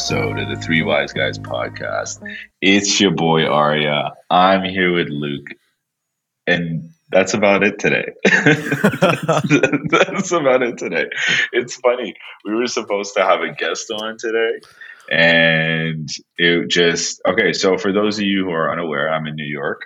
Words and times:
episode 0.00 0.38
of 0.38 0.48
the 0.48 0.56
Three 0.56 0.80
Wise 0.80 1.12
Guys 1.12 1.38
podcast. 1.38 2.26
It's 2.62 2.98
your 3.02 3.10
boy 3.10 3.44
Arya. 3.44 4.14
I'm 4.30 4.64
here 4.64 4.94
with 4.94 5.10
Luke, 5.10 5.48
and 6.46 6.88
that's 7.10 7.34
about 7.34 7.62
it 7.62 7.78
today. 7.78 8.06
that's 8.24 8.62
about 10.32 10.62
it 10.62 10.78
today. 10.78 11.10
It's 11.52 11.76
funny. 11.76 12.14
We 12.46 12.54
were 12.54 12.66
supposed 12.66 13.12
to 13.16 13.24
have 13.24 13.42
a 13.42 13.52
guest 13.52 13.90
on 13.90 14.16
today, 14.16 14.60
and 15.10 16.08
it 16.38 16.70
just 16.70 17.20
okay. 17.28 17.52
So, 17.52 17.76
for 17.76 17.92
those 17.92 18.18
of 18.18 18.24
you 18.24 18.46
who 18.46 18.52
are 18.52 18.72
unaware, 18.72 19.12
I'm 19.12 19.26
in 19.26 19.36
New 19.36 19.44
York. 19.44 19.82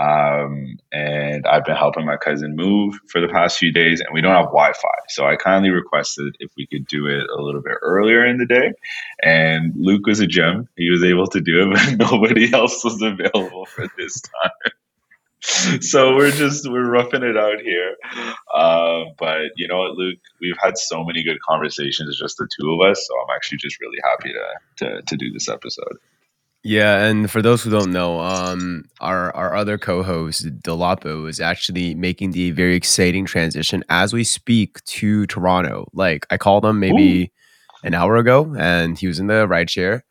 Um, 0.00 0.78
and 0.92 1.46
I've 1.46 1.64
been 1.64 1.76
helping 1.76 2.06
my 2.06 2.16
cousin 2.16 2.56
move 2.56 2.98
for 3.08 3.20
the 3.20 3.28
past 3.28 3.58
few 3.58 3.70
days, 3.70 4.00
and 4.00 4.08
we 4.14 4.22
don't 4.22 4.34
have 4.34 4.46
Wi 4.46 4.72
Fi. 4.72 4.88
So 5.08 5.26
I 5.26 5.36
kindly 5.36 5.68
requested 5.70 6.36
if 6.40 6.50
we 6.56 6.66
could 6.66 6.86
do 6.86 7.06
it 7.06 7.28
a 7.28 7.42
little 7.42 7.60
bit 7.60 7.76
earlier 7.82 8.24
in 8.24 8.38
the 8.38 8.46
day. 8.46 8.72
And 9.22 9.74
Luke 9.76 10.06
was 10.06 10.20
a 10.20 10.26
gem. 10.26 10.68
He 10.76 10.90
was 10.90 11.04
able 11.04 11.26
to 11.26 11.40
do 11.40 11.62
it, 11.62 11.98
but 11.98 12.10
nobody 12.10 12.52
else 12.52 12.82
was 12.82 13.02
available 13.02 13.66
for 13.66 13.86
this 13.98 14.22
time. 14.22 14.72
so 15.80 16.16
we're 16.16 16.30
just 16.30 16.70
we're 16.70 16.90
roughing 16.90 17.22
it 17.22 17.36
out 17.36 17.60
here 17.60 17.96
uh, 18.54 19.04
but 19.18 19.48
you 19.56 19.66
know 19.66 19.78
what 19.78 19.92
luke 19.92 20.18
we've 20.38 20.58
had 20.62 20.76
so 20.76 21.02
many 21.02 21.24
good 21.24 21.40
conversations 21.40 22.18
just 22.18 22.36
the 22.36 22.46
two 22.60 22.74
of 22.74 22.90
us 22.90 23.06
so 23.08 23.14
i'm 23.22 23.34
actually 23.34 23.56
just 23.56 23.80
really 23.80 23.96
happy 24.04 24.34
to 24.34 24.44
to, 24.76 25.02
to 25.02 25.16
do 25.16 25.32
this 25.32 25.48
episode 25.48 25.96
yeah, 26.62 27.04
and 27.04 27.30
for 27.30 27.40
those 27.40 27.62
who 27.62 27.70
don't 27.70 27.90
know, 27.92 28.20
um, 28.20 28.84
our 29.00 29.34
our 29.34 29.54
other 29.54 29.78
co-host 29.78 30.46
Delapo 30.62 31.28
is 31.28 31.40
actually 31.40 31.94
making 31.94 32.32
the 32.32 32.50
very 32.50 32.74
exciting 32.74 33.24
transition 33.24 33.82
as 33.88 34.12
we 34.12 34.24
speak 34.24 34.84
to 34.84 35.26
Toronto. 35.26 35.88
Like 35.94 36.26
I 36.30 36.36
called 36.36 36.64
him 36.64 36.78
maybe 36.78 37.22
Ooh. 37.24 37.86
an 37.86 37.94
hour 37.94 38.16
ago, 38.16 38.54
and 38.58 38.98
he 38.98 39.06
was 39.06 39.18
in 39.18 39.26
the 39.28 39.48
ride 39.48 39.70
share, 39.70 40.04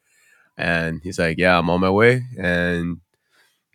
and 0.58 1.02
he's 1.03 1.19
like, 1.19 1.38
"Yeah, 1.38 1.59
I'm 1.59 1.69
on 1.69 1.81
my 1.81 1.89
way," 1.91 2.23
and 2.39 2.97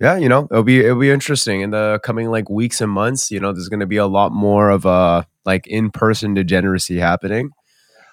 yeah, 0.00 0.16
you 0.16 0.28
know, 0.28 0.48
it'll 0.50 0.64
be 0.64 0.80
it'll 0.80 0.98
be 0.98 1.10
interesting 1.10 1.60
in 1.60 1.70
the 1.70 2.00
coming 2.02 2.30
like 2.30 2.50
weeks 2.50 2.80
and 2.80 2.90
months. 2.90 3.30
You 3.30 3.40
know, 3.40 3.52
there's 3.52 3.68
going 3.68 3.80
to 3.80 3.86
be 3.86 3.96
a 3.96 4.06
lot 4.06 4.32
more 4.32 4.70
of 4.70 4.84
a 4.84 5.26
like 5.44 5.66
in 5.68 5.90
person 5.90 6.34
degeneracy 6.34 6.98
happening. 6.98 7.50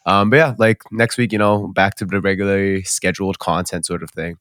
Um, 0.06 0.30
but 0.30 0.38
yeah, 0.38 0.56
like 0.58 0.84
next 0.92 1.18
week, 1.18 1.32
you 1.32 1.40
know, 1.40 1.68
back 1.68 1.96
to 1.96 2.06
the 2.06 2.22
regularly 2.22 2.84
scheduled 2.84 3.40
content 3.40 3.86
sort 3.86 4.04
of 4.04 4.12
thing. 4.12 4.38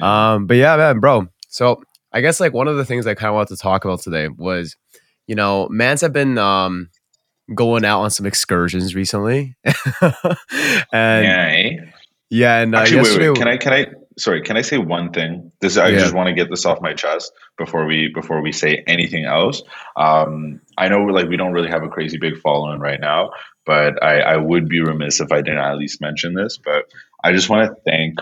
Um, 0.00 0.46
but 0.46 0.56
yeah, 0.56 0.76
man, 0.76 1.00
bro. 1.00 1.28
So 1.48 1.82
I 2.12 2.20
guess 2.20 2.40
like 2.40 2.52
one 2.52 2.68
of 2.68 2.76
the 2.76 2.84
things 2.84 3.06
I 3.06 3.14
kind 3.14 3.28
of 3.28 3.34
wanted 3.34 3.56
to 3.56 3.62
talk 3.62 3.84
about 3.84 4.00
today 4.00 4.28
was, 4.28 4.76
you 5.26 5.34
know, 5.34 5.68
mans 5.70 6.00
have 6.00 6.12
been 6.12 6.38
um 6.38 6.90
going 7.54 7.84
out 7.84 8.02
on 8.02 8.10
some 8.10 8.26
excursions 8.26 8.94
recently, 8.94 9.56
and 9.64 10.14
yeah, 10.92 11.52
eh? 11.52 11.70
yeah, 12.30 12.58
and 12.60 12.74
uh, 12.74 12.78
Actually, 12.78 12.98
yesterday, 12.98 13.28
wait, 13.28 13.30
wait. 13.30 13.38
can 13.38 13.48
I 13.48 13.56
can 13.56 13.72
I 13.72 13.86
sorry 14.18 14.42
can 14.42 14.56
I 14.56 14.62
say 14.62 14.78
one 14.78 15.12
thing? 15.12 15.52
This 15.60 15.76
I 15.76 15.88
yeah. 15.88 15.98
just 15.98 16.14
want 16.14 16.28
to 16.28 16.34
get 16.34 16.50
this 16.50 16.64
off 16.66 16.80
my 16.80 16.94
chest 16.94 17.32
before 17.58 17.86
we 17.86 18.08
before 18.08 18.42
we 18.42 18.52
say 18.52 18.82
anything 18.86 19.24
else. 19.24 19.62
Um, 19.96 20.60
I 20.78 20.88
know 20.88 21.04
like 21.04 21.28
we 21.28 21.36
don't 21.36 21.52
really 21.52 21.70
have 21.70 21.82
a 21.82 21.88
crazy 21.88 22.18
big 22.18 22.38
following 22.38 22.80
right 22.80 23.00
now, 23.00 23.30
but 23.64 24.02
I, 24.02 24.20
I 24.20 24.36
would 24.36 24.68
be 24.68 24.80
remiss 24.80 25.20
if 25.20 25.32
I 25.32 25.42
didn't 25.42 25.60
at 25.60 25.78
least 25.78 26.00
mention 26.00 26.34
this. 26.34 26.58
But 26.58 26.86
I 27.22 27.32
just 27.32 27.48
want 27.48 27.68
to 27.68 27.76
thank 27.84 28.18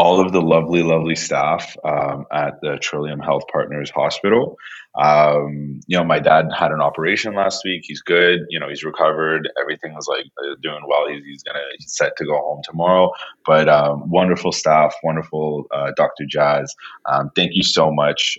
all 0.00 0.18
of 0.18 0.32
the 0.32 0.40
lovely, 0.40 0.82
lovely 0.82 1.14
staff 1.14 1.76
um, 1.84 2.24
at 2.32 2.54
the 2.62 2.78
Trillium 2.80 3.20
Health 3.20 3.42
Partners 3.52 3.90
Hospital. 3.90 4.56
Um, 4.98 5.80
you 5.88 5.98
know, 5.98 6.04
my 6.04 6.18
dad 6.18 6.46
had 6.58 6.72
an 6.72 6.80
operation 6.80 7.34
last 7.34 7.60
week. 7.66 7.82
He's 7.84 8.00
good. 8.00 8.40
You 8.48 8.58
know, 8.58 8.70
he's 8.70 8.82
recovered. 8.82 9.46
Everything 9.60 9.92
was 9.92 10.08
like 10.08 10.24
uh, 10.42 10.56
doing 10.62 10.80
well. 10.88 11.06
He's, 11.06 11.22
he's 11.26 11.42
gonna 11.42 11.60
he's 11.78 11.94
set 11.94 12.16
to 12.16 12.24
go 12.24 12.32
home 12.32 12.62
tomorrow. 12.64 13.12
But 13.44 13.68
um, 13.68 14.08
wonderful 14.08 14.52
staff, 14.52 14.94
wonderful 15.04 15.66
uh, 15.70 15.92
Dr. 15.96 16.24
Jazz. 16.26 16.74
Um, 17.04 17.30
thank 17.36 17.50
you 17.52 17.62
so 17.62 17.92
much. 17.92 18.38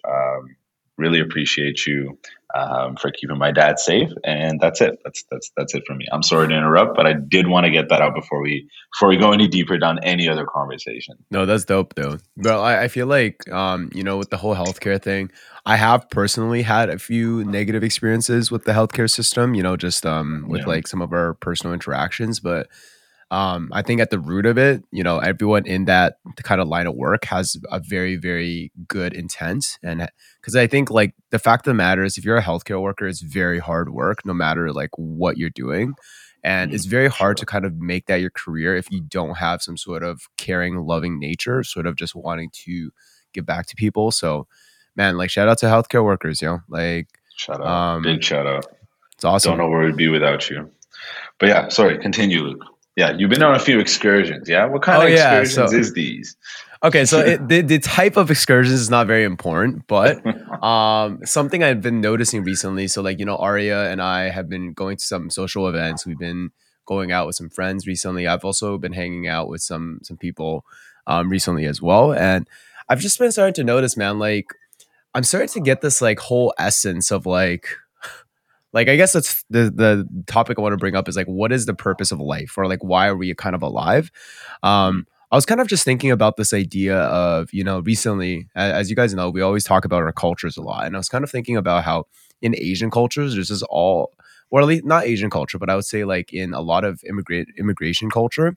Really 0.98 1.20
appreciate 1.20 1.86
you 1.88 2.18
um, 2.56 2.96
for 2.96 3.12
keeping 3.12 3.38
my 3.38 3.52
dad 3.52 3.80
safe. 3.80 4.10
And 4.24 4.60
that's 4.60 4.82
it. 4.82 5.00
That's 5.04 5.24
that's 5.32 5.52
that's 5.56 5.74
it 5.74 5.84
for 5.88 5.96
me. 5.96 6.06
I'm 6.12 6.24
sorry 6.24 6.48
to 6.48 6.54
interrupt, 6.56 6.96
but 6.96 7.06
I 7.06 7.14
did 7.14 7.48
want 7.48 7.66
to 7.66 7.72
get 7.72 7.90
that 7.90 8.02
out 8.02 8.14
before 8.16 8.42
we 8.42 8.70
before 8.94 9.10
we 9.10 9.18
go 9.18 9.32
any 9.32 9.48
deeper 9.48 9.78
down 9.78 10.00
any 10.04 10.28
other 10.28 10.46
conversation. 10.46 11.16
No, 11.30 11.46
that's 11.46 11.66
dope 11.66 11.96
though. 11.96 12.18
But 12.38 12.60
I, 12.60 12.84
I 12.84 12.88
feel 12.88 13.08
like 13.08 13.50
um, 13.52 13.90
you 13.94 14.04
know, 14.04 14.18
with 14.18 14.30
the 14.30 14.38
whole 14.38 14.56
healthcare 14.56 15.02
thing, 15.02 15.32
I 15.66 15.78
have 15.78 16.10
personally 16.10 16.62
had 16.62 16.90
a 16.90 17.00
few 17.00 17.44
negative 17.46 17.84
experiences 17.84 18.52
with 18.52 18.66
the 18.66 18.74
healthcare 18.74 19.10
system, 19.10 19.56
you 19.56 19.64
know, 19.64 19.78
just 19.78 20.06
um 20.06 20.46
with 20.48 20.62
yeah. 20.62 20.68
like 20.68 20.88
some 20.88 21.02
of 21.02 21.14
our 21.14 21.34
personal 21.36 21.74
interactions. 21.74 22.40
But 22.40 22.68
um, 23.32 23.70
I 23.72 23.82
think 23.82 24.02
at 24.02 24.10
the 24.10 24.20
root 24.20 24.46
of 24.46 24.58
it, 24.58 24.84
you 24.92 25.04
know, 25.04 25.20
everyone 25.20 25.66
in 25.66 25.86
that 25.86 26.18
kind 26.44 26.60
of 26.60 26.68
line 26.68 26.86
of 26.86 26.96
work 26.96 27.24
has 27.26 27.56
a 27.72 27.80
very, 27.80 28.18
very 28.18 28.74
good 28.90 29.14
intent. 29.14 29.80
And 29.82 30.10
because 30.42 30.58
I 30.58 30.68
think 30.68 30.92
like 30.92 31.16
the 31.30 31.40
fact 31.40 31.66
of 31.66 31.72
the 31.72 31.76
matter 31.76 32.04
is, 32.04 32.18
if 32.18 32.26
you're 32.26 32.36
a 32.36 32.42
healthcare 32.42 32.82
worker, 32.82 33.08
it's 33.08 33.22
very 33.22 33.60
hard 33.60 33.94
work, 33.94 34.26
no 34.26 34.34
matter 34.34 34.74
like 34.74 34.90
what 34.98 35.38
you're 35.38 35.50
doing. 35.50 35.94
And 36.44 36.74
it's 36.74 36.84
mm-hmm. 36.84 36.92
very 36.92 37.08
hard 37.08 37.38
to 37.38 37.46
kind 37.46 37.64
of 37.64 37.78
make 37.78 38.08
that 38.08 38.20
your 38.20 38.32
career 38.32 38.76
if 38.76 38.92
you 38.92 39.00
don't 39.00 39.36
have 39.36 39.62
some 39.62 39.78
sort 39.78 40.04
of 40.04 40.24
caring, 40.38 40.76
loving 40.82 41.18
nature, 41.18 41.64
sort 41.64 41.88
of 41.88 41.96
just 41.96 42.14
wanting 42.14 42.50
to 42.66 42.92
give 43.34 43.46
back 43.46 43.66
to 43.68 43.78
people. 43.78 44.12
So, 44.12 44.46
man, 44.98 45.16
like 45.16 45.30
shout 45.30 45.48
out 45.48 45.58
to 45.60 45.68
healthcare 45.68 46.04
workers, 46.04 46.42
you 46.42 46.50
know, 46.50 46.60
like 46.68 47.08
shout 47.38 47.62
out, 47.62 47.68
um, 47.68 48.02
big 48.04 48.26
shout 48.26 48.46
out. 48.46 48.66
It's 49.14 49.24
awesome. 49.24 49.52
Don't 49.52 49.60
know 49.60 49.70
where 49.70 49.86
we'd 49.86 49.96
be 49.96 50.10
without 50.10 50.50
you. 50.50 50.70
But 51.40 51.48
yeah, 51.48 51.70
sorry, 51.70 51.98
continue, 51.98 52.42
Luke. 52.42 52.66
Yeah, 52.96 53.12
you've 53.18 53.30
been 53.30 53.44
on 53.44 53.56
a 53.56 53.60
few 53.60 53.80
excursions. 53.80 54.50
Yeah, 54.50 54.66
what 54.66 54.82
kind 54.82 55.02
oh, 55.02 55.06
of 55.06 55.14
excursions 55.14 55.58
yeah, 55.58 55.66
so, 55.68 55.78
is 55.78 55.94
these? 55.94 56.36
Okay, 56.84 57.06
so 57.06 57.20
it, 57.20 57.48
the 57.48 57.62
the 57.62 57.80
type 57.80 58.18
of 58.18 58.30
excursions 58.32 58.80
is 58.80 58.90
not 58.90 59.08
very 59.08 59.24
important, 59.24 59.88
but 59.88 60.22
um, 60.64 61.20
something 61.26 61.64
I've 61.64 61.82
been 61.82 62.02
noticing 62.02 62.44
recently. 62.44 62.88
So, 62.88 63.02
like 63.02 63.20
you 63.20 63.26
know, 63.26 63.38
Aria 63.38 63.90
and 63.90 64.02
I 64.02 64.30
have 64.30 64.50
been 64.50 64.74
going 64.74 64.98
to 64.98 65.06
some 65.06 65.30
social 65.30 65.68
events. 65.68 66.06
We've 66.06 66.20
been 66.20 66.52
going 66.86 67.12
out 67.12 67.28
with 67.28 67.36
some 67.36 67.50
friends 67.50 67.88
recently. 67.88 68.28
I've 68.28 68.44
also 68.44 68.78
been 68.78 68.94
hanging 68.94 69.28
out 69.28 69.48
with 69.48 69.62
some 69.62 70.00
some 70.04 70.18
people 70.18 70.66
um, 71.08 71.30
recently 71.30 71.66
as 71.66 71.82
well, 71.82 72.14
and 72.14 72.48
I've 72.90 73.00
just 73.00 73.20
been 73.20 73.32
starting 73.32 73.54
to 73.56 73.64
notice, 73.64 73.96
man. 73.96 74.20
Like, 74.20 74.48
I'm 75.14 75.24
starting 75.24 75.50
to 75.50 75.62
get 75.62 75.82
this 75.82 76.02
like 76.02 76.20
whole 76.20 76.54
essence 76.58 77.12
of 77.12 77.26
like 77.26 77.68
like 78.74 78.88
i 78.88 78.96
guess 78.96 79.14
that's 79.14 79.44
the 79.50 79.72
the 79.74 80.08
topic 80.28 80.58
i 80.58 80.62
want 80.62 80.74
to 80.74 80.78
bring 80.78 80.96
up 80.96 81.08
is 81.08 81.16
like 81.16 81.28
what 81.28 81.52
is 81.52 81.66
the 81.66 81.74
purpose 81.74 82.12
of 82.12 82.20
life? 82.20 82.58
Or 82.58 82.68
like 82.68 82.84
why 82.84 83.08
are 83.08 83.16
we 83.16 83.34
kind 83.36 83.56
of 83.56 83.62
alive? 83.62 84.12
Um 84.64 85.06
i 85.32 85.36
was 85.36 85.46
kind 85.46 85.62
of 85.62 85.68
just 85.68 85.86
thinking 85.86 86.12
about 86.12 86.36
this 86.36 86.54
idea 86.54 86.98
of 86.98 87.52
you 87.54 87.64
know 87.64 87.80
recently 87.80 88.48
as 88.56 88.90
you 88.90 88.96
guys 88.96 89.14
know 89.14 89.30
we 89.30 89.42
always 89.42 89.64
talk 89.64 89.86
about 89.86 90.04
our 90.04 90.12
cultures 90.12 90.58
a 90.58 90.62
lot 90.62 90.86
and 90.86 90.96
i 90.96 91.00
was 91.00 91.10
kind 91.10 91.24
of 91.24 91.32
thinking 91.32 91.58
about 91.58 91.84
how 91.84 92.06
in 92.42 92.54
asian 92.58 92.92
cultures 92.92 93.34
there's 93.34 93.48
just 93.48 93.64
all 93.70 94.12
or 94.50 94.62
at 94.62 94.68
least 94.68 94.86
not 94.86 95.06
asian 95.06 95.30
culture 95.30 95.58
but 95.58 95.70
i 95.70 95.76
would 95.76 95.86
say 95.86 96.04
like 96.04 96.34
in 96.34 96.54
a 96.54 96.62
lot 96.62 96.84
of 96.84 97.02
immigrant 97.08 97.48
immigration 97.58 98.10
culture 98.10 98.56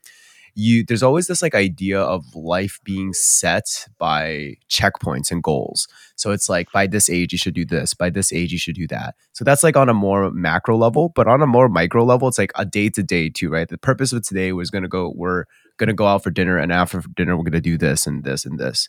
you 0.54 0.84
there's 0.84 1.02
always 1.02 1.26
this 1.26 1.42
like 1.42 1.54
idea 1.54 2.00
of 2.00 2.34
life 2.34 2.78
being 2.84 3.12
set 3.12 3.88
by 3.98 4.56
checkpoints 4.68 5.30
and 5.30 5.42
goals. 5.42 5.88
So 6.16 6.30
it's 6.30 6.48
like 6.48 6.70
by 6.72 6.86
this 6.86 7.10
age 7.10 7.32
you 7.32 7.38
should 7.38 7.54
do 7.54 7.64
this, 7.64 7.94
by 7.94 8.10
this 8.10 8.32
age 8.32 8.52
you 8.52 8.58
should 8.58 8.76
do 8.76 8.86
that. 8.88 9.16
So 9.32 9.44
that's 9.44 9.62
like 9.62 9.76
on 9.76 9.88
a 9.88 9.94
more 9.94 10.30
macro 10.30 10.76
level, 10.76 11.10
but 11.14 11.26
on 11.26 11.42
a 11.42 11.46
more 11.46 11.68
micro 11.68 12.04
level, 12.04 12.28
it's 12.28 12.38
like 12.38 12.52
a 12.54 12.64
day 12.64 12.88
to 12.90 13.02
day 13.02 13.28
too, 13.28 13.50
right? 13.50 13.68
The 13.68 13.78
purpose 13.78 14.12
of 14.12 14.22
today 14.22 14.52
was 14.52 14.70
gonna 14.70 14.88
go, 14.88 15.12
we're 15.14 15.44
gonna 15.76 15.92
go 15.92 16.06
out 16.06 16.22
for 16.22 16.30
dinner, 16.30 16.56
and 16.56 16.72
after 16.72 17.02
dinner 17.16 17.36
we're 17.36 17.44
gonna 17.44 17.60
do 17.60 17.76
this 17.76 18.06
and 18.06 18.22
this 18.22 18.44
and 18.44 18.58
this. 18.58 18.88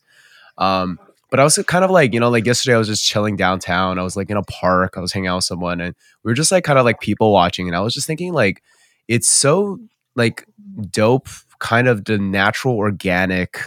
Um, 0.58 1.00
but 1.32 1.40
I 1.40 1.44
was 1.44 1.58
kind 1.68 1.84
of 1.84 1.92
like, 1.92 2.14
you 2.14 2.20
know, 2.20 2.30
like 2.30 2.46
yesterday 2.46 2.76
I 2.76 2.78
was 2.78 2.88
just 2.88 3.04
chilling 3.04 3.36
downtown. 3.36 3.98
I 3.98 4.04
was 4.04 4.16
like 4.16 4.30
in 4.30 4.38
a 4.38 4.44
park. 4.44 4.94
I 4.96 5.00
was 5.02 5.12
hanging 5.12 5.28
out 5.28 5.38
with 5.38 5.46
someone 5.46 5.82
and 5.82 5.96
we 6.24 6.32
were 6.32 6.36
just 6.36 6.52
like 6.52 6.64
kind 6.64 6.80
of 6.80 6.86
like 6.86 7.02
people 7.02 7.34
watching. 7.34 7.68
And 7.68 7.76
I 7.76 7.82
was 7.82 7.94
just 7.94 8.08
thinking 8.08 8.32
like, 8.32 8.62
it's 9.08 9.28
so 9.28 9.80
like 10.16 10.46
dope 10.92 11.28
kind 11.60 11.88
of 11.88 12.06
the 12.06 12.18
natural 12.18 12.76
organic 12.76 13.60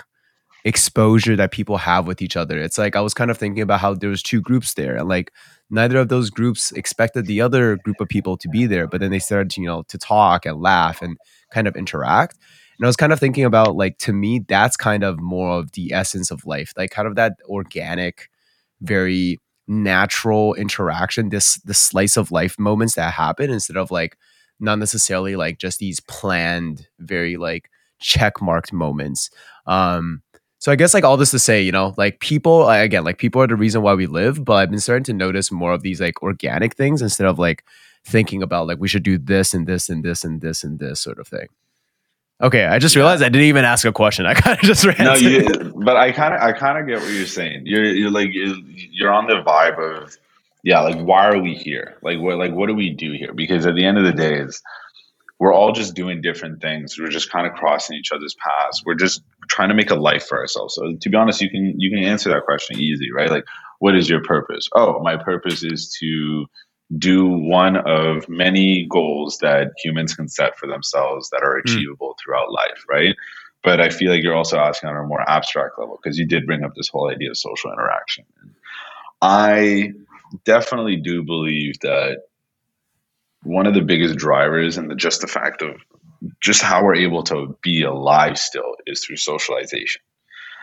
exposure 0.65 1.37
that 1.37 1.51
people 1.51 1.77
have 1.79 2.07
with 2.07 2.21
each 2.21 2.37
other. 2.37 2.59
It's 2.59 2.79
like 2.79 2.97
I 2.97 3.01
was 3.01 3.15
kind 3.15 3.31
of 3.31 3.39
thinking 3.39 3.63
about 3.63 3.81
how 3.81 3.95
there 3.95 4.11
was 4.11 4.23
two 4.23 4.41
groups 4.41 4.75
there 4.75 4.97
and 4.97 5.09
like 5.09 5.33
neither 5.71 5.99
of 5.99 6.09
those 6.09 6.31
groups 6.31 6.73
expected 6.73 7.27
the 7.27 7.41
other 7.41 7.77
group 7.77 8.01
of 8.01 8.09
people 8.09 8.37
to 8.37 8.49
be 8.49 8.67
there, 8.67 8.87
but 8.87 9.01
then 9.01 9.11
they 9.11 9.19
started 9.19 9.51
to, 9.51 9.61
you 9.61 9.67
know, 9.67 9.83
to 9.89 9.99
talk 9.99 10.47
and 10.47 10.61
laugh 10.61 11.01
and 11.03 11.17
kind 11.51 11.67
of 11.67 11.77
interact. 11.77 12.37
And 12.79 12.87
I 12.87 12.89
was 12.89 12.97
kind 12.97 13.13
of 13.13 13.21
thinking 13.21 13.45
about 13.45 13.77
like 13.77 13.99
to 13.99 14.13
me 14.13 14.41
that's 14.41 14.77
kind 14.77 15.05
of 15.05 15.21
more 15.21 15.59
of 15.59 15.73
the 15.73 15.93
essence 15.93 16.31
of 16.31 16.45
life, 16.47 16.73
like 16.77 16.91
kind 16.91 17.09
of 17.09 17.15
that 17.17 17.35
organic 17.47 18.29
very 18.81 19.41
natural 19.67 20.55
interaction, 20.55 21.29
this 21.29 21.57
the 21.65 21.75
slice 21.75 22.17
of 22.17 22.31
life 22.31 22.59
moments 22.59 22.95
that 22.95 23.13
happen 23.13 23.51
instead 23.51 23.77
of 23.77 23.91
like 23.91 24.17
not 24.61 24.79
necessarily 24.79 25.37
like 25.37 25.59
just 25.59 25.79
these 25.79 26.01
planned 26.01 26.89
very 26.99 27.37
like 27.37 27.71
check 27.99 28.41
marked 28.41 28.73
moments. 28.73 29.31
Um, 29.67 30.23
so 30.59 30.73
I 30.73 30.77
guess 30.77 30.93
like 30.93 31.05
all 31.05 31.17
this 31.17 31.31
to 31.31 31.39
say, 31.39 31.63
you 31.63 31.73
know, 31.73 31.95
like 31.97 32.21
people 32.21 32.69
again, 32.69 33.05
like 33.05 33.19
people 33.19 33.41
are 33.41 33.47
the 33.47 33.57
reason 33.57 33.83
why 33.83 33.95
we 33.95 34.07
live, 34.07 34.45
but 34.45 34.55
I've 34.55 34.71
been 34.71 34.81
starting 34.81 35.05
to 35.05 35.13
notice 35.13 35.53
more 35.53 35.73
of 35.73 35.83
these 35.83 36.01
like 36.01 36.23
organic 36.23 36.75
things 36.75 37.01
instead 37.01 37.27
of 37.27 37.39
like 37.39 37.65
thinking 38.05 38.43
about 38.43 38.67
like 38.67 38.79
we 38.79 38.89
should 38.89 39.03
do 39.03 39.19
this 39.19 39.55
and 39.55 39.67
this 39.67 39.89
and 39.89 40.05
this 40.05 40.25
and 40.25 40.41
this 40.41 40.65
and 40.65 40.79
this 40.79 41.01
sort 41.01 41.19
of 41.19 41.29
thing. 41.29 41.47
Okay, 42.41 42.67
I 42.67 42.79
just 42.79 42.95
realized 42.95 43.23
I 43.23 43.29
didn't 43.29 43.49
even 43.49 43.65
ask 43.65 43.85
a 43.85 43.93
question. 43.93 44.27
I 44.27 44.35
kind 44.41 44.59
of 44.59 44.65
just 44.65 44.85
ran. 44.85 44.97
No, 44.99 45.15
you, 45.15 45.73
but 45.85 45.97
I 45.97 46.13
kind 46.13 46.35
of, 46.35 46.41
I 46.41 46.53
kind 46.53 46.79
of 46.79 46.87
get 46.87 47.01
what 47.01 47.13
you're 47.13 47.27
saying. 47.27 47.63
You're, 47.65 47.85
you're 47.85 48.11
like, 48.11 48.31
you're 48.33 49.13
on 49.13 49.27
the 49.27 49.43
vibe 49.43 49.79
of, 49.79 50.17
yeah, 50.63 50.81
like 50.81 50.99
why 50.99 51.29
are 51.29 51.39
we 51.39 51.55
here? 51.55 51.97
Like 52.03 52.19
what, 52.21 52.39
like 52.39 52.53
what 52.53 52.67
do 52.67 52.75
we 52.75 52.91
do 52.91 53.13
here? 53.13 53.33
Because 53.33 53.67
at 53.67 53.75
the 53.75 53.85
end 53.85 53.99
of 53.99 54.05
the 54.05 54.13
day, 54.13 54.39
is 54.39 54.63
we're 55.39 55.55
all 55.55 55.73
just 55.73 55.95
doing 55.95 56.21
different 56.21 56.61
things. 56.61 56.99
We're 56.99 57.09
just 57.09 57.31
kind 57.31 57.47
of 57.47 57.53
crossing 57.55 57.97
each 57.97 58.11
other's 58.13 58.35
paths. 58.35 58.83
We're 58.85 58.95
just 58.95 59.23
trying 59.49 59.69
to 59.69 59.75
make 59.75 59.91
a 59.91 59.95
life 59.95 60.27
for 60.27 60.39
ourselves. 60.39 60.75
So 60.75 60.97
to 61.01 61.09
be 61.09 61.17
honest, 61.17 61.41
you 61.41 61.51
can 61.51 61.75
you 61.79 61.91
can 61.91 62.03
answer 62.05 62.29
that 62.31 62.45
question 62.45 62.79
easy, 62.79 63.13
right? 63.13 63.31
Like, 63.31 63.45
what 63.79 63.97
is 63.97 64.09
your 64.09 64.23
purpose? 64.23 64.69
Oh, 64.75 65.01
my 65.01 65.17
purpose 65.17 65.63
is 65.63 65.97
to 66.01 66.47
do 66.97 67.29
one 67.29 67.77
of 67.77 68.29
many 68.29 68.87
goals 68.91 69.39
that 69.39 69.73
humans 69.83 70.15
can 70.15 70.29
set 70.29 70.59
for 70.59 70.67
themselves 70.67 71.29
that 71.31 71.43
are 71.43 71.61
hmm. 71.61 71.71
achievable 71.71 72.15
mm. 72.15 72.25
throughout 72.25 72.51
life, 72.51 72.83
right? 72.89 73.15
But 73.63 73.81
I 73.81 73.91
feel 73.91 74.11
like 74.11 74.23
you're 74.23 74.35
also 74.35 74.57
asking 74.57 74.89
on 74.89 74.97
a 74.97 75.07
more 75.07 75.29
abstract 75.29 75.79
level 75.79 75.99
because 76.03 76.19
you 76.19 76.27
did 76.27 76.47
bring 76.47 76.65
up 76.65 76.75
this 76.75 76.89
whole 76.89 77.11
idea 77.11 77.31
of 77.31 77.37
social 77.37 77.71
interaction. 77.71 78.25
I 79.21 79.93
definitely 80.45 80.97
do 80.97 81.23
believe 81.23 81.79
that 81.81 82.21
one 83.43 83.67
of 83.67 83.75
the 83.75 83.83
biggest 83.83 84.17
drivers 84.17 84.77
and 84.77 84.91
the, 84.91 84.95
just 84.95 85.21
the 85.21 85.27
fact 85.27 85.63
of 85.63 85.77
just 86.41 86.63
how 86.63 86.83
we're 86.85 86.97
able 86.97 87.23
to 87.23 87.57
be 87.63 87.83
alive 87.83 88.39
still 88.39 88.75
is 88.87 89.05
through 89.05 89.17
socialization. 89.17 90.03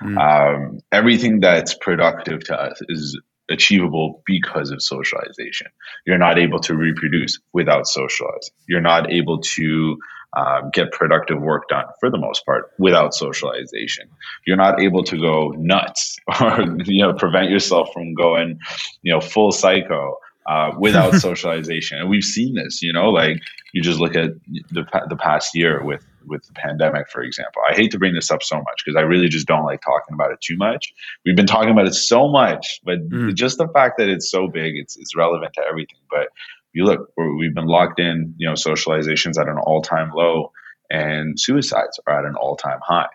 Mm. 0.02 0.18
Um, 0.18 0.80
everything 0.92 1.40
that's 1.40 1.74
productive 1.74 2.44
to 2.46 2.60
us 2.60 2.82
is 2.90 3.20
achievable 3.50 4.24
because 4.26 4.72
of 4.72 4.82
socialization. 4.82 5.68
You're 6.06 6.18
not 6.18 6.38
able 6.38 6.60
to 6.62 6.76
reproduce 6.76 7.40
without 7.54 7.88
socializing. 7.88 8.54
You're 8.68 8.82
not 8.82 9.12
able 9.12 9.40
to 9.40 9.98
um, 10.36 10.70
get 10.74 10.92
productive 10.92 11.42
work 11.42 11.70
done 11.70 11.86
for 12.00 12.10
the 12.10 12.18
most 12.18 12.46
part 12.46 12.72
without 12.78 13.14
socialization. 13.14 14.10
You're 14.46 14.58
not 14.58 14.82
able 14.82 15.04
to 15.04 15.18
go 15.18 15.54
nuts 15.58 16.18
or 16.42 16.62
you 16.86 17.04
know 17.04 17.14
prevent 17.14 17.50
yourself 17.50 17.94
from 17.94 18.14
going 18.14 18.60
you 19.02 19.14
know 19.14 19.22
full 19.22 19.52
psycho 19.52 20.18
uh, 20.46 20.72
without 20.78 21.14
socialization. 21.16 22.00
And 22.00 22.10
we've 22.10 22.24
seen 22.24 22.56
this, 22.56 22.82
you 22.82 22.94
know, 22.94 23.10
like 23.10 23.42
you 23.74 23.82
just 23.82 24.00
look 24.00 24.16
at 24.16 24.32
the 24.72 24.86
the 25.10 25.16
past 25.16 25.56
year 25.56 25.84
with 25.84 26.06
with 26.28 26.46
the 26.48 26.54
pandemic, 26.54 27.10
for 27.10 27.22
example. 27.22 27.62
I 27.70 27.74
hate 27.74 27.92
to 27.92 28.00
bring 28.00 28.14
this 28.14 28.32
up 28.32 28.42
so 28.42 28.58
much 28.58 28.84
because 28.84 28.98
I 28.98 29.02
really 29.02 29.28
just 29.28 29.48
don't 29.48 29.66
like 29.66 29.82
talking 29.82 30.14
about 30.14 30.32
it 30.32 30.42
too 30.42 30.58
much. 30.58 30.94
We've 31.26 31.36
been 31.36 31.46
talking 31.46 31.70
about 31.70 31.88
it 31.88 31.94
so 31.94 32.28
much, 32.28 32.80
but 32.84 32.98
mm. 33.10 33.34
just 33.36 33.58
the 33.58 33.68
fact 33.70 33.98
that 33.98 34.10
it's 34.10 34.30
so 34.30 34.48
big, 34.48 34.76
it's 34.76 34.98
it's 34.98 35.16
relevant 35.16 35.54
to 35.54 35.62
everything. 35.62 36.00
But 36.10 36.30
you 36.74 36.84
look, 36.84 37.10
we've 37.18 37.56
been 37.56 37.68
locked 37.68 38.00
in. 38.00 38.34
You 38.38 38.48
know, 38.48 38.54
socializations 38.54 39.40
at 39.40 39.48
an 39.48 39.58
all 39.58 39.82
time 39.82 40.12
low, 40.14 40.52
and 40.90 41.40
suicides 41.40 42.00
are 42.08 42.20
at 42.20 42.26
an 42.26 42.36
all 42.36 42.56
time 42.56 42.80
high. 42.82 43.08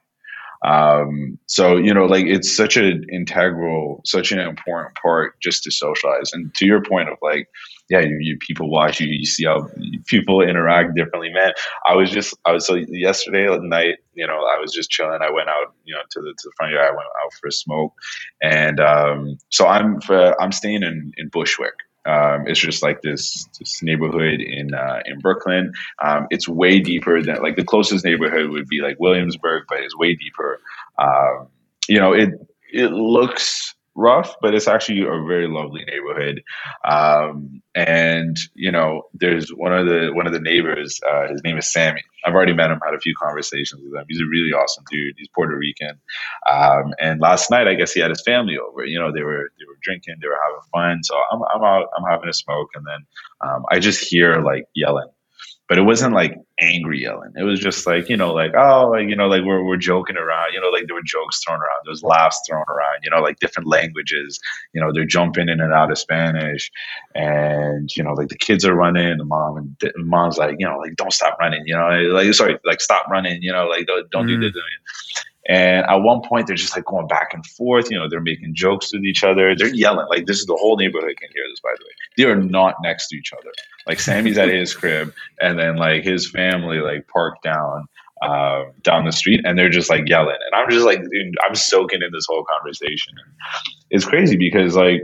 Um, 0.62 1.38
so 1.46 1.76
you 1.76 1.94
know, 1.94 2.04
like 2.04 2.26
it's 2.26 2.54
such 2.54 2.76
an 2.76 3.04
integral, 3.10 4.02
such 4.04 4.32
an 4.32 4.38
important 4.38 4.94
part 5.00 5.40
just 5.40 5.62
to 5.64 5.70
socialize. 5.70 6.32
And 6.32 6.54
to 6.56 6.66
your 6.66 6.82
point 6.82 7.08
of 7.08 7.16
like, 7.22 7.48
yeah, 7.88 8.00
you, 8.00 8.18
you 8.20 8.36
people 8.38 8.70
watch 8.70 9.00
you, 9.00 9.08
you 9.08 9.24
see 9.24 9.46
how 9.46 9.68
people 10.06 10.42
interact 10.42 10.94
differently. 10.94 11.30
Man, 11.32 11.52
I 11.86 11.94
was 11.94 12.10
just, 12.10 12.36
I 12.44 12.52
was 12.52 12.66
so 12.66 12.74
yesterday 12.74 13.50
at 13.50 13.62
night, 13.62 13.96
you 14.14 14.26
know, 14.26 14.34
I 14.34 14.60
was 14.60 14.72
just 14.72 14.90
chilling. 14.90 15.20
I 15.22 15.30
went 15.30 15.48
out, 15.48 15.74
you 15.84 15.94
know, 15.94 16.00
to 16.10 16.20
the 16.20 16.30
to 16.30 16.44
the 16.44 16.52
front 16.56 16.72
yard. 16.72 16.86
I 16.86 16.90
went 16.90 17.08
out 17.24 17.32
for 17.40 17.48
a 17.48 17.52
smoke, 17.52 17.94
and 18.42 18.80
um, 18.80 19.38
so 19.48 19.66
I'm 19.66 20.00
for, 20.00 20.40
I'm 20.40 20.52
staying 20.52 20.82
in 20.82 21.12
in 21.16 21.28
Bushwick. 21.28 21.74
Um, 22.06 22.46
it's 22.46 22.60
just 22.60 22.82
like 22.82 23.02
this, 23.02 23.46
this 23.58 23.82
neighborhood 23.82 24.40
in 24.40 24.74
uh, 24.74 25.00
in 25.04 25.18
Brooklyn. 25.18 25.72
Um, 26.02 26.26
it's 26.30 26.48
way 26.48 26.80
deeper 26.80 27.22
than 27.22 27.42
like 27.42 27.56
the 27.56 27.64
closest 27.64 28.04
neighborhood 28.04 28.50
would 28.50 28.68
be 28.68 28.80
like 28.80 28.98
Williamsburg, 28.98 29.64
but 29.68 29.80
it's 29.80 29.96
way 29.96 30.14
deeper. 30.14 30.60
Um, 30.98 31.48
you 31.88 31.98
know, 31.98 32.12
it 32.12 32.30
it 32.72 32.92
looks 32.92 33.74
rough, 33.94 34.34
but 34.40 34.54
it's 34.54 34.68
actually 34.68 35.02
a 35.02 35.26
very 35.26 35.48
lovely 35.48 35.84
neighborhood. 35.84 36.42
Um, 36.84 37.62
and 37.74 38.36
you 38.54 38.70
know, 38.70 39.02
there's 39.14 39.50
one 39.50 39.72
of 39.72 39.86
the 39.86 40.10
one 40.12 40.26
of 40.26 40.32
the 40.32 40.40
neighbors. 40.40 41.00
Uh, 41.08 41.28
his 41.28 41.42
name 41.44 41.58
is 41.58 41.70
Sammy. 41.70 42.02
I've 42.24 42.34
already 42.34 42.52
met 42.52 42.70
him, 42.70 42.80
had 42.84 42.94
a 42.94 43.00
few 43.00 43.14
conversations 43.20 43.80
with 43.82 43.94
him. 43.94 44.04
He's 44.08 44.20
a 44.20 44.26
really 44.26 44.52
awesome 44.52 44.84
dude. 44.90 45.14
He's 45.16 45.28
Puerto 45.34 45.56
Rican. 45.56 45.98
Um, 46.50 46.92
and 47.00 47.20
last 47.20 47.50
night, 47.50 47.66
I 47.66 47.74
guess 47.74 47.92
he 47.92 48.00
had 48.00 48.10
his 48.10 48.22
family 48.22 48.58
over. 48.58 48.84
You 48.84 48.98
know, 48.98 49.12
they 49.12 49.22
were 49.22 49.52
they 49.58 49.64
were 49.66 49.78
drinking, 49.82 50.16
they 50.20 50.28
were 50.28 50.38
having 50.42 50.62
fun. 50.72 51.02
So 51.04 51.16
I'm 51.32 51.40
I'm 51.54 51.62
out, 51.62 51.88
I'm 51.96 52.10
having 52.10 52.28
a 52.28 52.34
smoke, 52.34 52.70
and 52.74 52.84
then 52.86 53.06
um, 53.48 53.64
I 53.70 53.78
just 53.78 54.04
hear 54.04 54.42
like 54.42 54.64
yelling 54.74 55.08
but 55.70 55.78
it 55.78 55.82
wasn't 55.82 56.12
like 56.12 56.36
angry 56.58 57.00
yelling. 57.00 57.30
It 57.36 57.44
was 57.44 57.60
just 57.60 57.86
like, 57.86 58.08
you 58.08 58.16
know, 58.16 58.34
like, 58.34 58.54
oh, 58.56 58.90
like, 58.90 59.08
you 59.08 59.14
know, 59.14 59.28
like 59.28 59.44
we're, 59.44 59.62
we're 59.62 59.76
joking 59.76 60.16
around, 60.16 60.52
you 60.52 60.60
know, 60.60 60.66
like 60.66 60.86
there 60.88 60.96
were 60.96 61.02
jokes 61.04 61.44
thrown 61.44 61.60
around, 61.60 61.80
there 61.84 61.92
was 61.92 62.02
laughs 62.02 62.42
thrown 62.44 62.64
around, 62.68 62.98
you 63.04 63.10
know, 63.10 63.20
like 63.20 63.38
different 63.38 63.68
languages, 63.68 64.40
you 64.74 64.80
know, 64.80 64.90
they're 64.92 65.06
jumping 65.06 65.48
in 65.48 65.60
and 65.60 65.72
out 65.72 65.92
of 65.92 65.96
Spanish 65.96 66.72
and, 67.14 67.88
you 67.96 68.02
know, 68.02 68.14
like 68.14 68.30
the 68.30 68.36
kids 68.36 68.64
are 68.64 68.74
running, 68.74 69.16
the 69.16 69.24
mom 69.24 69.58
and 69.58 69.76
the 69.80 69.92
mom's 69.98 70.38
like, 70.38 70.56
you 70.58 70.66
know, 70.66 70.76
like, 70.78 70.96
don't 70.96 71.12
stop 71.12 71.38
running, 71.38 71.62
you 71.66 71.76
know, 71.76 71.86
like, 72.12 72.34
sorry, 72.34 72.58
like 72.64 72.80
stop 72.80 73.06
running, 73.06 73.40
you 73.40 73.52
know, 73.52 73.66
like 73.66 73.86
don't, 73.86 74.10
don't 74.10 74.26
mm. 74.26 74.40
do 74.40 74.50
this. 74.50 74.60
And 75.48 75.86
at 75.86 75.96
one 75.98 76.20
point, 76.22 76.48
they're 76.48 76.56
just 76.56 76.76
like 76.76 76.84
going 76.84 77.06
back 77.06 77.30
and 77.32 77.44
forth. 77.46 77.90
You 77.90 77.98
know, 77.98 78.08
they're 78.08 78.20
making 78.20 78.54
jokes 78.54 78.92
with 78.92 79.04
each 79.04 79.24
other. 79.24 79.56
They're 79.56 79.74
yelling. 79.74 80.06
Like, 80.08 80.26
this 80.26 80.38
is 80.38 80.46
the 80.46 80.54
whole 80.54 80.76
neighborhood 80.76 81.16
can 81.18 81.28
hear 81.34 81.44
this, 81.50 81.60
by 81.60 81.70
the 81.76 81.84
way. 81.84 81.90
They 82.20 82.30
are 82.30 82.36
not 82.36 82.76
next 82.82 83.08
to 83.08 83.16
each 83.16 83.32
other. 83.32 83.50
Like, 83.86 84.00
Sammy's 84.00 84.38
at 84.38 84.48
his 84.48 84.74
crib, 84.74 85.12
and 85.40 85.58
then, 85.58 85.76
like, 85.76 86.04
his 86.04 86.30
family, 86.30 86.78
like, 86.78 87.08
parked 87.08 87.42
down 87.42 87.86
uh, 88.22 88.64
down 88.82 89.06
the 89.06 89.12
street, 89.12 89.40
and 89.44 89.58
they're 89.58 89.70
just, 89.70 89.88
like, 89.88 90.06
yelling. 90.06 90.36
And 90.46 90.60
I'm 90.60 90.70
just 90.70 90.84
like, 90.84 91.00
dude, 91.00 91.34
I'm 91.46 91.54
soaking 91.54 92.02
in 92.02 92.10
this 92.12 92.26
whole 92.28 92.44
conversation. 92.44 93.14
It's 93.90 94.04
crazy 94.04 94.36
because, 94.36 94.76
like, 94.76 95.02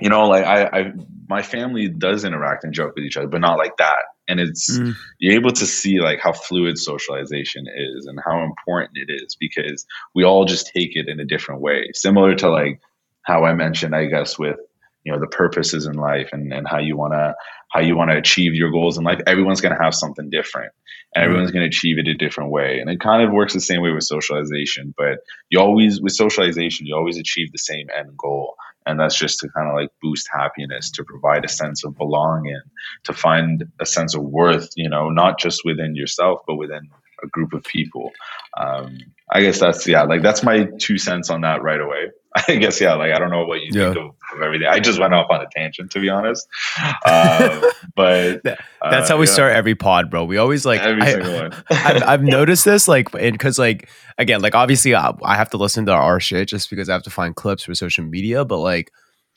you 0.00 0.08
know, 0.08 0.26
like 0.26 0.44
I, 0.44 0.64
I, 0.66 0.92
my 1.28 1.42
family 1.42 1.88
does 1.88 2.24
interact 2.24 2.64
and 2.64 2.72
joke 2.72 2.94
with 2.94 3.04
each 3.04 3.16
other, 3.16 3.28
but 3.28 3.40
not 3.40 3.58
like 3.58 3.76
that. 3.76 4.02
And 4.28 4.40
it's 4.40 4.78
mm. 4.78 4.94
you're 5.18 5.34
able 5.34 5.52
to 5.52 5.66
see 5.66 6.00
like 6.00 6.20
how 6.20 6.32
fluid 6.32 6.78
socialization 6.78 7.66
is 7.66 8.06
and 8.06 8.18
how 8.24 8.42
important 8.42 8.92
it 8.94 9.12
is 9.12 9.36
because 9.38 9.84
we 10.14 10.24
all 10.24 10.44
just 10.44 10.68
take 10.68 10.96
it 10.96 11.08
in 11.08 11.20
a 11.20 11.24
different 11.24 11.60
way. 11.60 11.90
Similar 11.92 12.34
to 12.36 12.50
like 12.50 12.80
how 13.22 13.44
I 13.44 13.54
mentioned, 13.54 13.94
I 13.94 14.06
guess, 14.06 14.38
with 14.38 14.56
you 15.04 15.12
know 15.12 15.18
the 15.18 15.26
purposes 15.26 15.86
in 15.86 15.94
life 15.94 16.30
and, 16.32 16.52
and 16.52 16.68
how 16.68 16.78
you 16.78 16.96
wanna 16.96 17.34
how 17.70 17.80
you 17.80 17.96
wanna 17.96 18.16
achieve 18.16 18.54
your 18.54 18.70
goals 18.70 18.98
in 18.98 19.04
life. 19.04 19.20
Everyone's 19.26 19.60
gonna 19.60 19.82
have 19.82 19.94
something 19.94 20.30
different. 20.30 20.72
And 21.14 21.24
everyone's 21.24 21.50
gonna 21.50 21.66
achieve 21.66 21.98
it 21.98 22.06
a 22.06 22.14
different 22.14 22.50
way. 22.50 22.78
And 22.80 22.88
it 22.88 23.00
kind 23.00 23.22
of 23.22 23.32
works 23.32 23.52
the 23.52 23.60
same 23.60 23.82
way 23.82 23.90
with 23.92 24.04
socialization, 24.04 24.94
but 24.96 25.18
you 25.48 25.58
always 25.58 26.00
with 26.00 26.12
socialization, 26.12 26.86
you 26.86 26.94
always 26.94 27.18
achieve 27.18 27.50
the 27.52 27.58
same 27.58 27.88
end 27.96 28.16
goal 28.16 28.56
and 28.86 28.98
that's 28.98 29.16
just 29.16 29.38
to 29.40 29.48
kind 29.48 29.68
of 29.68 29.74
like 29.74 29.90
boost 30.02 30.28
happiness 30.32 30.90
to 30.90 31.04
provide 31.04 31.44
a 31.44 31.48
sense 31.48 31.84
of 31.84 31.96
belonging 31.96 32.60
to 33.04 33.12
find 33.12 33.64
a 33.80 33.86
sense 33.86 34.14
of 34.14 34.22
worth 34.22 34.70
you 34.76 34.88
know 34.88 35.10
not 35.10 35.38
just 35.38 35.62
within 35.64 35.94
yourself 35.94 36.40
but 36.46 36.56
within 36.56 36.88
a 37.22 37.26
group 37.28 37.52
of 37.52 37.62
people 37.64 38.10
um, 38.58 38.98
i 39.30 39.40
guess 39.40 39.60
that's 39.60 39.86
yeah 39.86 40.02
like 40.02 40.22
that's 40.22 40.42
my 40.42 40.64
two 40.78 40.98
cents 40.98 41.30
on 41.30 41.42
that 41.42 41.62
right 41.62 41.80
away 41.80 42.10
i 42.48 42.56
guess 42.56 42.80
yeah 42.80 42.94
like 42.94 43.12
i 43.12 43.18
don't 43.18 43.30
know 43.30 43.44
what 43.44 43.60
you 43.60 43.70
yeah. 43.72 43.92
think 43.92 43.96
of, 43.96 44.14
of, 44.36 44.42
everything. 44.42 44.68
I 44.68 44.78
just 44.78 45.00
went 45.00 45.14
off 45.14 45.26
on 45.30 45.40
a 45.40 45.46
tangent 45.50 45.90
to 45.92 46.00
be 46.00 46.08
honest. 46.08 46.46
Uh, 47.04 47.70
but 47.96 48.42
that's 48.44 48.60
uh, 48.80 49.06
how 49.08 49.18
we 49.18 49.26
yeah. 49.26 49.32
start 49.32 49.52
every 49.52 49.74
pod 49.74 50.10
bro. 50.10 50.24
We 50.24 50.36
always 50.36 50.64
like 50.64 50.80
every 50.80 51.02
I, 51.02 51.12
single 51.12 51.34
one. 51.34 51.52
I've, 51.70 52.02
I've 52.04 52.22
noticed 52.22 52.64
this 52.64 52.86
like 52.86 53.10
because 53.10 53.58
like 53.58 53.88
again 54.20 54.40
like 54.40 54.54
obviously 54.54 54.94
I, 54.94 55.12
I 55.22 55.34
have 55.34 55.50
to 55.50 55.56
listen 55.56 55.86
to 55.86 55.92
our 55.92 56.20
shit 56.20 56.48
just 56.48 56.70
because 56.70 56.88
i 56.88 56.92
have 56.92 57.02
to 57.04 57.10
find 57.10 57.34
clips 57.34 57.64
for 57.64 57.74
social 57.74 58.04
media 58.04 58.44
but 58.44 58.58
like 58.58 58.92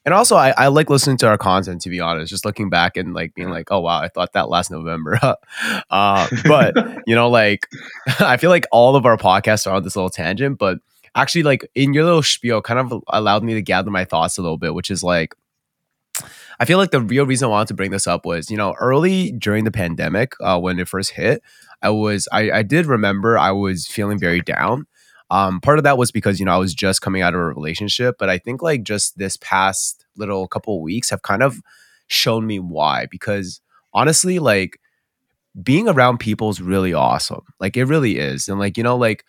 and 0.06 0.14
also 0.14 0.36
I, 0.36 0.54
I 0.58 0.68
like 0.68 0.90
listening 0.90 1.18
to 1.18 1.28
our 1.28 1.38
content 1.38 1.82
to 1.82 1.90
be 1.90 2.00
honest 2.00 2.30
just 2.30 2.46
looking 2.46 2.70
back 2.70 2.98
and 2.98 3.14
like 3.14 3.34
being 3.34 3.50
like 3.50 3.72
oh 3.72 3.80
wow 3.80 4.02
i 4.02 4.10
thought 4.10 4.34
that 4.34 4.50
last 4.50 4.70
november. 4.70 5.20
Uh, 5.90 6.28
but 6.46 6.76
you 7.08 7.16
know 7.16 7.30
like 7.30 7.68
i 8.20 8.38
feel 8.38 8.50
like 8.50 8.68
all 8.72 8.96
of 8.96 9.06
our 9.06 9.18
podcasts 9.18 9.66
are 9.66 9.76
on 9.76 9.84
this 9.84 9.96
little 9.96 10.10
tangent 10.10 10.60
but 10.60 10.80
actually 11.16 11.44
like 11.44 11.70
in 11.76 11.94
your 11.94 12.04
little 12.04 12.24
spiel 12.24 12.62
kind 12.62 12.80
of 12.80 13.04
allowed 13.08 13.44
me 13.44 13.54
to 13.54 13.62
gather 13.62 13.92
my 13.92 14.06
thoughts 14.06 14.38
a 14.38 14.42
little 14.42 14.58
bit 14.58 14.74
which 14.74 14.92
is 14.92 15.04
like 15.04 15.36
I 16.60 16.66
feel 16.66 16.78
like 16.78 16.92
the 16.92 17.02
real 17.02 17.26
reason 17.26 17.48
I 17.48 17.50
wanted 17.50 17.70
to 17.70 17.74
bring 17.74 17.92
this 17.92 18.06
up 18.06 18.26
was, 18.26 18.52
you 18.52 18.58
know, 18.58 18.76
early 18.80 19.32
during 19.32 19.64
the 19.64 19.72
pandemic, 19.72 20.34
uh, 20.40 20.60
when 20.60 20.80
it 20.80 20.88
first 20.88 21.12
hit, 21.12 21.42
I 21.82 21.90
was, 21.90 22.28
I, 22.32 22.52
I 22.52 22.64
did 22.64 22.86
remember 22.86 23.38
I 23.38 23.52
was 23.52 23.88
feeling 23.88 24.20
very 24.20 24.40
down. 24.40 24.86
Um, 25.32 25.62
part 25.62 25.80
of 25.80 25.84
that 25.84 25.98
was 25.98 26.12
because 26.12 26.40
you 26.40 26.46
know 26.46 26.54
I 26.54 26.58
was 26.58 26.76
just 26.76 27.02
coming 27.02 27.24
out 27.24 27.34
of 27.34 27.40
a 27.40 27.46
relationship, 27.46 28.18
but 28.20 28.30
I 28.30 28.38
think 28.38 28.62
like 28.62 28.84
just 28.84 29.18
this 29.18 29.36
past 29.38 30.06
little 30.16 30.48
couple 30.48 30.80
weeks 30.82 31.10
have 31.10 31.24
kind 31.24 31.42
of 31.42 31.60
shown 32.06 32.46
me 32.46 32.60
why. 32.60 33.08
Because 33.10 33.60
honestly, 33.94 34.38
like 34.38 34.80
being 35.64 35.90
around 35.90 36.20
people 36.20 36.50
is 36.52 36.62
really 36.62 36.94
awesome. 36.94 37.42
Like 37.60 37.76
it 37.78 37.86
really 37.86 38.20
is, 38.20 38.48
and 38.48 38.60
like 38.60 38.78
you 38.78 38.84
know, 38.84 38.96
like 38.96 39.26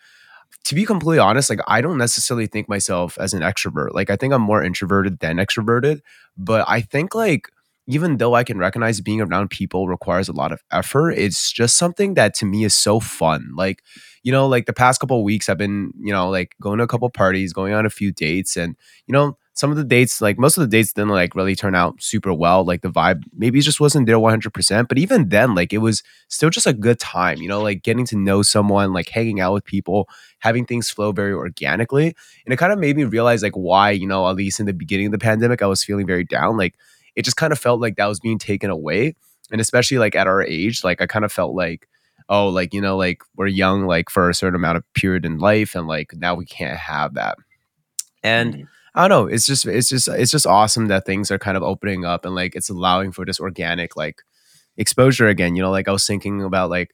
to 0.63 0.75
be 0.75 0.85
completely 0.85 1.19
honest, 1.19 1.49
like 1.49 1.59
I 1.67 1.81
don't 1.81 1.97
necessarily 1.97 2.47
think 2.47 2.67
myself 2.67 3.17
as 3.19 3.33
an 3.33 3.41
extrovert. 3.41 3.93
Like 3.93 4.09
I 4.09 4.15
think 4.15 4.33
I'm 4.33 4.41
more 4.41 4.63
introverted 4.63 5.19
than 5.19 5.37
extroverted, 5.37 6.01
but 6.37 6.65
I 6.67 6.81
think 6.81 7.13
like 7.13 7.49
even 7.87 8.17
though 8.17 8.33
I 8.33 8.43
can 8.43 8.57
recognize 8.57 8.99
being 8.99 9.21
around 9.21 9.51
people 9.51 9.87
requires 9.87 10.27
a 10.27 10.33
lot 10.33 10.51
of 10.51 10.63
effort, 10.71 11.11
it's 11.11 11.51
just 11.51 11.77
something 11.77 12.15
that 12.15 12.33
to 12.35 12.45
me 12.45 12.63
is 12.63 12.73
so 12.73 12.99
fun. 12.99 13.51
Like, 13.55 13.83
you 14.23 14.31
know, 14.31 14.47
like 14.47 14.65
the 14.65 14.73
past 14.73 14.99
couple 14.99 15.23
weeks, 15.23 15.49
I've 15.49 15.59
been, 15.59 15.91
you 15.99 16.11
know, 16.11 16.29
like 16.29 16.55
going 16.59 16.79
to 16.79 16.83
a 16.83 16.87
couple 16.87 17.07
parties, 17.11 17.53
going 17.53 17.73
on 17.73 17.85
a 17.85 17.91
few 17.91 18.11
dates, 18.11 18.57
and 18.57 18.75
you 19.05 19.13
know, 19.13 19.37
some 19.55 19.71
of 19.71 19.77
the 19.77 19.85
dates, 19.85 20.19
like 20.19 20.37
most 20.37 20.57
of 20.57 20.61
the 20.61 20.67
dates, 20.67 20.91
didn't 20.91 21.11
like 21.11 21.33
really 21.33 21.55
turn 21.55 21.75
out 21.75 22.03
super 22.03 22.33
well. 22.33 22.65
Like 22.65 22.81
the 22.81 22.89
vibe 22.89 23.23
maybe 23.33 23.61
just 23.61 23.79
wasn't 23.79 24.05
there 24.05 24.19
one 24.19 24.29
hundred 24.29 24.53
percent. 24.53 24.89
But 24.89 24.97
even 24.97 25.29
then, 25.29 25.55
like 25.55 25.71
it 25.71 25.77
was 25.77 26.03
still 26.27 26.49
just 26.49 26.67
a 26.67 26.73
good 26.73 26.99
time. 26.99 27.37
You 27.37 27.47
know, 27.47 27.61
like 27.61 27.81
getting 27.81 28.05
to 28.07 28.17
know 28.17 28.41
someone, 28.41 28.91
like 28.91 29.07
hanging 29.07 29.39
out 29.39 29.53
with 29.53 29.63
people, 29.63 30.09
having 30.39 30.65
things 30.65 30.89
flow 30.89 31.13
very 31.13 31.31
organically, 31.31 32.07
and 32.45 32.53
it 32.53 32.57
kind 32.57 32.73
of 32.73 32.79
made 32.79 32.97
me 32.97 33.05
realize 33.05 33.43
like 33.43 33.53
why, 33.53 33.91
you 33.91 34.05
know, 34.05 34.29
at 34.29 34.35
least 34.35 34.59
in 34.59 34.65
the 34.65 34.73
beginning 34.73 35.05
of 35.05 35.13
the 35.13 35.17
pandemic, 35.19 35.61
I 35.61 35.67
was 35.67 35.85
feeling 35.85 36.05
very 36.05 36.25
down, 36.25 36.57
like 36.57 36.75
it 37.15 37.23
just 37.23 37.37
kind 37.37 37.53
of 37.53 37.59
felt 37.59 37.79
like 37.79 37.95
that 37.95 38.07
was 38.07 38.19
being 38.19 38.37
taken 38.37 38.69
away. 38.69 39.15
And 39.53 39.61
especially 39.61 39.99
like 39.99 40.17
at 40.17 40.27
our 40.27 40.43
age, 40.43 40.83
like 40.83 40.99
I 40.99 41.07
kind 41.07 41.23
of 41.23 41.31
felt 41.31 41.55
like, 41.55 41.87
oh, 42.27 42.49
like, 42.49 42.73
you 42.73 42.81
know, 42.81 42.97
like 42.97 43.21
we're 43.37 43.47
young, 43.47 43.87
like 43.87 44.09
for 44.09 44.29
a 44.29 44.33
certain 44.33 44.55
amount 44.55 44.75
of 44.75 44.93
period 44.95 45.23
in 45.23 45.37
life. 45.37 45.75
And 45.75 45.87
like 45.87 46.13
now 46.13 46.35
we 46.35 46.45
can't 46.45 46.77
have 46.77 47.13
that. 47.13 47.37
And. 48.21 48.67
I 48.95 49.07
don't 49.07 49.27
know, 49.27 49.31
it's 49.33 49.45
just, 49.45 49.67
it's 49.67 49.89
just, 49.89 50.07
it's 50.07 50.31
just 50.31 50.47
awesome 50.47 50.87
that 50.87 51.05
things 51.05 51.31
are 51.31 51.39
kind 51.39 51.57
of 51.57 51.63
opening 51.63 52.05
up 52.05 52.25
and 52.25 52.35
like 52.35 52.55
it's 52.55 52.69
allowing 52.69 53.11
for 53.11 53.25
this 53.25 53.39
organic 53.41 53.97
like 53.97 54.23
exposure 54.77 55.27
again. 55.27 55.55
You 55.55 55.63
know, 55.63 55.71
like 55.71 55.87
I 55.89 55.93
was 55.93 56.07
thinking 56.07 56.43
about 56.43 56.69
like, 56.69 56.93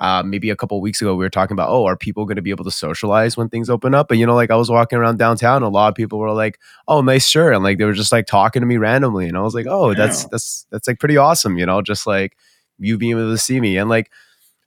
uh, 0.00 0.22
maybe 0.24 0.50
a 0.50 0.56
couple 0.56 0.80
weeks 0.80 1.00
ago 1.02 1.14
we 1.16 1.24
were 1.24 1.30
talking 1.30 1.54
about 1.54 1.70
oh 1.70 1.84
are 1.84 1.96
people 1.96 2.24
going 2.24 2.36
to 2.36 2.42
be 2.42 2.50
able 2.50 2.64
to 2.64 2.70
socialize 2.70 3.36
when 3.36 3.48
things 3.48 3.68
open 3.68 3.94
up 3.94 4.10
and 4.12 4.20
you 4.20 4.26
know 4.26 4.34
like 4.34 4.50
i 4.50 4.56
was 4.56 4.70
walking 4.70 4.98
around 4.98 5.18
downtown 5.18 5.62
a 5.62 5.68
lot 5.68 5.88
of 5.88 5.94
people 5.96 6.20
were 6.20 6.32
like 6.32 6.58
oh 6.86 7.00
nice 7.00 7.26
shirt 7.26 7.54
and 7.54 7.64
like 7.64 7.78
they 7.78 7.84
were 7.84 7.92
just 7.92 8.12
like 8.12 8.26
talking 8.26 8.62
to 8.62 8.66
me 8.66 8.76
randomly 8.76 9.26
and 9.28 9.36
i 9.36 9.40
was 9.40 9.54
like 9.54 9.66
oh 9.68 9.94
that's 9.94 10.24
that's 10.26 10.66
that's 10.70 10.86
like 10.86 11.00
pretty 11.00 11.16
awesome 11.16 11.58
you 11.58 11.66
know 11.66 11.82
just 11.82 12.06
like 12.06 12.36
you 12.78 12.96
being 12.96 13.12
able 13.12 13.30
to 13.30 13.38
see 13.38 13.60
me 13.60 13.76
and 13.76 13.90
like 13.90 14.10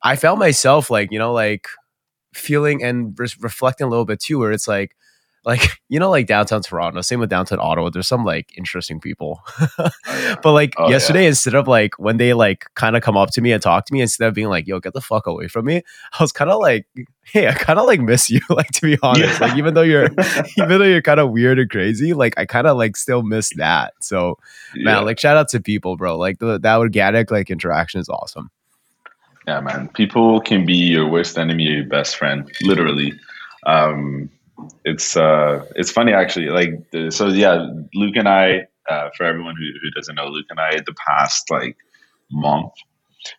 i 0.04 0.16
felt 0.16 0.40
myself 0.40 0.90
like 0.90 1.12
you 1.12 1.20
know 1.20 1.34
like 1.34 1.68
feeling 2.34 2.84
and 2.84 3.18
re- 3.20 3.28
reflecting 3.40 3.88
a 3.88 3.90
little 3.90 4.06
bit 4.06 4.20
too 4.20 4.40
where 4.40 4.52
it's 4.52 4.68
like 4.68 4.96
like 5.44 5.62
you 5.90 6.00
know 6.00 6.10
like 6.10 6.28
downtown 6.28 6.62
toronto 6.62 7.02
same 7.02 7.20
with 7.20 7.30
downtown 7.30 7.60
ottawa 7.60 7.90
there's 7.90 8.08
some 8.08 8.24
like 8.24 8.56
interesting 8.58 9.00
people. 9.00 9.42
Oh, 9.78 10.36
but 10.44 10.52
like 10.52 10.74
oh, 10.78 10.90
yesterday 10.90 11.24
yeah. 11.24 11.30
instead 11.30 11.56
of 11.56 11.68
like 11.68 11.98
when 11.98 12.18
they 12.18 12.34
like 12.34 12.66
kind 12.76 12.96
of 12.96 13.02
come 13.02 13.18
up 13.18 13.32
to 13.32 13.42
me 13.42 13.52
and 13.52 13.62
talk 13.62 13.86
to 13.86 13.94
me 13.94 14.02
instead 14.02 14.28
of 14.28 14.34
being 14.34 14.50
like 14.50 14.68
yo 14.68 14.80
get 14.80 14.94
the 14.94 15.02
fuck 15.02 15.28
away 15.28 15.48
from 15.48 15.66
me 15.66 15.82
i 16.20 16.24
was 16.24 16.32
kind 16.32 16.52
of 16.52 16.60
like 16.60 16.86
hey 17.24 17.48
i 17.48 17.54
kind 17.54 17.80
of 17.80 17.86
like 17.86 18.00
miss 18.00 18.30
you 18.30 18.42
like 18.50 18.70
to 18.72 18.82
be 18.82 18.98
honest. 19.02 19.40
Yeah. 19.40 19.48
like 19.48 19.58
even 19.58 19.74
though 19.74 19.82
you're 19.82 20.10
even 20.58 20.80
though 20.80 20.84
you're 20.84 21.02
kind 21.02 21.20
of 21.20 21.32
weird 21.32 21.60
and 21.60 21.70
crazy 21.70 22.14
like 22.14 22.38
i 22.38 22.46
kind 22.46 22.68
of 22.68 22.78
like 22.78 22.96
still 22.98 23.24
miss 23.24 23.52
that. 23.56 23.94
So 24.02 24.38
man 24.76 25.06
like 25.06 25.20
shout 25.20 25.38
out 25.38 25.50
to 25.50 25.60
people 25.60 25.98
bro. 25.98 26.18
Like 26.18 26.40
the, 26.40 26.60
that 26.60 26.78
organic 26.78 27.32
like 27.32 27.50
interaction 27.50 28.00
is 28.00 28.10
awesome. 28.10 28.50
Yeah 29.48 29.60
man. 29.62 29.90
People 29.90 30.40
can 30.42 30.66
be 30.66 30.76
your 30.76 31.08
worst 31.08 31.38
enemy 31.38 31.68
or 31.68 31.72
your 31.72 31.86
best 31.86 32.16
friend 32.16 32.52
literally. 32.62 33.14
Um 33.66 34.30
it's 34.86 35.16
uh 35.16 35.66
it's 35.76 35.92
funny 35.92 36.14
actually 36.14 36.48
like 36.48 36.72
so 37.12 37.28
yeah 37.28 37.68
luke 37.94 38.16
and 38.16 38.28
i 38.28 38.62
uh, 38.90 39.10
for 39.16 39.26
everyone 39.26 39.56
who, 39.58 39.66
who 39.82 39.92
doesn't 39.92 40.16
know 40.16 40.28
luke 40.28 40.48
and 40.50 40.60
i 40.60 40.76
the 40.86 40.96
past 41.08 41.50
like 41.50 41.78
month 42.32 42.74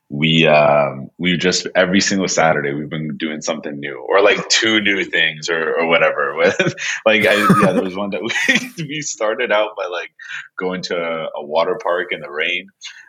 we 0.09 0.47
um 0.47 1.11
we 1.19 1.37
just 1.37 1.67
every 1.75 2.01
single 2.01 2.29
saturday 2.29 2.73
we've 2.73 2.91
been 2.91 3.17
doing 3.17 3.41
something 3.41 3.81
new 3.81 4.05
or 4.09 4.21
like 4.21 4.49
two 4.49 4.81
new 4.81 5.05
things 5.05 5.49
or, 5.49 5.75
or 5.75 5.87
whatever 5.87 6.35
like 7.07 7.27
I, 7.27 7.35
yeah 7.63 7.73
there 7.73 7.83
was 7.83 7.97
one 7.97 8.11
that 8.11 8.23
we, 8.79 8.85
we 8.87 9.01
started 9.01 9.51
out 9.51 9.71
by 9.77 9.87
like 9.87 10.13
going 10.57 10.83
to 10.83 10.97
a, 10.97 11.25
a 11.37 11.45
water 11.45 11.79
park 11.83 12.09
in 12.13 12.21
the 12.21 12.31
rain 12.31 12.69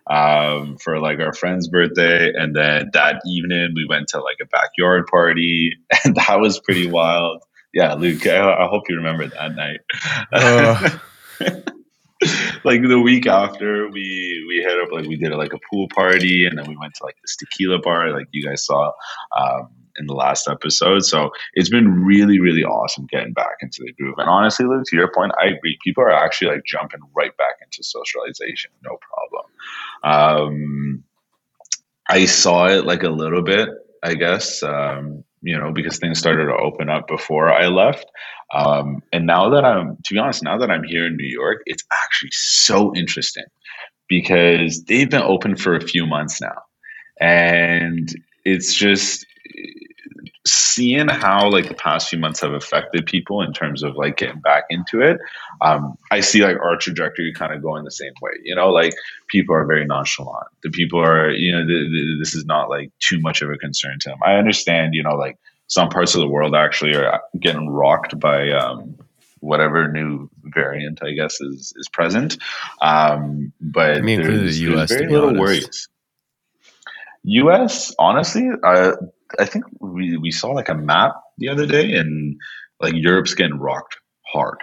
um, 0.09 0.77
for 0.77 0.99
like 0.99 1.19
our 1.19 1.33
friend's 1.33 1.67
birthday 1.67 2.33
and 2.33 2.55
then 2.55 2.89
that 2.93 3.21
evening 3.27 3.73
we 3.75 3.85
went 3.87 4.07
to 4.09 4.17
like 4.19 4.37
a 4.41 4.45
backyard 4.45 5.05
party 5.07 5.77
and 6.03 6.15
that 6.15 6.39
was 6.39 6.59
pretty 6.59 6.89
wild 6.89 7.43
yeah, 7.73 7.93
Luke, 7.95 8.25
I, 8.27 8.39
I 8.39 8.67
hope 8.67 8.83
you 8.89 8.95
remember 8.95 9.27
that 9.27 9.55
night. 9.55 9.79
Uh. 10.31 10.97
like 12.63 12.81
the 12.81 12.99
week 12.99 13.27
after 13.27 13.89
we 13.89 14.45
we 14.47 14.57
hit 14.63 14.79
up 14.79 14.91
like 14.91 15.05
we 15.07 15.15
did 15.15 15.31
a, 15.31 15.37
like 15.37 15.53
a 15.53 15.59
pool 15.69 15.87
party 15.93 16.45
and 16.45 16.57
then 16.57 16.67
we 16.67 16.77
went 16.77 16.93
to 16.93 17.03
like 17.03 17.15
this 17.21 17.35
tequila 17.35 17.79
bar 17.79 18.11
like 18.11 18.27
you 18.31 18.45
guys 18.47 18.65
saw 18.65 18.91
um, 19.37 19.69
in 19.97 20.07
the 20.07 20.13
last 20.13 20.47
episode. 20.47 21.03
So 21.05 21.31
it's 21.53 21.69
been 21.69 22.03
really 22.03 22.39
really 22.39 22.63
awesome 22.63 23.07
getting 23.09 23.33
back 23.33 23.57
into 23.61 23.83
the 23.85 23.93
groove. 23.93 24.15
And 24.17 24.29
honestly 24.29 24.65
Luke 24.65 24.85
to 24.87 24.95
your 24.95 25.11
point 25.11 25.33
I 25.41 25.47
agree. 25.47 25.77
People 25.83 26.03
are 26.03 26.11
actually 26.11 26.55
like 26.55 26.63
jumping 26.65 27.01
right 27.15 27.35
back 27.37 27.55
into 27.61 27.83
socialization. 27.83 28.71
No 28.83 28.97
problem. 30.03 30.53
Um, 30.53 31.03
I 32.07 32.25
saw 32.25 32.67
it 32.67 32.85
like 32.85 33.03
a 33.03 33.09
little 33.09 33.41
bit 33.41 33.69
I 34.03 34.15
guess. 34.15 34.63
Um, 34.63 35.23
you 35.43 35.59
know, 35.59 35.71
because 35.71 35.99
things 35.99 36.17
started 36.17 36.45
to 36.45 36.55
open 36.55 36.89
up 36.89 37.07
before 37.07 37.51
I 37.51 37.67
left. 37.67 38.05
Um, 38.53 39.03
and 39.11 39.27
now 39.27 39.49
that 39.49 39.65
I'm, 39.65 39.97
to 40.05 40.13
be 40.13 40.19
honest, 40.19 40.41
now 40.41 40.57
that 40.57 40.71
I'm 40.71 40.83
here 40.83 41.05
in 41.05 41.17
New 41.17 41.27
York, 41.27 41.61
it's 41.65 41.83
actually 41.91 42.31
so 42.31 42.95
interesting 42.95 43.45
because 44.07 44.83
they've 44.85 45.09
been 45.09 45.21
open 45.21 45.55
for 45.55 45.75
a 45.75 45.81
few 45.81 46.05
months 46.05 46.39
now. 46.41 46.61
And 47.19 48.09
it's 48.45 48.73
just, 48.73 49.25
seeing 50.45 51.07
how 51.07 51.49
like 51.49 51.67
the 51.67 51.73
past 51.73 52.09
few 52.09 52.19
months 52.19 52.41
have 52.41 52.51
affected 52.51 53.05
people 53.05 53.41
in 53.41 53.53
terms 53.53 53.81
of 53.81 53.95
like 53.95 54.17
getting 54.17 54.41
back 54.41 54.65
into 54.69 55.01
it 55.01 55.17
um, 55.61 55.97
i 56.11 56.19
see 56.19 56.43
like 56.43 56.57
our 56.57 56.77
trajectory 56.77 57.31
kind 57.33 57.53
of 57.53 57.61
going 57.61 57.83
the 57.83 57.91
same 57.91 58.13
way 58.21 58.31
you 58.43 58.55
know 58.55 58.69
like 58.69 58.93
people 59.33 59.55
are 59.55 59.65
very 59.65 59.85
nonchalant. 59.85 60.47
The 60.61 60.69
people 60.69 61.01
are 61.01 61.31
you 61.31 61.51
know 61.51 61.65
the, 61.65 61.73
the, 61.73 62.17
this 62.19 62.35
is 62.35 62.45
not 62.45 62.69
like 62.69 62.91
too 62.99 63.19
much 63.19 63.41
of 63.41 63.49
a 63.49 63.57
concern 63.57 63.97
to 64.01 64.09
them. 64.09 64.19
I 64.23 64.35
understand 64.35 64.93
you 64.93 65.03
know 65.03 65.15
like 65.15 65.37
some 65.67 65.89
parts 65.89 66.13
of 66.15 66.21
the 66.21 66.27
world 66.27 66.55
actually 66.55 66.95
are 66.95 67.21
getting 67.39 67.67
rocked 67.67 68.19
by 68.19 68.51
um, 68.51 68.95
whatever 69.39 69.91
new 69.91 70.29
variant 70.43 71.03
i 71.03 71.11
guess 71.11 71.41
is 71.41 71.73
is 71.75 71.89
present 71.89 72.37
um, 72.81 73.51
but 73.59 73.97
I 73.97 74.01
mean, 74.01 74.21
there's, 74.21 74.57
the 74.57 74.73
US, 74.73 74.89
there's 74.89 75.01
very 75.01 75.11
little 75.11 75.37
worries. 75.37 75.89
Us 77.25 77.95
honestly 77.97 78.47
uh, 78.63 78.93
I 79.39 79.45
think 79.45 79.65
we, 79.79 80.17
we 80.17 80.31
saw 80.31 80.51
like 80.51 80.69
a 80.69 80.75
map 80.75 81.15
the 81.37 81.49
other 81.49 81.65
day, 81.65 81.93
and 81.93 82.37
like 82.79 82.93
Europe's 82.95 83.33
getting 83.33 83.59
rocked 83.59 83.97
hard, 84.25 84.57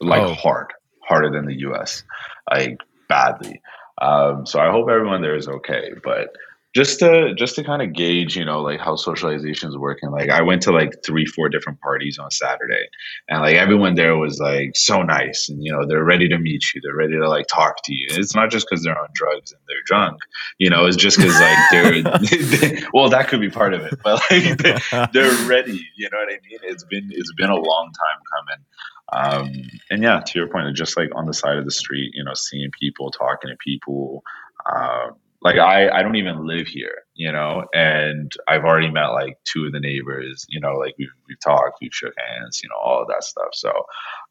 like 0.00 0.22
oh. 0.22 0.34
hard, 0.34 0.72
harder 1.06 1.30
than 1.30 1.46
the 1.46 1.58
U.S. 1.60 2.02
like 2.50 2.78
badly. 3.08 3.60
Um, 4.00 4.46
so 4.46 4.60
I 4.60 4.70
hope 4.70 4.88
everyone 4.88 5.22
there 5.22 5.36
is 5.36 5.48
okay. 5.48 5.92
But 6.02 6.28
just 6.74 6.98
to 6.98 7.34
just 7.34 7.54
to 7.56 7.64
kind 7.64 7.80
of 7.80 7.94
gauge, 7.94 8.36
you 8.36 8.44
know, 8.44 8.60
like 8.60 8.78
how 8.78 8.94
socialization 8.94 9.70
is 9.70 9.76
working. 9.76 10.10
Like 10.10 10.28
I 10.28 10.42
went 10.42 10.62
to 10.62 10.72
like 10.72 10.92
three, 11.04 11.24
four 11.24 11.48
different 11.48 11.80
parties 11.80 12.18
on 12.18 12.30
Saturday, 12.30 12.86
and 13.28 13.40
like 13.40 13.56
everyone 13.56 13.94
there 13.94 14.16
was 14.16 14.38
like 14.38 14.76
so 14.76 15.02
nice, 15.02 15.48
and 15.48 15.64
you 15.64 15.72
know 15.72 15.86
they're 15.86 16.04
ready 16.04 16.28
to 16.28 16.38
meet 16.38 16.62
you, 16.74 16.80
they're 16.82 16.94
ready 16.94 17.14
to 17.14 17.28
like 17.28 17.46
talk 17.46 17.76
to 17.84 17.94
you. 17.94 18.06
it's 18.10 18.34
not 18.34 18.50
just 18.50 18.66
because 18.68 18.84
they're 18.84 18.98
on 18.98 19.08
drugs 19.14 19.50
and 19.52 19.60
they're 19.66 19.82
drunk, 19.86 20.20
you 20.58 20.68
know. 20.68 20.84
It's 20.84 20.96
just 20.96 21.16
because 21.16 21.40
like 21.40 21.58
they're 21.70 22.02
they, 22.02 22.82
well, 22.92 23.08
that 23.08 23.28
could 23.28 23.40
be 23.40 23.50
part 23.50 23.72
of 23.72 23.82
it, 23.82 23.98
but 24.04 24.20
like 24.30 24.58
they, 24.58 24.78
they're 25.12 25.48
ready. 25.48 25.86
You 25.96 26.10
know 26.12 26.18
what 26.18 26.28
I 26.28 26.38
mean? 26.48 26.60
It's 26.64 26.84
been 26.84 27.08
it's 27.10 27.32
been 27.34 27.50
a 27.50 27.56
long 27.56 27.90
time 27.92 28.20
coming. 28.36 28.64
Um, 29.10 29.70
and 29.88 30.02
yeah, 30.02 30.20
to 30.20 30.38
your 30.38 30.48
point, 30.48 30.76
just 30.76 30.98
like 30.98 31.08
on 31.14 31.24
the 31.24 31.32
side 31.32 31.56
of 31.56 31.64
the 31.64 31.70
street, 31.70 32.10
you 32.12 32.22
know, 32.22 32.34
seeing 32.34 32.70
people, 32.78 33.10
talking 33.10 33.48
to 33.48 33.56
people. 33.56 34.22
Um, 34.70 35.12
like 35.40 35.56
I, 35.56 35.88
I 35.88 36.02
don't 36.02 36.16
even 36.16 36.46
live 36.46 36.66
here, 36.66 37.04
you 37.14 37.30
know, 37.30 37.64
and 37.72 38.32
I've 38.48 38.64
already 38.64 38.90
met 38.90 39.08
like 39.08 39.38
two 39.44 39.66
of 39.66 39.72
the 39.72 39.80
neighbors, 39.80 40.44
you 40.48 40.60
know, 40.60 40.72
like 40.74 40.94
we've, 40.98 41.08
we've 41.28 41.40
talked, 41.40 41.78
we've 41.80 41.94
shook 41.94 42.14
hands, 42.18 42.60
you 42.62 42.68
know, 42.68 42.76
all 42.76 43.02
of 43.02 43.08
that 43.08 43.22
stuff. 43.22 43.50
So, 43.52 43.72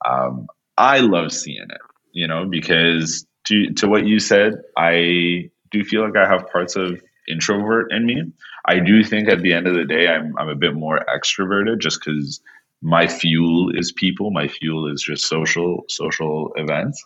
um, 0.06 0.48
I 0.78 1.00
love 1.00 1.32
seeing 1.32 1.68
it, 1.70 1.82
you 2.12 2.28
know, 2.28 2.46
because 2.46 3.26
to, 3.46 3.74
to 3.76 3.88
what 3.88 4.06
you 4.06 4.20
said, 4.20 4.56
I 4.78 5.50
do 5.72 5.84
feel 5.84 6.04
like 6.04 6.18
I 6.18 6.28
have 6.28 6.50
parts 6.50 6.76
of 6.76 7.02
introvert 7.28 7.92
in 7.92 8.06
me. 8.06 8.24
I 8.66 8.80
do 8.80 9.04
think 9.04 9.30
at 9.30 9.42
the 9.42 9.54
end 9.54 9.68
of 9.68 9.76
the 9.76 9.86
day, 9.86 10.08
I'm, 10.08 10.38
I'm 10.38 10.50
a 10.50 10.56
bit 10.56 10.76
more 10.76 11.00
extroverted 11.08 11.80
just 11.80 12.02
because 12.04 12.42
my 12.82 13.08
fuel 13.08 13.72
is 13.74 13.92
people. 13.92 14.32
My 14.32 14.48
fuel 14.48 14.92
is 14.92 15.02
just 15.02 15.26
social, 15.26 15.86
social 15.88 16.52
events. 16.56 17.04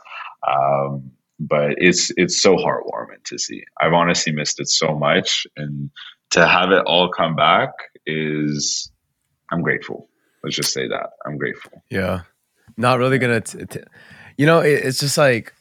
Um, 0.48 1.12
but 1.48 1.72
it's 1.78 2.12
it's 2.18 2.42
so 2.42 2.56
heartwarming 2.56 3.24
to 3.26 3.38
see. 3.38 3.64
I've 3.80 3.94
honestly 3.94 4.32
missed 4.32 4.60
it 4.60 4.70
so 4.70 4.96
much, 4.96 5.48
and 5.58 5.90
to 6.32 6.48
have 6.48 6.72
it 6.72 6.84
all 6.86 7.10
come 7.10 7.36
back 7.36 7.70
is 8.06 8.92
I'm 9.52 9.62
grateful. 9.62 10.10
Let's 10.44 10.56
just 10.56 10.74
say 10.74 10.88
that 10.88 11.10
I'm 11.26 11.38
grateful. 11.38 11.84
Yeah, 11.90 12.22
not 12.78 13.00
really 13.00 13.18
gonna. 13.18 13.42
T- 13.42 13.66
t- 13.66 13.80
you 14.38 14.46
know, 14.46 14.60
it, 14.60 14.86
it's 14.86 15.00
just 15.00 15.18
like 15.18 15.54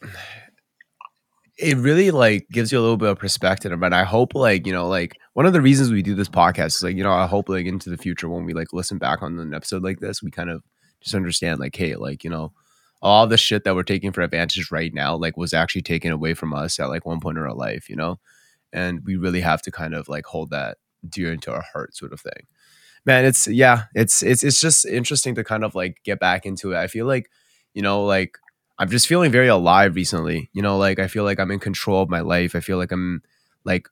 it 1.58 1.76
really 1.76 2.10
like 2.10 2.49
gives 2.50 2.72
you 2.72 2.78
a 2.78 2.82
little 2.82 2.96
bit 2.96 3.10
of 3.10 3.18
perspective. 3.18 3.78
But 3.78 3.92
I 3.92 4.04
hope 4.04 4.34
like 4.34 4.66
you 4.66 4.72
know 4.72 4.88
like 4.88 5.16
one 5.34 5.46
of 5.46 5.52
the 5.52 5.60
reasons 5.60 5.90
we 5.90 6.02
do 6.02 6.14
this 6.14 6.28
podcast 6.28 6.76
is 6.76 6.82
like 6.82 6.96
you 6.96 7.02
know 7.02 7.12
I 7.12 7.26
hope 7.26 7.49
like 7.49 7.66
into 7.66 7.90
the 7.90 7.99
future 7.99 8.28
when 8.28 8.44
we 8.44 8.52
like 8.54 8.72
listen 8.72 8.99
back 8.99 9.22
on 9.22 9.38
an 9.38 9.54
episode 9.54 9.82
like 9.82 10.00
this, 10.00 10.22
we 10.22 10.30
kind 10.30 10.50
of 10.50 10.62
just 11.00 11.14
understand 11.14 11.60
like 11.60 11.75
hey 11.75 11.96
like 11.96 12.25
you 12.25 12.30
know 12.30 12.52
all 13.02 13.26
the 13.26 13.38
shit 13.38 13.64
that 13.64 13.75
we're 13.75 13.83
taking 13.83 14.12
for 14.12 14.23
advantage 14.23 14.71
right 14.71 14.92
now 14.92 15.16
like 15.16 15.37
was 15.37 15.54
actually 15.54 15.83
taken 15.83 16.12
away 16.12 16.35
from 16.35 16.52
us 16.52 16.78
at 16.78 16.88
like 16.88 17.07
one 17.07 17.21
point 17.21 17.38
in 17.38 17.45
our 17.45 17.54
life 17.54 17.88
you 17.88 17.97
know? 17.97 18.19
And 18.73 19.04
we 19.04 19.16
really 19.16 19.40
have 19.40 19.62
to 19.62 19.71
kind 19.71 19.95
of 19.95 20.09
like 20.09 20.26
hold 20.26 20.50
that 20.50 20.78
dear 21.09 21.33
into 21.33 21.52
our 21.52 21.64
heart 21.73 21.97
sort 21.97 22.12
of 22.12 22.21
thing. 22.21 22.47
Man 23.07 23.25
it's 23.25 23.47
yeah 23.47 23.85
it's 23.95 24.23
it's 24.23 24.45
it's 24.45 24.61
just 24.61 24.85
interesting 24.87 25.35
to 25.37 25.45
kind 25.45 25.64
of 25.64 25.75
like 25.75 26.00
get 26.04 26.21
back 26.21 26.47
into 26.47 26.73
it. 26.73 26.76
I 26.78 26.87
feel 26.87 27.07
like 27.07 27.30
you 27.75 27.83
know 27.83 28.04
like 28.04 28.37
i'm 28.78 28.88
just 28.88 29.07
feeling 29.07 29.30
very 29.30 29.49
alive 29.49 29.95
recently 29.95 30.50
you 30.52 30.62
know? 30.62 30.76
Like 30.76 30.99
i 30.99 31.07
feel 31.07 31.25
like 31.25 31.40
i'm 31.40 31.50
in 31.50 31.59
control 31.59 32.02
of 32.02 32.11
my 32.11 32.21
life. 32.21 32.54
I 32.54 32.61
feel 32.61 32.78
like 32.78 32.92
i'm 32.92 33.23
like 33.64 33.88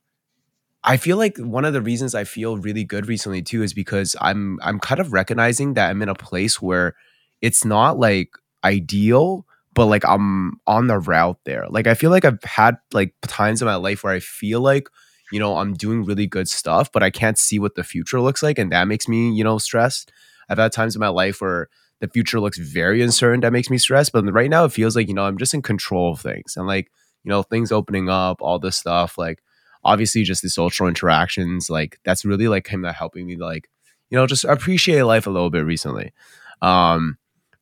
I 0.85 0.97
feel 0.97 1.17
like 1.17 1.37
one 1.38 1.65
of 1.65 1.73
the 1.73 1.83
reasons 1.83 2.15
I 2.15 2.25
feel 2.25 2.57
really 2.57 2.85
good 2.85 3.09
recently 3.09 3.43
too 3.43 3.62
is 3.62 3.75
because 3.75 4.15
I'm 4.21 4.59
I'm 4.62 4.79
kind 4.79 5.00
of 5.00 5.12
recognizing 5.12 5.75
that 5.75 5.91
I'm 5.91 6.03
in 6.03 6.09
a 6.09 6.15
place 6.15 6.62
where 6.62 6.95
it's 7.43 7.65
not 7.65 7.99
like 7.99 8.31
ideal, 8.65 9.47
but 9.75 9.87
like 9.87 10.05
I'm 10.05 10.61
on 10.67 10.87
the 10.87 10.99
route 10.99 11.38
there. 11.45 11.67
Like 11.69 11.87
I 11.87 11.95
feel 11.95 12.11
like 12.11 12.25
I've 12.25 12.43
had 12.45 12.77
like 12.93 13.15
times 13.23 13.62
in 13.62 13.67
my 13.67 13.77
life 13.77 14.03
where 14.05 14.12
I 14.12 14.21
feel 14.21 14.61
like, 14.61 14.88
you 15.31 15.38
know, 15.38 15.57
I'm 15.59 15.75
doing 15.75 16.05
really 16.05 16.27
good 16.27 16.49
stuff, 16.49 16.91
but 16.91 17.03
I 17.03 17.11
can't 17.11 17.38
see 17.38 17.59
what 17.59 17.75
the 17.75 17.85
future 17.85 18.21
looks 18.21 18.43
like. 18.43 18.59
And 18.59 18.73
that 18.73 18.88
makes 18.88 19.09
me, 19.09 19.31
you 19.33 19.45
know, 19.45 19.59
stressed. 19.59 20.11
I've 20.49 20.59
had 20.59 20.73
times 20.73 20.97
in 20.97 21.00
my 21.00 21.09
life 21.09 21.41
where 21.41 21.69
the 22.00 22.09
future 22.09 22.41
looks 22.41 22.59
very 22.59 23.03
uncertain. 23.03 23.41
That 23.41 23.53
makes 23.53 23.71
me 23.71 23.79
stressed. 23.79 24.12
But 24.12 24.25
right 24.33 24.50
now 24.50 24.65
it 24.65 24.73
feels 24.73 24.97
like, 24.97 25.09
you 25.09 25.15
know, 25.15 25.25
I'm 25.25 25.38
just 25.38 25.55
in 25.55 25.62
control 25.62 26.12
of 26.12 26.21
things 26.21 26.57
and 26.57 26.67
like, 26.67 26.91
you 27.25 27.29
know, 27.29 27.43
things 27.43 27.73
opening 27.73 28.09
up, 28.09 28.41
all 28.41 28.59
this 28.59 28.77
stuff. 28.77 29.19
Like 29.19 29.43
obviously 29.85 30.23
just 30.23 30.43
the 30.43 30.49
social 30.50 30.87
interactions, 30.87 31.69
like 31.69 31.99
that's 32.05 32.25
really 32.25 32.49
like 32.49 32.65
kind 32.65 32.87
of 32.87 32.95
helping 32.95 33.27
me 33.27 33.37
like, 33.37 33.69
you 34.11 34.17
know, 34.17 34.27
just 34.27 34.45
appreciate 34.45 35.03
life 35.03 35.27
a 35.27 35.31
little 35.31 35.50
bit 35.50 35.65
recently. 35.65 36.12
Um, 36.62 37.19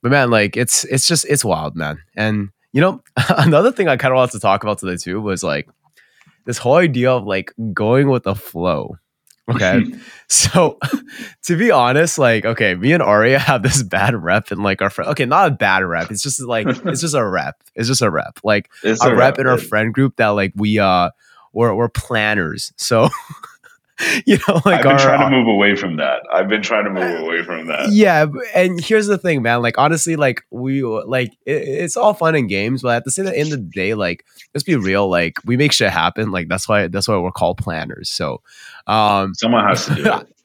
but 0.06 0.12
man, 0.12 0.30
like 0.30 0.56
it's 0.56 0.84
it's 0.84 1.08
just 1.08 1.24
it's 1.28 1.44
wild, 1.44 1.74
man. 1.74 1.98
And 2.14 2.50
you 2.70 2.80
know, 2.80 3.02
another 3.28 3.72
thing 3.72 3.88
I 3.88 3.96
kind 3.96 4.12
of 4.12 4.16
wanted 4.16 4.30
to 4.32 4.38
talk 4.38 4.62
about 4.62 4.78
today 4.78 4.96
too 4.96 5.20
was 5.20 5.42
like 5.42 5.68
this 6.44 6.58
whole 6.58 6.76
idea 6.76 7.10
of 7.10 7.24
like 7.24 7.52
going 7.72 8.08
with 8.08 8.22
the 8.22 8.36
flow. 8.36 8.98
Okay. 9.50 9.82
so 10.28 10.78
to 11.46 11.56
be 11.56 11.72
honest, 11.72 12.18
like, 12.18 12.44
okay, 12.44 12.76
me 12.76 12.92
and 12.92 13.02
Aria 13.02 13.40
have 13.40 13.64
this 13.64 13.82
bad 13.82 14.14
rep 14.14 14.52
in 14.52 14.62
like 14.62 14.80
our 14.80 14.90
friend. 14.90 15.10
Okay, 15.10 15.24
not 15.24 15.48
a 15.48 15.50
bad 15.50 15.82
rep. 15.82 16.12
It's 16.12 16.22
just 16.22 16.40
like 16.40 16.68
it's 16.68 17.00
just 17.00 17.16
a 17.16 17.26
rep. 17.26 17.60
It's 17.74 17.88
just 17.88 18.00
a 18.00 18.08
rep. 18.08 18.38
Like 18.44 18.70
it's 18.84 19.02
a, 19.02 19.08
a 19.08 19.10
rep, 19.10 19.18
rep 19.18 19.38
in 19.40 19.48
our 19.48 19.58
friend 19.58 19.92
group 19.92 20.18
that 20.18 20.28
like 20.28 20.52
we 20.54 20.78
uh 20.78 21.10
we're 21.52 21.74
we're 21.74 21.88
planners. 21.88 22.72
So 22.76 23.08
you 24.26 24.38
know, 24.46 24.60
like 24.66 24.78
I've 24.78 24.82
been 24.82 24.92
our, 24.92 24.98
trying 24.98 25.30
to 25.30 25.36
move 25.36 25.48
away 25.48 25.74
from 25.74 25.96
that. 25.96 26.22
I've 26.30 26.48
been 26.48 26.62
trying 26.62 26.84
to 26.84 26.90
move 26.90 27.20
away 27.20 27.42
from 27.42 27.66
that. 27.68 27.90
Yeah, 27.90 28.26
and 28.54 28.82
here's 28.82 29.06
the 29.06 29.16
thing, 29.16 29.42
man. 29.42 29.62
Like 29.62 29.78
honestly, 29.78 30.16
like 30.16 30.42
we 30.50 30.82
like 30.82 31.32
it, 31.46 31.62
it's 31.62 31.96
all 31.96 32.12
fun 32.12 32.34
and 32.34 32.48
games, 32.48 32.82
but 32.82 32.96
at 32.96 33.04
the 33.04 33.10
same 33.10 33.26
end 33.26 33.52
of 33.52 33.58
the 33.58 33.70
day, 33.72 33.94
like 33.94 34.24
let's 34.54 34.64
be 34.64 34.76
real. 34.76 35.08
Like 35.08 35.38
we 35.46 35.56
make 35.56 35.72
shit 35.72 35.90
happen. 35.90 36.30
Like 36.30 36.48
that's 36.48 36.68
why 36.68 36.88
that's 36.88 37.08
why 37.08 37.16
we're 37.16 37.32
called 37.32 37.58
planners. 37.58 38.10
So 38.10 38.42
um 38.86 39.34
someone 39.34 39.64
has 39.64 39.86
to 39.86 39.94
do 39.94 40.04
it. 40.04 40.28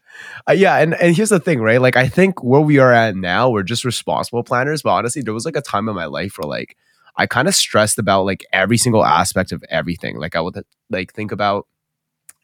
Uh, 0.47 0.53
yeah, 0.53 0.77
and, 0.77 0.95
and 0.95 1.15
here's 1.15 1.29
the 1.29 1.39
thing, 1.39 1.59
right? 1.59 1.81
Like 1.81 1.95
I 1.95 2.07
think 2.07 2.43
where 2.43 2.61
we 2.61 2.79
are 2.79 2.91
at 2.91 3.15
now, 3.15 3.49
we're 3.49 3.63
just 3.63 3.85
responsible 3.85 4.43
planners. 4.43 4.81
But 4.81 4.91
honestly, 4.91 5.21
there 5.21 5.33
was 5.33 5.45
like 5.45 5.55
a 5.55 5.61
time 5.61 5.87
in 5.87 5.95
my 5.95 6.05
life 6.05 6.37
where 6.37 6.49
like 6.49 6.75
I 7.15 7.27
kind 7.27 7.47
of 7.47 7.55
stressed 7.55 7.99
about 7.99 8.25
like 8.25 8.45
every 8.51 8.77
single 8.77 9.05
aspect 9.05 9.51
of 9.51 9.63
everything. 9.69 10.17
Like 10.17 10.35
I 10.35 10.41
would 10.41 10.63
like 10.89 11.13
think 11.13 11.31
about 11.31 11.67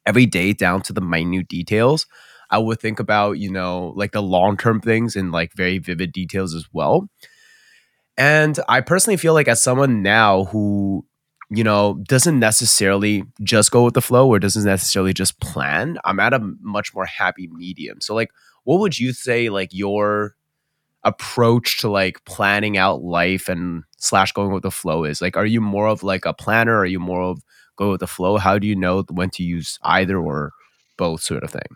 every 0.08 0.26
day 0.26 0.54
down 0.54 0.82
to 0.84 0.94
the 0.94 1.02
minute 1.02 1.48
details. 1.50 2.08
I 2.50 2.58
would 2.58 2.80
think 2.80 3.00
about, 3.00 3.34
you 3.34 3.52
know, 3.52 3.94
like 3.96 4.14
the 4.14 4.22
long 4.24 4.58
term 4.58 4.80
things 4.80 5.16
in 5.16 5.32
like 5.32 5.54
very 5.54 5.78
vivid 5.80 6.14
details 6.14 6.56
as 6.56 6.66
well. 6.72 7.10
And 8.18 8.58
I 8.68 8.82
personally 8.82 9.18
feel 9.18 9.34
like 9.34 9.50
as 9.50 9.62
someone 9.62 10.02
now 10.02 10.46
who, 10.46 11.06
you 11.50 11.64
know, 11.64 12.02
doesn't 12.08 12.40
necessarily 12.40 13.24
just 13.44 13.70
go 13.72 13.84
with 13.84 13.94
the 13.94 14.02
flow 14.02 14.28
or 14.28 14.40
doesn't 14.40 14.64
necessarily 14.66 15.14
just 15.14 15.40
plan, 15.40 16.00
I'm 16.04 16.20
at 16.20 16.34
a 16.34 16.40
much 16.62 16.96
more 16.96 17.06
happy 17.06 17.50
medium. 17.52 18.02
So 18.02 18.16
like 18.16 18.32
what 18.64 18.80
would 18.80 18.98
you 18.98 19.14
say 19.14 19.50
like 19.50 19.70
your 19.72 20.36
approach 21.04 21.80
to 21.80 21.90
like 21.90 22.24
planning 22.26 22.78
out 22.78 23.02
life 23.04 23.50
and 23.50 23.84
slash 23.98 24.32
going 24.32 24.52
with 24.52 24.64
the 24.64 24.72
flow 24.72 25.04
is? 25.04 25.22
Like 25.22 25.38
are 25.38 25.46
you 25.46 25.62
more 25.62 25.88
of 25.88 26.02
like 26.02 26.26
a 26.26 26.34
planner? 26.34 26.78
Are 26.78 26.86
you 26.86 27.00
more 27.00 27.22
of 27.22 27.42
go 27.78 27.92
with 27.92 28.00
the 28.00 28.08
flow? 28.08 28.38
How 28.38 28.58
do 28.60 28.68
you 28.68 28.76
know 28.76 29.04
when 29.10 29.30
to 29.32 29.44
use 29.44 29.80
either 29.84 30.18
or 30.18 30.52
both 30.98 31.22
sort 31.22 31.44
of 31.44 31.52
thing? 31.52 31.70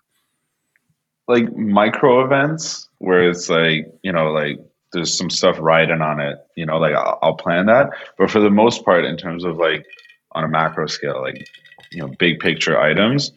Like 1.27 1.55
micro 1.55 2.25
events 2.25 2.89
where 2.97 3.29
it's 3.29 3.49
like, 3.49 3.87
you 4.03 4.11
know, 4.11 4.31
like 4.31 4.57
there's 4.91 5.17
some 5.17 5.29
stuff 5.29 5.57
riding 5.59 6.01
on 6.01 6.19
it, 6.19 6.37
you 6.57 6.65
know, 6.65 6.77
like 6.77 6.93
I'll, 6.93 7.19
I'll 7.21 7.35
plan 7.35 7.67
that. 7.67 7.89
But 8.17 8.29
for 8.29 8.39
the 8.39 8.49
most 8.49 8.83
part, 8.83 9.05
in 9.05 9.15
terms 9.15 9.45
of 9.45 9.57
like 9.57 9.85
on 10.33 10.43
a 10.43 10.49
macro 10.49 10.87
scale, 10.87 11.21
like, 11.21 11.47
you 11.91 12.01
know, 12.01 12.11
big 12.19 12.39
picture 12.39 12.79
items, 12.79 13.31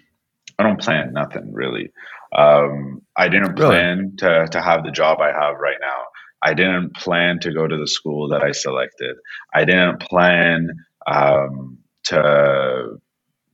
I 0.59 0.65
don't 0.65 0.81
plan 0.81 1.13
nothing 1.13 1.53
really. 1.53 1.91
Um, 2.37 3.03
I 3.17 3.29
didn't 3.29 3.55
plan 3.55 3.99
really? 3.99 4.17
to, 4.17 4.49
to 4.51 4.61
have 4.61 4.83
the 4.83 4.91
job 4.91 5.21
I 5.21 5.29
have 5.29 5.57
right 5.61 5.79
now. 5.81 6.03
I 6.43 6.53
didn't 6.53 6.95
plan 6.95 7.39
to 7.41 7.53
go 7.53 7.67
to 7.67 7.77
the 7.77 7.87
school 7.87 8.29
that 8.29 8.43
I 8.43 8.53
selected. 8.53 9.17
I 9.55 9.65
didn't 9.65 10.01
plan 10.01 10.69
um, 11.07 11.79
to 12.05 13.01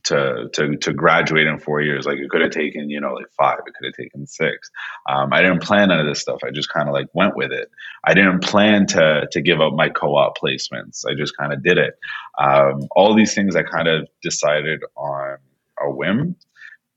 to 0.04 0.48
to 0.52 0.76
to 0.76 0.92
graduate 0.92 1.46
in 1.46 1.58
four 1.58 1.80
years. 1.80 2.06
Like 2.06 2.18
it 2.18 2.30
could 2.30 2.40
have 2.40 2.50
taken, 2.50 2.90
you 2.90 3.00
know, 3.00 3.12
like 3.12 3.30
five. 3.36 3.58
It 3.66 3.74
could 3.74 3.86
have 3.86 3.94
taken 3.94 4.26
six. 4.26 4.70
Um, 5.08 5.32
I 5.32 5.42
didn't 5.42 5.62
plan 5.62 5.88
none 5.88 6.00
of 6.00 6.06
this 6.06 6.20
stuff. 6.20 6.40
I 6.44 6.50
just 6.50 6.72
kind 6.72 6.88
of 6.88 6.94
like 6.94 7.06
went 7.12 7.36
with 7.36 7.52
it. 7.52 7.70
I 8.04 8.14
didn't 8.14 8.40
plan 8.40 8.86
to 8.88 9.26
to 9.30 9.40
give 9.40 9.60
up 9.60 9.74
my 9.74 9.88
co-op 9.88 10.38
placements. 10.38 11.04
I 11.06 11.14
just 11.14 11.36
kind 11.36 11.52
of 11.52 11.62
did 11.62 11.78
it. 11.78 11.98
Um, 12.38 12.88
all 12.92 13.14
these 13.14 13.34
things 13.34 13.56
I 13.56 13.62
kind 13.62 13.88
of 13.88 14.08
decided 14.22 14.80
on 14.96 15.38
a 15.80 15.90
whim, 15.90 16.36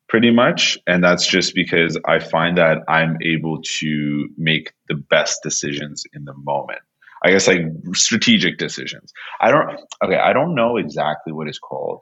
pretty 0.10 0.32
much, 0.32 0.78
and 0.88 1.04
that's 1.04 1.28
just 1.28 1.56
because 1.56 1.98
I 2.06 2.20
find 2.20 2.58
that 2.58 2.80
I'm 2.88 3.18
able 3.22 3.62
to 3.80 4.30
make 4.38 4.74
the 4.88 4.96
best 4.96 5.42
decisions 5.44 6.04
in 6.13 6.26
the 6.26 6.34
moment. 6.34 6.82
I 7.24 7.32
guess 7.32 7.48
like 7.48 7.62
strategic 7.94 8.58
decisions. 8.58 9.14
I 9.40 9.52
don't 9.52 9.80
okay, 10.04 10.18
I 10.18 10.34
don't 10.34 10.56
know 10.56 10.78
exactly 10.78 11.34
what 11.34 11.48
it's 11.48 11.60
called, 11.60 12.02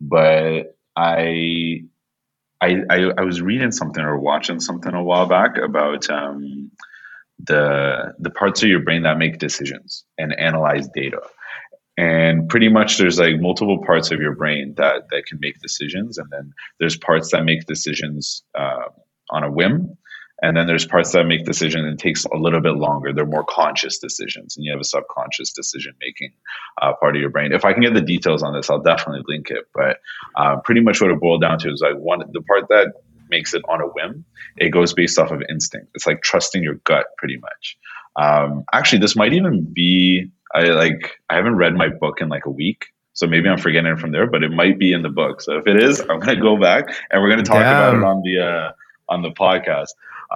but 0.00 0.76
I 0.96 1.82
I, 2.62 2.76
I, 2.88 3.10
I 3.18 3.22
was 3.22 3.42
reading 3.42 3.72
something 3.72 4.02
or 4.02 4.18
watching 4.18 4.60
something 4.60 4.94
a 4.94 5.02
while 5.02 5.26
back 5.26 5.58
about 5.58 6.08
um, 6.08 6.70
the 7.44 8.14
the 8.20 8.30
parts 8.30 8.62
of 8.62 8.68
your 8.68 8.80
brain 8.80 9.02
that 9.02 9.18
make 9.18 9.38
decisions 9.38 10.04
and 10.16 10.32
analyze 10.38 10.88
data. 10.94 11.20
And 11.98 12.48
pretty 12.48 12.68
much 12.68 12.98
there's 12.98 13.18
like 13.18 13.40
multiple 13.40 13.84
parts 13.84 14.12
of 14.12 14.20
your 14.20 14.34
brain 14.34 14.74
that 14.76 15.08
that 15.10 15.26
can 15.26 15.38
make 15.40 15.60
decisions, 15.60 16.18
and 16.18 16.28
then 16.30 16.52
there's 16.78 16.96
parts 16.96 17.32
that 17.32 17.44
make 17.44 17.66
decisions 17.66 18.42
uh, 18.56 18.88
on 19.30 19.42
a 19.42 19.50
whim, 19.50 19.98
and 20.42 20.56
then 20.56 20.66
there's 20.66 20.84
parts 20.84 21.12
that 21.12 21.24
make 21.24 21.44
decisions 21.44 21.86
and 21.86 21.98
takes 21.98 22.24
a 22.24 22.36
little 22.36 22.60
bit 22.60 22.74
longer. 22.74 23.12
They're 23.12 23.24
more 23.24 23.44
conscious 23.48 23.98
decisions, 23.98 24.56
and 24.56 24.64
you 24.64 24.72
have 24.72 24.80
a 24.80 24.84
subconscious 24.84 25.52
decision 25.52 25.94
making 26.00 26.32
uh, 26.82 26.92
part 26.94 27.14
of 27.14 27.20
your 27.20 27.30
brain. 27.30 27.52
If 27.52 27.64
I 27.64 27.72
can 27.72 27.82
get 27.82 27.94
the 27.94 28.00
details 28.00 28.42
on 28.42 28.52
this, 28.52 28.68
I'll 28.68 28.82
definitely 28.82 29.22
link 29.28 29.50
it. 29.50 29.68
But 29.72 29.98
uh, 30.36 30.56
pretty 30.56 30.80
much 30.80 31.00
what 31.00 31.10
it 31.10 31.20
boiled 31.20 31.42
down 31.42 31.58
to 31.60 31.70
is 31.70 31.80
like 31.80 31.96
one 31.96 32.18
the 32.32 32.42
part 32.42 32.68
that 32.68 32.92
makes 33.30 33.54
it 33.54 33.62
on 33.68 33.80
a 33.80 33.86
whim. 33.86 34.24
It 34.58 34.70
goes 34.70 34.92
based 34.92 35.18
off 35.18 35.30
of 35.30 35.42
instinct. 35.48 35.88
It's 35.94 36.06
like 36.06 36.22
trusting 36.22 36.62
your 36.62 36.74
gut, 36.84 37.06
pretty 37.16 37.38
much. 37.38 37.78
Um, 38.16 38.64
actually, 38.72 38.98
this 38.98 39.16
might 39.16 39.32
even 39.32 39.64
be 39.72 40.30
I 40.54 40.64
like 40.64 41.20
I 41.30 41.36
haven't 41.36 41.56
read 41.56 41.74
my 41.74 41.88
book 41.88 42.20
in 42.20 42.28
like 42.28 42.46
a 42.46 42.50
week. 42.50 42.86
So 43.14 43.26
maybe 43.26 43.48
I'm 43.48 43.58
forgetting 43.58 43.92
it 43.92 43.98
from 43.98 44.10
there, 44.10 44.26
but 44.26 44.42
it 44.42 44.50
might 44.50 44.78
be 44.78 44.92
in 44.92 45.02
the 45.02 45.10
book. 45.10 45.42
So 45.42 45.58
if 45.58 45.66
it 45.66 45.82
is, 45.82 46.00
I'm 46.00 46.18
gonna 46.18 46.40
go 46.40 46.56
back 46.56 46.86
and 47.10 47.22
we're 47.22 47.30
gonna 47.30 47.42
talk 47.42 47.58
Damn. 47.58 47.76
about 47.76 47.94
it 47.94 48.02
on 48.02 48.22
the 48.22 48.38
uh, 48.44 48.72
on 49.08 49.22
the 49.22 49.30
podcast. 49.30 49.88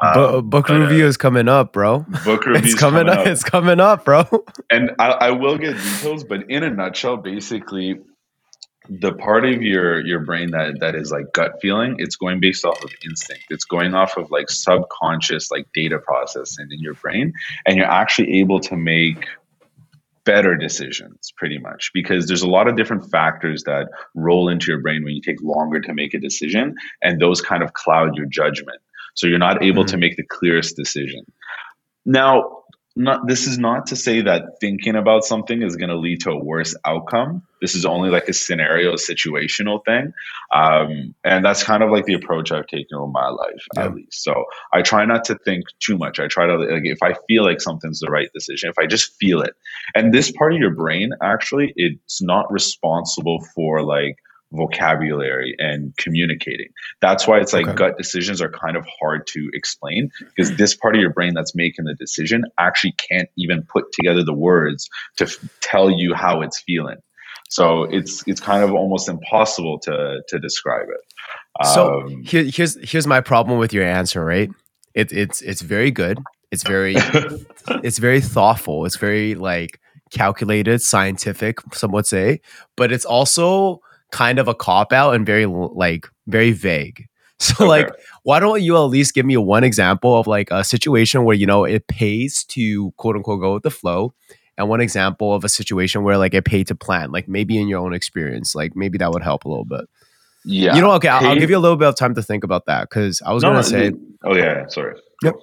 Um, 0.02 0.48
book 0.48 0.66
but, 0.68 0.78
review 0.78 1.04
uh, 1.04 1.09
is 1.09 1.16
coming 1.16 1.48
up, 1.48 1.72
bro. 1.72 2.04
Book 2.24 2.46
review 2.46 2.68
is 2.68 2.74
coming, 2.74 3.06
coming 3.06 3.12
up. 3.12 3.20
up. 3.20 3.26
It's 3.26 3.44
coming 3.44 3.80
up, 3.80 4.04
bro. 4.04 4.24
And 4.70 4.90
I, 4.98 5.11
I 5.11 5.30
will 5.30 5.59
get 5.59 5.76
details, 5.76 6.24
but 6.24 6.50
in 6.50 6.62
a 6.62 6.70
nutshell, 6.70 7.16
basically, 7.16 8.00
the 8.88 9.12
part 9.12 9.44
of 9.44 9.62
your 9.62 10.04
your 10.04 10.20
brain 10.20 10.50
that 10.50 10.80
that 10.80 10.94
is 10.94 11.11
like 11.11 11.32
gut 11.32 11.52
feeling, 11.61 11.96
it's 11.98 12.16
going 12.16 12.40
based 12.40 12.64
off 12.64 12.82
of 12.82 12.90
instinct. 13.04 13.44
It's 13.50 13.64
going 13.64 13.94
off 13.94 14.16
of 14.16 14.30
like 14.30 14.50
subconscious 14.50 15.50
like 15.50 15.66
data 15.72 15.98
processing 15.98 16.68
in 16.70 16.80
your 16.80 16.94
brain, 16.94 17.32
and 17.64 17.76
you're 17.76 17.87
actually 17.87 18.38
able 18.38 18.61
to 18.61 18.76
make 18.76 19.26
better 20.24 20.56
decisions 20.56 21.32
pretty 21.37 21.56
much 21.56 21.90
because 21.94 22.26
there's 22.26 22.42
a 22.42 22.48
lot 22.48 22.66
of 22.66 22.76
different 22.76 23.09
factors 23.11 23.62
that 23.62 23.87
roll 24.14 24.48
into 24.48 24.66
your 24.72 24.80
brain 24.80 25.04
when 25.04 25.14
you 25.14 25.22
take 25.22 25.40
longer 25.40 25.80
to 25.80 25.94
make 25.94 26.12
a 26.14 26.18
decision 26.18 26.74
and 27.00 27.22
those 27.22 27.40
kind 27.40 27.62
of 27.62 27.72
cloud 27.74 28.16
your 28.16 28.26
judgment 28.26 28.80
so 29.16 29.26
you're 29.26 29.38
not 29.38 29.62
able 29.62 29.83
mm-hmm. 29.83 29.90
to 29.90 29.96
make 29.98 30.16
the 30.16 30.24
clearest 30.24 30.76
decision. 30.76 31.24
Now, 32.05 32.57
not 32.96 33.26
this 33.29 33.46
is 33.46 33.59
not 33.59 33.87
to 33.87 33.94
say 33.94 34.22
that 34.22 34.59
thinking 34.59 34.96
about 34.96 35.22
something 35.22 35.62
is 35.62 35.76
going 35.76 35.90
to 35.90 35.96
lead 35.96 36.20
to 36.20 36.31
a 36.31 36.42
worse 36.42 36.74
outcome 36.87 37.42
this 37.61 37.74
is 37.74 37.85
only 37.85 38.09
like 38.09 38.26
a 38.26 38.33
scenario 38.33 38.94
situational 38.94 39.85
thing 39.85 40.12
um, 40.55 41.14
and 41.22 41.44
that's 41.44 41.62
kind 41.62 41.83
of 41.83 41.90
like 41.90 42.07
the 42.07 42.14
approach 42.14 42.50
i've 42.50 42.66
taken 42.66 43.00
with 43.00 43.11
my 43.12 43.29
life 43.29 43.64
yeah. 43.74 43.85
at 43.85 43.94
least 43.94 44.24
so 44.24 44.44
i 44.72 44.81
try 44.81 45.05
not 45.05 45.24
to 45.24 45.37
think 45.44 45.64
too 45.79 45.98
much 45.98 46.18
i 46.18 46.26
try 46.26 46.46
to 46.46 46.57
like 46.57 46.85
if 46.85 47.02
i 47.02 47.14
feel 47.29 47.44
like 47.44 47.61
something's 47.61 48.00
the 48.00 48.11
right 48.11 48.31
decision 48.33 48.70
if 48.70 48.79
i 48.79 48.87
just 48.87 49.14
feel 49.20 49.42
it 49.42 49.55
and 49.94 50.14
this 50.14 50.33
part 50.33 50.55
of 50.55 50.59
your 50.59 50.74
brain 50.74 51.11
actually 51.22 51.74
it's 51.76 52.22
not 52.22 52.50
responsible 52.50 53.44
for 53.55 53.83
like 53.83 54.16
vocabulary 54.52 55.54
and 55.59 55.96
communicating. 55.96 56.68
That's 57.00 57.26
why 57.26 57.38
it's 57.40 57.52
like 57.52 57.66
okay. 57.66 57.76
gut 57.76 57.98
decisions 57.98 58.40
are 58.40 58.50
kind 58.50 58.76
of 58.76 58.87
hard 59.00 59.26
to 59.28 59.50
explain 59.52 60.11
because 60.20 60.56
this 60.56 60.74
part 60.74 60.94
of 60.94 61.00
your 61.00 61.12
brain 61.12 61.35
that's 61.35 61.54
making 61.54 61.85
the 61.85 61.94
decision 61.94 62.44
actually 62.59 62.92
can't 62.92 63.28
even 63.37 63.62
put 63.62 63.92
together 63.92 64.22
the 64.22 64.35
words 64.35 64.88
to 65.16 65.24
f- 65.24 65.37
tell 65.61 65.90
you 65.90 66.14
how 66.14 66.42
it's 66.42 66.61
feeling. 66.61 66.96
So 67.48 67.85
it's 67.85 68.26
it's 68.26 68.40
kind 68.40 68.64
of 68.64 68.72
almost 68.72 69.09
impossible 69.09 69.78
to 69.80 70.22
to 70.28 70.38
describe 70.38 70.87
it. 70.88 71.66
So 71.66 72.02
um, 72.02 72.22
here, 72.22 72.44
here's 72.44 72.76
here's 72.88 73.06
my 73.06 73.20
problem 73.20 73.59
with 73.59 73.72
your 73.72 73.85
answer, 73.85 74.24
right? 74.24 74.50
It, 74.94 75.12
it's 75.12 75.42
it's 75.42 75.62
very 75.62 75.90
good. 75.90 76.18
It's 76.50 76.62
very 76.62 76.94
it's 77.82 77.98
very 77.98 78.20
thoughtful. 78.20 78.85
It's 78.85 78.96
very 78.96 79.35
like 79.35 79.80
calculated, 80.11 80.82
scientific, 80.82 81.59
some 81.72 81.92
would 81.92 82.06
say, 82.06 82.40
but 82.76 82.92
it's 82.92 83.04
also 83.04 83.80
kind 84.16 84.38
of 84.38 84.48
a 84.48 84.55
cop 84.55 84.92
out 84.94 85.14
and 85.14 85.26
very 85.26 85.46
like 85.46 86.09
very 86.26 86.52
vague. 86.52 87.07
So 87.38 87.52
okay. 87.66 87.66
like 87.66 87.90
why 88.22 88.40
don't 88.40 88.62
you 88.62 88.76
at 88.76 88.85
least 88.85 89.12
give 89.12 89.26
me 89.26 89.37
one 89.37 89.62
example 89.62 90.18
of 90.18 90.26
like 90.26 90.50
a 90.50 90.64
situation 90.64 91.22
where 91.24 91.37
you 91.37 91.44
know 91.44 91.64
it 91.64 91.87
pays 91.87 92.44
to 92.44 92.92
quote 92.92 93.14
unquote 93.14 93.42
go 93.42 93.52
with 93.52 93.62
the 93.62 93.70
flow 93.70 94.14
and 94.57 94.70
one 94.70 94.81
example 94.81 95.35
of 95.35 95.44
a 95.44 95.48
situation 95.50 96.02
where 96.02 96.16
like 96.16 96.33
it 96.33 96.46
paid 96.46 96.66
to 96.68 96.74
plan 96.74 97.12
like 97.12 97.29
maybe 97.29 97.59
in 97.59 97.68
your 97.68 97.81
own 97.81 97.92
experience 97.92 98.55
like 98.55 98.74
maybe 98.74 98.96
that 98.96 99.12
would 99.12 99.22
help 99.22 99.44
a 99.44 99.50
little 99.50 99.66
bit. 99.66 99.83
Yeah. 100.46 100.76
You 100.76 100.81
know 100.81 100.92
okay 100.92 101.09
I'll, 101.09 101.26
I'll, 101.26 101.38
give 101.38 101.50
you 101.50 101.59
a 101.59 101.64
little 101.66 101.76
bit 101.76 101.88
of 101.88 101.94
time 101.94 102.14
to 102.14 102.22
think 102.22 102.42
about 102.42 102.64
that 102.66 102.88
because 102.88 103.20
i 103.20 103.35
was 103.35 103.42
no, 103.42 103.50
gonna 103.50 103.59
no, 103.59 103.68
say 103.68 103.92
oh 104.24 104.35
yeah 104.35 104.66
sorry. 104.68 104.94
Yep. 105.22 105.35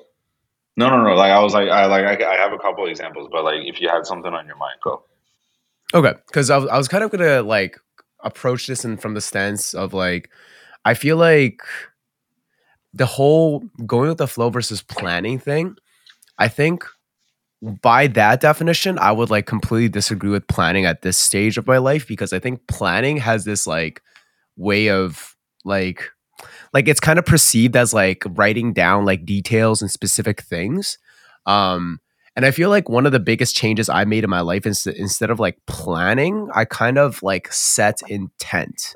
No 0.77 0.89
no 0.89 1.03
no 1.03 1.13
like 1.13 1.31
i 1.31 1.39
was 1.43 1.53
like 1.53 1.69
i 1.69 1.85
like 1.85 2.05
i, 2.05 2.33
I 2.33 2.37
have 2.37 2.53
a 2.53 2.57
couple 2.57 2.87
examples 2.87 3.29
but 3.31 3.43
like 3.43 3.65
if 3.65 3.79
you 3.79 3.87
had 3.87 4.07
something 4.07 4.33
on 4.33 4.47
your 4.47 4.57
mind 4.57 4.79
go. 4.83 5.03
Okay 5.93 6.13
because 6.25 6.49
I 6.49 6.57
was, 6.57 6.67
I 6.69 6.77
was 6.79 6.87
kind 6.87 7.03
of 7.03 7.11
gonna 7.11 7.43
like 7.43 7.77
approach 8.23 8.67
this 8.67 8.85
and 8.85 9.01
from 9.01 9.13
the 9.13 9.21
stance 9.21 9.73
of 9.73 9.93
like 9.93 10.29
I 10.85 10.93
feel 10.93 11.17
like 11.17 11.61
the 12.93 13.05
whole 13.05 13.63
going 13.85 14.09
with 14.09 14.17
the 14.17 14.27
flow 14.27 14.49
versus 14.49 14.81
planning 14.81 15.39
thing, 15.39 15.75
I 16.37 16.47
think 16.47 16.83
by 17.81 18.07
that 18.07 18.41
definition, 18.41 18.99
I 18.99 19.11
would 19.11 19.29
like 19.29 19.45
completely 19.45 19.89
disagree 19.89 20.29
with 20.29 20.47
planning 20.47 20.85
at 20.85 21.01
this 21.01 21.17
stage 21.17 21.57
of 21.57 21.67
my 21.67 21.77
life 21.77 22.07
because 22.07 22.33
I 22.33 22.39
think 22.39 22.67
planning 22.67 23.17
has 23.17 23.45
this 23.45 23.65
like 23.65 24.01
way 24.57 24.89
of 24.89 25.35
like 25.63 26.09
like 26.73 26.87
it's 26.87 26.99
kind 26.99 27.17
of 27.19 27.25
perceived 27.25 27.75
as 27.75 27.93
like 27.93 28.23
writing 28.31 28.73
down 28.73 29.05
like 29.05 29.25
details 29.25 29.81
and 29.81 29.89
specific 29.89 30.41
things. 30.41 30.97
Um 31.45 31.99
and 32.35 32.45
I 32.45 32.51
feel 32.51 32.69
like 32.69 32.89
one 32.89 33.05
of 33.05 33.11
the 33.11 33.19
biggest 33.19 33.55
changes 33.55 33.89
I 33.89 34.05
made 34.05 34.23
in 34.23 34.29
my 34.29 34.41
life 34.41 34.65
is 34.65 34.87
instead 34.87 35.29
of 35.29 35.39
like 35.39 35.57
planning, 35.67 36.49
I 36.53 36.65
kind 36.65 36.97
of 36.97 37.21
like 37.21 37.51
set 37.51 37.99
intent, 38.07 38.93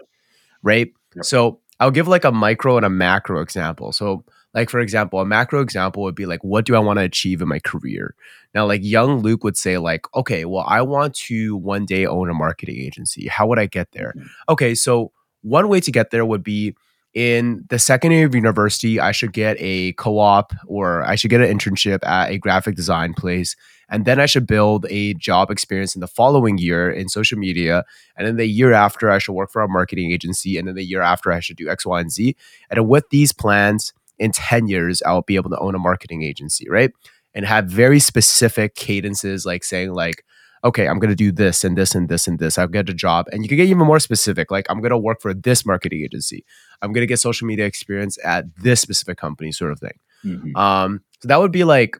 right? 0.64 0.92
Yep. 1.16 1.26
So 1.26 1.60
I'll 1.80 1.92
give 1.92 2.08
like 2.08 2.24
a 2.24 2.32
micro 2.32 2.78
and 2.78 2.86
a 2.86 2.90
macro 2.90 3.42
example. 3.42 3.92
So, 3.92 4.24
like 4.54 4.70
for 4.70 4.80
example, 4.80 5.20
a 5.20 5.26
macro 5.26 5.62
example 5.62 6.02
would 6.04 6.16
be 6.16 6.26
like, 6.26 6.44
what 6.44 6.66
do 6.66 6.76
I 6.76 6.80
want 6.80 6.98
to 6.98 7.04
achieve 7.04 7.42
in 7.42 7.48
my 7.48 7.60
career? 7.60 8.16
Now, 8.56 8.66
like 8.66 8.82
young 8.84 9.20
Luke 9.20 9.44
would 9.44 9.58
say, 9.58 9.78
like, 9.78 10.06
okay, 10.16 10.46
well, 10.46 10.66
I 10.68 10.82
want 10.82 11.14
to 11.16 11.56
one 11.56 11.86
day 11.86 12.08
own 12.08 12.30
a 12.30 12.34
marketing 12.34 12.78
agency. 12.78 13.28
How 13.28 13.46
would 13.46 13.60
I 13.60 13.68
get 13.68 13.92
there? 13.92 14.14
Mm-hmm. 14.18 14.28
Okay, 14.50 14.74
so 14.74 15.12
one 15.42 15.68
way 15.70 15.80
to 15.82 15.92
get 15.92 16.10
there 16.10 16.26
would 16.26 16.44
be 16.44 16.76
in 17.18 17.66
the 17.70 17.80
second 17.80 18.12
year 18.12 18.28
of 18.28 18.36
university, 18.36 19.00
I 19.00 19.12
should 19.12 19.34
get 19.34 19.58
a 19.60 19.94
co 19.94 20.20
op 20.20 20.54
or 20.68 21.04
I 21.04 21.16
should 21.16 21.32
get 21.32 21.42
an 21.42 21.58
internship 21.58 22.06
at 22.06 22.30
a 22.30 22.38
graphic 22.38 22.76
design 22.76 23.16
place. 23.16 23.56
And 23.90 24.06
then 24.06 24.20
I 24.20 24.28
should 24.28 24.46
build 24.46 24.86
a 24.92 25.16
job 25.16 25.50
experience 25.50 25.96
in 25.96 26.02
the 26.02 26.08
following 26.08 26.60
year 26.60 26.92
in 26.92 27.10
social 27.10 27.40
media. 27.40 27.86
And 28.18 28.28
then 28.28 28.36
the 28.36 28.46
year 28.46 28.72
after, 28.72 29.10
I 29.10 29.18
should 29.18 29.34
work 29.34 29.50
for 29.50 29.64
a 29.64 29.68
marketing 29.68 30.12
agency. 30.12 30.60
And 30.60 30.68
then 30.68 30.76
the 30.76 30.84
year 30.84 31.02
after, 31.02 31.32
I 31.32 31.40
should 31.40 31.58
do 31.58 31.68
X, 31.68 31.88
Y, 31.88 32.00
and 32.00 32.12
Z. 32.12 32.36
And 32.70 32.88
with 32.88 33.10
these 33.10 33.34
plans, 33.34 33.94
in 34.20 34.32
10 34.32 34.68
years, 34.68 35.02
I'll 35.04 35.24
be 35.24 35.38
able 35.38 35.50
to 35.50 35.60
own 35.60 35.74
a 35.74 35.80
marketing 35.80 36.22
agency, 36.22 36.70
right? 36.70 36.92
And 37.34 37.46
have 37.46 37.66
very 37.66 38.00
specific 38.00 38.76
cadences, 38.76 39.44
like 39.44 39.64
saying, 39.64 39.94
like, 39.94 40.24
okay, 40.64 40.88
I'm 40.88 41.00
going 41.00 41.10
to 41.10 41.16
do 41.16 41.32
this 41.32 41.64
and 41.64 41.78
this 41.78 41.96
and 41.96 42.10
this 42.10 42.28
and 42.28 42.38
this. 42.38 42.58
I'll 42.58 42.68
get 42.68 42.90
a 42.90 42.94
job. 42.94 43.28
And 43.32 43.44
you 43.44 43.50
can 43.50 43.58
get 43.58 43.68
even 43.68 43.88
more 43.88 44.00
specific. 44.00 44.52
Like, 44.52 44.68
I'm 44.70 44.82
going 44.82 44.92
to 44.92 44.98
work 44.98 45.22
for 45.22 45.34
this 45.34 45.66
marketing 45.66 46.04
agency. 46.04 46.46
I'm 46.82 46.94
going 46.94 47.04
to 47.04 47.08
get 47.08 47.20
social 47.20 47.48
media 47.48 47.66
experience 47.66 48.18
at 48.24 48.46
this 48.58 48.82
specific 48.82 49.18
company, 49.18 49.52
sort 49.52 49.72
of 49.72 49.80
thing. 49.80 50.00
Mm-hmm. 50.24 50.56
Um, 50.56 51.02
so 51.22 51.28
that 51.28 51.40
would 51.40 51.52
be 51.52 51.64
like 51.64 51.98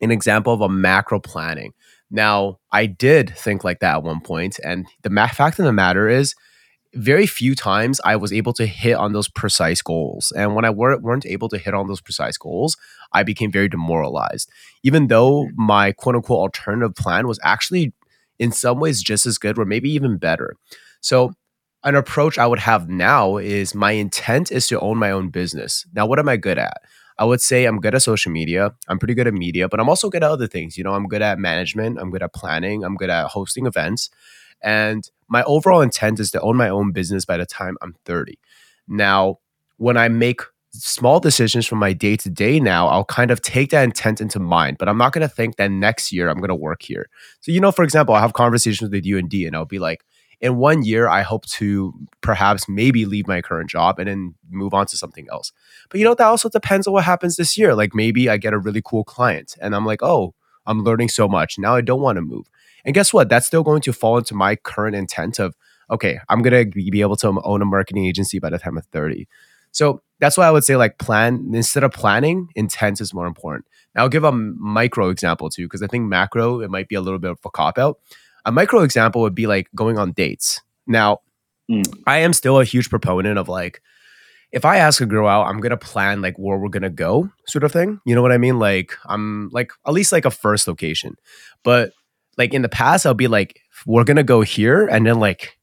an 0.00 0.10
example 0.10 0.52
of 0.52 0.60
a 0.60 0.68
macro 0.68 1.20
planning. 1.20 1.74
Now, 2.10 2.58
I 2.72 2.86
did 2.86 3.36
think 3.36 3.62
like 3.62 3.80
that 3.80 3.96
at 3.96 4.02
one 4.02 4.20
point, 4.20 4.58
and 4.64 4.86
the 5.02 5.10
ma- 5.10 5.28
fact 5.28 5.58
of 5.58 5.64
the 5.64 5.72
matter 5.72 6.08
is, 6.08 6.34
very 6.94 7.26
few 7.26 7.54
times 7.54 8.00
I 8.04 8.16
was 8.16 8.32
able 8.32 8.52
to 8.54 8.66
hit 8.66 8.94
on 8.94 9.12
those 9.12 9.28
precise 9.28 9.80
goals. 9.80 10.32
And 10.32 10.54
when 10.54 10.64
I 10.64 10.70
were, 10.70 10.96
weren't 10.98 11.26
able 11.26 11.48
to 11.50 11.58
hit 11.58 11.74
on 11.74 11.86
those 11.86 12.00
precise 12.00 12.36
goals, 12.36 12.76
I 13.12 13.22
became 13.22 13.52
very 13.52 13.68
demoralized. 13.68 14.50
Even 14.82 15.06
though 15.06 15.44
mm-hmm. 15.44 15.66
my 15.66 15.92
quote 15.92 16.16
unquote 16.16 16.38
alternative 16.38 16.96
plan 16.96 17.28
was 17.28 17.38
actually 17.44 17.92
in 18.38 18.50
some 18.50 18.80
ways 18.80 19.02
just 19.02 19.26
as 19.26 19.38
good 19.38 19.58
or 19.58 19.64
maybe 19.64 19.90
even 19.90 20.16
better. 20.16 20.56
So, 21.00 21.32
an 21.84 21.94
approach 21.94 22.38
I 22.38 22.46
would 22.46 22.58
have 22.58 22.88
now 22.88 23.36
is 23.36 23.74
my 23.74 23.92
intent 23.92 24.52
is 24.52 24.66
to 24.68 24.80
own 24.80 24.98
my 24.98 25.10
own 25.10 25.30
business. 25.30 25.86
Now, 25.94 26.06
what 26.06 26.18
am 26.18 26.28
I 26.28 26.36
good 26.36 26.58
at? 26.58 26.82
I 27.18 27.24
would 27.24 27.40
say 27.40 27.64
I'm 27.64 27.80
good 27.80 27.94
at 27.94 28.02
social 28.02 28.32
media. 28.32 28.74
I'm 28.88 28.98
pretty 28.98 29.14
good 29.14 29.26
at 29.26 29.34
media, 29.34 29.68
but 29.68 29.78
I'm 29.78 29.88
also 29.88 30.08
good 30.08 30.22
at 30.22 30.30
other 30.30 30.46
things. 30.46 30.78
You 30.78 30.84
know, 30.84 30.94
I'm 30.94 31.06
good 31.06 31.22
at 31.22 31.38
management. 31.38 31.98
I'm 31.98 32.10
good 32.10 32.22
at 32.22 32.32
planning. 32.32 32.82
I'm 32.82 32.96
good 32.96 33.10
at 33.10 33.26
hosting 33.26 33.66
events. 33.66 34.10
And 34.62 35.08
my 35.28 35.42
overall 35.44 35.80
intent 35.80 36.20
is 36.20 36.30
to 36.32 36.40
own 36.40 36.56
my 36.56 36.68
own 36.68 36.92
business 36.92 37.24
by 37.24 37.36
the 37.36 37.46
time 37.46 37.76
I'm 37.82 37.94
30. 38.04 38.38
Now, 38.88 39.38
when 39.76 39.96
I 39.96 40.08
make 40.08 40.40
small 40.72 41.20
decisions 41.20 41.66
from 41.66 41.78
my 41.78 41.92
day 41.92 42.16
to 42.16 42.30
day 42.30 42.60
now, 42.60 42.88
I'll 42.88 43.04
kind 43.04 43.30
of 43.30 43.42
take 43.42 43.70
that 43.70 43.84
intent 43.84 44.20
into 44.20 44.38
mind, 44.38 44.78
but 44.78 44.88
I'm 44.88 44.98
not 44.98 45.12
going 45.12 45.26
to 45.26 45.34
think 45.34 45.56
that 45.56 45.70
next 45.70 46.12
year 46.12 46.28
I'm 46.28 46.38
going 46.38 46.48
to 46.48 46.54
work 46.54 46.82
here. 46.82 47.08
So, 47.40 47.52
you 47.52 47.60
know, 47.60 47.72
for 47.72 47.82
example, 47.82 48.14
I 48.14 48.20
have 48.20 48.34
conversations 48.34 48.90
with 48.90 49.04
you 49.04 49.18
and 49.18 49.28
D, 49.28 49.46
and 49.46 49.56
I'll 49.56 49.64
be 49.64 49.78
like, 49.78 50.04
in 50.40 50.56
one 50.56 50.82
year, 50.82 51.08
I 51.08 51.22
hope 51.22 51.44
to 51.46 51.92
perhaps 52.22 52.68
maybe 52.68 53.04
leave 53.04 53.28
my 53.28 53.42
current 53.42 53.68
job 53.68 53.98
and 53.98 54.08
then 54.08 54.34
move 54.48 54.72
on 54.72 54.86
to 54.86 54.96
something 54.96 55.26
else. 55.30 55.52
But 55.90 55.98
you 55.98 56.04
know, 56.04 56.14
that 56.14 56.26
also 56.26 56.48
depends 56.48 56.86
on 56.86 56.94
what 56.94 57.04
happens 57.04 57.36
this 57.36 57.58
year. 57.58 57.74
Like 57.74 57.94
maybe 57.94 58.28
I 58.28 58.38
get 58.38 58.54
a 58.54 58.58
really 58.58 58.82
cool 58.82 59.04
client 59.04 59.56
and 59.60 59.74
I'm 59.74 59.84
like, 59.84 60.02
oh, 60.02 60.34
I'm 60.66 60.82
learning 60.82 61.08
so 61.08 61.28
much. 61.28 61.58
Now 61.58 61.74
I 61.74 61.82
don't 61.82 62.00
want 62.00 62.16
to 62.16 62.22
move. 62.22 62.46
And 62.84 62.94
guess 62.94 63.12
what? 63.12 63.28
That's 63.28 63.46
still 63.46 63.62
going 63.62 63.82
to 63.82 63.92
fall 63.92 64.16
into 64.16 64.34
my 64.34 64.56
current 64.56 64.96
intent 64.96 65.38
of, 65.38 65.54
okay, 65.90 66.20
I'm 66.28 66.40
going 66.40 66.70
to 66.70 66.90
be 66.90 67.00
able 67.02 67.16
to 67.16 67.40
own 67.44 67.60
a 67.60 67.66
marketing 67.66 68.06
agency 68.06 68.38
by 68.38 68.48
the 68.48 68.58
time 68.58 68.78
of 68.78 68.86
30. 68.86 69.28
So 69.72 70.02
that's 70.18 70.36
why 70.36 70.46
I 70.46 70.50
would 70.50 70.64
say 70.64 70.76
like 70.76 70.98
plan 70.98 71.50
instead 71.52 71.84
of 71.84 71.92
planning, 71.92 72.48
intent 72.54 73.00
is 73.00 73.14
more 73.14 73.26
important. 73.26 73.66
Now 73.94 74.02
I'll 74.02 74.08
give 74.08 74.24
a 74.24 74.32
micro 74.32 75.10
example 75.10 75.50
too, 75.50 75.66
because 75.66 75.82
I 75.82 75.86
think 75.86 76.08
macro, 76.08 76.60
it 76.60 76.70
might 76.70 76.88
be 76.88 76.94
a 76.94 77.00
little 77.00 77.18
bit 77.18 77.30
of 77.30 77.38
a 77.44 77.50
cop 77.50 77.78
out. 77.78 77.98
A 78.44 78.52
micro 78.52 78.80
example 78.80 79.22
would 79.22 79.34
be 79.34 79.46
like 79.46 79.68
going 79.74 79.98
on 79.98 80.12
dates. 80.12 80.60
Now, 80.86 81.18
mm. 81.70 81.84
I 82.06 82.18
am 82.18 82.32
still 82.32 82.60
a 82.60 82.64
huge 82.64 82.90
proponent 82.90 83.38
of 83.38 83.48
like, 83.48 83.82
if 84.52 84.64
I 84.64 84.78
ask 84.78 85.00
a 85.00 85.06
girl 85.06 85.28
out, 85.28 85.46
I'm 85.46 85.60
gonna 85.60 85.76
plan 85.76 86.22
like 86.22 86.36
where 86.36 86.58
we're 86.58 86.68
gonna 86.68 86.90
go, 86.90 87.30
sort 87.46 87.64
of 87.64 87.72
thing. 87.72 88.00
You 88.04 88.14
know 88.14 88.22
what 88.22 88.32
I 88.32 88.38
mean? 88.38 88.58
Like 88.58 88.96
I'm 89.06 89.48
like 89.52 89.70
at 89.86 89.92
least 89.92 90.12
like 90.12 90.24
a 90.24 90.30
first 90.30 90.66
location. 90.66 91.14
But 91.62 91.92
like 92.36 92.52
in 92.52 92.62
the 92.62 92.68
past, 92.68 93.06
I'll 93.06 93.14
be 93.14 93.28
like, 93.28 93.60
we're 93.86 94.04
gonna 94.04 94.24
go 94.24 94.40
here, 94.40 94.86
and 94.86 95.06
then 95.06 95.20
like 95.20 95.56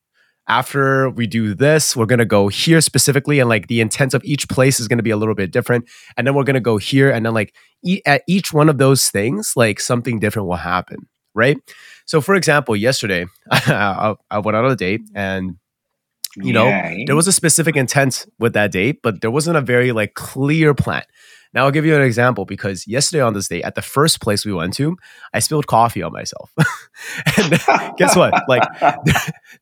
after 0.47 1.09
we 1.09 1.27
do 1.27 1.53
this, 1.53 1.97
we're 1.97 2.05
gonna 2.05 2.25
go 2.25 2.47
here 2.47 2.79
specifically, 2.79 3.39
and 3.39 3.49
like 3.49 3.67
the 3.67 3.81
intent 3.81 4.13
of 4.13 4.23
each 4.23 4.47
place 4.47 4.79
is 4.79 4.87
gonna 4.87 5.03
be 5.03 5.11
a 5.11 5.17
little 5.17 5.35
bit 5.35 5.51
different, 5.51 5.85
and 6.15 6.25
then 6.25 6.33
we're 6.33 6.45
gonna 6.45 6.61
go 6.61 6.77
here, 6.77 7.11
and 7.11 7.25
then 7.25 7.33
like 7.33 7.53
e- 7.83 8.01
at 8.05 8.21
each 8.27 8.53
one 8.53 8.69
of 8.69 8.77
those 8.77 9.09
things, 9.09 9.53
like 9.57 9.81
something 9.81 10.19
different 10.19 10.47
will 10.47 10.55
happen, 10.55 11.09
right? 11.37 11.57
So, 12.05 12.19
for 12.19 12.35
example, 12.35 12.75
yesterday 12.75 13.25
I, 13.51 14.15
I 14.29 14.39
went 14.39 14.57
on 14.57 14.65
a 14.65 14.75
date, 14.75 15.01
and 15.15 15.57
you 16.35 16.53
know, 16.53 16.65
there 17.05 17.15
was 17.15 17.27
a 17.27 17.31
specific 17.31 17.75
intent 17.75 18.25
with 18.37 18.53
that 18.53 18.71
date, 18.71 19.01
but 19.01 19.21
there 19.21 19.31
wasn't 19.31 19.57
a 19.57 19.61
very 19.61 19.91
like 19.91 20.13
clear 20.13 20.73
plan. 20.73 21.03
Now 21.53 21.65
I'll 21.65 21.71
give 21.71 21.85
you 21.85 21.95
an 21.95 22.01
example 22.01 22.45
because 22.45 22.85
yesterday 22.87 23.21
on 23.21 23.33
this 23.33 23.47
date, 23.47 23.63
at 23.63 23.75
the 23.75 23.81
first 23.81 24.21
place 24.21 24.45
we 24.45 24.53
went 24.53 24.73
to, 24.75 24.97
I 25.33 25.39
spilled 25.39 25.67
coffee 25.67 26.03
on 26.03 26.13
myself. 26.13 26.53
and 27.37 27.97
guess 27.97 28.15
what? 28.15 28.33
Like 28.47 28.63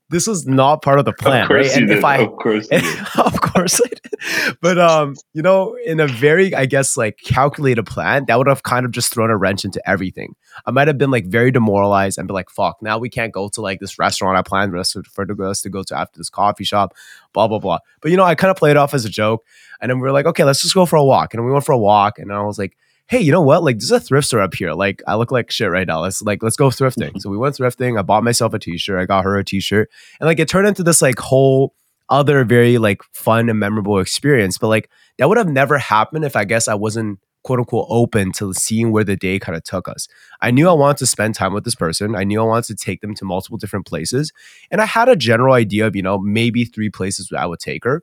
this 0.09 0.27
was 0.27 0.45
not 0.45 0.81
part 0.81 0.99
of 0.99 1.05
the 1.05 1.13
plan, 1.13 1.43
of 1.43 1.47
course 1.47 1.67
right? 1.69 1.77
And 1.77 1.91
if 1.91 2.03
I, 2.03 2.17
of 2.17 2.35
course, 2.35 2.67
of 3.17 3.41
course, 3.41 3.81
I 3.83 3.87
did. 3.87 4.57
But 4.61 4.77
um, 4.77 5.15
you 5.33 5.41
know, 5.41 5.75
in 5.85 5.99
a 5.99 6.07
very, 6.07 6.53
I 6.53 6.65
guess, 6.65 6.95
like 6.95 7.17
calculated 7.23 7.85
plan, 7.85 8.25
that 8.27 8.37
would 8.37 8.47
have 8.47 8.63
kind 8.63 8.85
of 8.85 8.91
just 8.91 9.13
thrown 9.13 9.29
a 9.29 9.37
wrench 9.37 9.65
into 9.65 9.81
everything. 9.89 10.35
I 10.65 10.71
might 10.71 10.87
have 10.87 10.97
been 10.97 11.11
like 11.11 11.25
very 11.25 11.51
demoralized 11.51 12.17
and 12.17 12.27
be 12.27 12.33
like, 12.33 12.49
"Fuck, 12.49 12.81
now 12.81 12.97
we 12.97 13.09
can't 13.09 13.33
go 13.33 13.49
to 13.49 13.61
like 13.61 13.79
this 13.79 13.97
restaurant 13.97 14.37
I 14.37 14.41
planned 14.41 14.71
for 14.71 14.77
us 14.77 14.93
to 14.93 15.69
go 15.69 15.83
to 15.83 15.97
after 15.97 16.17
this 16.19 16.29
coffee 16.29 16.65
shop." 16.65 16.93
Blah 17.33 17.47
blah 17.47 17.59
blah. 17.59 17.79
But 18.01 18.11
you 18.11 18.17
know, 18.17 18.23
I 18.23 18.35
kind 18.35 18.51
of 18.51 18.57
played 18.57 18.71
it 18.71 18.77
off 18.77 18.93
as 18.93 19.05
a 19.05 19.09
joke. 19.09 19.45
And 19.81 19.89
then 19.89 19.99
we 19.99 20.03
were 20.03 20.11
like, 20.11 20.25
okay, 20.25 20.43
let's 20.43 20.61
just 20.61 20.73
go 20.73 20.85
for 20.85 20.95
a 20.95 21.03
walk. 21.03 21.33
And 21.33 21.45
we 21.45 21.51
went 21.51 21.65
for 21.65 21.73
a 21.73 21.77
walk. 21.77 22.19
And 22.19 22.31
I 22.31 22.41
was 22.41 22.57
like, 22.57 22.77
hey, 23.07 23.19
you 23.19 23.31
know 23.31 23.41
what? 23.41 23.63
Like, 23.63 23.77
there's 23.77 23.91
a 23.91 23.99
thrift 23.99 24.27
store 24.27 24.41
up 24.41 24.55
here. 24.55 24.73
Like, 24.73 25.03
I 25.07 25.15
look 25.15 25.31
like 25.31 25.51
shit 25.51 25.69
right 25.69 25.87
now. 25.87 26.01
Let's 26.01 26.21
like, 26.21 26.41
let's 26.41 26.55
go 26.55 26.69
thrifting. 26.69 27.09
Mm-hmm. 27.09 27.19
so 27.19 27.29
we 27.29 27.37
went 27.37 27.55
thrifting. 27.55 27.99
I 27.99 28.01
bought 28.01 28.23
myself 28.23 28.53
a 28.53 28.59
t-shirt. 28.59 28.99
I 28.99 29.05
got 29.05 29.23
her 29.23 29.37
a 29.37 29.43
t-shirt. 29.43 29.89
And 30.19 30.27
like, 30.27 30.39
it 30.39 30.49
turned 30.49 30.67
into 30.67 30.83
this 30.83 31.01
like 31.01 31.19
whole 31.19 31.75
other 32.09 32.43
very 32.43 32.77
like 32.77 33.01
fun 33.13 33.49
and 33.49 33.59
memorable 33.59 33.99
experience. 33.99 34.57
But 34.57 34.67
like, 34.67 34.89
that 35.17 35.29
would 35.29 35.37
have 35.37 35.49
never 35.49 35.77
happened 35.77 36.25
if 36.25 36.35
I 36.35 36.45
guess 36.45 36.67
I 36.67 36.75
wasn't 36.75 37.19
quote 37.43 37.59
unquote 37.59 37.85
open 37.89 38.31
to 38.33 38.53
seeing 38.53 38.91
where 38.91 39.03
the 39.03 39.15
day 39.15 39.37
kind 39.37 39.55
of 39.55 39.63
took 39.63 39.87
us. 39.87 40.07
I 40.41 40.49
knew 40.49 40.67
I 40.67 40.73
wanted 40.73 40.97
to 40.97 41.05
spend 41.05 41.35
time 41.35 41.53
with 41.53 41.63
this 41.63 41.75
person. 41.75 42.15
I 42.15 42.23
knew 42.23 42.41
I 42.41 42.43
wanted 42.43 42.65
to 42.65 42.75
take 42.75 43.01
them 43.01 43.13
to 43.15 43.25
multiple 43.25 43.57
different 43.57 43.85
places. 43.85 44.33
And 44.71 44.81
I 44.81 44.85
had 44.85 45.09
a 45.09 45.15
general 45.15 45.53
idea 45.53 45.85
of, 45.85 45.95
you 45.95 46.01
know, 46.01 46.17
maybe 46.17 46.65
three 46.65 46.89
places 46.89 47.31
I 47.31 47.45
would 47.45 47.59
take 47.59 47.83
her. 47.83 48.01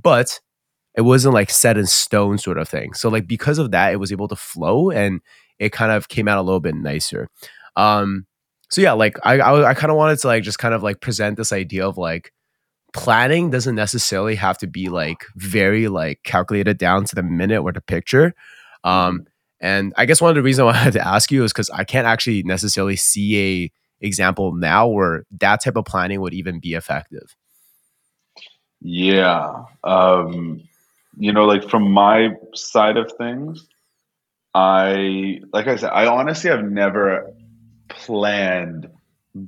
But 0.00 0.40
it 0.96 1.02
wasn't 1.02 1.34
like 1.34 1.50
set 1.50 1.76
in 1.76 1.86
stone 1.86 2.38
sort 2.38 2.58
of 2.58 2.68
thing. 2.68 2.94
So 2.94 3.08
like 3.08 3.26
because 3.26 3.58
of 3.58 3.70
that, 3.72 3.92
it 3.92 3.96
was 3.96 4.12
able 4.12 4.28
to 4.28 4.36
flow 4.36 4.90
and 4.90 5.20
it 5.58 5.72
kind 5.72 5.92
of 5.92 6.08
came 6.08 6.26
out 6.26 6.38
a 6.38 6.42
little 6.42 6.60
bit 6.60 6.74
nicer. 6.74 7.28
Um, 7.76 8.26
so 8.70 8.80
yeah, 8.80 8.92
like 8.92 9.18
I 9.22 9.38
I, 9.38 9.70
I 9.70 9.74
kind 9.74 9.90
of 9.90 9.96
wanted 9.96 10.18
to 10.20 10.26
like 10.26 10.42
just 10.42 10.58
kind 10.58 10.74
of 10.74 10.82
like 10.82 11.00
present 11.00 11.36
this 11.36 11.52
idea 11.52 11.86
of 11.86 11.98
like 11.98 12.32
planning 12.92 13.50
doesn't 13.50 13.74
necessarily 13.74 14.34
have 14.36 14.56
to 14.58 14.66
be 14.66 14.88
like 14.88 15.24
very 15.36 15.86
like 15.88 16.22
calculated 16.24 16.78
down 16.78 17.04
to 17.04 17.14
the 17.14 17.22
minute 17.22 17.60
or 17.60 17.72
the 17.72 17.80
picture. 17.80 18.34
Um, 18.82 19.18
mm-hmm. 19.18 19.22
and 19.60 19.92
I 19.96 20.06
guess 20.06 20.20
one 20.20 20.30
of 20.30 20.36
the 20.36 20.42
reasons 20.42 20.60
I 20.74 20.78
wanted 20.78 20.92
to 20.92 21.06
ask 21.06 21.30
you 21.30 21.44
is 21.44 21.52
because 21.52 21.70
I 21.70 21.84
can't 21.84 22.06
actually 22.06 22.42
necessarily 22.42 22.96
see 22.96 23.64
a 23.64 23.72
example 24.00 24.54
now 24.54 24.88
where 24.88 25.24
that 25.40 25.62
type 25.62 25.76
of 25.76 25.84
planning 25.84 26.20
would 26.20 26.34
even 26.34 26.58
be 26.58 26.74
effective. 26.74 27.36
Yeah. 28.80 29.64
Um, 29.84 30.62
you 31.16 31.32
know, 31.32 31.44
like 31.44 31.68
from 31.68 31.90
my 31.90 32.30
side 32.54 32.96
of 32.96 33.12
things, 33.18 33.66
I 34.54 35.40
like 35.52 35.66
I 35.66 35.76
said, 35.76 35.90
I 35.90 36.06
honestly 36.06 36.50
have 36.50 36.64
never 36.64 37.32
planned 37.88 38.88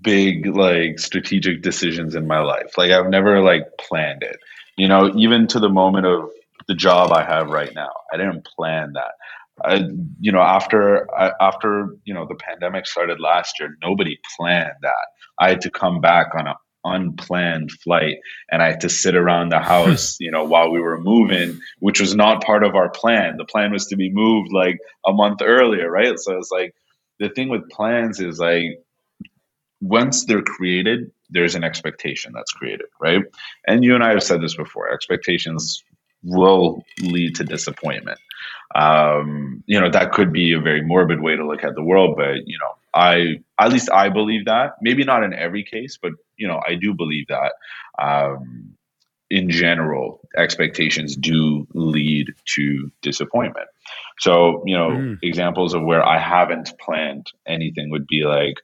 big 0.02 0.46
like 0.46 0.98
strategic 0.98 1.62
decisions 1.62 2.14
in 2.14 2.26
my 2.26 2.40
life. 2.40 2.76
Like 2.76 2.90
I've 2.90 3.08
never 3.08 3.40
like 3.40 3.64
planned 3.78 4.22
it. 4.22 4.36
You 4.76 4.88
know, 4.88 5.12
even 5.16 5.46
to 5.48 5.60
the 5.60 5.68
moment 5.68 6.06
of 6.06 6.30
the 6.68 6.74
job 6.74 7.12
I 7.12 7.24
have 7.24 7.50
right 7.50 7.74
now, 7.74 7.90
I 8.12 8.16
didn't 8.16 8.44
plan 8.44 8.92
that. 8.94 9.12
I, 9.64 9.88
you 10.20 10.30
know, 10.30 10.40
after 10.40 11.08
I, 11.14 11.32
after 11.40 11.96
you 12.04 12.14
know 12.14 12.26
the 12.28 12.36
pandemic 12.36 12.86
started 12.86 13.18
last 13.20 13.58
year, 13.58 13.76
nobody 13.82 14.18
planned 14.36 14.76
that. 14.82 15.06
I 15.38 15.50
had 15.50 15.60
to 15.62 15.70
come 15.70 16.00
back 16.00 16.28
on 16.38 16.46
a 16.46 16.54
unplanned 16.84 17.72
flight 17.72 18.16
and 18.50 18.62
I 18.62 18.70
had 18.70 18.80
to 18.80 18.88
sit 18.88 19.14
around 19.14 19.50
the 19.50 19.60
house, 19.60 20.16
you 20.20 20.30
know, 20.30 20.44
while 20.44 20.70
we 20.70 20.80
were 20.80 21.00
moving, 21.00 21.60
which 21.80 22.00
was 22.00 22.14
not 22.14 22.42
part 22.42 22.64
of 22.64 22.74
our 22.74 22.88
plan. 22.90 23.36
The 23.36 23.44
plan 23.44 23.72
was 23.72 23.86
to 23.86 23.96
be 23.96 24.10
moved 24.10 24.52
like 24.52 24.78
a 25.06 25.12
month 25.12 25.40
earlier, 25.42 25.90
right? 25.90 26.18
So 26.18 26.36
it's 26.36 26.50
like 26.50 26.74
the 27.18 27.28
thing 27.28 27.48
with 27.48 27.68
plans 27.70 28.20
is 28.20 28.38
like 28.38 28.82
once 29.80 30.24
they're 30.24 30.42
created, 30.42 31.10
there's 31.30 31.54
an 31.54 31.64
expectation 31.64 32.32
that's 32.34 32.52
created, 32.52 32.86
right? 33.00 33.22
And 33.66 33.84
you 33.84 33.94
and 33.94 34.02
I 34.02 34.10
have 34.10 34.22
said 34.22 34.40
this 34.40 34.56
before 34.56 34.90
expectations 34.90 35.82
will 36.22 36.84
lead 37.00 37.36
to 37.36 37.44
disappointment. 37.44 38.18
Um, 38.74 39.62
you 39.66 39.80
know, 39.80 39.90
that 39.90 40.12
could 40.12 40.32
be 40.32 40.52
a 40.52 40.60
very 40.60 40.82
morbid 40.82 41.20
way 41.20 41.36
to 41.36 41.46
look 41.46 41.64
at 41.64 41.74
the 41.74 41.82
world, 41.82 42.16
but, 42.16 42.46
you 42.46 42.58
know, 42.58 42.74
I 42.98 43.36
at 43.58 43.72
least 43.72 43.90
I 43.90 44.08
believe 44.08 44.46
that. 44.46 44.72
Maybe 44.82 45.04
not 45.04 45.22
in 45.22 45.32
every 45.32 45.62
case, 45.62 45.98
but 46.00 46.12
you 46.36 46.48
know, 46.48 46.60
I 46.66 46.74
do 46.74 46.94
believe 46.94 47.28
that. 47.28 47.52
Um, 47.98 48.74
in 49.30 49.50
general, 49.50 50.20
expectations 50.38 51.14
do 51.14 51.66
lead 51.74 52.28
to 52.54 52.90
disappointment. 53.02 53.68
So, 54.20 54.62
you 54.64 54.74
know, 54.74 54.90
mm. 54.90 55.18
examples 55.22 55.74
of 55.74 55.82
where 55.82 56.02
I 56.02 56.18
haven't 56.18 56.72
planned 56.80 57.30
anything 57.46 57.90
would 57.90 58.06
be 58.06 58.24
like 58.24 58.54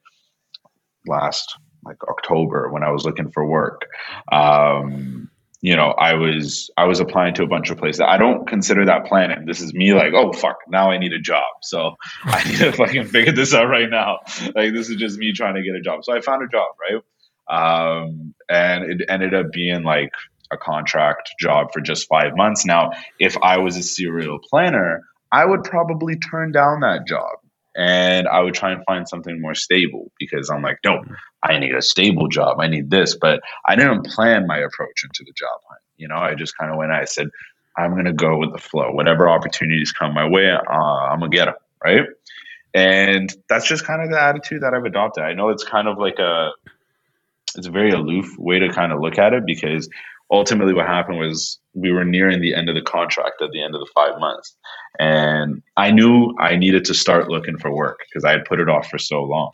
last 1.06 1.58
like 1.84 2.02
October 2.08 2.70
when 2.72 2.82
I 2.82 2.90
was 2.90 3.04
looking 3.04 3.30
for 3.30 3.46
work. 3.46 3.86
Um, 4.32 5.30
you 5.64 5.76
know, 5.76 5.92
I 5.92 6.12
was 6.12 6.70
I 6.76 6.84
was 6.84 7.00
applying 7.00 7.32
to 7.36 7.42
a 7.42 7.46
bunch 7.46 7.70
of 7.70 7.78
places. 7.78 8.02
I 8.02 8.18
don't 8.18 8.46
consider 8.46 8.84
that 8.84 9.06
planning. 9.06 9.46
This 9.46 9.62
is 9.62 9.72
me 9.72 9.94
like, 9.94 10.12
oh 10.14 10.30
fuck, 10.30 10.58
now 10.68 10.90
I 10.90 10.98
need 10.98 11.14
a 11.14 11.18
job. 11.18 11.42
So 11.62 11.94
I 12.22 12.46
need 12.46 12.58
to 12.58 12.72
fucking 12.76 13.06
figure 13.06 13.32
this 13.32 13.54
out 13.54 13.70
right 13.70 13.88
now. 13.88 14.18
Like 14.54 14.74
this 14.74 14.90
is 14.90 14.96
just 14.96 15.16
me 15.16 15.32
trying 15.32 15.54
to 15.54 15.62
get 15.62 15.74
a 15.74 15.80
job. 15.80 16.04
So 16.04 16.14
I 16.14 16.20
found 16.20 16.42
a 16.42 16.48
job, 16.48 16.74
right? 16.78 17.02
Um, 17.48 18.34
and 18.46 18.84
it 18.84 19.06
ended 19.08 19.32
up 19.32 19.52
being 19.52 19.84
like 19.84 20.10
a 20.52 20.58
contract 20.58 21.30
job 21.40 21.68
for 21.72 21.80
just 21.80 22.08
five 22.08 22.36
months. 22.36 22.66
Now, 22.66 22.90
if 23.18 23.34
I 23.42 23.56
was 23.56 23.78
a 23.78 23.82
serial 23.82 24.40
planner, 24.50 25.00
I 25.32 25.46
would 25.46 25.64
probably 25.64 26.18
turn 26.18 26.52
down 26.52 26.80
that 26.80 27.06
job 27.06 27.38
and 27.76 28.28
I 28.28 28.40
would 28.40 28.54
try 28.54 28.72
and 28.72 28.84
find 28.84 29.08
something 29.08 29.40
more 29.40 29.54
stable 29.54 30.12
because 30.18 30.50
I'm 30.50 30.62
like, 30.62 30.78
no, 30.84 31.02
I 31.42 31.58
need 31.58 31.74
a 31.74 31.82
stable 31.82 32.28
job. 32.28 32.60
I 32.60 32.68
need 32.68 32.90
this. 32.90 33.16
But 33.20 33.40
I 33.66 33.76
didn't 33.76 34.06
plan 34.06 34.46
my 34.46 34.58
approach 34.58 35.04
into 35.04 35.24
the 35.24 35.32
job 35.36 35.60
hunt. 35.68 35.80
You 35.96 36.08
know, 36.08 36.16
I 36.16 36.34
just 36.34 36.56
kind 36.56 36.70
of 36.70 36.76
went, 36.76 36.92
I 36.92 37.04
said, 37.04 37.28
I'm 37.76 37.92
going 37.92 38.04
to 38.04 38.12
go 38.12 38.38
with 38.38 38.52
the 38.52 38.58
flow. 38.58 38.92
Whatever 38.92 39.28
opportunities 39.28 39.92
come 39.92 40.14
my 40.14 40.28
way, 40.28 40.50
uh, 40.50 40.72
I'm 40.72 41.18
going 41.18 41.30
to 41.30 41.36
get 41.36 41.46
them. 41.46 41.54
Right. 41.82 42.06
And 42.72 43.32
that's 43.48 43.66
just 43.66 43.84
kind 43.84 44.02
of 44.02 44.10
the 44.10 44.20
attitude 44.20 44.62
that 44.62 44.74
I've 44.74 44.84
adopted. 44.84 45.24
I 45.24 45.34
know 45.34 45.50
it's 45.50 45.64
kind 45.64 45.86
of 45.86 45.98
like 45.98 46.18
a, 46.18 46.50
it's 47.56 47.66
a 47.66 47.70
very 47.70 47.90
aloof 47.90 48.36
way 48.38 48.58
to 48.58 48.68
kind 48.72 48.92
of 48.92 49.00
look 49.00 49.18
at 49.18 49.32
it 49.32 49.44
because 49.46 49.88
ultimately 50.30 50.74
what 50.74 50.86
happened 50.86 51.18
was 51.18 51.58
we 51.74 51.92
were 51.92 52.04
nearing 52.04 52.40
the 52.40 52.54
end 52.54 52.68
of 52.68 52.74
the 52.74 52.82
contract 52.82 53.42
at 53.42 53.50
the 53.52 53.62
end 53.62 53.74
of 53.74 53.80
the 53.80 53.90
five 53.94 54.18
months. 54.18 54.56
And 54.98 55.62
i 55.76 55.90
knew 55.90 56.34
i 56.38 56.56
needed 56.56 56.84
to 56.86 56.94
start 56.94 57.28
looking 57.28 57.58
for 57.58 57.74
work 57.74 58.00
because 58.08 58.24
i 58.24 58.30
had 58.30 58.44
put 58.44 58.60
it 58.60 58.68
off 58.68 58.88
for 58.88 58.98
so 58.98 59.22
long. 59.22 59.52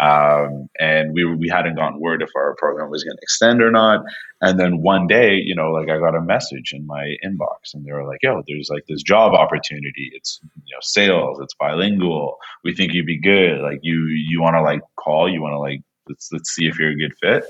Um, 0.00 0.68
and 0.80 1.14
we, 1.14 1.24
we 1.24 1.48
hadn't 1.48 1.76
gotten 1.76 2.00
word 2.00 2.20
if 2.20 2.28
our 2.34 2.56
program 2.58 2.90
was 2.90 3.04
going 3.04 3.16
to 3.16 3.22
extend 3.22 3.62
or 3.62 3.70
not. 3.70 4.00
And 4.40 4.58
then 4.58 4.82
one 4.82 5.06
day 5.06 5.36
you 5.36 5.54
know 5.54 5.70
like 5.70 5.88
i 5.88 5.98
got 5.98 6.16
a 6.16 6.20
message 6.20 6.72
in 6.72 6.86
my 6.86 7.14
inbox 7.24 7.72
and 7.72 7.84
they 7.84 7.92
were 7.92 8.06
like 8.06 8.18
yo 8.22 8.42
there's 8.46 8.68
like 8.70 8.84
this 8.88 9.02
job 9.02 9.32
opportunity. 9.34 10.10
It's 10.14 10.40
you 10.42 10.74
know 10.74 10.80
sales. 10.80 11.38
It's 11.40 11.54
bilingual. 11.54 12.36
We 12.62 12.74
think 12.74 12.92
you'd 12.92 13.06
be 13.06 13.20
good. 13.20 13.60
Like 13.62 13.80
you 13.82 14.06
you 14.06 14.40
want 14.42 14.54
to 14.56 14.62
like 14.62 14.82
call? 14.96 15.32
You 15.32 15.40
want 15.42 15.54
to 15.54 15.58
like 15.58 15.80
let's 16.08 16.30
let's 16.32 16.50
see 16.50 16.66
if 16.66 16.78
you're 16.78 16.90
a 16.90 16.96
good 16.96 17.16
fit. 17.18 17.44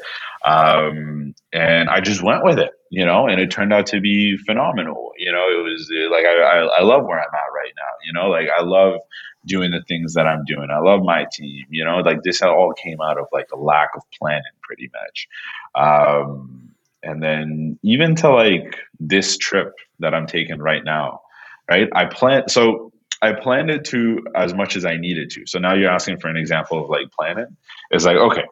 Um, 0.45 1.35
and 1.53 1.89
I 1.89 2.01
just 2.01 2.23
went 2.23 2.45
with 2.45 2.59
it, 2.59 2.71
you 2.91 3.05
know, 3.05 3.27
and 3.27 3.41
it 3.41 3.51
turned 3.51 3.73
out 3.73 3.87
to 3.87 4.01
be 4.01 4.37
phenomenal. 4.39 5.13
You 5.19 5.33
know, 5.33 5.47
it 5.49 5.63
was 5.63 5.91
like 6.11 6.25
I, 6.25 6.41
I, 6.41 6.79
I 6.79 6.83
love 6.83 7.05
where 7.05 7.19
I'm 7.19 7.35
at 7.35 7.55
right 7.55 7.73
now. 7.77 7.93
You 8.05 8.13
know, 8.13 8.29
like 8.29 8.49
I 8.57 8.63
love 8.63 9.01
doing 9.47 9.71
the 9.71 9.83
things 9.87 10.15
that 10.15 10.27
I'm 10.27 10.45
doing. 10.45 10.69
I 10.71 10.79
love 10.79 11.03
my 11.03 11.27
team. 11.33 11.65
You 11.71 11.85
know, 11.85 11.99
like 11.99 12.23
this 12.23 12.43
all 12.43 12.73
came 12.73 13.01
out 13.01 13.19
of 13.19 13.27
like 13.33 13.49
a 13.53 13.57
lack 13.57 13.91
of 13.97 14.03
planning, 14.19 14.43
pretty 14.63 14.91
much. 14.93 15.29
Um, 15.75 16.71
and 17.03 17.23
then 17.23 17.79
even 17.83 18.15
to 18.17 18.31
like 18.31 18.79
this 18.99 19.37
trip 19.37 19.75
that 19.99 20.15
I'm 20.15 20.27
taking 20.27 20.59
right 20.59 20.85
now, 20.85 21.21
right? 21.69 21.89
I 21.95 22.07
plan 22.07 22.49
so 22.49 22.93
I 23.25 23.33
planned 23.33 23.71
it 23.71 23.87
to 23.87 24.23
as 24.35 24.53
much 24.53 24.77
as 24.77 24.85
I 24.85 24.97
needed 24.99 25.31
to. 25.31 25.47
So 25.47 25.59
now 25.59 25.75
you're 25.75 25.91
asking 25.91 26.19
for 26.19 26.29
an 26.29 26.37
example 26.37 26.85
of 26.85 26.91
like 26.91 27.11
planning. 27.11 27.57
It's 27.91 28.05
like, 28.05 28.17
okay, 28.17 28.45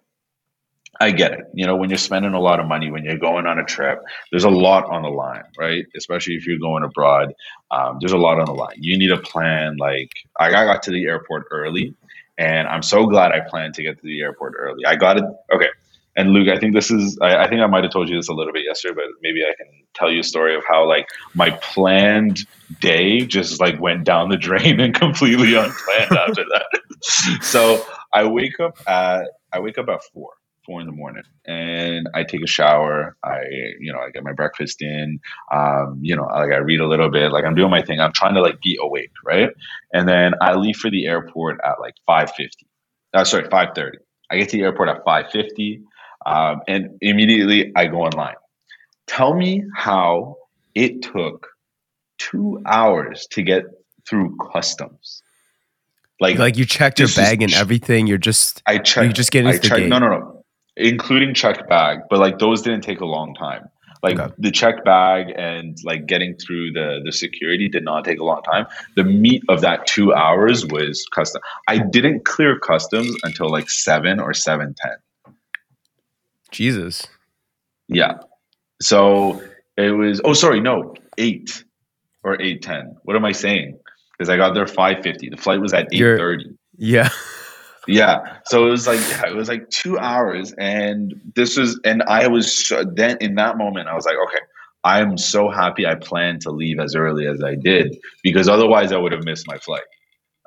I 0.99 1.11
get 1.11 1.33
it. 1.33 1.41
You 1.53 1.67
know, 1.67 1.77
when 1.77 1.91
you're 1.91 1.99
spending 1.99 2.33
a 2.33 2.41
lot 2.41 2.59
of 2.59 2.67
money, 2.67 2.91
when 2.91 3.05
you're 3.05 3.19
going 3.19 3.47
on 3.47 3.59
a 3.59 3.65
trip, 3.65 3.99
there's 4.31 4.45
a 4.45 4.51
lot 4.51 4.87
on 4.87 5.03
the 5.03 5.11
line, 5.11 5.45
right? 5.59 5.85
Especially 5.95 6.37
if 6.37 6.47
you're 6.47 6.59
going 6.59 6.85
abroad, 6.85 7.35
um, 7.71 7.99
there's 8.01 8.13
a 8.13 8.19
lot 8.19 8.39
on 8.39 8.47
the 8.47 8.55
line. 8.55 8.77
You 8.79 8.99
need 8.99 9.11
a 9.11 9.19
plan. 9.19 9.77
Like, 9.77 10.11
I 10.41 10.51
got 10.51 10.83
to 10.85 10.91
the 10.91 11.05
airport 11.05 11.49
early, 11.51 11.95
and 12.39 12.67
I'm 12.67 12.83
so 12.83 13.07
glad 13.07 13.33
I 13.33 13.41
planned 13.41 13.75
to 13.75 13.83
get 13.83 14.01
to 14.01 14.07
the 14.07 14.23
airport 14.23 14.55
early. 14.57 14.87
I 14.87 14.97
got 14.97 15.19
it. 15.19 15.25
Okay, 15.55 15.69
and 16.17 16.31
Luke, 16.31 16.49
I 16.49 16.59
think 16.59 16.75
this 16.75 16.91
is, 16.91 17.19
I, 17.23 17.45
I, 17.45 17.49
think 17.49 17.63
I 17.63 17.67
might 17.67 17.85
have 17.85 17.93
told 17.93 18.09
you 18.09 18.17
this 18.17 18.29
a 18.29 18.35
little 18.35 18.53
bit 18.53 18.65
yesterday, 18.65 18.95
but 18.95 19.05
maybe 19.23 19.43
I 19.43 19.55
can 19.57 19.67
tell 19.95 20.11
you 20.11 20.21
a 20.21 20.25
story 20.25 20.55
of 20.55 20.63
how 20.69 20.87
like 20.87 21.09
my 21.35 21.51
planned 21.63 22.41
day 22.81 23.25
just 23.25 23.61
like 23.61 23.81
went 23.81 24.05
down 24.05 24.29
the 24.29 24.37
drain 24.37 24.79
and 24.81 24.95
completely 24.95 25.55
unplanned 25.55 26.13
after 26.13 26.45
that. 26.45 26.67
so 27.43 27.85
I 28.13 28.25
wake 28.27 28.61
up 28.61 28.79
at, 28.87 29.29
I 29.53 29.61
wake 29.61 29.79
up 29.79 29.89
at 29.89 30.01
four, 30.13 30.31
four 30.67 30.81
in 30.81 30.87
the 30.87 30.93
morning 30.93 31.25
and 31.47 32.09
I 32.15 32.25
take 32.25 32.43
a 32.43 32.47
shower. 32.47 33.17
I, 33.25 33.41
you 33.81 33.93
know, 33.93 33.99
I 33.99 34.11
get 34.11 34.23
my 34.23 34.33
breakfast 34.33 34.83
in. 34.83 35.19
Um, 35.51 35.99
you 36.03 36.15
know, 36.15 36.25
like 36.25 36.53
I 36.53 36.59
read 36.59 36.81
a 36.81 36.87
little 36.87 37.11
bit. 37.11 37.33
Like 37.33 37.45
I'm 37.45 37.55
doing 37.55 37.71
my 37.71 37.83
thing. 37.83 38.01
I'm 38.01 38.13
trying 38.13 38.35
to 38.35 38.43
like 38.43 38.61
be 38.61 38.79
awake, 38.81 39.13
right? 39.25 39.51
And 39.93 40.09
then 40.09 40.35
I 40.41 40.55
leave 40.55 40.77
for 40.77 40.91
the 40.91 41.07
airport 41.07 41.59
at 41.65 41.81
like 41.81 41.95
five 42.07 42.31
fifty. 42.33 42.67
Uh, 43.15 43.25
sorry, 43.25 43.49
five 43.51 43.71
thirty. 43.75 43.99
I 44.31 44.37
get 44.37 44.49
to 44.51 44.57
the 44.57 44.63
airport 44.63 44.89
at 44.89 45.05
five 45.05 45.31
fifty, 45.31 45.83
um, 46.27 46.61
and 46.69 46.99
immediately 47.01 47.73
I 47.77 47.87
go 47.87 48.03
online. 48.03 48.37
Tell 49.07 49.35
me 49.35 49.65
how 49.77 50.37
it 50.75 51.03
took 51.03 51.49
two 52.19 52.63
hours 52.67 53.27
to 53.33 53.43
get 53.43 53.65
through 54.09 54.37
customs. 54.53 55.23
Like, 56.21 56.39
like 56.39 56.57
you 56.57 56.65
checked 56.65 57.01
your 57.01 57.09
bag 57.09 57.43
and 57.43 57.53
everything. 57.53 58.07
You're 58.07 58.19
just 58.19 58.63
I 58.67 58.79
checked. 58.79 59.07
You 59.07 59.13
just 59.13 59.33
get 59.33 59.45
into 59.45 59.57
I 59.57 59.59
checked, 59.59 59.75
the 59.75 59.81
gate. 59.81 59.89
No, 59.89 59.99
no, 59.99 60.09
no 60.09 60.43
including 60.77 61.35
check 61.35 61.69
bag, 61.69 62.01
but 62.09 62.19
like 62.19 62.39
those 62.39 62.63
didn't 62.63 62.83
take 62.83 63.01
a 63.01 63.07
long 63.07 63.35
time. 63.35 63.69
Like 64.03 64.19
okay. 64.19 64.35
the 64.39 64.51
check 64.51 64.85
bag 64.85 65.33
and 65.37 65.79
like 65.85 66.07
getting 66.07 66.37
through 66.37 66.73
the 66.73 67.01
the 67.05 67.13
security 67.13 67.69
did 67.69 67.85
not 67.85 68.05
take 68.05 68.19
a 68.19 68.25
long 68.25 68.43
time. 68.43 68.67
The 68.97 69.05
meat 69.05 69.43
of 69.49 69.61
that 69.61 69.87
two 69.87 70.13
hours 70.13 70.67
was 70.67 71.07
custom. 71.13 71.41
I 71.69 71.79
didn't 71.79 72.25
clear 72.25 72.59
customs 72.59 73.15
until 73.23 73.49
like 73.49 73.71
seven 73.71 74.19
or 74.19 74.35
seven 74.35 74.75
ten. 74.77 74.97
Jesus. 76.53 77.07
Yeah. 77.89 78.19
So 78.81 79.43
it 79.77 79.91
was. 79.91 80.21
Oh, 80.25 80.35
sorry, 80.35 80.61
no, 80.61 80.95
eight 81.19 81.65
or 82.23 82.41
eight 82.41 82.63
ten. 82.63 82.97
What 83.03 83.17
am 83.17 83.25
I 83.25 83.33
saying? 83.33 83.79
Because 84.13 84.29
I 84.29 84.37
got 84.37 84.55
there 84.55 84.67
five 84.67 85.03
fifty. 85.03 85.29
The 85.29 85.37
flight 85.37 85.61
was 85.61 85.73
at 85.73 85.89
eight 85.93 85.99
thirty. 85.99 86.57
Yeah. 86.77 87.09
yeah 87.89 88.39
so 88.45 88.67
it 88.67 88.71
was 88.71 88.87
like 88.87 89.01
yeah, 89.11 89.27
it 89.27 89.35
was 89.35 89.49
like 89.49 89.69
two 89.69 89.99
hours 89.99 90.55
and 90.57 91.21
this 91.35 91.57
was 91.57 91.81
and 91.85 92.01
i 92.05 92.29
was 92.29 92.73
then 92.95 93.17
in 93.21 93.35
that 93.35 93.59
moment 93.59 93.89
i 93.89 93.95
was 93.95 94.07
like 94.07 94.15
okay 94.25 94.39
i'm 94.85 95.19
so 95.19 95.51
happy 95.51 95.85
i 95.85 95.97
planned 95.97 96.41
to 96.41 96.53
leave 96.53 96.79
as 96.79 96.95
early 96.95 97.27
as 97.27 97.43
i 97.43 97.57
did 97.57 97.99
because 98.23 98.49
otherwise 98.49 98.93
i 98.93 98.97
would 98.97 99.11
have 99.11 99.25
missed 99.25 99.49
my 99.49 99.59
flight 99.59 99.83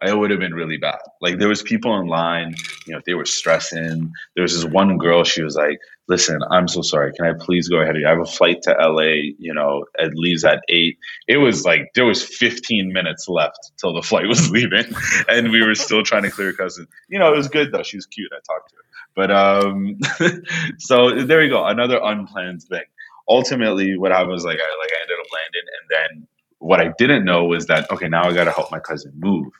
it 0.01 0.17
would 0.17 0.31
have 0.31 0.39
been 0.39 0.53
really 0.53 0.77
bad. 0.77 0.99
Like 1.21 1.39
there 1.39 1.47
was 1.47 1.61
people 1.61 1.97
in 1.99 2.07
line, 2.07 2.55
you 2.85 2.93
know, 2.93 3.01
they 3.05 3.13
were 3.13 3.25
stressing. 3.25 4.11
There 4.35 4.41
was 4.41 4.53
this 4.53 4.71
one 4.71 4.97
girl, 4.97 5.23
she 5.23 5.41
was 5.41 5.55
like, 5.55 5.79
listen, 6.07 6.39
I'm 6.51 6.67
so 6.67 6.81
sorry. 6.81 7.13
Can 7.13 7.25
I 7.25 7.33
please 7.39 7.67
go 7.67 7.77
ahead? 7.77 7.95
I 8.05 8.09
have 8.09 8.19
a 8.19 8.25
flight 8.25 8.61
to 8.63 8.71
LA, 8.71 9.33
you 9.37 9.53
know, 9.53 9.85
it 9.97 10.13
leaves 10.15 10.43
at 10.43 10.63
eight. 10.69 10.97
It 11.27 11.37
was 11.37 11.65
like 11.65 11.89
there 11.95 12.05
was 12.05 12.23
15 12.23 12.93
minutes 12.93 13.27
left 13.27 13.71
till 13.77 13.93
the 13.93 14.01
flight 14.01 14.27
was 14.27 14.49
leaving. 14.51 14.85
And 15.27 15.51
we 15.51 15.65
were 15.65 15.75
still 15.75 16.03
trying 16.03 16.23
to 16.23 16.31
clear 16.31 16.53
cousin. 16.53 16.87
You 17.09 17.19
know, 17.19 17.33
it 17.33 17.37
was 17.37 17.47
good 17.47 17.71
though. 17.71 17.83
She 17.83 17.97
was 17.97 18.05
cute. 18.05 18.31
I 18.31 18.39
talked 18.45 18.69
to 18.69 18.75
her. 18.75 18.81
But 19.15 19.31
um 19.31 19.99
so 20.79 21.23
there 21.23 21.43
you 21.43 21.49
go. 21.49 21.65
Another 21.65 21.99
unplanned 22.03 22.63
thing. 22.63 22.83
Ultimately 23.27 23.97
what 23.97 24.11
happened 24.11 24.31
was 24.31 24.45
like 24.45 24.59
I 24.59 24.77
like 24.79 24.91
I 24.91 25.01
ended 25.01 25.17
up 25.19 25.27
landing 25.33 25.67
and 25.79 25.89
then 26.19 26.27
what 26.59 26.79
I 26.79 26.93
didn't 26.97 27.25
know 27.25 27.45
was 27.45 27.67
that 27.67 27.89
okay, 27.91 28.07
now 28.07 28.23
I 28.23 28.33
gotta 28.33 28.51
help 28.51 28.71
my 28.71 28.79
cousin 28.79 29.13
move. 29.15 29.51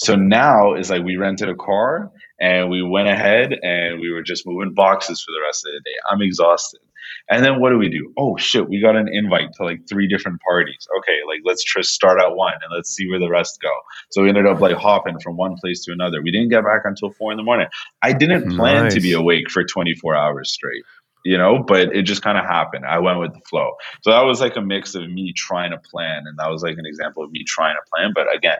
So 0.00 0.16
now 0.16 0.72
it's 0.72 0.88
like 0.88 1.04
we 1.04 1.16
rented 1.16 1.50
a 1.50 1.54
car 1.54 2.10
and 2.40 2.70
we 2.70 2.82
went 2.82 3.08
ahead 3.08 3.52
and 3.62 4.00
we 4.00 4.10
were 4.10 4.22
just 4.22 4.46
moving 4.46 4.72
boxes 4.72 5.20
for 5.22 5.30
the 5.30 5.44
rest 5.44 5.66
of 5.66 5.72
the 5.74 5.80
day. 5.80 5.96
I'm 6.10 6.22
exhausted. 6.22 6.80
And 7.28 7.44
then 7.44 7.60
what 7.60 7.68
do 7.68 7.76
we 7.76 7.90
do? 7.90 8.10
Oh 8.16 8.38
shit, 8.38 8.66
we 8.66 8.80
got 8.80 8.96
an 8.96 9.08
invite 9.12 9.52
to 9.56 9.64
like 9.64 9.86
three 9.86 10.08
different 10.08 10.40
parties. 10.40 10.88
Okay, 10.98 11.18
like 11.28 11.40
let's 11.44 11.62
just 11.62 11.90
start 11.90 12.18
at 12.18 12.34
one 12.34 12.54
and 12.54 12.72
let's 12.72 12.88
see 12.90 13.10
where 13.10 13.18
the 13.18 13.28
rest 13.28 13.60
go. 13.60 13.72
So 14.10 14.22
we 14.22 14.30
ended 14.30 14.46
up 14.46 14.60
like 14.60 14.76
hopping 14.76 15.20
from 15.20 15.36
one 15.36 15.56
place 15.60 15.84
to 15.84 15.92
another. 15.92 16.22
We 16.22 16.30
didn't 16.30 16.48
get 16.48 16.64
back 16.64 16.82
until 16.84 17.10
four 17.10 17.30
in 17.30 17.36
the 17.36 17.42
morning. 17.42 17.66
I 18.00 18.14
didn't 18.14 18.56
plan 18.56 18.84
nice. 18.84 18.94
to 18.94 19.00
be 19.00 19.12
awake 19.12 19.50
for 19.50 19.64
24 19.64 20.16
hours 20.16 20.50
straight 20.50 20.84
you 21.22 21.36
know, 21.36 21.62
but 21.62 21.94
it 21.94 22.04
just 22.04 22.22
kind 22.22 22.38
of 22.38 22.46
happened. 22.46 22.86
I 22.86 22.98
went 22.98 23.20
with 23.20 23.34
the 23.34 23.40
flow. 23.40 23.72
So 24.00 24.10
that 24.10 24.22
was 24.22 24.40
like 24.40 24.56
a 24.56 24.62
mix 24.62 24.94
of 24.94 25.02
me 25.10 25.34
trying 25.36 25.72
to 25.72 25.76
plan, 25.76 26.22
and 26.26 26.38
that 26.38 26.48
was 26.48 26.62
like 26.62 26.78
an 26.78 26.86
example 26.86 27.22
of 27.22 27.30
me 27.30 27.44
trying 27.44 27.74
to 27.74 27.90
plan. 27.90 28.12
But 28.14 28.34
again, 28.34 28.56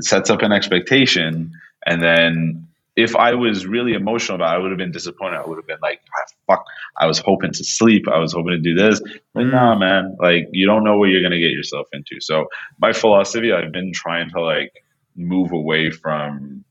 sets 0.00 0.30
up 0.30 0.42
an 0.42 0.52
expectation 0.52 1.52
and 1.86 2.02
then 2.02 2.68
if 2.94 3.16
I 3.16 3.34
was 3.34 3.66
really 3.66 3.94
emotional 3.94 4.36
about 4.36 4.54
it, 4.54 4.56
I 4.56 4.58
would 4.58 4.70
have 4.70 4.78
been 4.78 4.92
disappointed. 4.92 5.38
I 5.38 5.46
would 5.46 5.56
have 5.56 5.66
been 5.66 5.78
like, 5.80 6.00
ah, 6.14 6.24
fuck, 6.46 6.66
I 6.96 7.06
was 7.06 7.18
hoping 7.18 7.52
to 7.52 7.64
sleep. 7.64 8.06
I 8.06 8.18
was 8.18 8.34
hoping 8.34 8.52
to 8.52 8.58
do 8.58 8.74
this. 8.74 9.00
But 9.32 9.44
mm. 9.44 9.52
nah, 9.52 9.74
man, 9.76 10.16
like 10.20 10.48
you 10.52 10.66
don't 10.66 10.84
know 10.84 10.98
what 10.98 11.08
you're 11.08 11.22
going 11.22 11.32
to 11.32 11.38
get 11.38 11.52
yourself 11.52 11.88
into. 11.92 12.20
So 12.20 12.48
my 12.78 12.92
philosophy, 12.92 13.52
I've 13.52 13.72
been 13.72 13.92
trying 13.94 14.30
to 14.30 14.42
like 14.42 14.84
move 15.16 15.52
away 15.52 15.90
from 15.90 16.64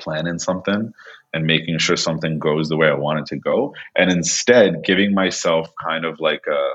planning 0.00 0.38
something 0.38 0.92
and 1.32 1.46
making 1.46 1.78
sure 1.78 1.96
something 1.96 2.38
goes 2.38 2.68
the 2.68 2.76
way 2.76 2.88
I 2.88 2.94
want 2.94 3.20
it 3.20 3.26
to 3.26 3.36
go. 3.36 3.74
And 3.96 4.12
instead 4.12 4.84
giving 4.84 5.12
myself 5.12 5.68
kind 5.82 6.04
of 6.04 6.20
like 6.20 6.44
a, 6.46 6.70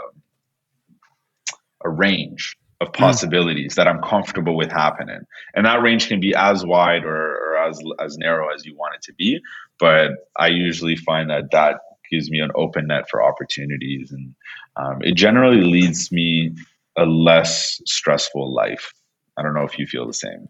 a 1.86 1.90
range 1.90 2.58
of 2.82 2.88
hmm. 2.88 2.94
possibilities 2.94 3.74
mm. 3.74 3.76
that 3.76 3.88
I'm 3.88 4.02
comfortable 4.02 4.56
with 4.56 4.72
happening. 4.72 5.22
And 5.54 5.66
that 5.66 5.82
range 5.82 6.08
can 6.08 6.20
be 6.20 6.34
as 6.36 6.66
wide 6.66 7.04
or, 7.04 7.16
or, 7.16 7.58
as 7.58 7.80
as 8.00 8.18
narrow 8.18 8.54
as 8.54 8.66
you 8.66 8.76
want 8.76 8.96
it 8.96 9.02
to 9.04 9.14
be. 9.14 9.40
But 9.80 10.12
I 10.38 10.48
usually 10.48 10.96
find 10.96 11.30
that 11.30 11.52
that 11.52 11.80
gives 12.10 12.32
me 12.32 12.40
an 12.40 12.52
open 12.56 12.88
net 12.88 13.10
for 13.10 13.22
opportunities, 13.22 14.12
and 14.12 14.34
um, 14.78 15.02
it 15.02 15.16
generally 15.16 15.62
leads 15.62 16.12
me 16.12 16.56
a 16.98 17.06
less 17.06 17.82
stressful 17.86 18.54
life. 18.54 18.94
I 19.38 19.44
don't 19.44 19.54
know 19.54 19.64
if 19.64 19.78
you 19.78 19.86
feel 19.86 20.08
the 20.08 20.14
same. 20.14 20.50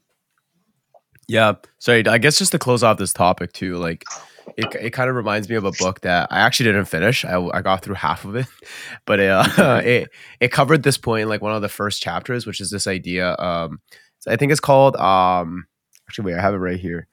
Yeah. 1.28 1.54
Sorry, 1.78 2.06
I 2.08 2.18
guess 2.18 2.40
just 2.40 2.52
to 2.54 2.60
close 2.60 2.84
off 2.84 2.98
this 2.98 3.14
topic 3.14 3.54
too, 3.54 3.76
like 3.76 4.04
it, 4.58 4.76
it 4.76 4.90
kind 4.92 5.10
of 5.10 5.16
reminds 5.16 5.50
me 5.50 5.56
of 5.56 5.66
a 5.66 5.72
book 5.72 6.02
that 6.02 6.28
I 6.32 6.40
actually 6.40 6.72
didn't 6.72 6.86
finish. 6.86 7.26
I, 7.26 7.40
I 7.54 7.62
got 7.62 7.84
through 7.84 7.96
half 7.96 8.26
of 8.26 8.36
it, 8.36 8.48
but 9.06 9.20
it, 9.20 9.30
uh, 9.30 9.82
it 9.84 10.10
it 10.40 10.52
covered 10.52 10.84
this 10.84 10.98
point 10.98 11.24
in 11.24 11.30
like 11.30 11.42
one 11.42 11.54
of 11.54 11.62
the 11.62 11.70
first 11.70 12.02
chapters, 12.02 12.46
which 12.46 12.62
is 12.62 12.70
this 12.70 12.88
idea. 12.88 13.36
Um, 13.38 13.80
I 14.28 14.36
think 14.36 14.52
it's 14.52 14.62
called. 14.62 14.96
Um, 14.98 15.66
actually, 16.08 16.26
wait, 16.26 16.38
I 16.38 16.42
have 16.42 16.54
it 16.54 16.58
right 16.58 16.80
here. 16.80 17.08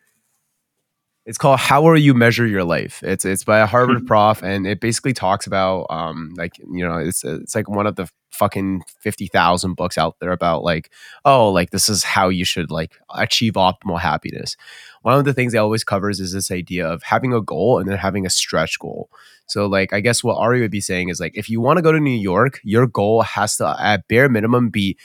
It's 1.25 1.39
called 1.39 1.59
"How 1.59 1.83
Will 1.83 1.99
You 1.99 2.15
Measure 2.15 2.47
Your 2.47 2.65
Life." 2.65 3.03
It's 3.03 3.25
it's 3.25 3.45
by 3.45 3.59
a 3.59 3.67
Harvard 3.67 4.07
prof, 4.09 4.43
and 4.43 4.67
it 4.67 4.81
basically 4.81 5.13
talks 5.13 5.47
about 5.47 5.87
um 5.91 6.33
like 6.37 6.59
you 6.59 6.87
know 6.87 6.99
it's 6.99 7.25
it's 7.25 7.55
like 7.55 7.69
one 7.69 7.87
of 7.87 7.97
the 7.97 8.09
fucking 8.37 8.83
fifty 9.01 9.27
thousand 9.27 9.75
books 9.75 9.99
out 9.99 10.17
there 10.21 10.33
about 10.33 10.63
like 10.63 10.93
oh 11.25 11.51
like 11.51 11.71
this 11.71 11.89
is 11.89 12.05
how 12.05 12.29
you 12.29 12.45
should 12.45 12.71
like 12.71 12.93
achieve 13.15 13.55
optimal 13.55 14.01
happiness. 14.01 14.57
One 15.03 15.19
of 15.19 15.25
the 15.25 15.35
things 15.35 15.55
it 15.55 15.59
always 15.59 15.85
covers 15.85 16.21
is 16.21 16.33
this 16.33 16.51
idea 16.51 16.87
of 16.87 17.03
having 17.03 17.33
a 17.33 17.41
goal 17.41 17.79
and 17.79 17.89
then 17.89 17.99
having 17.99 18.27
a 18.27 18.31
stretch 18.31 18.79
goal. 18.79 19.11
So 19.47 19.67
like 19.67 19.93
I 19.93 20.01
guess 20.01 20.23
what 20.23 20.39
Ari 20.39 20.61
would 20.61 20.71
be 20.71 20.81
saying 20.81 21.09
is 21.09 21.21
like 21.21 21.37
if 21.37 21.49
you 21.49 21.61
want 21.61 21.79
to 21.79 21.83
go 21.83 21.93
to 21.93 22.01
New 22.01 22.11
York, 22.11 22.61
your 22.63 22.87
goal 22.87 23.23
has 23.23 23.57
to 23.57 23.77
at 23.79 24.07
bare 24.09 24.29
minimum 24.29 24.71
be 24.71 24.97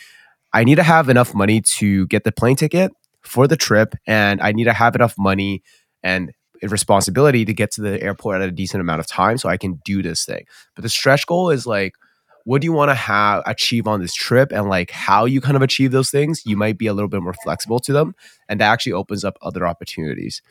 I 0.54 0.64
need 0.64 0.76
to 0.76 0.84
have 0.84 1.10
enough 1.10 1.34
money 1.34 1.62
to 1.62 2.08
get 2.08 2.24
the 2.24 2.32
plane 2.32 2.58
ticket 2.58 2.92
for 3.22 3.48
the 3.48 3.56
trip 3.56 3.96
and 4.06 4.42
I 4.42 4.52
need 4.52 4.66
to 4.66 4.74
have 4.74 4.96
enough 4.96 5.16
money 5.18 5.64
and 6.04 6.32
responsibility 6.70 7.46
to 7.46 7.54
get 7.54 7.72
to 7.72 7.82
the 7.82 8.02
airport 8.02 8.42
at 8.42 8.48
a 8.48 8.52
decent 8.52 8.82
amount 8.82 9.00
of 9.00 9.08
time 9.08 9.38
so 9.38 9.50
I 9.50 9.58
can 9.58 9.80
do 9.84 10.02
this 10.02 10.26
thing. 10.26 10.46
But 10.76 10.84
the 10.84 10.90
stretch 10.90 11.26
goal 11.26 11.50
is 11.50 11.66
like, 11.66 11.96
what 12.46 12.62
do 12.62 12.66
you 12.66 12.74
want 12.74 12.90
to 12.90 12.96
have 12.96 13.44
achieve 13.46 13.88
on 13.88 14.02
this 14.02 14.14
trip 14.14 14.52
and 14.52 14.70
like 14.70 14.92
how 14.92 15.26
you 15.26 15.42
kind 15.42 15.56
of 15.56 15.62
achieve 15.62 15.92
those 15.92 16.10
things 16.10 16.44
you 16.46 16.58
might 16.58 16.78
be 16.78 16.88
a 16.88 16.94
little 16.94 17.10
bit 17.10 17.22
more 17.22 17.36
flexible 17.44 17.80
to 17.80 17.94
them 17.94 18.14
and 18.50 18.60
that 18.60 18.72
actually 18.72 18.94
opens 18.94 19.24
up 19.24 19.38
other 19.42 19.68
opportunities. 19.68 20.42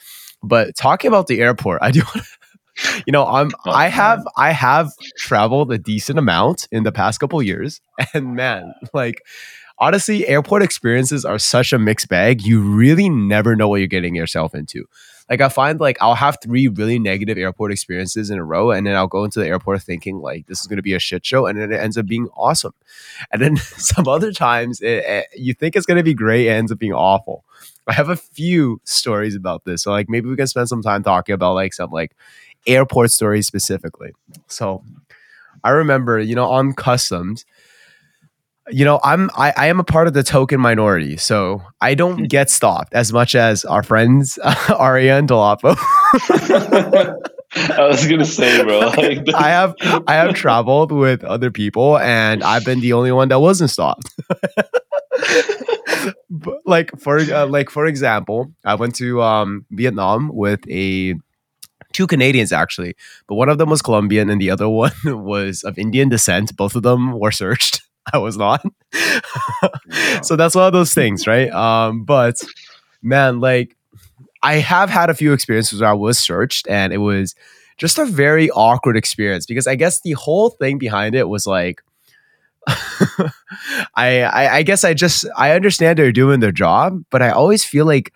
But 0.42 0.74
talking 0.76 1.08
about 1.08 1.26
the 1.26 1.40
airport 1.40 1.80
i 1.82 1.90
do 1.90 2.00
want 2.14 2.26
to 2.26 3.02
you 3.06 3.12
know 3.12 3.26
i'm 3.26 3.50
oh, 3.66 3.70
i 3.70 3.88
have 3.88 4.22
i 4.36 4.52
have 4.52 4.90
traveled 5.16 5.72
a 5.72 5.78
decent 5.78 6.18
amount 6.18 6.66
in 6.70 6.82
the 6.82 6.92
past 6.92 7.20
couple 7.20 7.42
years 7.42 7.80
and 8.14 8.34
man 8.34 8.72
like 8.94 9.22
honestly 9.78 10.26
airport 10.26 10.62
experiences 10.62 11.24
are 11.24 11.38
such 11.38 11.72
a 11.72 11.78
mixed 11.78 12.08
bag 12.08 12.42
you 12.42 12.60
really 12.60 13.08
never 13.08 13.56
know 13.56 13.68
what 13.68 13.76
you're 13.76 13.86
getting 13.86 14.14
yourself 14.14 14.54
into 14.54 14.84
like 15.30 15.40
I 15.40 15.48
find 15.48 15.78
like 15.78 15.96
I'll 16.00 16.16
have 16.16 16.38
three 16.42 16.66
really 16.66 16.98
negative 16.98 17.38
airport 17.38 17.70
experiences 17.70 18.30
in 18.30 18.38
a 18.38 18.44
row, 18.44 18.72
and 18.72 18.84
then 18.84 18.96
I'll 18.96 19.06
go 19.06 19.24
into 19.24 19.38
the 19.38 19.46
airport 19.46 19.80
thinking 19.82 20.18
like 20.18 20.46
this 20.46 20.60
is 20.60 20.66
to 20.66 20.82
be 20.82 20.92
a 20.92 20.98
shit 20.98 21.24
show, 21.24 21.46
and 21.46 21.58
then 21.58 21.72
it 21.72 21.80
ends 21.80 21.96
up 21.96 22.06
being 22.06 22.28
awesome. 22.36 22.74
And 23.30 23.40
then 23.40 23.56
some 23.56 24.08
other 24.08 24.32
times 24.32 24.80
it, 24.80 25.04
it, 25.06 25.26
you 25.36 25.54
think 25.54 25.76
it's 25.76 25.86
to 25.98 26.02
be 26.02 26.14
great, 26.14 26.48
it 26.48 26.50
ends 26.50 26.72
up 26.72 26.78
being 26.78 26.92
awful. 26.92 27.44
I 27.86 27.92
have 27.92 28.08
a 28.08 28.16
few 28.16 28.80
stories 28.84 29.36
about 29.36 29.64
this, 29.64 29.84
so 29.84 29.92
like 29.92 30.08
maybe 30.08 30.28
we 30.28 30.36
can 30.36 30.48
spend 30.48 30.68
some 30.68 30.82
time 30.82 31.04
talking 31.04 31.32
about 31.32 31.54
like 31.54 31.74
some 31.74 31.90
like 31.90 32.16
airport 32.66 33.12
stories 33.12 33.46
specifically. 33.46 34.10
So 34.48 34.82
I 35.62 35.70
remember, 35.70 36.18
you 36.18 36.34
know, 36.34 36.46
on 36.46 36.72
customs 36.72 37.44
you 38.70 38.84
know 38.84 39.00
i'm 39.04 39.30
I, 39.36 39.52
I 39.56 39.66
am 39.66 39.80
a 39.80 39.84
part 39.84 40.06
of 40.06 40.14
the 40.14 40.22
token 40.22 40.60
minority 40.60 41.16
so 41.16 41.62
i 41.80 41.94
don't 41.94 42.18
hmm. 42.18 42.24
get 42.24 42.50
stopped 42.50 42.92
as 42.94 43.12
much 43.12 43.34
as 43.34 43.64
our 43.64 43.82
friends 43.82 44.38
uh, 44.44 44.74
aria 44.78 45.18
and 45.18 45.28
dolapo 45.28 45.76
i 47.54 47.86
was 47.86 48.06
gonna 48.06 48.24
say 48.24 48.62
bro 48.62 48.78
like, 48.96 49.34
i 49.34 49.48
have 49.48 49.74
i 50.06 50.14
have 50.14 50.34
traveled 50.34 50.92
with 50.92 51.24
other 51.24 51.50
people 51.50 51.98
and 51.98 52.42
i've 52.42 52.64
been 52.64 52.80
the 52.80 52.92
only 52.92 53.12
one 53.12 53.28
that 53.28 53.40
wasn't 53.40 53.70
stopped 53.70 54.10
but 56.30 56.60
like 56.64 56.90
for 56.98 57.18
uh, 57.18 57.46
like 57.46 57.70
for 57.70 57.86
example 57.86 58.52
i 58.64 58.74
went 58.74 58.94
to 58.94 59.20
um 59.22 59.64
vietnam 59.70 60.30
with 60.32 60.60
a 60.70 61.14
two 61.92 62.06
Canadians 62.06 62.52
actually, 62.52 62.94
but 63.26 63.34
one 63.34 63.48
of 63.48 63.58
them 63.58 63.68
was 63.68 63.82
Colombian 63.82 64.30
and 64.30 64.40
the 64.40 64.50
other 64.50 64.68
one 64.68 64.92
was 65.04 65.62
of 65.64 65.78
Indian 65.78 66.08
descent. 66.08 66.56
Both 66.56 66.76
of 66.76 66.84
them 66.84 67.18
were 67.18 67.32
searched. 67.32 67.79
I 68.12 68.18
was 68.18 68.36
not. 68.36 68.64
so 70.22 70.36
that's 70.36 70.54
one 70.54 70.66
of 70.66 70.72
those 70.72 70.94
things, 70.94 71.26
right? 71.26 71.50
Um, 71.50 72.04
but 72.04 72.40
man, 73.02 73.40
like 73.40 73.76
I 74.42 74.54
have 74.54 74.90
had 74.90 75.10
a 75.10 75.14
few 75.14 75.32
experiences 75.32 75.80
where 75.80 75.90
I 75.90 75.94
was 75.94 76.18
searched 76.18 76.66
and 76.68 76.92
it 76.92 76.98
was 76.98 77.34
just 77.76 77.98
a 77.98 78.04
very 78.04 78.50
awkward 78.50 78.96
experience 78.96 79.46
because 79.46 79.66
I 79.66 79.74
guess 79.74 80.00
the 80.02 80.12
whole 80.12 80.50
thing 80.50 80.78
behind 80.78 81.14
it 81.14 81.28
was 81.28 81.46
like 81.46 81.82
I, 83.94 84.22
I 84.22 84.56
I 84.56 84.62
guess 84.62 84.84
I 84.84 84.92
just 84.92 85.26
I 85.36 85.52
understand 85.52 85.98
they're 85.98 86.12
doing 86.12 86.40
their 86.40 86.52
job, 86.52 87.02
but 87.10 87.22
I 87.22 87.30
always 87.30 87.64
feel 87.64 87.86
like 87.86 88.12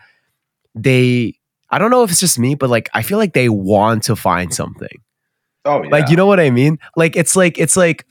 they 0.75 1.39
I 1.71 1.79
don't 1.79 1.91
know 1.91 2.03
if 2.03 2.11
it's 2.11 2.21
just 2.21 2.39
me, 2.39 2.55
but 2.55 2.69
like 2.69 2.91
I 2.93 3.03
feel 3.03 3.19
like 3.19 3.33
they 3.33 3.49
want 3.49 4.05
to 4.05 4.17
find 4.17 4.55
something. 4.55 5.03
Oh 5.65 5.83
yeah. 5.83 5.91
Like 5.91 6.11
you 6.11 6.17
know 6.17 6.27
what 6.27 6.41
I 6.41 6.51
mean? 6.51 6.79
Like 6.95 7.17
it's 7.17 7.37
like 7.37 7.59
it's 7.59 7.77
like 7.77 8.07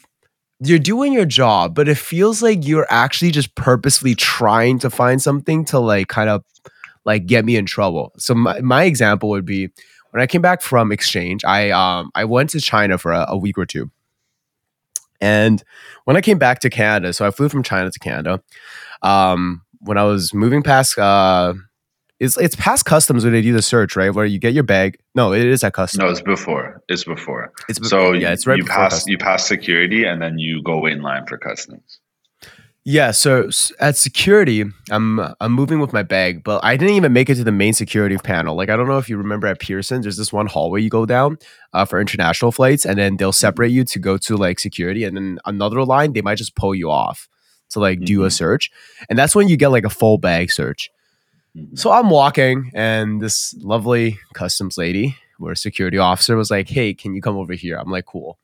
you're 0.66 0.80
doing 0.80 1.14
your 1.14 1.26
job, 1.26 1.76
but 1.76 1.88
it 1.88 1.97
feels 1.97 2.41
like 2.41 2.66
you're 2.66 2.88
actually 2.89 3.32
just 3.32 3.53
purposely 3.55 4.16
trying 4.16 4.80
to 4.80 4.89
find 4.89 5.22
something 5.22 5.66
to 5.66 5.80
like 5.80 6.07
kind 6.07 6.30
of 6.30 6.43
like 7.05 7.26
get 7.26 7.45
me 7.45 7.55
in 7.55 7.66
trouble. 7.66 8.14
So 8.18 8.34
my, 8.34 8.61
my 8.61 8.84
example 8.84 9.30
would 9.30 9.45
be 9.45 9.70
when 10.11 10.22
I 10.22 10.28
came 10.28 10.41
back 10.41 10.61
from 10.61 10.91
exchange, 10.91 11.43
I 11.43 11.72
um 11.72 12.11
I 12.16 12.26
went 12.26 12.51
to 12.51 12.61
China 12.61 12.97
for 12.97 13.11
a, 13.11 13.26
a 13.30 13.38
week 13.38 13.57
or 13.57 13.66
two. 13.66 13.91
And 15.20 15.64
when 16.05 16.18
I 16.18 16.22
came 16.22 16.38
back 16.38 16.59
to 16.59 16.70
Canada, 16.70 17.14
so 17.14 17.26
I 17.26 17.32
flew 17.32 17.49
from 17.49 17.64
China 17.64 17.89
to 17.89 17.99
Canada. 17.99 18.41
Um, 19.01 19.61
when 19.80 19.97
I 19.97 20.03
was 20.03 20.34
moving 20.34 20.64
past 20.64 20.97
uh 20.97 21.53
it's 22.20 22.38
it's 22.38 22.55
past 22.55 22.86
customs 22.86 23.24
when 23.24 23.34
they 23.34 23.41
do 23.41 23.53
the 23.53 23.61
search, 23.61 23.95
right? 23.95 24.14
Where 24.14 24.26
you 24.26 24.39
get 24.39 24.53
your 24.53 24.64
bag. 24.64 24.97
No, 25.16 25.34
it 25.34 25.45
is 25.45 25.64
at 25.64 25.74
customs. 25.74 25.99
No, 25.99 26.09
it's 26.09 26.22
before. 26.22 26.82
It's 26.88 27.03
before. 27.03 27.51
It's 27.70 27.80
be- 27.80 27.88
So 27.88 28.11
yeah, 28.14 28.32
it's 28.32 28.45
right 28.47 28.57
you 28.57 28.64
before 28.64 28.76
pass 28.76 28.91
customs. 28.93 29.11
you 29.11 29.18
pass 29.18 29.47
security 29.47 30.03
and 30.05 30.22
then 30.22 30.38
you 30.38 30.61
go 30.64 30.86
in 30.86 31.01
line 31.01 31.26
for 31.28 31.38
customs. 31.38 31.99
Yeah, 32.86 33.11
so 33.11 33.49
at 33.80 33.95
security, 33.95 34.66
I'm 34.91 35.18
I'm 35.39 35.53
moving 35.53 35.80
with 35.80 35.93
my 35.93 36.03
bag, 36.03 36.43
but 36.43 36.61
I 36.66 36.76
didn't 36.76 36.95
even 36.95 37.14
make 37.14 37.30
it 37.30 37.36
to 37.36 37.43
the 37.45 37.51
main 37.51 37.72
security 37.74 38.18
panel. 38.18 38.57
Like 38.57 38.70
I 38.70 38.76
don't 38.76 38.88
know 38.89 38.97
if 38.97 39.07
you 39.07 39.16
remember 39.16 39.47
at 39.47 39.59
Pearson, 39.61 40.01
there's 40.01 40.18
this 40.18 40.34
one 40.34 40.47
hallway 40.47 40.82
you 40.82 40.89
go 40.89 41.05
down 41.05 41.38
uh, 41.72 41.86
for 41.86 42.01
international 42.01 42.51
flights, 42.51 42.86
and 42.86 42.97
then 42.99 43.16
they'll 43.16 43.32
separate 43.32 43.72
you 43.72 43.86
to 43.86 43.99
go 43.99 44.18
to 44.18 44.36
like 44.36 44.59
security, 44.59 45.05
and 45.05 45.16
then 45.16 45.39
another 45.45 45.84
line 45.86 46.11
they 46.11 46.22
might 46.22 46.38
just 46.38 46.55
pull 46.57 46.76
you 46.76 46.91
off 46.91 47.30
to 47.70 47.80
like 47.80 48.01
do 48.01 48.24
a 48.26 48.28
Mhm. 48.28 48.34
search, 48.34 48.70
and 49.09 49.18
that's 49.18 49.34
when 49.34 49.47
you 49.47 49.55
get 49.55 49.70
like 49.70 49.86
a 49.86 49.89
full 49.89 50.18
bag 50.18 50.51
search. 50.51 50.89
Mhm. 51.58 51.78
So 51.78 51.91
I'm 51.91 52.10
walking, 52.10 52.72
and 52.74 53.22
this 53.22 53.54
lovely 53.60 54.20
customs 54.34 54.78
lady, 54.78 55.16
or 55.39 55.56
security 55.56 55.97
officer, 55.97 56.36
was 56.36 56.49
like, 56.51 56.70
"Hey, 56.70 56.93
can 56.93 57.14
you 57.14 57.22
come 57.22 57.38
over 57.38 57.54
here?" 57.54 57.78
I'm 57.78 57.91
like, 57.91 58.06
"Cool." 58.06 58.38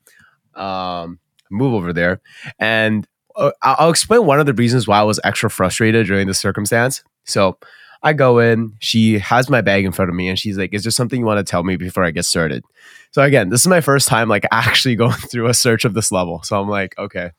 Um, 0.56 1.20
move 1.52 1.74
over 1.74 1.94
there, 1.94 2.22
and 2.60 3.08
uh, 3.36 3.52
I'll 3.64 3.90
explain 3.92 4.26
one 4.26 4.40
of 4.40 4.46
the 4.48 4.54
reasons 4.54 4.88
why 4.88 5.00
I 5.00 5.04
was 5.04 5.20
extra 5.24 5.50
frustrated 5.50 6.08
during 6.08 6.28
this 6.28 6.40
circumstance. 6.40 7.04
So 7.26 7.58
I 8.04 8.14
go 8.14 8.40
in, 8.40 8.74
she 8.80 9.20
has 9.20 9.50
my 9.50 9.62
bag 9.62 9.86
in 9.86 9.92
front 9.94 10.10
of 10.10 10.16
me, 10.16 10.30
and 10.30 10.40
she's 10.40 10.58
like, 10.58 10.74
"Is 10.74 10.84
there 10.84 10.92
something 10.92 11.20
you 11.22 11.26
want 11.28 11.46
to 11.46 11.50
tell 11.50 11.64
me 11.64 11.78
before 11.78 12.04
I 12.06 12.12
get 12.12 12.26
started?" 12.26 12.64
So 13.12 13.24
again, 13.24 13.50
this 13.50 13.62
is 13.62 13.68
my 13.68 13.82
first 13.82 14.08
time 14.10 14.30
like 14.30 14.46
actually 14.52 14.96
going 14.96 15.14
through 15.14 15.48
a 15.48 15.54
search 15.56 15.86
of 15.86 15.94
this 15.96 16.12
level. 16.12 16.44
So 16.44 16.60
I'm 16.62 16.70
like, 16.70 16.98
okay. 17.00 17.32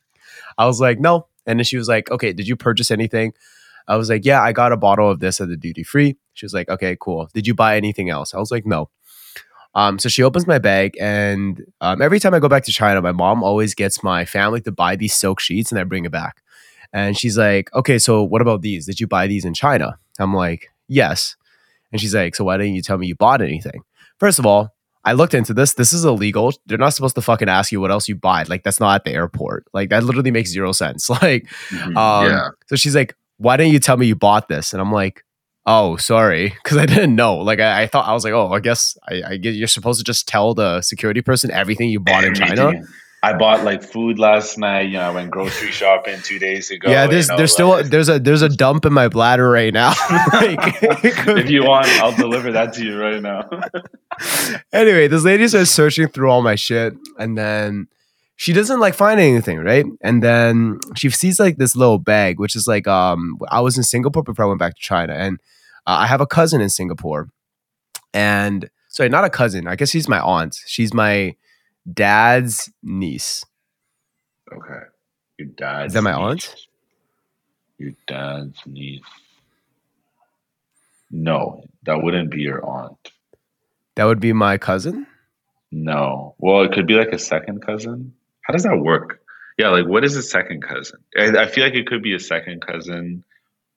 I 0.59 0.67
was 0.67 0.81
like, 0.81 1.01
no. 1.01 1.27
And 1.47 1.59
then 1.59 1.65
she 1.65 1.77
was 1.77 1.89
like, 1.89 2.11
okay, 2.11 2.33
did 2.33 2.49
you 2.49 2.57
purchase 2.57 2.91
anything? 2.91 3.33
I 3.89 3.97
was 3.97 4.09
like, 4.09 4.25
yeah, 4.25 4.41
I 4.43 4.53
got 4.53 4.73
a 4.73 4.77
bottle 4.77 5.11
of 5.11 5.21
this 5.21 5.41
at 5.41 5.49
the 5.49 5.57
duty 5.57 5.83
free. 5.83 6.17
She 6.35 6.45
was 6.47 6.55
like, 6.55 6.69
okay, 6.69 6.97
cool. 7.01 7.29
Did 7.35 7.47
you 7.47 7.55
buy 7.55 7.77
anything 7.77 8.09
else? 8.11 8.35
I 8.35 8.39
was 8.39 8.51
like, 8.51 8.65
no. 8.67 8.89
Um, 9.75 9.99
so 10.01 10.09
she 10.09 10.23
opens 10.25 10.47
my 10.49 10.59
bag, 10.59 10.97
and 11.01 11.65
um, 11.81 12.03
every 12.03 12.19
time 12.19 12.35
I 12.35 12.41
go 12.41 12.49
back 12.49 12.65
to 12.65 12.73
China, 12.73 13.01
my 13.01 13.13
mom 13.13 13.45
always 13.45 13.73
gets 13.75 14.03
my 14.03 14.25
family 14.25 14.61
to 14.63 14.73
buy 14.73 14.97
these 14.97 15.15
silk 15.15 15.39
sheets, 15.39 15.71
and 15.71 15.79
I 15.81 15.85
bring 15.85 16.05
it 16.05 16.11
back. 16.11 16.43
And 16.93 17.17
she's 17.17 17.39
like, 17.39 17.73
okay, 17.73 17.99
so 18.01 18.25
what 18.25 18.43
about 18.43 18.63
these? 18.63 18.87
Did 18.87 18.99
you 18.99 19.07
buy 19.07 19.29
these 19.29 19.45
in 19.45 19.55
China? 19.55 19.97
I'm 20.19 20.35
like, 20.35 20.73
yes. 20.89 21.37
And 21.93 22.01
she's 22.01 22.15
like, 22.17 22.35
so 22.35 22.43
why 22.45 22.57
didn't 22.57 22.75
you 22.75 22.83
tell 22.83 22.99
me 22.99 23.07
you 23.07 23.15
bought 23.15 23.41
anything? 23.43 23.83
First 24.19 24.41
of 24.41 24.47
all, 24.47 24.75
I 25.05 25.13
looked 25.13 25.35
into 25.35 25.55
this. 25.55 25.75
This 25.75 25.93
is 25.93 26.05
illegal. 26.05 26.53
They're 26.67 26.77
not 26.77 26.91
supposed 26.95 27.15
to 27.15 27.23
fucking 27.23 27.49
ask 27.49 27.71
you 27.71 27.81
what 27.81 27.93
else 27.93 28.09
you 28.09 28.17
buy. 28.17 28.43
Like 28.43 28.65
that's 28.65 28.81
not 28.81 28.97
at 28.97 29.05
the 29.05 29.13
airport. 29.13 29.67
Like 29.73 29.89
that 29.91 30.03
literally 30.03 30.33
makes 30.33 30.51
zero 30.51 30.73
sense. 30.73 31.09
Like 31.23 31.47
Mhm. 31.71 31.97
um, 31.97 32.27
yeah. 32.31 32.49
So 32.67 32.75
she's 32.77 32.95
like, 32.97 33.17
"Why 33.41 33.57
didn't 33.57 33.73
you 33.73 33.81
tell 33.81 33.97
me 33.97 34.07
you 34.07 34.15
bought 34.17 34.49
this?" 34.49 34.73
And 34.73 34.81
I'm 34.81 34.93
like, 34.93 35.25
"Oh, 35.67 35.97
sorry," 35.97 36.51
because 36.63 36.79
I 36.79 36.87
didn't 36.87 37.17
know. 37.17 37.37
Like 37.39 37.59
I, 37.61 37.83
I 37.83 37.87
thought 37.87 38.07
I 38.07 38.13
was 38.13 38.23
like, 38.25 38.33
"Oh, 38.35 38.53
I 38.53 38.61
guess 38.61 38.97
I, 39.09 39.23
I 39.33 39.37
guess 39.37 39.55
you're 39.55 39.69
supposed 39.69 39.99
to 39.99 40.05
just 40.05 40.29
tell 40.29 40.55
the 40.55 40.83
security 40.83 41.23
person 41.23 41.51
everything 41.51 41.89
you 41.91 42.01
bought 42.01 42.25
in 42.25 42.35
China." 42.35 42.73
I 43.23 43.35
bought 43.35 43.65
like 43.65 43.83
food 43.83 44.19
last 44.19 44.57
night. 44.57 44.87
You 44.89 44.95
know, 44.95 45.03
I 45.03 45.11
went 45.11 45.31
grocery 45.31 45.71
shopping 45.71 46.21
two 46.23 46.39
days 46.39 46.71
ago. 46.71 46.91
yeah, 46.91 47.05
you 47.05 47.11
there's 47.11 47.29
know, 47.29 47.37
there's 47.37 47.53
still 47.53 47.69
like- 47.69 47.87
there's 47.91 48.09
a 48.09 48.19
there's 48.19 48.41
a 48.41 48.49
dump 48.49 48.87
in 48.87 48.95
my 48.95 49.09
bladder 49.09 49.51
right 49.51 49.75
now. 49.75 49.93
Like, 50.33 50.59
if 50.83 51.51
you 51.51 51.63
want, 51.65 51.87
I'll 52.01 52.17
deliver 52.17 52.51
that 52.53 52.73
to 52.75 52.83
you 52.85 52.99
right 52.99 53.21
now. 53.21 53.47
anyway, 54.73 55.07
this 55.09 55.23
lady 55.25 55.49
starts 55.49 55.71
searching 55.71 56.09
through 56.09 56.31
all 56.31 56.43
my 56.43 56.55
shit, 56.55 56.95
and 57.19 57.37
then 57.37 57.89
she 58.41 58.55
doesn't 58.55 58.81
like 58.81 58.95
find 58.95 59.21
anything, 59.21 59.59
right? 59.59 59.85
And 60.01 60.23
then 60.23 60.79
she 60.97 61.11
sees 61.11 61.39
like 61.39 61.59
this 61.59 61.77
little 61.77 61.99
bag, 61.99 62.41
which 62.41 62.57
is 62.57 62.67
like 62.67 62.89
um 62.89 63.37
I 63.51 63.61
was 63.61 63.77
in 63.77 63.83
Singapore 63.83 64.23
before 64.23 64.47
I 64.47 64.49
went 64.49 64.59
back 64.61 64.75
to 64.77 64.81
China, 64.81 65.13
and 65.13 65.39
uh, 65.87 65.99
I 66.05 66.07
have 66.07 66.23
a 66.23 66.27
cousin 66.27 66.63
in 66.63 66.71
Singapore, 66.71 67.29
and 68.15 68.71
sorry, 68.89 69.11
not 69.11 69.25
a 69.27 69.31
cousin. 69.31 69.67
I 69.67 69.77
guess 69.77 69.91
she's 69.91 70.09
my 70.09 70.21
aunt. 70.21 70.57
She's 70.67 70.95
my 70.95 71.37
dad's 71.93 72.71
niece. 72.83 73.45
okay. 74.51 74.85
Your 75.39 75.49
dad's 75.49 75.89
Is 75.91 75.95
that 75.95 76.03
my 76.03 76.13
niece. 76.13 76.49
aunt? 76.49 76.57
Your 77.77 77.93
dad's 78.07 78.57
niece. 78.67 79.03
No, 81.11 81.65
that 81.85 82.03
wouldn't 82.03 82.31
be 82.31 82.41
your 82.41 82.65
aunt. 82.65 83.13
That 83.97 84.05
would 84.05 84.21
be 84.21 84.33
my 84.33 84.57
cousin. 84.57 85.07
No. 85.71 86.35
Well, 86.39 86.63
it 86.63 86.73
could 86.73 86.87
be 86.87 86.95
like 86.95 87.13
a 87.13 87.19
second 87.19 87.61
cousin. 87.67 88.15
How 88.51 88.53
does 88.53 88.65
that 88.65 88.79
work? 88.79 89.21
Yeah, 89.59 89.69
like 89.69 89.87
what 89.87 90.05
is 90.05 90.17
a 90.17 90.25
second 90.25 90.61
cousin? 90.65 90.99
I, 91.17 91.43
I 91.43 91.47
feel 91.47 91.63
like 91.63 91.75
it 91.75 91.87
could 91.87 92.03
be 92.03 92.15
a 92.15 92.19
second 92.19 92.67
cousin 92.67 93.23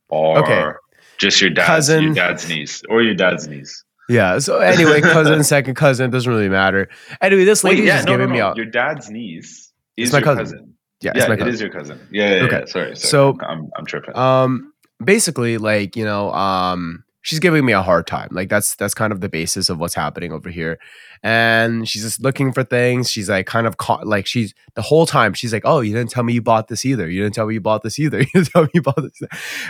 or 0.10 0.40
Okay. 0.40 0.72
just 1.20 1.40
your 1.40 1.52
dad's 1.52 1.68
Cousin. 1.68 2.04
your 2.06 2.14
dad's 2.16 2.50
niece 2.50 2.82
or 2.90 3.04
your 3.04 3.14
dad's 3.14 3.48
niece. 3.48 3.84
Yeah. 4.10 4.40
So 4.40 4.58
anyway, 4.58 5.00
cousin, 5.02 5.44
second 5.56 5.76
cousin, 5.76 6.10
doesn't 6.10 6.32
really 6.32 6.50
matter. 6.50 6.90
Anyway, 7.22 7.44
this 7.46 7.64
lady's 7.64 7.86
just 7.86 8.08
giving 8.08 8.32
me 8.32 8.40
a 8.40 8.56
Your 8.56 8.66
dad's 8.66 9.12
niece 9.12 9.72
is 9.96 10.12
my 10.12 10.18
your 10.18 10.24
cousin. 10.26 10.44
cousin. 10.44 10.74
yeah, 11.02 11.12
it's 11.12 11.20
Yeah, 11.20 11.28
my 11.28 11.36
cousin. 11.38 11.54
is 11.54 11.62
your 11.62 11.70
cousin. 11.70 12.00
Yeah, 12.12 12.30
yeah, 12.30 12.36
yeah, 12.38 12.44
Okay. 12.46 12.60
yeah. 12.62 12.66
Sorry, 12.66 12.96
sorry. 12.96 12.96
So- 12.96 13.38
I'm 13.42 13.70
I'm 13.78 13.86
tripping. 13.86 14.16
um 14.18 14.74
basically 15.04 15.60
like 15.60 15.96
you 15.96 16.06
know 16.06 16.32
um 16.34 17.03
she's 17.24 17.40
giving 17.40 17.66
me 17.66 17.74
a 17.74 17.82
hard 17.82 18.06
time 18.06 18.28
like 18.32 18.50
that's 18.50 18.76
that's 18.76 18.94
kind 18.94 19.12
of 19.12 19.20
the 19.22 19.30
basis 19.30 19.70
of 19.70 19.80
what's 19.80 19.96
happening 19.96 20.32
over 20.32 20.50
here. 20.50 20.78
And 21.24 21.88
she's 21.90 22.04
just 22.04 22.22
looking 22.22 22.52
for 22.54 22.64
things 22.64 23.10
she's 23.10 23.30
like 23.30 23.48
kind 23.48 23.66
of 23.66 23.78
caught 23.78 24.06
like 24.06 24.28
she's 24.28 24.54
the 24.76 24.82
whole 24.82 25.06
time 25.06 25.34
she's 25.34 25.54
like 25.54 25.64
oh 25.66 25.80
you 25.80 25.94
didn't 25.94 26.12
tell 26.12 26.24
me 26.24 26.34
you 26.34 26.42
bought 26.42 26.68
this 26.68 26.86
either 26.86 27.10
you 27.10 27.22
didn't 27.24 27.34
tell 27.34 27.48
me 27.48 27.54
you 27.56 27.62
bought 27.62 27.82
this 27.82 27.98
either 27.98 28.20
you 28.26 28.28
didn't 28.34 28.50
tell 28.50 28.64
me 28.64 28.70
you 28.74 28.82
bought 28.82 29.02
this. 29.02 29.22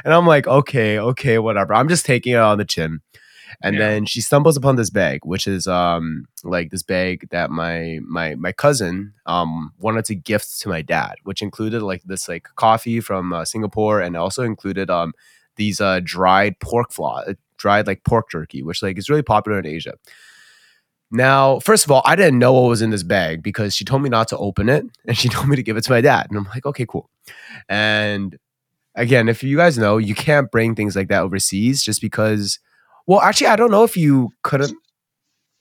And 0.03 0.13
i'm 0.13 0.27
like 0.27 0.47
okay 0.47 0.99
okay 0.99 1.37
whatever. 1.39 1.73
I'm 1.73 1.87
just 1.89 2.05
taking 2.05 2.33
it 2.33 2.37
on 2.37 2.57
the 2.57 2.65
chin. 2.65 3.01
And 3.61 3.75
Yeah. 3.75 3.81
then 3.87 4.05
she 4.07 4.19
stumbles 4.19 4.57
upon 4.57 4.77
this 4.77 4.89
bag 4.89 5.19
which 5.23 5.45
is 5.47 5.67
um 5.67 6.25
like 6.43 6.71
this 6.71 6.81
bag 6.81 7.27
that 7.29 7.51
my 7.51 7.99
my 8.01 8.33
my 8.33 8.51
cousin 8.51 9.13
um 9.27 9.73
wanted 9.77 10.05
to 10.05 10.15
gift 10.15 10.59
to 10.61 10.69
my 10.69 10.81
dad 10.81 11.15
which 11.23 11.43
included 11.43 11.83
like 11.83 12.01
this 12.03 12.27
like 12.27 12.47
coffee 12.55 12.99
from 12.99 13.31
uh, 13.31 13.45
singapore 13.45 14.01
and 14.01 14.17
also 14.17 14.41
included 14.41 14.89
um 14.89 15.13
these 15.55 15.79
uh 15.81 15.99
dried 16.03 16.59
pork 16.59 16.91
flaw 16.91 17.21
uh, 17.27 17.33
dried 17.57 17.87
like 17.87 18.03
pork 18.03 18.29
jerky 18.29 18.61
which 18.63 18.81
like 18.83 18.97
is 18.97 19.09
really 19.09 19.21
popular 19.21 19.59
in 19.59 19.65
asia. 19.65 19.93
Now 21.11 21.59
first 21.59 21.85
of 21.85 21.91
all 21.91 22.01
i 22.05 22.15
didn't 22.15 22.39
know 22.39 22.53
what 22.53 22.69
was 22.69 22.81
in 22.81 22.89
this 22.89 23.03
bag 23.03 23.43
because 23.43 23.75
she 23.75 23.85
told 23.85 24.01
me 24.01 24.09
not 24.09 24.27
to 24.29 24.37
open 24.37 24.67
it 24.69 24.85
and 25.07 25.17
she 25.17 25.29
told 25.29 25.47
me 25.47 25.55
to 25.55 25.63
give 25.63 25.77
it 25.77 25.83
to 25.85 25.91
my 25.91 26.01
dad. 26.01 26.27
And 26.29 26.37
i'm 26.37 26.45
like 26.45 26.65
okay 26.65 26.85
cool. 26.87 27.09
And 27.69 28.37
again 28.95 29.29
if 29.29 29.43
you 29.43 29.57
guys 29.57 29.77
know 29.77 29.97
you 29.97 30.15
can't 30.15 30.51
bring 30.51 30.75
things 30.75 30.95
like 30.95 31.07
that 31.09 31.21
overseas 31.23 31.81
just 31.83 31.99
because 32.01 32.59
well 33.07 33.21
actually 33.21 33.47
i 33.47 33.55
don't 33.55 33.71
know 33.71 33.83
if 33.83 33.97
you 33.97 34.29
couldn't 34.43 34.75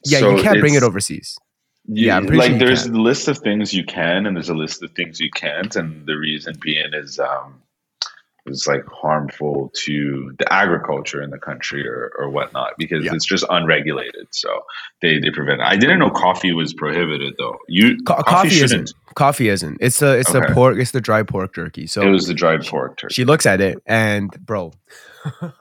yeah 0.04 0.18
So 0.18 0.36
you 0.36 0.42
can't 0.42 0.60
bring 0.60 0.74
it 0.74 0.82
overseas. 0.82 1.38
You- 1.86 2.06
Yeah, 2.06 2.16
I'm 2.18 2.26
pretty 2.26 2.38
like 2.38 2.50
sure 2.50 2.58
there's 2.58 2.84
can. 2.84 2.94
a 2.94 3.00
list 3.00 3.26
of 3.28 3.38
things 3.38 3.72
you 3.74 3.84
can, 3.84 4.26
and 4.26 4.36
there's 4.36 4.48
a 4.48 4.54
list 4.54 4.82
of 4.84 4.90
things 4.92 5.18
you 5.20 5.30
can't, 5.30 5.74
and 5.76 6.06
the 6.06 6.14
reason 6.14 6.56
being 6.60 6.92
is 6.94 7.18
um, 7.18 7.60
is 8.46 8.66
like 8.66 8.84
harmful 8.86 9.70
to 9.84 10.34
the 10.38 10.52
agriculture 10.52 11.22
in 11.22 11.30
the 11.30 11.38
country 11.38 11.86
or, 11.88 12.12
or 12.18 12.28
whatnot 12.28 12.72
because 12.78 13.04
Yeah. 13.04 13.14
it's 13.14 13.24
just 13.24 13.44
unregulated. 13.50 14.26
So 14.30 14.62
they 15.00 15.18
they 15.18 15.30
prevent. 15.30 15.60
it. 15.60 15.64
I 15.66 15.76
didn't 15.76 15.98
know 16.00 16.10
coffee 16.10 16.52
was 16.52 16.74
prohibited 16.74 17.34
though. 17.38 17.56
You 17.68 17.96
Co- 18.04 18.22
coffee, 18.22 18.60
isn't 18.60 18.92
coffee 19.14 19.48
isn't 19.48 19.78
it's 19.80 19.98
the 20.00 20.18
it's 20.18 20.32
the 20.32 20.42
Okay. 20.42 20.54
pork 20.54 20.78
it's 20.78 20.90
the 20.92 21.00
dry 21.00 21.22
pork 21.22 21.54
jerky 21.54 21.86
so 21.86 22.02
It 22.02 22.10
was 22.10 22.26
the 22.26 22.34
dried 22.34 22.64
pork 22.64 22.96
turkey. 22.98 23.12
she 23.14 23.24
looks 23.24 23.44
at 23.46 23.60
it 23.60 23.82
and 23.86 24.30
bro 24.44 24.72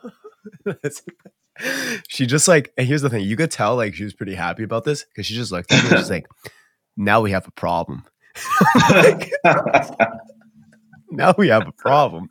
she 2.07 2.25
just 2.25 2.47
like, 2.47 2.71
and 2.77 2.87
here's 2.87 3.01
the 3.01 3.09
thing, 3.09 3.23
you 3.25 3.35
could 3.35 3.51
tell 3.51 3.75
like 3.75 3.93
she 3.93 4.03
was 4.03 4.13
pretty 4.13 4.33
happy 4.35 4.63
about 4.63 4.83
this 4.83 5.03
because 5.05 5.25
she 5.25 5.35
just 5.35 5.51
looked 5.51 5.71
at 5.71 5.83
me 5.83 5.89
and 5.89 5.99
she's 5.99 6.09
like, 6.09 6.27
now 6.97 7.21
we 7.21 7.31
have 7.31 7.47
a 7.47 7.51
problem. 7.51 8.03
like, 8.89 9.31
now 11.11 11.33
we 11.37 11.49
have 11.49 11.67
a 11.67 11.71
problem. 11.71 12.29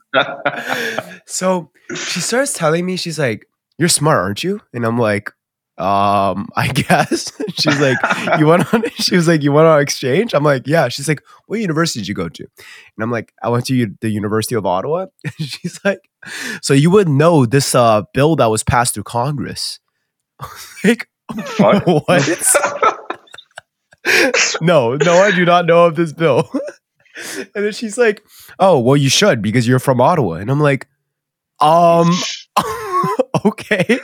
so 1.26 1.70
she 1.94 2.20
starts 2.20 2.52
telling 2.52 2.84
me, 2.86 2.96
she's 2.96 3.18
like, 3.18 3.46
You're 3.78 3.88
smart, 3.88 4.18
aren't 4.18 4.42
you? 4.42 4.60
And 4.72 4.84
I'm 4.84 4.98
like, 4.98 5.32
um, 5.80 6.48
I 6.56 6.68
guess. 6.74 7.32
She's 7.58 7.80
like, 7.80 7.96
you 8.38 8.46
went 8.46 8.72
on, 8.72 8.82
she 8.96 9.16
was 9.16 9.26
like, 9.26 9.42
you 9.42 9.50
went 9.50 9.66
on 9.66 9.80
exchange? 9.80 10.34
I'm 10.34 10.44
like, 10.44 10.66
yeah. 10.66 10.88
She's 10.88 11.08
like, 11.08 11.22
what 11.46 11.58
university 11.58 12.00
did 12.00 12.08
you 12.08 12.14
go 12.14 12.28
to? 12.28 12.42
And 12.42 13.02
I'm 13.02 13.10
like, 13.10 13.32
I 13.42 13.48
went 13.48 13.66
to 13.66 13.86
the 14.00 14.10
University 14.10 14.54
of 14.54 14.66
Ottawa. 14.66 15.06
she's 15.38 15.80
like, 15.84 16.00
so 16.60 16.74
you 16.74 16.90
would 16.90 17.08
know 17.08 17.46
this 17.46 17.74
uh, 17.74 18.02
bill 18.12 18.36
that 18.36 18.46
was 18.46 18.62
passed 18.62 18.94
through 18.94 19.04
Congress. 19.04 19.80
like, 20.84 21.08
what? 21.86 22.44
no, 24.60 24.96
no, 24.96 25.14
I 25.14 25.30
do 25.34 25.44
not 25.46 25.64
know 25.64 25.86
of 25.86 25.96
this 25.96 26.12
bill. 26.12 26.50
and 27.54 27.64
then 27.64 27.72
she's 27.72 27.98
like, 27.98 28.22
oh, 28.58 28.78
well, 28.78 28.96
you 28.96 29.08
should 29.08 29.42
because 29.42 29.66
you're 29.66 29.78
from 29.78 30.00
Ottawa. 30.00 30.34
And 30.34 30.50
I'm 30.50 30.60
like, 30.60 30.88
um, 31.60 32.10
okay. 33.44 33.98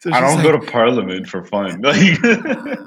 So 0.00 0.12
I 0.12 0.20
don't 0.20 0.36
like, 0.36 0.42
go 0.42 0.52
to 0.52 0.70
Parliament 0.70 1.28
for 1.28 1.44
fun. 1.44 1.82
Like, 1.88 2.78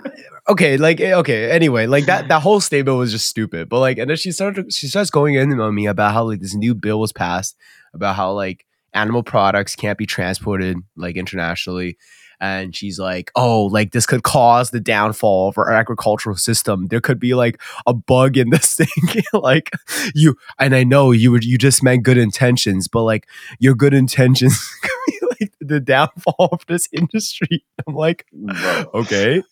okay, 0.49 0.77
like 0.77 0.99
eh, 0.99 1.13
okay. 1.13 1.51
Anyway, 1.51 1.87
like 1.87 2.05
that 2.05 2.27
that 2.27 2.41
whole 2.41 2.59
statement 2.59 2.97
was 2.97 3.11
just 3.11 3.27
stupid. 3.27 3.69
But 3.69 3.79
like, 3.79 3.97
and 3.97 4.09
then 4.09 4.17
she 4.17 4.31
started 4.31 4.71
she 4.73 4.87
starts 4.87 5.09
going 5.09 5.35
in 5.35 5.59
on 5.59 5.75
me 5.75 5.87
about 5.87 6.13
how 6.13 6.23
like 6.23 6.39
this 6.39 6.55
new 6.55 6.75
bill 6.75 6.99
was 6.99 7.13
passed 7.13 7.55
about 7.93 8.15
how 8.15 8.31
like 8.31 8.65
animal 8.93 9.23
products 9.23 9.75
can't 9.75 9.97
be 9.97 10.05
transported 10.05 10.77
like 10.97 11.15
internationally 11.15 11.97
and 12.41 12.75
she's 12.75 12.99
like, 12.99 13.31
"Oh, 13.35 13.65
like 13.67 13.91
this 13.91 14.07
could 14.07 14.23
cause 14.23 14.71
the 14.71 14.79
downfall 14.79 15.49
of 15.49 15.57
our 15.59 15.71
agricultural 15.71 16.35
system. 16.35 16.87
There 16.87 16.99
could 16.99 17.19
be 17.19 17.35
like 17.35 17.61
a 17.85 17.93
bug 17.93 18.35
in 18.35 18.49
this 18.49 18.75
thing. 18.81 19.23
like 19.31 19.69
you, 20.15 20.35
and 20.59 20.75
I 20.75 20.83
know 20.83 21.11
you 21.11 21.31
would, 21.31 21.45
you 21.45 21.57
just 21.57 21.83
meant 21.83 22.03
good 22.03 22.17
intentions, 22.17 22.87
but 22.87 23.03
like 23.03 23.27
your 23.59 23.75
good 23.75 23.93
intentions 23.93 24.57
could 24.81 24.91
be 25.07 25.19
like 25.39 25.53
the 25.61 25.79
downfall 25.79 26.49
of 26.51 26.65
this 26.67 26.89
industry." 26.91 27.63
I'm 27.87 27.95
like, 27.95 28.25
bro. 28.33 28.85
"Okay, 28.95 29.43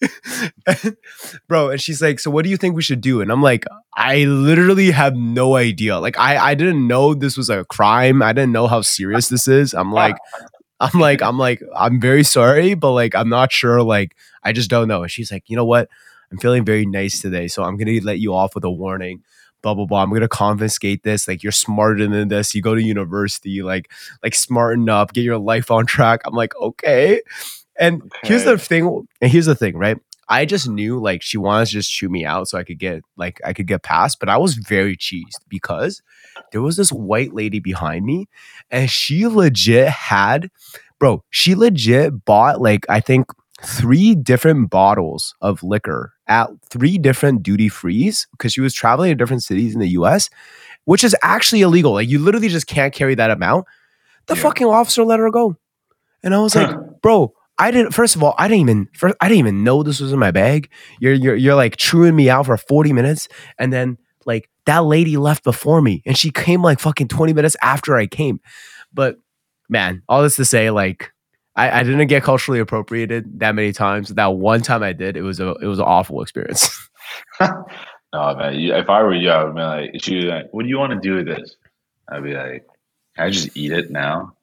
bro," 1.47 1.69
and 1.69 1.79
she's 1.79 2.01
like, 2.01 2.19
"So 2.19 2.31
what 2.31 2.43
do 2.43 2.49
you 2.49 2.57
think 2.57 2.75
we 2.75 2.81
should 2.81 3.01
do?" 3.01 3.21
And 3.21 3.31
I'm 3.31 3.43
like, 3.43 3.65
"I 3.95 4.23
literally 4.25 4.89
have 4.91 5.15
no 5.15 5.55
idea. 5.55 5.99
Like, 5.99 6.17
I 6.17 6.37
I 6.37 6.55
didn't 6.55 6.87
know 6.87 7.13
this 7.13 7.37
was 7.37 7.49
a 7.51 7.65
crime. 7.65 8.23
I 8.23 8.33
didn't 8.33 8.51
know 8.51 8.65
how 8.67 8.81
serious 8.81 9.29
this 9.29 9.47
is. 9.47 9.73
I'm 9.75 9.91
like." 9.91 10.15
I'm 10.79 10.99
like, 10.99 11.21
I'm 11.21 11.37
like, 11.37 11.61
I'm 11.75 11.99
very 11.99 12.23
sorry, 12.23 12.73
but 12.73 12.91
like, 12.91 13.15
I'm 13.15 13.29
not 13.29 13.51
sure. 13.51 13.81
Like, 13.81 14.15
I 14.43 14.53
just 14.53 14.69
don't 14.69 14.87
know. 14.87 15.03
And 15.03 15.11
she's 15.11 15.31
like, 15.31 15.43
you 15.47 15.55
know 15.55 15.65
what? 15.65 15.89
I'm 16.31 16.37
feeling 16.37 16.63
very 16.63 16.85
nice 16.85 17.21
today, 17.21 17.47
so 17.47 17.63
I'm 17.63 17.75
gonna 17.77 17.99
let 18.03 18.19
you 18.19 18.33
off 18.33 18.55
with 18.55 18.63
a 18.63 18.69
warning. 18.69 19.23
Blah 19.61 19.73
blah 19.73 19.85
blah. 19.85 20.03
I'm 20.03 20.13
gonna 20.13 20.27
confiscate 20.27 21.03
this. 21.03 21.27
Like, 21.27 21.43
you're 21.43 21.51
smarter 21.51 22.07
than 22.07 22.27
this. 22.27 22.55
You 22.55 22.61
go 22.61 22.75
to 22.75 22.81
university. 22.81 23.61
Like, 23.61 23.91
like 24.23 24.35
smarten 24.35 24.87
up. 24.89 25.13
Get 25.13 25.23
your 25.23 25.37
life 25.39 25.71
on 25.71 25.85
track. 25.85 26.21
I'm 26.25 26.33
like, 26.35 26.55
okay. 26.55 27.21
And 27.77 28.03
okay. 28.03 28.27
here's 28.27 28.45
the 28.45 28.57
thing. 28.57 29.07
And 29.21 29.31
here's 29.31 29.47
the 29.47 29.55
thing, 29.55 29.75
right? 29.75 29.97
I 30.29 30.45
just 30.45 30.69
knew 30.69 30.99
like 30.99 31.23
she 31.23 31.37
wanted 31.37 31.65
to 31.65 31.71
just 31.71 31.91
chew 31.91 32.07
me 32.07 32.23
out 32.23 32.47
so 32.47 32.57
I 32.57 32.63
could 32.63 32.77
get 32.77 33.03
like 33.17 33.41
I 33.43 33.53
could 33.53 33.67
get 33.67 33.83
past, 33.83 34.19
but 34.19 34.29
I 34.29 34.37
was 34.37 34.55
very 34.55 34.95
cheesed 34.95 35.39
because 35.47 36.01
there 36.51 36.61
was 36.61 36.77
this 36.77 36.91
white 36.91 37.33
lady 37.33 37.59
behind 37.59 38.05
me 38.05 38.29
and 38.69 38.89
she 38.89 39.27
legit 39.27 39.89
had 39.89 40.51
bro, 40.99 41.23
she 41.31 41.55
legit 41.55 42.25
bought 42.25 42.61
like 42.61 42.85
I 42.89 42.99
think 42.99 43.27
three 43.61 44.15
different 44.15 44.69
bottles 44.69 45.35
of 45.41 45.63
liquor 45.63 46.13
at 46.27 46.49
three 46.69 46.97
different 46.97 47.43
duty 47.43 47.67
frees 47.67 48.27
because 48.31 48.53
she 48.53 48.61
was 48.61 48.73
traveling 48.73 49.09
to 49.09 49.15
different 49.15 49.43
cities 49.43 49.73
in 49.73 49.79
the 49.79 49.89
US, 49.89 50.29
which 50.85 51.03
is 51.03 51.15
actually 51.23 51.61
illegal. 51.61 51.93
Like 51.93 52.07
you 52.07 52.19
literally 52.19 52.49
just 52.49 52.67
can't 52.67 52.93
carry 52.93 53.15
that 53.15 53.31
amount. 53.31 53.65
The 54.27 54.35
yeah. 54.35 54.43
fucking 54.43 54.67
officer 54.67 55.03
let 55.03 55.19
her 55.19 55.31
go. 55.31 55.57
And 56.21 56.35
I 56.35 56.39
was 56.39 56.55
like, 56.55 56.69
bro, 57.01 57.33
I 57.59 57.71
didn't. 57.71 57.91
First 57.91 58.15
of 58.15 58.23
all, 58.23 58.33
I 58.37 58.47
didn't 58.47 58.61
even. 58.61 58.89
First, 58.93 59.15
I 59.19 59.27
didn't 59.27 59.39
even 59.39 59.63
know 59.63 59.83
this 59.83 59.99
was 59.99 60.13
in 60.13 60.19
my 60.19 60.31
bag. 60.31 60.71
You're 60.99 61.13
you're 61.13 61.35
you're 61.35 61.55
like 61.55 61.75
chewing 61.75 62.15
me 62.15 62.29
out 62.29 62.45
for 62.45 62.57
forty 62.57 62.93
minutes, 62.93 63.27
and 63.59 63.71
then 63.71 63.97
like 64.25 64.49
that 64.65 64.85
lady 64.85 65.17
left 65.17 65.43
before 65.43 65.81
me, 65.81 66.01
and 66.05 66.17
she 66.17 66.31
came 66.31 66.61
like 66.61 66.79
fucking 66.79 67.09
twenty 67.09 67.33
minutes 67.33 67.57
after 67.61 67.97
I 67.97 68.07
came. 68.07 68.39
But 68.93 69.17
man, 69.67 70.01
all 70.07 70.23
this 70.23 70.37
to 70.37 70.45
say, 70.45 70.71
like 70.71 71.11
I, 71.55 71.81
I 71.81 71.83
didn't 71.83 72.07
get 72.07 72.23
culturally 72.23 72.61
appropriated 72.61 73.39
that 73.41 73.53
many 73.53 73.73
times. 73.73 74.09
That 74.09 74.35
one 74.35 74.61
time 74.61 74.81
I 74.81 74.93
did, 74.93 75.17
it 75.17 75.21
was 75.23 75.41
a 75.41 75.49
it 75.55 75.67
was 75.67 75.79
an 75.79 75.85
awful 75.85 76.21
experience. 76.21 76.69
no 77.41 78.35
man, 78.35 78.55
if 78.55 78.89
I 78.89 79.03
were 79.03 79.13
you, 79.13 79.29
I 79.29 79.43
would 79.43 79.55
be 79.55 79.61
like, 79.61 79.91
she 80.01 80.21
like, 80.21 80.45
"What 80.51 80.63
do 80.63 80.69
you 80.69 80.79
want 80.79 80.93
to 80.93 80.99
do 80.99 81.15
with 81.15 81.25
this?" 81.25 81.57
I'd 82.09 82.23
be 82.23 82.33
like, 82.33 82.65
"Can 83.17 83.25
I 83.25 83.29
just 83.29 83.57
eat 83.57 83.73
it 83.73 83.91
now?" 83.91 84.33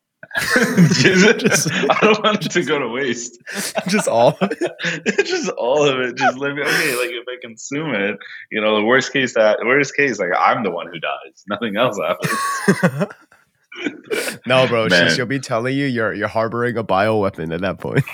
Just, 0.92 1.70
I 1.90 1.98
don't 2.00 2.22
want 2.22 2.44
it 2.44 2.50
to 2.52 2.62
go 2.62 2.78
to 2.78 2.88
waste. 2.88 3.38
Just 3.88 4.08
all 4.08 4.36
of 4.40 4.52
it. 4.52 5.26
just 5.26 5.48
all 5.50 5.88
of 5.88 6.00
it. 6.00 6.16
Just 6.16 6.38
let 6.38 6.54
me 6.54 6.62
okay, 6.62 6.96
like 6.96 7.10
if 7.10 7.24
I 7.28 7.36
consume 7.40 7.94
it, 7.94 8.18
you 8.50 8.60
know, 8.60 8.76
the 8.76 8.84
worst 8.84 9.12
case 9.12 9.34
that 9.34 9.58
worst 9.64 9.96
case, 9.96 10.18
like 10.18 10.30
I'm 10.38 10.64
the 10.64 10.70
one 10.70 10.88
who 10.88 10.98
dies. 10.98 11.44
Nothing 11.48 11.76
else 11.76 11.98
happens. 11.98 13.12
No, 14.46 14.66
bro, 14.66 14.88
she, 14.88 15.10
she'll 15.10 15.26
be 15.26 15.40
telling 15.40 15.76
you 15.76 15.86
you're 15.86 16.12
you're 16.14 16.28
harboring 16.28 16.76
a 16.76 16.82
bio 16.82 17.16
weapon 17.18 17.52
at 17.52 17.60
that 17.60 17.78
point. 17.78 18.04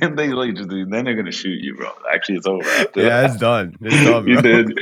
then 0.00 0.16
they 0.16 0.28
like 0.28 0.54
just 0.54 0.68
then 0.68 1.04
they're 1.04 1.14
gonna 1.14 1.32
shoot 1.32 1.58
you, 1.60 1.74
bro. 1.74 1.90
Actually, 2.12 2.36
it's 2.36 2.46
over. 2.46 2.68
After 2.68 3.02
yeah, 3.02 3.08
that. 3.22 3.30
it's 3.30 3.36
done. 3.38 3.76
It's 3.80 4.04
done, 4.04 4.26
you 4.28 4.40
did, 4.42 4.78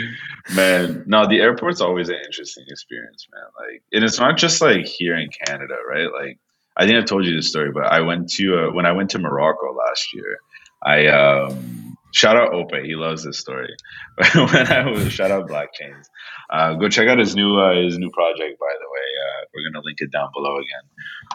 man. 0.55 1.05
No, 1.07 1.27
the 1.27 1.41
airport's 1.41 1.81
always 1.81 2.09
an 2.09 2.17
interesting 2.25 2.65
experience, 2.69 3.27
man. 3.33 3.45
Like, 3.59 3.83
and 3.93 4.05
it's 4.05 4.19
not 4.19 4.37
just 4.37 4.61
like 4.61 4.87
here 4.87 5.17
in 5.17 5.29
Canada, 5.47 5.77
right? 5.89 6.11
Like, 6.13 6.39
I 6.77 6.87
think 6.87 6.97
I've 6.97 7.07
told 7.07 7.25
you 7.25 7.35
this 7.35 7.49
story, 7.49 7.71
but 7.73 7.85
I 7.85 8.01
went 8.01 8.31
to 8.33 8.59
uh, 8.59 8.73
when 8.73 8.87
I 8.87 8.93
went 8.93 9.11
to 9.11 9.19
Morocco 9.19 9.73
last 9.75 10.15
year. 10.15 10.39
I 10.83 11.07
um, 11.07 11.97
shout 12.13 12.37
out 12.37 12.53
Ope. 12.53 12.75
He 12.85 12.95
loves 12.95 13.25
this 13.25 13.39
story. 13.39 13.75
when 14.35 14.73
I 14.73 14.91
was 14.91 15.13
shout 15.13 15.31
out 15.31 15.49
Black 15.49 15.75
Chains. 15.75 16.09
Uh, 16.51 16.75
go 16.75 16.89
check 16.89 17.09
out 17.09 17.19
his 17.19 17.35
new 17.35 17.59
uh, 17.59 17.75
his 17.83 17.99
new 17.99 18.11
project. 18.11 18.59
By 18.59 18.75
the 18.81 18.89
way, 18.91 19.09
we're 19.55 19.71
gonna 19.71 19.85
link 19.85 19.99
it 20.01 20.13
down 20.13 20.31
below 20.35 20.57
again. 20.59 20.85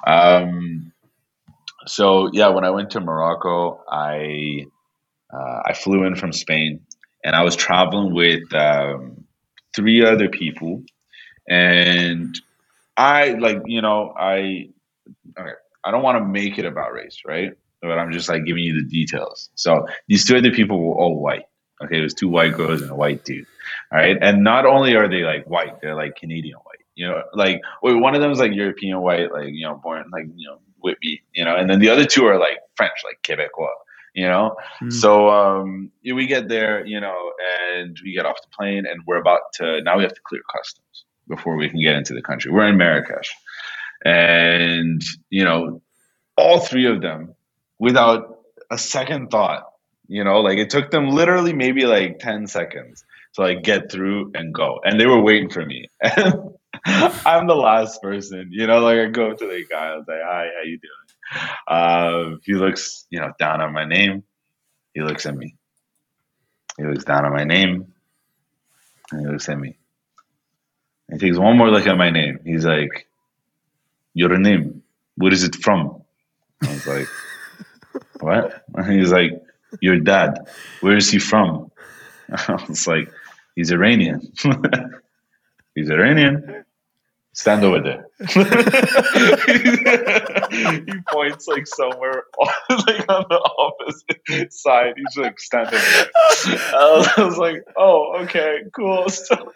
Um, 0.07 0.93
so 1.87 2.29
yeah, 2.33 2.49
when 2.49 2.65
I 2.65 2.71
went 2.71 2.91
to 2.91 3.01
Morocco, 3.01 3.83
I 3.89 4.65
uh, 5.33 5.61
I 5.65 5.73
flew 5.73 6.03
in 6.05 6.15
from 6.15 6.33
Spain, 6.33 6.81
and 7.23 7.35
I 7.35 7.43
was 7.43 7.55
traveling 7.55 8.13
with 8.13 8.53
um, 8.53 9.25
three 9.75 10.05
other 10.05 10.29
people, 10.29 10.83
and 11.49 12.39
I 12.97 13.31
like 13.33 13.61
you 13.65 13.81
know 13.81 14.13
I 14.17 14.69
okay, 15.37 15.51
I 15.83 15.91
don't 15.91 16.03
want 16.03 16.17
to 16.19 16.25
make 16.25 16.57
it 16.59 16.65
about 16.65 16.93
race, 16.93 17.21
right? 17.25 17.53
But 17.81 17.97
I'm 17.97 18.11
just 18.11 18.29
like 18.29 18.45
giving 18.45 18.63
you 18.63 18.75
the 18.81 18.89
details. 18.89 19.49
So 19.55 19.87
these 20.07 20.25
two 20.25 20.37
other 20.37 20.51
people 20.51 20.79
were 20.79 20.95
all 20.95 21.21
white. 21.21 21.45
Okay, 21.83 21.99
it 21.99 22.03
was 22.03 22.13
two 22.13 22.29
white 22.29 22.55
girls 22.55 22.81
and 22.81 22.91
a 22.91 22.95
white 22.95 23.25
dude. 23.25 23.45
All 23.91 23.99
right, 23.99 24.17
and 24.21 24.43
not 24.43 24.65
only 24.65 24.95
are 24.95 25.09
they 25.09 25.23
like 25.23 25.45
white, 25.45 25.81
they're 25.81 25.95
like 25.95 26.15
Canadian 26.17 26.57
white. 26.59 26.78
You 26.99 27.07
know, 27.07 27.23
like 27.33 27.61
wait, 27.81 27.93
one 27.93 28.13
of 28.13 28.21
them 28.21 28.31
is 28.31 28.39
like 28.39 28.53
European 28.53 28.99
white, 29.01 29.31
like 29.31 29.53
you 29.53 29.65
know, 29.65 29.75
born 29.75 30.09
like 30.11 30.25
you 30.35 30.47
know 30.47 30.59
Whitby. 30.81 31.21
You 31.33 31.45
know, 31.45 31.55
and 31.55 31.69
then 31.69 31.79
the 31.79 31.89
other 31.89 32.05
two 32.05 32.25
are 32.25 32.37
like 32.37 32.59
French, 32.75 32.97
like 33.05 33.21
Quebecois 33.23 33.69
you 34.13 34.27
know 34.27 34.55
mm. 34.81 34.91
so 34.91 35.29
um, 35.29 35.91
we 36.03 36.25
get 36.25 36.47
there 36.47 36.85
you 36.85 36.99
know 36.99 37.31
and 37.71 37.97
we 38.03 38.13
get 38.13 38.25
off 38.25 38.41
the 38.41 38.47
plane 38.55 38.85
and 38.85 39.01
we're 39.05 39.17
about 39.17 39.41
to 39.53 39.81
now 39.81 39.97
we 39.97 40.03
have 40.03 40.13
to 40.13 40.21
clear 40.25 40.41
customs 40.55 41.05
before 41.27 41.55
we 41.55 41.69
can 41.69 41.81
get 41.81 41.95
into 41.95 42.13
the 42.13 42.21
country 42.21 42.51
we're 42.51 42.67
in 42.67 42.77
marrakesh 42.77 43.33
and 44.05 45.01
you 45.29 45.43
know 45.43 45.81
all 46.37 46.59
three 46.59 46.87
of 46.87 47.01
them 47.01 47.35
without 47.77 48.39
a 48.71 48.77
second 48.77 49.29
thought 49.29 49.71
you 50.07 50.23
know 50.23 50.41
like 50.41 50.57
it 50.57 50.69
took 50.69 50.89
them 50.91 51.09
literally 51.09 51.53
maybe 51.53 51.85
like 51.85 52.19
10 52.19 52.47
seconds 52.47 53.03
to 53.33 53.41
like 53.41 53.61
get 53.61 53.91
through 53.91 54.31
and 54.33 54.53
go 54.53 54.79
and 54.83 54.99
they 54.99 55.05
were 55.05 55.21
waiting 55.21 55.49
for 55.49 55.65
me 55.65 55.87
and 56.01 56.33
i'm 57.25 57.47
the 57.47 57.55
last 57.55 58.01
person 58.01 58.49
you 58.51 58.67
know 58.67 58.79
like 58.79 58.97
i 58.97 59.05
go 59.07 59.33
to 59.33 59.47
the 59.47 59.65
guy 59.69 59.87
i 59.87 59.95
was 59.95 60.05
like 60.07 60.21
hi 60.23 60.47
how 60.55 60.63
you 60.63 60.79
doing 60.79 61.49
uh, 61.67 62.37
he 62.43 62.53
looks 62.53 63.05
you 63.09 63.19
know 63.19 63.31
down 63.39 63.61
on 63.61 63.73
my 63.73 63.85
name 63.85 64.23
he 64.93 65.01
looks 65.01 65.25
at 65.25 65.35
me 65.35 65.55
he 66.77 66.83
looks 66.83 67.03
down 67.03 67.25
on 67.25 67.31
my 67.31 67.43
name 67.43 67.93
and 69.11 69.21
he 69.21 69.27
looks 69.27 69.49
at 69.49 69.59
me 69.59 69.77
he 71.11 71.17
takes 71.17 71.37
one 71.37 71.57
more 71.57 71.69
look 71.69 71.87
at 71.87 71.97
my 71.97 72.09
name 72.09 72.39
he's 72.45 72.65
like 72.65 73.09
your 74.13 74.37
name, 74.37 74.83
where 75.15 75.31
is 75.31 75.43
it 75.43 75.55
from? 75.55 76.01
I 76.63 76.73
was 76.73 76.87
like, 76.87 77.07
what? 78.19 78.65
And 78.75 78.91
he's 78.99 79.11
like, 79.11 79.41
your 79.81 79.99
dad, 79.99 80.47
where 80.81 80.97
is 80.97 81.09
he 81.09 81.19
from? 81.19 81.71
I 82.29 82.65
was 82.67 82.87
like, 82.87 83.09
he's 83.55 83.71
Iranian. 83.71 84.33
He's 85.79 85.89
Iranian. 85.89 86.65
stand 87.33 87.63
over 87.63 87.79
there. 87.81 88.05
he 90.85 90.93
points 91.09 91.47
like 91.47 91.65
somewhere 91.67 92.23
like 92.69 93.05
on 93.07 93.23
the 93.29 93.41
opposite 93.57 94.51
side. 94.51 94.93
He's 94.97 95.17
like 95.17 95.39
standing 95.39 95.79
there. 95.79 96.07
I 96.73 97.13
was 97.17 97.37
like, 97.37 97.63
oh, 97.77 98.17
okay, 98.23 98.63
cool. 98.75 99.05
So 99.09 99.53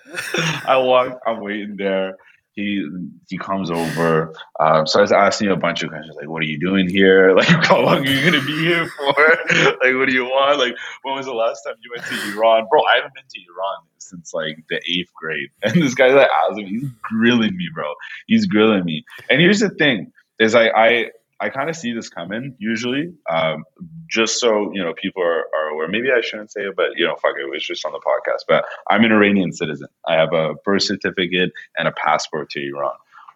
I 0.65 0.77
walk, 0.77 1.19
I'm 1.27 1.41
waiting 1.41 1.75
there 1.77 2.15
he 2.53 2.87
he 3.29 3.37
comes 3.37 3.71
over, 3.71 4.33
um, 4.59 4.85
starts 4.85 5.11
asking 5.11 5.47
me 5.47 5.53
a 5.53 5.57
bunch 5.57 5.81
of 5.83 5.89
questions 5.89 6.15
like, 6.15 6.29
"What 6.29 6.41
are 6.43 6.45
you 6.45 6.59
doing 6.59 6.87
here? 6.87 7.35
Like, 7.43 7.47
how 7.47 7.81
long 7.81 8.05
are 8.05 8.09
you 8.09 8.23
gonna 8.23 8.45
be 8.45 8.57
here 8.59 8.87
for? 8.87 9.05
like, 9.83 9.95
what 9.95 10.07
do 10.07 10.13
you 10.13 10.25
want? 10.25 10.59
Like, 10.59 10.75
when 11.01 11.15
was 11.15 11.25
the 11.25 11.33
last 11.33 11.63
time 11.63 11.75
you 11.81 11.91
went 11.95 12.07
to 12.07 12.37
Iran, 12.37 12.67
bro? 12.69 12.81
I 12.83 12.97
haven't 12.97 13.13
been 13.15 13.23
to 13.27 13.39
Iran 13.51 13.83
since 13.97 14.33
like 14.33 14.63
the 14.69 14.79
eighth 14.87 15.11
grade, 15.15 15.49
and 15.63 15.81
this 15.81 15.95
guy's 15.95 16.13
like 16.13 16.29
he's 16.57 16.89
grilling 17.01 17.57
me, 17.57 17.69
bro. 17.73 17.91
He's 18.27 18.45
grilling 18.45 18.85
me. 18.85 19.03
And 19.29 19.41
here's 19.41 19.59
the 19.59 19.69
thing: 19.69 20.11
is 20.39 20.53
I 20.53 20.67
I 20.67 21.05
I 21.43 21.49
kind 21.49 21.69
of 21.69 21.75
see 21.75 21.91
this 21.91 22.07
coming 22.07 22.55
usually, 22.57 23.13
um, 23.29 23.65
just 24.09 24.39
so 24.39 24.71
you 24.73 24.81
know 24.81 24.93
people 24.93 25.21
are, 25.21 25.43
are 25.53 25.69
aware. 25.73 25.89
Maybe 25.89 26.07
I 26.09 26.21
shouldn't 26.21 26.51
say 26.53 26.61
it, 26.61 26.75
but 26.77 26.91
you 26.95 27.05
know, 27.05 27.15
fuck 27.15 27.33
it, 27.37 27.43
it 27.43 27.49
was 27.49 27.61
just 27.65 27.85
on 27.85 27.91
the 27.91 27.99
podcast. 27.99 28.43
But 28.47 28.63
I'm 28.89 29.03
an 29.03 29.11
Iranian 29.11 29.51
citizen. 29.51 29.89
I 30.07 30.13
have 30.13 30.31
a 30.31 30.53
birth 30.63 30.83
certificate 30.83 31.51
and 31.77 31.89
a 31.89 31.91
passport 31.91 32.49
to 32.51 32.65
Iran. 32.65 32.93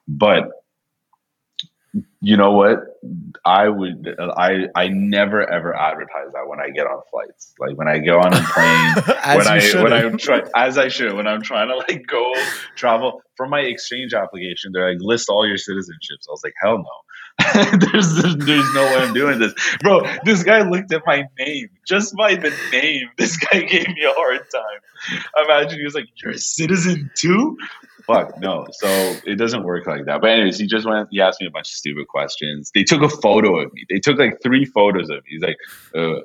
But 0.08 0.52
you 2.22 2.38
know 2.38 2.52
what? 2.52 2.80
I 3.46 3.70
would 3.70 4.16
I 4.20 4.68
I 4.76 4.88
never 4.90 5.48
ever 5.50 5.76
advertise 5.76 6.32
that 6.34 6.48
when 6.48 6.60
I 6.60 6.70
get 6.70 6.88
on 6.88 7.02
flights. 7.12 7.54
Like 7.60 7.78
when 7.78 7.88
I 7.88 8.00
go 8.00 8.20
on 8.20 8.34
a 8.34 8.42
plane, 8.42 9.16
when 9.38 9.48
I 9.48 9.84
when 9.84 9.94
I'm 9.94 10.18
try 10.18 10.44
as 10.56 10.78
I 10.78 10.88
should 10.88 11.14
when 11.14 11.28
I'm 11.28 11.42
trying 11.42 11.70
to 11.70 11.78
like 11.78 12.06
go 12.08 12.34
travel 12.76 13.22
for 13.36 13.48
my 13.48 13.62
exchange 13.62 14.14
application, 14.14 14.72
they're 14.74 14.94
like 14.94 15.02
list 15.02 15.30
all 15.30 15.48
your 15.48 15.58
citizenships. 15.58 16.28
I 16.28 16.32
was 16.32 16.42
like, 16.44 16.54
hell 16.62 16.78
no. 16.78 16.86
there's 17.54 18.16
there's 18.38 18.74
no 18.74 18.84
way 18.84 18.96
I'm 18.96 19.14
doing 19.14 19.38
this, 19.38 19.54
bro. 19.82 20.02
This 20.26 20.44
guy 20.44 20.68
looked 20.68 20.92
at 20.92 21.04
my 21.06 21.24
name 21.38 21.70
just 21.88 22.16
by 22.16 22.36
the 22.36 22.52
name. 22.72 23.10
This 23.18 23.38
guy 23.38 23.62
gave 23.70 23.88
me 23.88 24.04
a 24.04 24.12
hard 24.12 24.42
time. 24.52 25.22
Imagine 25.46 25.78
he 25.78 25.86
was 25.86 25.94
like, 25.94 26.08
"You're 26.16 26.34
a 26.34 26.38
citizen 26.38 27.12
too." 27.16 27.58
Fuck 28.08 28.40
no. 28.40 28.66
So 28.72 28.88
it 29.26 29.38
doesn't 29.38 29.64
work 29.64 29.86
like 29.86 30.06
that. 30.06 30.22
But 30.22 30.30
anyways, 30.32 30.58
he 30.58 30.66
just 30.66 30.88
went. 30.88 31.10
He 31.12 31.20
asked 31.20 31.42
me 31.42 31.48
a 31.48 31.52
bunch 31.52 31.68
of 31.68 31.74
stupid 31.74 32.08
questions. 32.08 32.72
They 32.74 32.84
took 32.84 33.02
a 33.02 33.10
photo 33.10 33.60
of 33.60 33.74
me. 33.74 33.86
They 33.90 34.00
took 34.00 34.18
like 34.18 34.42
three 34.42 34.64
photos 34.64 35.10
of 35.10 35.18
me. 35.18 35.32
He's 35.32 35.42
like, 35.42 35.58
uh, 35.94 36.22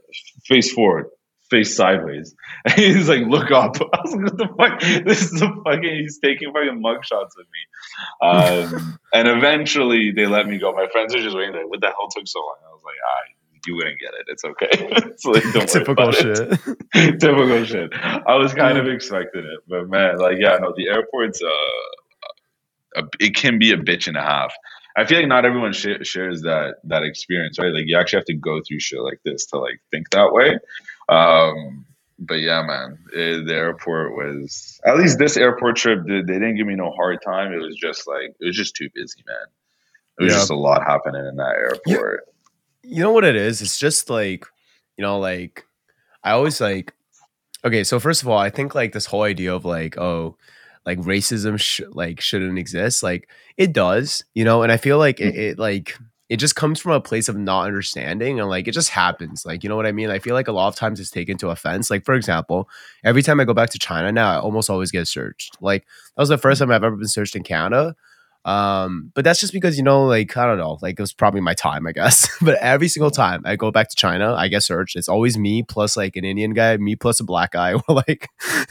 face 0.46 0.72
forward, 0.72 1.06
face 1.50 1.76
sideways. 1.76 2.34
And 2.64 2.74
he's 2.74 3.08
like, 3.08 3.26
look 3.26 3.50
up. 3.50 3.76
I 3.92 3.98
was 4.04 4.14
like, 4.14 4.22
what 4.22 4.38
the 4.38 4.48
fuck? 4.56 4.80
This 5.04 5.22
is 5.32 5.42
a 5.42 5.48
fucking, 5.64 5.96
he's 6.02 6.20
taking 6.22 6.52
fucking 6.52 6.80
mugshots 6.80 7.34
of 7.36 7.46
me. 7.50 7.62
Um, 8.22 8.98
and 9.12 9.26
eventually 9.26 10.12
they 10.12 10.26
let 10.26 10.46
me 10.46 10.58
go. 10.58 10.72
My 10.72 10.86
friends 10.92 11.12
are 11.16 11.20
just 11.20 11.36
waiting 11.36 11.54
like, 11.56 11.68
what 11.68 11.80
the 11.80 11.88
hell 11.88 12.08
took 12.14 12.28
so 12.28 12.38
long? 12.38 12.56
I 12.64 12.70
was 12.70 12.82
like, 12.84 12.94
ah, 13.04 13.41
you 13.66 13.76
wouldn't 13.76 13.98
get 13.98 14.12
it. 14.14 14.26
It's 14.28 14.44
okay. 14.44 14.68
it's 14.72 15.24
like, 15.24 15.68
Typical 15.68 16.12
shit. 16.12 16.50
Typical 17.20 17.64
shit. 17.64 17.92
I 17.94 18.34
was 18.36 18.54
kind 18.54 18.78
of 18.78 18.86
expecting 18.88 19.44
it, 19.44 19.60
but 19.68 19.88
man, 19.88 20.18
like, 20.18 20.36
yeah, 20.38 20.58
no, 20.58 20.72
the 20.76 20.88
airport's, 20.88 21.42
uh, 21.42 23.00
a, 23.02 23.04
it 23.20 23.34
can 23.34 23.58
be 23.58 23.72
a 23.72 23.76
bitch 23.76 24.06
and 24.06 24.16
a 24.16 24.22
half. 24.22 24.52
I 24.96 25.06
feel 25.06 25.18
like 25.18 25.28
not 25.28 25.44
everyone 25.44 25.72
sh- 25.72 26.02
shares 26.02 26.42
that 26.42 26.74
that 26.84 27.02
experience, 27.02 27.58
right? 27.58 27.72
Like 27.72 27.84
you 27.86 27.96
actually 27.98 28.18
have 28.18 28.26
to 28.26 28.34
go 28.34 28.60
through 28.60 28.80
shit 28.80 29.00
like 29.00 29.20
this 29.24 29.46
to 29.46 29.58
like 29.58 29.80
think 29.90 30.10
that 30.10 30.32
way. 30.32 30.58
Um, 31.08 31.86
but 32.18 32.34
yeah, 32.34 32.62
man, 32.62 32.98
it, 33.12 33.46
the 33.46 33.54
airport 33.54 34.12
was 34.12 34.80
at 34.84 34.96
least 34.96 35.18
this 35.18 35.36
airport 35.36 35.76
trip. 35.76 36.00
They, 36.06 36.20
they, 36.20 36.34
didn't 36.34 36.56
give 36.56 36.66
me 36.66 36.74
no 36.74 36.90
hard 36.90 37.20
time. 37.24 37.52
It 37.52 37.58
was 37.58 37.76
just 37.76 38.06
like 38.06 38.34
it 38.38 38.46
was 38.46 38.56
just 38.56 38.76
too 38.76 38.88
busy, 38.94 39.22
man. 39.26 39.46
It 40.20 40.24
was 40.24 40.32
yeah. 40.32 40.38
just 40.40 40.50
a 40.50 40.56
lot 40.56 40.82
happening 40.82 41.26
in 41.26 41.36
that 41.36 41.56
airport. 41.56 42.28
You, 42.82 43.02
know 43.02 43.12
what 43.12 43.24
it 43.24 43.36
is? 43.36 43.62
It's 43.62 43.78
just 43.78 44.10
like 44.10 44.46
you 44.96 45.02
know, 45.02 45.18
like 45.18 45.64
I 46.24 46.32
always 46.32 46.60
like. 46.60 46.92
Okay, 47.64 47.84
so 47.84 48.00
first 48.00 48.22
of 48.22 48.28
all, 48.28 48.38
I 48.38 48.50
think 48.50 48.74
like 48.74 48.92
this 48.92 49.06
whole 49.06 49.22
idea 49.22 49.54
of 49.54 49.64
like, 49.64 49.96
oh, 49.96 50.36
like 50.84 50.98
racism 50.98 51.60
sh- 51.60 51.82
like 51.90 52.20
shouldn't 52.20 52.58
exist. 52.58 53.04
Like 53.04 53.28
it 53.56 53.72
does, 53.72 54.24
you 54.34 54.44
know, 54.44 54.62
and 54.62 54.72
I 54.72 54.78
feel 54.78 54.98
like 54.98 55.20
it, 55.20 55.34
mm. 55.34 55.38
it 55.38 55.58
like 55.58 55.96
it 56.32 56.38
just 56.38 56.56
comes 56.56 56.80
from 56.80 56.92
a 56.92 57.00
place 57.00 57.28
of 57.28 57.36
not 57.36 57.66
understanding 57.66 58.40
and 58.40 58.48
like 58.48 58.66
it 58.66 58.72
just 58.72 58.88
happens 58.88 59.44
like 59.44 59.62
you 59.62 59.68
know 59.68 59.76
what 59.76 59.84
i 59.84 59.92
mean 59.92 60.08
i 60.08 60.18
feel 60.18 60.32
like 60.32 60.48
a 60.48 60.52
lot 60.52 60.66
of 60.68 60.74
times 60.74 60.98
it's 60.98 61.10
taken 61.10 61.36
to 61.36 61.50
offense 61.50 61.90
like 61.90 62.06
for 62.06 62.14
example 62.14 62.70
every 63.04 63.22
time 63.22 63.38
i 63.38 63.44
go 63.44 63.52
back 63.52 63.68
to 63.68 63.78
china 63.78 64.10
now 64.10 64.30
i 64.32 64.38
almost 64.38 64.70
always 64.70 64.90
get 64.90 65.06
searched 65.06 65.58
like 65.60 65.82
that 65.82 66.22
was 66.22 66.30
the 66.30 66.38
first 66.38 66.56
mm. 66.56 66.64
time 66.64 66.70
i've 66.70 66.84
ever 66.84 66.96
been 66.96 67.06
searched 67.06 67.36
in 67.36 67.42
canada 67.42 67.94
um, 68.45 69.12
but 69.14 69.24
that's 69.24 69.38
just 69.38 69.53
because 69.53 69.76
you 69.76 69.84
know, 69.84 70.05
like 70.05 70.36
I 70.36 70.47
don't 70.47 70.59
know, 70.59 70.78
like 70.82 70.99
it 70.99 71.03
was 71.03 71.12
probably 71.12 71.40
my 71.40 71.55
time, 71.55 71.86
I 71.86 71.93
guess. 71.93 72.28
but 72.43 72.59
every 72.61 72.88
single 72.88 73.11
time 73.11 73.43
I 73.45 73.57
go 73.57 73.70
back 73.70 73.88
to 73.90 73.97
China, 73.97 74.34
I 74.34 74.49
get 74.49 74.62
searched. 74.62 74.97
It's 74.97 75.09
always 75.09 75.38
me 75.38 75.62
plus 75.62 75.97
like 75.97 76.16
an 76.16 76.24
Indian 76.24 76.53
guy, 76.53 76.76
me 76.76 76.97
plus 76.97 77.20
a 77.20 77.24
black 77.24 77.53
guy, 77.53 77.74
or 77.88 77.95
like 77.95 78.28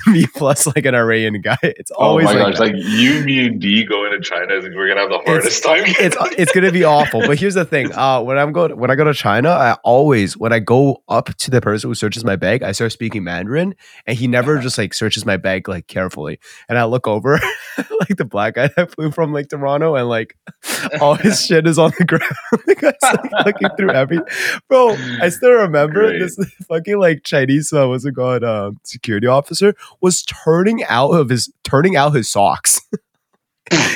me 0.07 0.25
plus 0.35 0.67
like 0.67 0.85
an 0.85 0.95
Iranian 0.95 1.41
guy. 1.41 1.57
It's 1.81 1.91
oh 1.91 2.03
always 2.03 2.27
oh 2.27 2.33
my 2.33 2.43
like 2.43 2.53
gosh, 2.53 2.59
like 2.59 2.75
you, 2.75 3.23
me, 3.23 3.45
and 3.45 3.59
D 3.59 3.85
going 3.85 4.11
to 4.11 4.19
China, 4.19 4.53
is 4.55 4.65
we're 4.75 4.87
gonna 4.87 5.01
have 5.01 5.09
the 5.09 5.19
hardest 5.25 5.47
it's, 5.47 5.61
time. 5.61 5.83
it's 5.85 6.17
it's 6.37 6.51
gonna 6.51 6.71
be 6.71 6.83
awful. 6.83 7.21
But 7.21 7.39
here's 7.39 7.53
the 7.53 7.65
thing: 7.65 7.93
uh, 7.93 8.21
when 8.21 8.37
I'm 8.37 8.51
going 8.51 8.77
when 8.77 8.91
I 8.91 8.95
go 8.95 9.05
to 9.05 9.13
China, 9.13 9.49
I 9.49 9.77
always 9.83 10.37
when 10.37 10.51
I 10.51 10.59
go 10.59 11.01
up 11.07 11.33
to 11.35 11.49
the 11.49 11.61
person 11.61 11.89
who 11.89 11.95
searches 11.95 12.25
my 12.25 12.35
bag, 12.35 12.61
I 12.61 12.73
start 12.73 12.91
speaking 12.91 13.23
Mandarin, 13.23 13.73
and 14.05 14.17
he 14.17 14.27
never 14.27 14.59
just 14.59 14.77
like 14.77 14.93
searches 14.93 15.25
my 15.25 15.37
bag 15.37 15.69
like 15.69 15.87
carefully, 15.87 16.39
and 16.67 16.77
I 16.77 16.83
look 16.83 17.07
over 17.07 17.39
like 17.77 18.17
the 18.17 18.25
black 18.25 18.55
guy 18.55 18.69
that 18.75 18.93
flew 18.93 19.11
from 19.11 19.33
like 19.33 19.47
Toronto, 19.61 19.95
and 19.95 20.09
like 20.09 20.37
all 21.01 21.15
his 21.15 21.41
shit 21.45 21.67
is 21.67 21.77
on 21.77 21.91
the 21.97 22.05
ground. 22.05 22.23
the 22.65 22.75
guy's 22.75 23.31
like 23.31 23.45
looking 23.45 23.69
through 23.77 23.91
every 23.91 24.19
bro. 24.67 24.95
I 25.21 25.29
still 25.29 25.51
remember 25.51 26.07
Great. 26.07 26.19
this 26.19 26.37
fucking 26.67 26.99
like 26.99 27.23
Chinese 27.23 27.71
uh, 27.71 27.87
what's 27.87 28.05
it 28.05 28.15
called 28.15 28.43
um, 28.43 28.79
security 28.83 29.27
officer 29.27 29.75
was 30.01 30.23
turning 30.23 30.83
out 30.85 31.11
of 31.11 31.29
his 31.29 31.51
turning 31.63 31.95
out 31.95 32.13
his 32.13 32.29
socks 32.29 32.81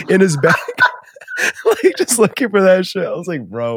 in 0.10 0.22
his 0.22 0.38
bag. 0.38 0.56
like 1.66 1.96
just 1.98 2.18
looking 2.18 2.50
for 2.50 2.62
that 2.62 2.86
shit. 2.86 3.06
I 3.06 3.12
was 3.12 3.28
like, 3.28 3.46
bro. 3.50 3.76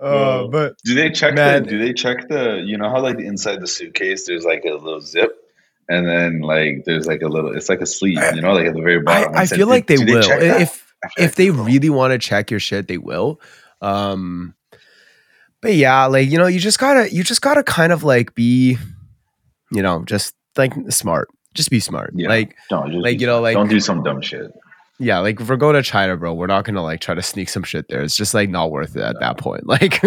Uh, 0.00 0.48
but 0.48 0.76
do 0.84 0.94
they 0.94 1.10
check 1.10 1.34
man, 1.34 1.62
the 1.62 1.70
do 1.70 1.78
they 1.78 1.92
check 1.92 2.28
the 2.28 2.62
you 2.64 2.76
know 2.76 2.90
how 2.90 3.00
like 3.00 3.20
inside 3.20 3.60
the 3.60 3.68
suitcase 3.68 4.26
there's 4.26 4.44
like 4.44 4.64
a 4.64 4.72
little 4.72 5.00
zip 5.00 5.30
and 5.88 6.06
then 6.06 6.40
like 6.40 6.84
there's 6.84 7.06
like 7.06 7.22
a 7.22 7.28
little 7.28 7.56
it's 7.56 7.68
like 7.68 7.80
a 7.80 7.86
sleeve, 7.86 8.20
you 8.34 8.40
know, 8.40 8.52
like 8.52 8.66
at 8.66 8.74
the 8.74 8.82
very 8.82 9.00
bottom. 9.00 9.34
I, 9.34 9.42
I 9.42 9.46
feel 9.46 9.68
like 9.68 9.86
they 9.86 9.98
will. 9.98 10.22
They 10.22 10.62
if 10.62 10.85
if 11.16 11.36
they 11.36 11.50
really 11.50 11.90
want 11.90 12.12
to 12.12 12.18
check 12.18 12.50
your 12.50 12.60
shit, 12.60 12.88
they 12.88 12.98
will. 12.98 13.40
Um, 13.80 14.54
but 15.60 15.74
yeah, 15.74 16.06
like 16.06 16.30
you 16.30 16.38
know, 16.38 16.46
you 16.46 16.58
just 16.60 16.78
gotta 16.78 17.12
you 17.12 17.22
just 17.22 17.42
gotta 17.42 17.62
kind 17.62 17.92
of 17.92 18.04
like 18.04 18.34
be, 18.34 18.78
you 19.72 19.82
know, 19.82 20.04
just 20.04 20.34
like 20.56 20.72
smart. 20.90 21.28
Just 21.54 21.70
be 21.70 21.80
smart. 21.80 22.12
Yeah. 22.14 22.28
Like, 22.28 22.54
don't 22.68 22.92
like 23.00 23.20
you 23.20 23.26
know, 23.26 23.40
like 23.40 23.54
don't 23.54 23.68
do 23.68 23.80
some 23.80 24.02
dumb 24.02 24.20
shit. 24.20 24.52
Yeah, 24.98 25.18
like 25.18 25.40
if 25.40 25.48
we're 25.48 25.56
going 25.56 25.74
to 25.74 25.82
China, 25.82 26.16
bro, 26.16 26.34
we're 26.34 26.46
not 26.46 26.64
gonna 26.64 26.82
like 26.82 27.00
try 27.00 27.14
to 27.14 27.22
sneak 27.22 27.48
some 27.48 27.62
shit 27.62 27.88
there. 27.88 28.02
It's 28.02 28.16
just 28.16 28.34
like 28.34 28.48
not 28.48 28.70
worth 28.70 28.96
it 28.96 29.02
at 29.02 29.14
no. 29.14 29.20
that 29.20 29.38
point. 29.38 29.64
Like, 29.66 30.02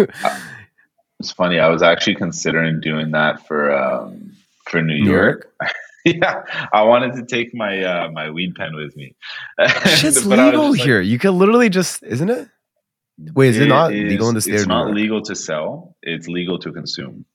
it's 1.18 1.30
funny. 1.30 1.58
I 1.58 1.68
was 1.68 1.82
actually 1.82 2.14
considering 2.14 2.80
doing 2.80 3.10
that 3.10 3.46
for 3.46 3.72
um 3.76 4.32
for 4.66 4.80
New, 4.82 5.04
New 5.04 5.10
York. 5.10 5.50
York? 5.60 5.74
yeah, 6.04 6.42
I 6.72 6.82
wanted 6.82 7.14
to 7.14 7.24
take 7.24 7.54
my 7.54 7.82
uh, 7.82 8.10
my 8.10 8.30
weed 8.30 8.54
pen 8.54 8.74
with 8.74 8.96
me. 8.96 9.14
Shit's 9.86 10.24
legal 10.24 10.70
like, 10.70 10.80
here. 10.80 11.00
You 11.00 11.18
can 11.18 11.38
literally 11.38 11.68
just, 11.68 12.02
isn't 12.02 12.30
it? 12.30 12.48
Wait, 13.34 13.50
is 13.50 13.58
it, 13.58 13.64
it 13.64 13.68
not 13.68 13.92
is, 13.92 14.10
legal 14.10 14.28
in 14.28 14.34
the 14.34 14.40
state? 14.40 14.54
It's 14.54 14.66
not 14.66 14.92
legal 14.94 15.22
to 15.22 15.34
sell. 15.34 15.96
It's 16.02 16.26
legal 16.26 16.58
to 16.60 16.72
consume. 16.72 17.26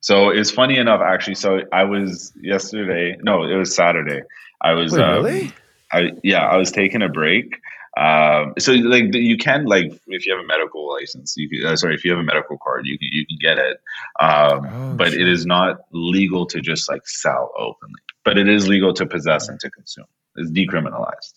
So 0.00 0.30
it's 0.30 0.50
funny 0.50 0.78
enough, 0.78 1.00
actually. 1.00 1.36
So 1.36 1.60
I 1.72 1.84
was 1.84 2.32
yesterday. 2.40 3.16
No, 3.22 3.44
it 3.44 3.54
was 3.56 3.74
Saturday. 3.74 4.22
I 4.60 4.72
was 4.72 4.92
Wait, 4.92 5.02
um, 5.02 5.24
really. 5.24 5.52
I 5.92 6.10
yeah, 6.24 6.46
I 6.46 6.56
was 6.56 6.72
taking 6.72 7.02
a 7.02 7.08
break 7.08 7.54
um, 7.96 8.54
so 8.58 8.72
like 8.72 9.14
you 9.14 9.36
can 9.36 9.66
like 9.66 9.92
if 10.06 10.26
you 10.26 10.34
have 10.34 10.42
a 10.42 10.46
medical 10.46 10.90
license, 10.90 11.34
you 11.36 11.48
can, 11.48 11.66
uh, 11.66 11.76
sorry 11.76 11.94
if 11.94 12.04
you 12.04 12.10
have 12.10 12.20
a 12.20 12.24
medical 12.24 12.56
card, 12.58 12.86
you 12.86 12.98
can 12.98 13.08
you 13.12 13.26
can 13.26 13.36
get 13.40 13.58
it. 13.58 13.78
Um, 14.18 14.66
oh, 14.66 14.94
but 14.96 15.12
sure. 15.12 15.20
it 15.20 15.28
is 15.28 15.44
not 15.44 15.80
legal 15.92 16.46
to 16.46 16.60
just 16.60 16.88
like 16.88 17.06
sell 17.06 17.52
openly, 17.56 18.00
but 18.24 18.38
it 18.38 18.48
is 18.48 18.66
legal 18.66 18.94
to 18.94 19.04
possess 19.04 19.48
and 19.48 19.60
to 19.60 19.70
consume. 19.70 20.06
It's 20.36 20.50
decriminalized. 20.50 21.34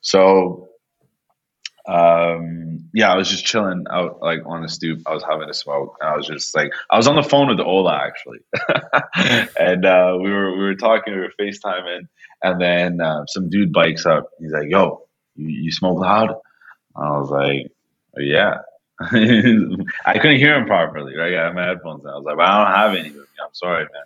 So 0.00 0.68
um, 1.88 2.88
yeah, 2.92 3.12
I 3.12 3.16
was 3.16 3.28
just 3.28 3.44
chilling 3.44 3.84
out 3.90 4.20
like 4.20 4.40
on 4.46 4.62
the 4.62 4.68
stoop. 4.68 5.02
I 5.06 5.14
was 5.14 5.22
having 5.22 5.48
a 5.48 5.54
smoke. 5.54 5.96
I 6.02 6.16
was 6.16 6.26
just 6.26 6.54
like 6.54 6.72
I 6.90 6.96
was 6.96 7.06
on 7.06 7.16
the 7.16 7.22
phone 7.22 7.48
with 7.48 7.60
Ola 7.60 7.96
actually, 7.96 8.38
and 9.58 9.84
uh, 9.84 10.16
we 10.20 10.30
were 10.30 10.52
we 10.52 10.64
were 10.64 10.74
talking, 10.74 11.14
we 11.14 11.20
were 11.20 11.32
FaceTiming, 11.40 12.08
and 12.42 12.60
then 12.60 13.00
uh, 13.00 13.26
some 13.26 13.50
dude 13.50 13.72
bikes 13.72 14.06
up. 14.06 14.30
He's 14.38 14.52
like, 14.52 14.68
"Yo." 14.68 15.05
You, 15.36 15.48
you 15.48 15.72
smoke 15.72 15.98
loud? 16.00 16.36
I 16.96 17.18
was 17.18 17.30
like, 17.30 17.70
yeah. 18.16 18.58
I 19.00 20.18
couldn't 20.18 20.38
hear 20.38 20.56
him 20.56 20.66
properly, 20.66 21.16
right? 21.16 21.34
I 21.34 21.44
had 21.46 21.54
my 21.54 21.66
headphones 21.66 22.04
on. 22.04 22.12
I 22.12 22.16
was 22.16 22.24
like, 22.24 22.36
well, 22.36 22.46
I 22.46 22.64
don't 22.64 22.74
have 22.74 22.98
any 22.98 23.10
me. 23.10 23.20
I'm 23.42 23.52
sorry, 23.52 23.84
man. 23.84 24.02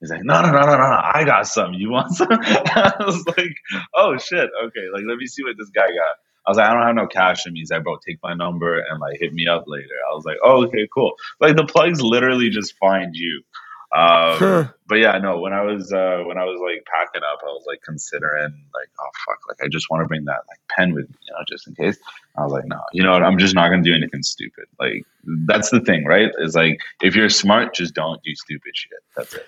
He's 0.00 0.10
like, 0.10 0.22
no, 0.22 0.40
no, 0.42 0.52
no, 0.52 0.60
no, 0.60 0.66
no, 0.66 0.76
no. 0.76 1.00
I 1.12 1.24
got 1.24 1.48
some. 1.48 1.74
You 1.74 1.90
want 1.90 2.12
some? 2.12 2.28
I 2.30 2.92
was 3.00 3.26
like, 3.36 3.56
oh 3.96 4.16
shit. 4.16 4.48
Okay, 4.66 4.88
like 4.92 5.02
let 5.08 5.18
me 5.18 5.26
see 5.26 5.42
what 5.42 5.56
this 5.58 5.70
guy 5.70 5.88
got. 5.88 6.16
I 6.46 6.50
was 6.50 6.56
like, 6.56 6.68
I 6.68 6.72
don't 6.72 6.86
have 6.86 6.94
no 6.94 7.06
cash. 7.08 7.46
And 7.46 7.56
he's 7.56 7.70
like, 7.70 7.82
bro, 7.82 7.96
take 7.98 8.18
my 8.22 8.34
number 8.34 8.78
and 8.78 9.00
like 9.00 9.18
hit 9.20 9.34
me 9.34 9.48
up 9.48 9.64
later. 9.66 9.94
I 10.10 10.14
was 10.14 10.24
like, 10.24 10.38
oh, 10.42 10.64
okay, 10.66 10.88
cool. 10.94 11.14
Like 11.40 11.56
the 11.56 11.66
plugs 11.66 12.00
literally 12.00 12.48
just 12.48 12.76
find 12.78 13.14
you. 13.14 13.42
Um, 13.90 14.70
but 14.86 14.96
yeah, 14.96 15.16
no. 15.18 15.38
When 15.40 15.54
I 15.54 15.62
was 15.62 15.92
uh, 15.92 16.22
when 16.26 16.36
I 16.36 16.44
was 16.44 16.60
like 16.60 16.84
packing 16.84 17.22
up, 17.22 17.40
I 17.42 17.46
was 17.46 17.64
like 17.66 17.80
considering 17.82 18.52
like, 18.74 18.88
oh 19.00 19.08
fuck, 19.26 19.38
like 19.48 19.64
I 19.64 19.68
just 19.68 19.88
want 19.90 20.02
to 20.02 20.08
bring 20.08 20.24
that 20.26 20.40
like 20.48 20.58
pen 20.68 20.92
with 20.92 21.08
me, 21.08 21.16
you 21.26 21.32
know, 21.32 21.38
just 21.48 21.66
in 21.66 21.74
case. 21.74 21.98
I 22.36 22.42
was 22.42 22.52
like, 22.52 22.66
no, 22.66 22.80
you 22.92 23.02
know 23.02 23.12
what? 23.12 23.22
I'm 23.22 23.38
just 23.38 23.54
not 23.54 23.70
gonna 23.70 23.82
do 23.82 23.94
anything 23.94 24.22
stupid. 24.22 24.66
Like 24.78 25.04
that's 25.46 25.70
the 25.70 25.80
thing, 25.80 26.04
right? 26.04 26.30
Is 26.38 26.54
like 26.54 26.80
if 27.02 27.16
you're 27.16 27.30
smart, 27.30 27.74
just 27.74 27.94
don't 27.94 28.22
do 28.22 28.34
stupid 28.34 28.72
shit. 28.74 28.98
That's 29.16 29.34
it. 29.34 29.46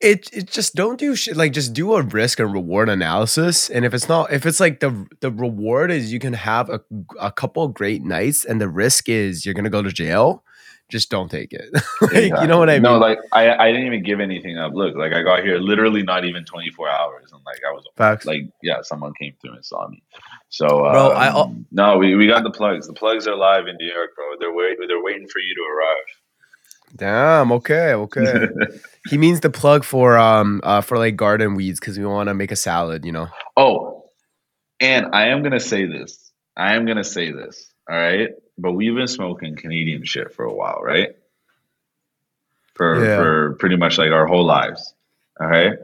It, 0.00 0.30
it 0.32 0.46
just 0.46 0.74
don't 0.74 0.98
do 0.98 1.14
shit 1.14 1.36
like 1.36 1.52
just 1.52 1.74
do 1.74 1.92
a 1.92 2.00
risk 2.00 2.40
and 2.40 2.50
reward 2.50 2.88
analysis 2.88 3.68
and 3.68 3.84
if 3.84 3.92
it's 3.92 4.08
not 4.08 4.32
if 4.32 4.46
it's 4.46 4.58
like 4.58 4.80
the 4.80 5.06
the 5.20 5.30
reward 5.30 5.90
is 5.90 6.10
you 6.10 6.18
can 6.18 6.32
have 6.32 6.70
a, 6.70 6.80
a 7.20 7.30
couple 7.30 7.68
great 7.68 8.02
nights 8.02 8.46
and 8.46 8.62
the 8.62 8.68
risk 8.70 9.10
is 9.10 9.44
you're 9.44 9.52
gonna 9.52 9.68
go 9.68 9.82
to 9.82 9.92
jail 9.92 10.42
just 10.90 11.10
don't 11.10 11.30
take 11.30 11.52
it. 11.52 11.70
like, 11.72 11.82
exactly. 12.12 12.42
You 12.42 12.46
know 12.46 12.58
what 12.58 12.68
I 12.68 12.74
mean? 12.74 12.82
No, 12.82 12.98
like 12.98 13.18
I, 13.32 13.54
I 13.56 13.72
didn't 13.72 13.86
even 13.86 14.02
give 14.02 14.20
anything 14.20 14.58
up. 14.58 14.74
Look, 14.74 14.96
like 14.96 15.12
I 15.12 15.22
got 15.22 15.42
here 15.42 15.58
literally 15.58 16.02
not 16.02 16.24
even 16.24 16.44
24 16.44 16.88
hours, 16.88 17.32
and 17.32 17.40
like 17.46 17.60
I 17.66 17.72
was 17.72 17.84
Facts. 17.96 18.26
like, 18.26 18.42
yeah, 18.62 18.82
someone 18.82 19.12
came 19.18 19.34
through 19.40 19.54
and 19.54 19.64
saw 19.64 19.88
me. 19.88 20.02
So, 20.48 20.66
bro, 20.68 21.12
um, 21.12 21.16
I 21.16 21.64
no, 21.70 21.98
we, 21.98 22.14
we 22.16 22.26
got 22.26 22.42
the 22.42 22.50
plugs. 22.50 22.86
The 22.86 22.92
plugs 22.92 23.26
are 23.26 23.36
live 23.36 23.66
in 23.66 23.76
New 23.76 23.86
York, 23.86 24.10
bro. 24.14 24.24
They're 24.38 24.52
wait, 24.52 24.76
they're 24.86 25.02
waiting 25.02 25.28
for 25.28 25.38
you 25.38 25.54
to 25.54 25.62
arrive. 25.62 26.96
Damn. 26.96 27.52
Okay. 27.52 27.94
Okay. 27.94 28.48
he 29.08 29.16
means 29.16 29.40
the 29.40 29.50
plug 29.50 29.84
for 29.84 30.18
um 30.18 30.60
uh 30.64 30.80
for 30.80 30.98
like 30.98 31.16
garden 31.16 31.54
weeds 31.54 31.78
because 31.78 31.98
we 31.98 32.04
want 32.04 32.28
to 32.28 32.34
make 32.34 32.50
a 32.50 32.56
salad. 32.56 33.04
You 33.04 33.12
know. 33.12 33.28
Oh, 33.56 34.10
and 34.80 35.06
I 35.12 35.28
am 35.28 35.42
gonna 35.42 35.60
say 35.60 35.86
this. 35.86 36.32
I 36.56 36.74
am 36.74 36.84
gonna 36.84 37.04
say 37.04 37.30
this. 37.30 37.72
All 37.88 37.96
right 37.96 38.30
but 38.60 38.72
we've 38.72 38.94
been 38.94 39.08
smoking 39.08 39.56
Canadian 39.56 40.04
shit 40.04 40.34
for 40.34 40.44
a 40.44 40.52
while, 40.52 40.80
right? 40.82 41.16
For 42.74 43.04
yeah. 43.04 43.16
for 43.16 43.54
pretty 43.54 43.76
much 43.76 43.98
like 43.98 44.10
our 44.10 44.26
whole 44.26 44.44
lives. 44.44 44.94
Okay. 45.40 45.76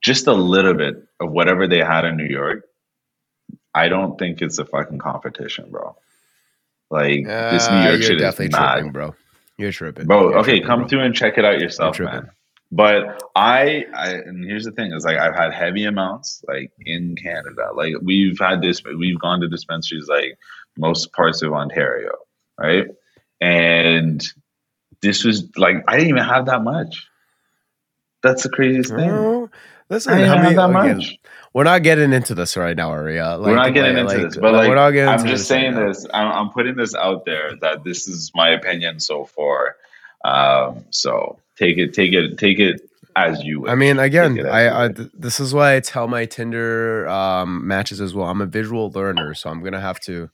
Just 0.00 0.26
a 0.26 0.32
little 0.32 0.74
bit 0.74 1.06
of 1.20 1.30
whatever 1.30 1.66
they 1.66 1.78
had 1.78 2.04
in 2.04 2.16
New 2.16 2.26
York. 2.26 2.66
I 3.74 3.88
don't 3.88 4.18
think 4.18 4.42
it's 4.42 4.58
a 4.58 4.64
fucking 4.64 4.98
competition, 4.98 5.70
bro. 5.70 5.96
Like 6.90 7.26
uh, 7.26 7.50
this 7.52 7.70
New 7.70 7.82
York 7.82 8.02
shit 8.02 8.18
definitely 8.18 8.46
is 8.46 8.52
mad, 8.52 8.72
tripping, 8.74 8.92
bro. 8.92 9.14
You're 9.58 9.72
tripping, 9.72 10.06
bro. 10.06 10.30
You're 10.30 10.38
okay, 10.38 10.50
tripping, 10.52 10.66
come 10.66 10.78
bro. 10.80 10.88
through 10.88 11.00
and 11.04 11.14
check 11.14 11.38
it 11.38 11.44
out 11.44 11.60
yourself, 11.60 12.00
man. 12.00 12.30
But 12.72 13.22
I, 13.34 13.84
I, 13.94 14.10
and 14.10 14.44
here's 14.44 14.64
the 14.64 14.70
thing: 14.72 14.92
is 14.92 15.04
like 15.04 15.18
I've 15.18 15.34
had 15.34 15.52
heavy 15.52 15.84
amounts 15.84 16.44
like 16.46 16.72
in 16.78 17.16
Canada. 17.16 17.70
Like 17.74 17.94
we've 18.00 18.38
had 18.38 18.62
this, 18.62 18.82
we've 18.84 19.18
gone 19.18 19.40
to 19.40 19.48
dispensaries 19.48 20.08
like 20.08 20.38
most 20.80 21.12
parts 21.12 21.42
of 21.42 21.52
Ontario, 21.52 22.12
right? 22.58 22.88
And 23.40 24.26
this 25.02 25.24
was 25.24 25.48
like 25.56 25.84
I 25.86 25.96
didn't 25.96 26.10
even 26.10 26.24
have 26.24 26.46
that 26.46 26.62
much. 26.62 27.06
That's 28.22 28.42
the 28.42 28.50
craziest 28.50 28.90
thing. 28.90 29.10
Oh, 29.10 29.50
listen, 29.88 30.12
I 30.12 30.18
didn't 30.18 30.38
have 30.38 30.56
that 30.56 30.70
again, 30.70 30.96
much. 30.98 31.18
We're 31.54 31.64
not 31.64 31.82
getting 31.82 32.12
into 32.12 32.34
this 32.34 32.56
right 32.56 32.76
now, 32.76 32.90
Aria. 32.90 33.36
Like, 33.36 33.46
we're 33.46 33.56
not 33.56 33.74
getting 33.74 33.96
like, 33.96 34.14
into 34.14 34.22
like, 34.22 34.32
this, 34.32 34.36
but 34.40 34.52
like, 34.52 34.68
we're 34.68 34.74
not 34.74 34.90
getting 34.90 35.08
I'm 35.08 35.26
just 35.26 35.48
saying 35.48 35.74
right 35.74 35.88
this. 35.88 36.06
I'm, 36.12 36.32
I'm, 36.32 36.50
putting 36.50 36.76
this 36.76 36.94
out 36.94 37.24
there 37.24 37.56
that 37.62 37.82
this 37.82 38.06
is 38.06 38.30
my 38.34 38.50
opinion 38.50 39.00
so 39.00 39.24
far. 39.24 39.76
Um, 40.24 40.84
so 40.90 41.38
take 41.56 41.78
it, 41.78 41.94
take 41.94 42.12
it, 42.12 42.38
take 42.38 42.58
it 42.58 42.88
as 43.16 43.42
you. 43.42 43.60
Wish. 43.60 43.70
I 43.70 43.74
mean, 43.74 43.98
again, 43.98 44.46
I, 44.46 44.84
I 44.84 44.88
this 45.14 45.40
is 45.40 45.54
why 45.54 45.76
I 45.76 45.80
tell 45.80 46.08
my 46.08 46.24
Tinder 46.24 47.08
um, 47.08 47.66
matches 47.66 48.00
as 48.00 48.14
well. 48.14 48.28
I'm 48.28 48.40
a 48.40 48.46
visual 48.46 48.90
learner, 48.90 49.34
so 49.34 49.50
I'm 49.50 49.62
gonna 49.62 49.80
have 49.80 50.00
to 50.00 50.30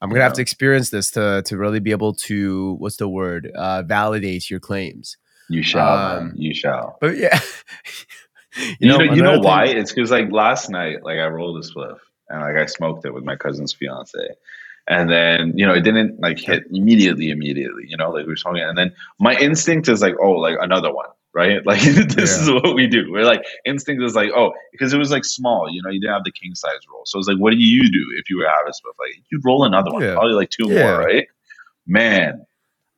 I'm 0.00 0.10
gonna 0.10 0.22
have 0.22 0.34
to 0.34 0.42
experience 0.42 0.90
this 0.90 1.10
to 1.12 1.42
to 1.46 1.56
really 1.56 1.80
be 1.80 1.90
able 1.90 2.14
to 2.14 2.74
what's 2.74 2.96
the 2.96 3.08
word 3.08 3.50
uh, 3.54 3.82
validate 3.82 4.50
your 4.50 4.60
claims. 4.60 5.16
You 5.48 5.62
shall. 5.62 6.18
Um, 6.18 6.32
you 6.36 6.54
shall. 6.54 6.98
But 7.00 7.16
yeah, 7.16 7.40
you, 8.56 8.74
you 8.80 8.88
know, 8.88 8.98
know 8.98 9.14
you 9.14 9.22
know 9.22 9.34
thing- 9.34 9.42
why? 9.42 9.64
It's 9.66 9.92
because 9.92 10.10
like 10.10 10.30
last 10.30 10.70
night, 10.70 11.02
like 11.02 11.18
I 11.18 11.26
rolled 11.26 11.62
a 11.64 11.66
spliff 11.66 11.98
and 12.28 12.42
like 12.42 12.56
I 12.56 12.66
smoked 12.66 13.06
it 13.06 13.14
with 13.14 13.24
my 13.24 13.36
cousin's 13.36 13.72
fiance, 13.72 14.28
and 14.86 15.10
then 15.10 15.52
you 15.56 15.66
know 15.66 15.74
it 15.74 15.80
didn't 15.80 16.20
like 16.20 16.38
hit 16.38 16.64
immediately, 16.70 17.30
immediately. 17.30 17.84
You 17.88 17.96
know, 17.96 18.10
like 18.10 18.26
we 18.26 18.32
were 18.32 18.36
smoking, 18.36 18.62
and 18.62 18.78
then 18.78 18.92
my 19.18 19.34
instinct 19.36 19.88
is 19.88 20.02
like, 20.02 20.14
oh, 20.20 20.32
like 20.32 20.58
another 20.60 20.92
one 20.92 21.08
right? 21.34 21.60
Like 21.66 21.80
this 21.80 22.36
yeah. 22.36 22.42
is 22.42 22.50
what 22.50 22.74
we 22.74 22.86
do. 22.86 23.10
We're 23.10 23.24
like 23.24 23.44
instinct 23.64 24.02
is 24.02 24.14
like, 24.14 24.30
oh, 24.34 24.52
because 24.72 24.92
it 24.92 24.98
was 24.98 25.10
like 25.10 25.24
small, 25.24 25.68
you 25.70 25.82
know, 25.82 25.90
you 25.90 26.00
didn't 26.00 26.14
have 26.14 26.24
the 26.24 26.32
king 26.32 26.54
size 26.54 26.80
roll. 26.90 27.02
So 27.04 27.18
it's 27.18 27.28
like, 27.28 27.38
what 27.38 27.50
do 27.50 27.58
you 27.58 27.82
do 27.90 28.06
if 28.16 28.30
you 28.30 28.38
were 28.38 28.48
having 28.48 28.72
stuff? 28.72 28.94
Like 28.98 29.22
you'd 29.30 29.44
roll 29.44 29.64
another 29.64 29.92
one, 29.92 30.02
yeah. 30.02 30.14
probably 30.14 30.34
like 30.34 30.50
two 30.50 30.68
yeah. 30.68 30.84
more, 30.84 30.98
right? 30.98 31.26
Man, 31.86 32.44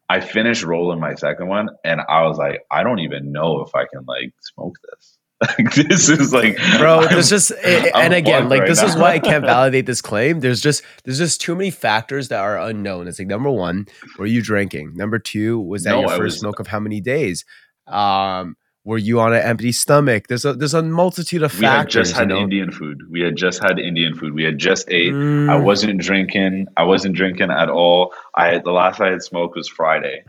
I 0.08 0.20
finished 0.20 0.64
rolling 0.64 0.98
my 0.98 1.14
second 1.14 1.48
one 1.48 1.68
and 1.84 2.00
I 2.08 2.26
was 2.26 2.36
like, 2.36 2.64
I 2.70 2.82
don't 2.82 2.98
even 2.98 3.30
know 3.30 3.60
if 3.60 3.74
I 3.74 3.86
can 3.86 4.04
like 4.06 4.32
smoke 4.40 4.76
this. 4.90 5.16
Like, 5.58 5.72
this 5.72 6.10
is 6.10 6.34
like 6.34 6.58
bro 6.76 7.06
there's 7.08 7.30
just 7.30 7.50
and 7.64 8.12
again 8.12 8.50
like 8.50 8.60
right 8.60 8.68
this 8.68 8.82
now. 8.82 8.88
is 8.88 8.96
why 8.96 9.12
i 9.12 9.18
can't 9.18 9.42
validate 9.42 9.86
this 9.86 10.02
claim 10.02 10.40
there's 10.40 10.60
just 10.60 10.82
there's 11.04 11.16
just 11.16 11.40
too 11.40 11.54
many 11.54 11.70
factors 11.70 12.28
that 12.28 12.40
are 12.40 12.58
unknown 12.58 13.08
it's 13.08 13.18
like 13.18 13.26
number 13.26 13.50
one 13.50 13.88
were 14.18 14.26
you 14.26 14.42
drinking 14.42 14.94
number 14.96 15.18
two 15.18 15.58
was 15.58 15.84
that 15.84 15.92
no, 15.92 16.00
your 16.00 16.10
first 16.10 16.40
smoke 16.40 16.60
of 16.60 16.66
how 16.66 16.78
many 16.78 17.00
days 17.00 17.46
um, 17.90 18.56
were 18.84 18.98
you 18.98 19.20
on 19.20 19.32
an 19.32 19.42
empty 19.42 19.72
stomach? 19.72 20.28
There's 20.28 20.44
a 20.44 20.54
there's 20.54 20.74
a 20.74 20.82
multitude 20.82 21.42
of 21.42 21.52
we 21.54 21.60
factors. 21.60 21.94
We 21.94 21.98
had 21.98 22.04
just 22.04 22.16
had 22.16 22.28
you 22.30 22.34
know? 22.34 22.40
Indian 22.42 22.72
food. 22.72 23.02
We 23.10 23.20
had 23.20 23.36
just 23.36 23.62
had 23.62 23.78
Indian 23.78 24.14
food. 24.14 24.34
We 24.34 24.44
had 24.44 24.58
just 24.58 24.90
ate. 24.90 25.12
Mm. 25.12 25.50
I 25.50 25.56
wasn't 25.56 26.00
drinking. 26.00 26.66
I 26.76 26.84
wasn't 26.84 27.14
drinking 27.14 27.50
at 27.50 27.68
all. 27.68 28.14
I 28.34 28.48
had 28.48 28.64
the 28.64 28.72
last 28.72 29.00
I 29.00 29.10
had 29.10 29.22
smoked 29.22 29.56
was 29.56 29.68
Friday. 29.68 30.24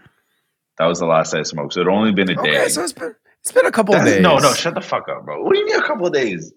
That 0.78 0.86
was 0.88 1.00
the 1.00 1.06
last 1.06 1.34
I 1.34 1.44
smoked. 1.44 1.74
So 1.74 1.82
it 1.82 1.88
only 1.88 2.12
been 2.12 2.30
a 2.30 2.40
okay, 2.40 2.52
day. 2.52 2.68
So 2.68 2.84
it's 2.84 2.94
been 2.94 3.16
it's 3.40 3.52
been 3.52 3.66
a 3.66 3.72
couple 3.72 3.94
That's, 3.94 4.06
days. 4.06 4.22
No, 4.22 4.38
no, 4.38 4.54
shut 4.54 4.76
the 4.76 4.82
fuck 4.82 5.08
up, 5.10 5.26
bro. 5.26 5.44
What 5.44 5.54
do 5.54 5.60
you 5.60 5.66
mean 5.66 5.80
a 5.80 5.84
couple 5.84 6.10
days? 6.10 6.54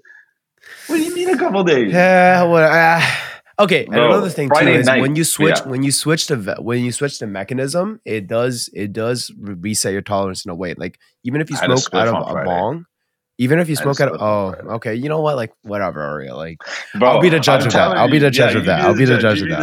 What 0.86 0.96
do 0.96 1.02
you 1.02 1.14
mean 1.14 1.30
a 1.30 1.38
couple 1.38 1.62
days? 1.64 1.92
Yeah, 1.92 2.42
well, 2.44 2.70
uh, 2.70 3.06
Okay, 3.58 3.84
and 3.84 3.94
another 3.94 4.30
thing 4.30 4.48
Friday 4.48 4.72
too 4.72 4.80
is 4.80 4.86
night, 4.86 5.00
when 5.00 5.14
you 5.14 5.22
switch 5.22 5.58
yeah. 5.60 5.68
when 5.68 5.82
you 5.84 5.92
switch 5.92 6.26
to 6.26 6.56
when 6.58 6.84
you 6.84 6.90
switch 6.90 7.20
the 7.20 7.26
mechanism, 7.26 8.00
it 8.04 8.26
does 8.26 8.68
it 8.72 8.92
does 8.92 9.30
reset 9.38 9.92
your 9.92 10.02
tolerance 10.02 10.44
in 10.44 10.50
a 10.50 10.54
way. 10.54 10.74
Like 10.74 10.98
even 11.22 11.40
if 11.40 11.50
you 11.50 11.56
smoke 11.56 11.94
out 11.94 12.08
of 12.08 12.36
a 12.36 12.44
bong, 12.44 12.86
even 13.38 13.60
if 13.60 13.68
you 13.68 13.76
smoke 13.76 14.00
out 14.00 14.08
of 14.08 14.20
oh 14.20 14.74
okay, 14.74 14.94
you 14.94 15.08
know 15.08 15.20
what? 15.20 15.36
Like 15.36 15.52
whatever, 15.62 16.02
Aria. 16.02 16.34
Like 16.34 16.58
bro, 16.98 17.10
I'll 17.10 17.20
be 17.20 17.28
the 17.28 17.38
judge 17.38 17.62
I'm 17.62 17.68
of 17.68 17.72
that. 17.74 17.96
I'll 17.96 18.10
be 18.10 18.18
the 18.18 18.30
judge 18.30 18.56
of 18.56 18.64
that. 18.64 18.80
I'll 18.80 18.96
be 18.96 19.04
the 19.04 19.18
judge 19.18 19.40
of 19.40 19.48
that. 19.48 19.60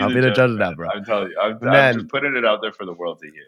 I'll 0.00 0.14
be 0.14 0.20
the 0.20 0.30
judge 0.30 0.50
of 0.50 0.58
that, 0.58 0.76
bro. 0.76 0.88
I'm 0.88 1.04
telling 1.04 1.30
you, 1.30 1.38
I'm, 1.40 1.68
I'm 1.68 1.94
just 1.94 2.08
putting 2.08 2.36
it 2.36 2.44
out 2.44 2.60
there 2.62 2.72
for 2.72 2.86
the 2.86 2.94
world 2.94 3.18
to 3.20 3.30
hear. 3.30 3.44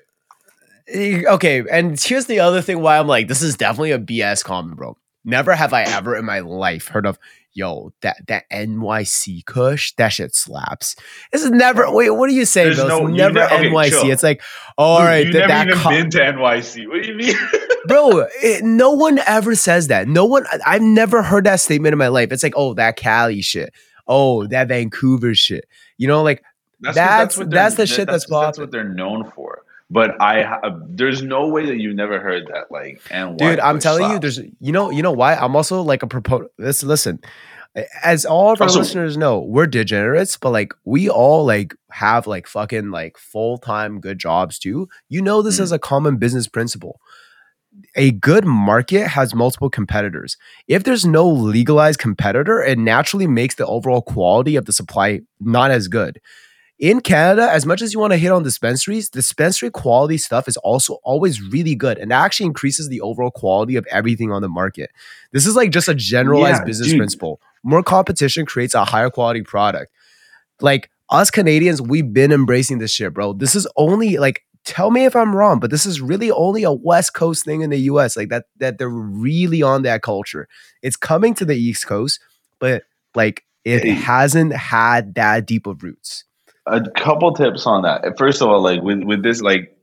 Eh, 0.89 1.23
okay, 1.35 1.65
and 1.71 2.01
here's 2.01 2.27
the 2.27 2.41
other 2.41 2.63
thing 2.63 2.81
why 2.81 2.99
I'm 2.99 3.07
like, 3.07 3.29
this 3.29 3.43
is 3.43 3.57
definitely 3.57 3.93
a 3.93 3.99
BS 3.99 4.43
comment, 4.43 4.77
bro. 4.77 4.97
Never 5.25 5.55
have 5.55 5.73
I 5.73 5.83
ever 5.83 6.17
in 6.17 6.25
my 6.25 6.41
life 6.41 6.89
heard 6.89 7.05
of 7.05 7.19
yo, 7.53 7.93
that 8.03 8.17
that 8.29 8.45
NYC 8.53 9.45
Kush, 9.45 9.93
that 9.95 10.09
shit 10.09 10.35
slaps. 10.35 10.97
This 11.33 11.43
is 11.43 11.51
never. 11.51 11.91
Wait, 11.93 12.11
what 12.11 12.31
are 12.31 12.33
you 12.33 12.45
saying? 12.45 12.77
There's 12.77 12.89
no, 12.89 13.07
never 13.07 13.35
ne- 13.35 13.45
okay, 13.45 13.71
NYC. 13.71 13.91
Chill. 13.91 14.11
It's 14.11 14.23
like, 14.23 14.43
all 14.77 15.01
right, 15.01 15.27
you 15.27 15.33
th- 15.33 15.49
never 15.49 15.71
even 15.71 15.83
co- 15.83 15.91
been 15.91 16.11
to 16.11 16.19
NYC. 16.19 16.87
What 16.89 17.03
do 17.03 17.09
you 17.09 17.17
mean, 17.17 17.35
bro? 17.87 18.27
It, 18.43 18.65
no 18.65 18.93
one 18.93 19.19
ever 19.27 19.55
says 19.55 19.89
that. 19.89 20.09
No 20.09 20.25
one. 20.25 20.47
I, 20.47 20.59
I've 20.67 20.83
never 20.83 21.23
heard 21.23 21.45
that 21.45 21.61
statement 21.61 21.93
in 21.93 21.99
my 21.99 22.09
life. 22.09 22.33
It's 22.33 22.43
like, 22.43 22.55
oh, 22.57 22.75
that 22.75 22.97
Cali 22.97 23.43
shit. 23.43 23.73
Oh, 24.07 24.47
that 24.47 24.69
Vancouver 24.69 25.35
shit. 25.35 25.67
You 25.97 26.09
know, 26.09 26.23
like 26.23 26.43
that's 26.81 26.97
that's 26.97 27.37
that's, 27.37 27.51
that's 27.51 27.75
the 27.75 27.87
shit 27.87 28.07
that's, 28.07 28.27
that's, 28.27 28.47
that's 28.47 28.59
what 28.59 28.71
they're 28.71 28.89
known 28.89 29.31
for. 29.35 29.63
But 29.91 30.21
I, 30.21 30.61
there's 30.87 31.23
no 31.23 31.49
way 31.49 31.65
that 31.65 31.79
you've 31.79 31.97
never 31.97 32.21
heard 32.21 32.47
that. 32.49 32.71
Like, 32.71 33.01
and 33.11 33.39
dude, 33.39 33.59
I'm 33.59 33.79
telling 33.79 34.11
you, 34.11 34.19
there's, 34.19 34.39
you 34.39 34.73
know, 34.73 34.91
you 34.91 35.03
know 35.03 35.13
why? 35.13 35.35
I'm 35.35 35.57
also 35.57 35.81
like 35.81 36.03
a 36.03 36.07
proponent. 36.07 36.51
Listen, 36.59 36.89
listen, 36.89 37.21
as 38.03 38.25
all 38.25 38.53
of 38.53 38.61
our 38.61 38.67
also, 38.67 38.81
listeners 38.81 39.17
know, 39.17 39.39
we're 39.39 39.67
degenerates, 39.67 40.37
but 40.37 40.51
like 40.51 40.73
we 40.85 41.09
all 41.09 41.45
like 41.45 41.75
have 41.91 42.27
like 42.27 42.47
fucking 42.47 42.91
like 42.91 43.17
full 43.19 43.59
time 43.59 44.01
good 44.01 44.19
jobs 44.19 44.59
too. 44.59 44.89
You 45.09 45.23
know, 45.23 45.43
this 45.43 45.57
mm-hmm. 45.57 45.65
is 45.65 45.73
a 45.73 45.79
common 45.79 46.17
business 46.17 46.49
principle. 46.49 47.01
A 47.95 48.11
good 48.11 48.45
market 48.45 49.07
has 49.07 49.35
multiple 49.35 49.71
competitors. 49.71 50.37
If 50.67 50.85
there's 50.85 51.07
no 51.07 51.29
legalized 51.29 52.01
competitor, 52.01 52.61
it 52.61 52.79
naturally 52.79 53.27
makes 53.27 53.55
the 53.55 53.67
overall 53.67 54.03
quality 54.03 54.57
of 54.57 54.65
the 54.65 54.73
supply 54.73 55.21
not 55.41 55.71
as 55.71 55.87
good 55.89 56.21
in 56.79 57.01
Canada, 57.01 57.51
as 57.51 57.67
much 57.67 57.83
as 57.83 57.93
you 57.93 57.99
want 57.99 58.13
to 58.13 58.17
hit 58.17 58.31
on 58.31 58.45
dispensaries, 58.45 59.09
dispensary 59.09 59.71
quality 59.71 60.17
stuff 60.17 60.47
is 60.47 60.57
also 60.59 60.99
always 61.03 61.43
really 61.43 61.75
good 61.75 61.99
and 61.99 62.13
actually 62.13 62.47
increases 62.47 62.89
the 62.89 63.01
overall 63.01 63.33
quality 63.33 63.75
of 63.75 63.85
everything 63.91 64.31
on 64.31 64.43
the 64.43 64.49
market. 64.49 64.91
This 65.33 65.47
is 65.47 65.57
like 65.57 65.71
just 65.71 65.89
a 65.89 65.95
generalized 65.95 66.61
yeah, 66.61 66.65
business 66.65 66.91
dude. 66.91 66.99
principle. 66.99 67.41
More 67.65 67.83
competition 67.83 68.47
creates 68.47 68.75
a 68.75 68.85
higher 68.85 69.11
quality 69.11 69.43
product. 69.43 69.93
Like 70.61 70.89
us 71.11 71.31
Canadians, 71.31 71.83
we've 71.83 72.13
been 72.13 72.31
embracing 72.31 72.79
this 72.79 72.93
shit, 72.93 73.13
bro. 73.13 73.33
This 73.33 73.57
is 73.57 73.67
only 73.77 74.19
like 74.19 74.45
tell 74.65 74.93
me 74.93 75.05
if 75.05 75.17
I'm 75.17 75.35
wrong, 75.35 75.59
but 75.59 75.71
this 75.71 75.85
is 75.85 76.01
really 76.01 76.31
only 76.31 76.63
a 76.63 76.73
West 76.73 77.13
Coast 77.13 77.45
thing 77.45 77.63
in 77.63 77.71
the 77.71 77.79
US. 77.79 78.17
Like 78.17 78.29
that 78.29 78.45
that 78.59 78.79
they're 78.79 78.89
really 78.89 79.63
on 79.63 79.83
that 79.83 80.03
culture. 80.03 80.47
It's 80.83 80.97
coming 80.97 81.35
to 81.35 81.45
the 81.45 81.57
East 81.57 81.89
Coast, 81.89 82.21
but 82.61 82.85
like 83.17 83.45
it 83.65 83.85
hasn't 83.85 84.53
had 84.53 85.17
that 85.17 85.45
deep 85.45 85.67
of 85.67 85.83
roots. 85.83 86.25
A 86.71 86.91
couple 86.91 87.33
tips 87.33 87.67
on 87.67 87.83
that. 87.83 88.17
First 88.19 88.43
of 88.43 88.49
all, 88.49 88.61
like 88.61 88.83
with 88.83 89.03
with 89.03 89.23
this, 89.23 89.41
like 89.41 89.77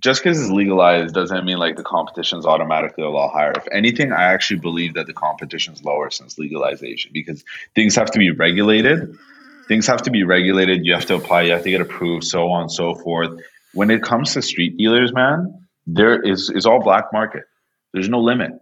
just 0.00 0.22
because 0.22 0.40
it's 0.40 0.50
legalized 0.50 1.14
doesn't 1.14 1.44
mean 1.44 1.58
like 1.58 1.76
the 1.76 1.82
competition 1.82 2.38
is 2.38 2.46
automatically 2.46 3.04
a 3.04 3.08
lot 3.08 3.32
higher. 3.32 3.52
If 3.56 3.66
anything, 3.72 4.12
I 4.12 4.24
actually 4.24 4.60
believe 4.60 4.94
that 4.94 5.06
the 5.06 5.12
competition 5.12 5.74
is 5.74 5.82
lower 5.82 6.10
since 6.10 6.38
legalization 6.38 7.10
because 7.14 7.44
things 7.74 7.94
have 7.96 8.10
to 8.10 8.18
be 8.18 8.30
regulated. 8.30 9.16
Things 9.68 9.86
have 9.86 10.02
to 10.02 10.10
be 10.10 10.22
regulated. 10.22 10.84
You 10.84 10.94
have 10.94 11.06
to 11.06 11.14
apply. 11.16 11.42
You 11.42 11.52
have 11.52 11.64
to 11.64 11.70
get 11.70 11.80
approved. 11.80 12.24
So 12.24 12.50
on 12.50 12.62
and 12.62 12.72
so 12.72 12.94
forth. 12.94 13.40
When 13.72 13.90
it 13.90 14.02
comes 14.02 14.34
to 14.34 14.42
street 14.42 14.76
dealers, 14.76 15.12
man, 15.12 15.66
there 15.86 16.20
is 16.20 16.50
is 16.50 16.66
all 16.66 16.82
black 16.82 17.12
market. 17.12 17.44
There's 17.92 18.08
no 18.08 18.20
limit. 18.20 18.52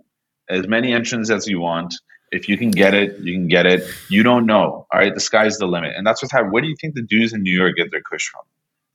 As 0.48 0.68
many 0.68 0.92
entrants 0.92 1.30
as 1.30 1.48
you 1.48 1.60
want. 1.60 1.94
If 2.34 2.48
you 2.48 2.58
can 2.58 2.70
get 2.70 2.94
it, 2.94 3.18
you 3.20 3.34
can 3.34 3.48
get 3.48 3.66
it. 3.66 3.88
You 4.08 4.22
don't 4.22 4.46
know. 4.46 4.86
All 4.92 5.00
right, 5.00 5.14
the 5.14 5.20
sky's 5.20 5.58
the 5.58 5.66
limit, 5.66 5.94
and 5.96 6.06
that's 6.06 6.20
what's 6.20 6.32
happening. 6.32 6.52
Where 6.52 6.62
do 6.62 6.68
you 6.68 6.76
think 6.80 6.94
the 6.94 7.02
dudes 7.02 7.32
in 7.32 7.42
New 7.42 7.56
York 7.56 7.76
get 7.76 7.90
their 7.90 8.02
kush 8.02 8.28
from? 8.28 8.42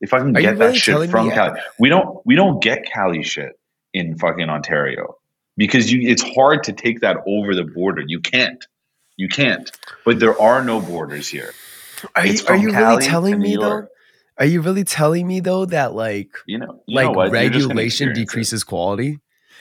If 0.00 0.14
I 0.14 0.18
can 0.18 0.36
Are 0.36 0.40
get 0.40 0.58
really 0.58 0.72
that 0.72 0.76
shit 0.76 1.10
from 1.10 1.30
Cali, 1.30 1.60
we 1.78 1.88
don't 1.88 2.24
we 2.24 2.34
don't 2.34 2.62
get 2.62 2.84
Cali 2.90 3.22
shit 3.22 3.58
in 3.92 4.18
fucking 4.18 4.48
Ontario 4.48 5.16
because 5.56 5.92
you 5.92 6.08
it's 6.08 6.22
hard 6.22 6.64
to 6.64 6.72
take 6.72 7.00
that 7.00 7.18
over 7.26 7.54
the 7.54 7.64
border. 7.64 8.02
You 8.06 8.20
can't, 8.20 8.66
you 9.16 9.28
can't. 9.28 9.70
But 10.04 10.18
there 10.20 10.40
are 10.40 10.64
no 10.64 10.80
borders 10.80 11.28
here. 11.28 11.52
Are 12.16 12.26
you, 12.26 12.38
are 12.48 12.56
you 12.56 12.72
really 12.72 13.02
telling 13.02 13.38
me 13.38 13.56
though? 13.56 13.86
Are 14.38 14.46
you 14.46 14.62
really 14.62 14.84
telling 14.84 15.26
me 15.26 15.40
though 15.40 15.66
that 15.66 15.94
like 15.94 16.30
you 16.46 16.58
know 16.58 16.82
you 16.86 16.96
like 16.96 17.12
know 17.12 17.30
regulation 17.30 18.14
decreases 18.14 18.62
it. 18.62 18.66
quality? 18.66 19.18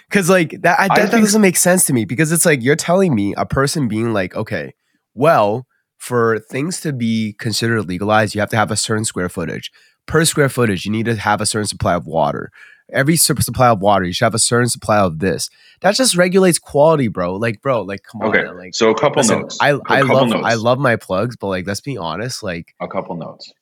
Because 0.10 0.30
like 0.30 0.62
that, 0.62 0.80
I, 0.80 0.88
that, 0.88 1.12
that 1.12 1.20
doesn't 1.20 1.42
make 1.42 1.58
sense 1.58 1.86
to 1.86 1.94
me. 1.94 2.06
Because 2.06 2.32
it's 2.32 2.46
like 2.46 2.64
you're 2.64 2.76
telling 2.76 3.14
me 3.14 3.34
a 3.36 3.46
person 3.46 3.88
being 3.88 4.12
like, 4.14 4.36
okay, 4.36 4.74
well, 5.14 5.68
for 5.98 6.40
things 6.40 6.82
to 6.82 6.94
be 6.94 7.36
considered 7.40 7.84
legalized, 7.84 8.34
you 8.34 8.42
have 8.42 8.50
to 8.50 8.58
have 8.58 8.72
a 8.72 8.76
certain 8.76 9.06
square 9.06 9.30
footage 9.30 9.72
per 10.10 10.26
square 10.26 10.50
footage, 10.50 10.86
you 10.86 10.92
need 10.92 11.06
to 11.06 11.16
have 11.16 11.40
a 11.40 11.46
certain 11.46 11.68
supply 11.68 11.94
of 11.94 12.06
water. 12.06 12.52
Every 12.92 13.16
supply 13.16 13.70
of 13.70 13.80
water, 13.80 14.04
you 14.04 14.12
should 14.12 14.26
have 14.26 14.34
a 14.34 14.40
certain 14.40 14.68
supply 14.68 14.98
of 14.98 15.20
this. 15.20 15.52
That 15.82 15.94
just 15.94 16.18
regulates 16.18 16.58
quality, 16.58 17.08
bro. 17.08 17.36
Like, 17.36 17.62
bro, 17.62 17.84
like, 17.84 18.02
come 18.02 18.24
okay. 18.24 18.46
on. 18.46 18.58
Like, 18.58 18.74
so 18.74 18.90
a 18.90 18.96
couple 18.96 19.22
listen, 19.22 19.42
notes. 19.42 19.60
I, 19.62 19.78
I 19.86 20.02
love 20.02 20.30
notes. 20.30 20.44
I 20.44 20.56
love 20.56 20.80
my 20.80 20.96
plugs, 20.96 21.38
but 21.38 21.48
like, 21.48 21.68
let's 21.68 21.82
be 21.82 22.00
honest. 22.00 22.42
Like, 22.42 22.74
a 22.82 22.88
couple 22.88 23.16
notes. 23.16 23.54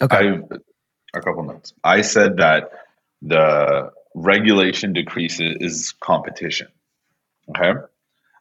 Okay. 0.00 0.16
I, 0.16 1.18
a 1.18 1.20
couple 1.20 1.42
notes. 1.42 1.74
I 1.84 2.00
said 2.00 2.38
that 2.38 2.70
the 3.20 3.90
regulation 4.14 4.92
decreases 4.92 5.56
is 5.60 5.92
competition. 6.00 6.68
Okay. 7.50 7.72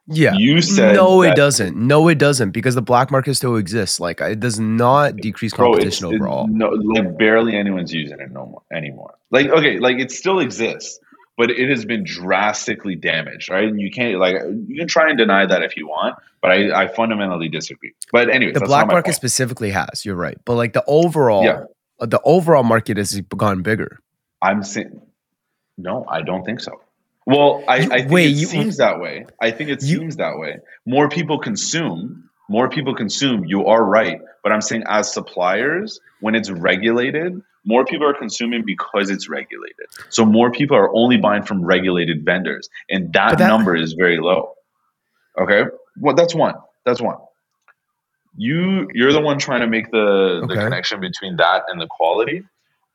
Yeah. 0.10 0.34
You 0.36 0.62
said 0.62 0.96
no, 0.96 1.22
it 1.22 1.36
doesn't. 1.36 1.76
No, 1.76 2.08
it 2.08 2.18
doesn't 2.18 2.52
because 2.52 2.76
the 2.76 2.82
black 2.82 3.12
market 3.12 3.36
still 3.36 3.58
exists. 3.58 4.00
Like 4.00 4.22
it 4.22 4.40
does 4.40 4.60
not 4.60 5.18
decrease 5.18 5.52
competition 5.52 6.08
bro, 6.08 6.16
overall. 6.16 6.46
It, 6.46 6.52
no, 6.52 6.70
like 6.70 7.18
barely 7.18 7.56
anyone's 7.56 7.94
using 7.94 8.20
it 8.20 8.32
no 8.32 8.46
more 8.46 8.62
anymore. 8.72 9.16
Like 9.32 9.48
okay, 9.48 9.80
like 9.80 10.00
it 10.00 10.12
still 10.12 10.40
exists, 10.40 11.00
but 11.36 11.52
it 11.52 11.70
has 11.70 11.84
been 11.84 12.06
drastically 12.06 12.96
damaged. 12.96 13.50
Right, 13.50 13.68
and 13.68 13.82
you 13.82 13.92
can't 13.92 14.18
like 14.18 14.36
you 14.68 14.78
can 14.78 14.88
try 14.88 15.10
and 15.10 15.18
deny 15.18 15.46
that 15.46 15.62
if 15.62 15.76
you 15.76 15.88
want, 15.88 16.16
but 16.42 16.52
I, 16.52 16.84
I 16.84 16.88
fundamentally 16.88 17.50
disagree. 17.50 17.94
But 18.14 18.30
anyway, 18.30 18.54
the 18.54 18.62
black 18.62 18.88
market 18.88 19.14
specifically 19.14 19.72
has. 19.72 20.06
You're 20.06 20.16
right, 20.16 20.38
but 20.46 20.56
like 20.56 20.72
the 20.72 20.86
overall, 20.88 21.44
yeah. 21.44 21.64
the 22.00 22.22
overall 22.24 22.64
market 22.64 22.96
has 22.96 23.20
gone 23.36 23.62
bigger. 23.62 24.00
I'm 24.42 24.64
saying 24.64 25.02
no, 25.78 26.06
I 26.10 26.22
don't 26.22 26.44
think 26.44 26.60
so. 26.60 26.82
Well, 27.26 27.64
I, 27.68 27.76
I 27.76 27.80
think 28.00 28.12
wait, 28.12 28.28
it 28.28 28.38
you, 28.38 28.48
seems 28.48 28.78
that 28.78 29.00
way. 29.00 29.26
I 29.42 29.52
think 29.52 29.70
it 29.70 29.84
you, 29.84 29.98
seems 30.00 30.16
that 30.16 30.38
way. 30.38 30.60
More 30.86 31.10
people 31.10 31.40
consume. 31.40 32.30
More 32.50 32.70
people 32.70 32.96
consume. 32.96 33.44
You 33.44 33.66
are 33.66 33.84
right, 33.84 34.22
but 34.44 34.54
I'm 34.54 34.62
saying 34.62 34.84
as 34.88 35.12
suppliers, 35.12 36.00
when 36.22 36.36
it's 36.36 36.50
regulated, 36.50 37.42
more 37.66 37.84
people 37.84 38.08
are 38.08 38.14
consuming 38.14 38.64
because 38.66 39.10
it's 39.10 39.28
regulated. 39.28 39.88
So 40.10 40.26
more 40.26 40.52
people 40.52 40.78
are 40.78 40.90
only 40.96 41.18
buying 41.18 41.44
from 41.44 41.66
regulated 41.66 42.24
vendors, 42.24 42.70
and 42.90 43.12
that, 43.12 43.38
that 43.38 43.48
number 43.48 43.76
is 43.76 43.92
very 43.92 44.20
low. 44.20 44.54
Okay, 45.38 45.64
well 46.00 46.16
that's 46.16 46.34
one. 46.34 46.56
That's 46.86 47.02
one. 47.02 47.18
You 48.38 48.88
you're 48.94 49.12
the 49.12 49.20
one 49.20 49.38
trying 49.38 49.62
to 49.62 49.68
make 49.68 49.92
the 49.92 49.98
okay. 49.98 50.56
the 50.56 50.62
connection 50.62 51.02
between 51.02 51.36
that 51.36 51.64
and 51.68 51.82
the 51.82 51.88
quality. 51.88 52.44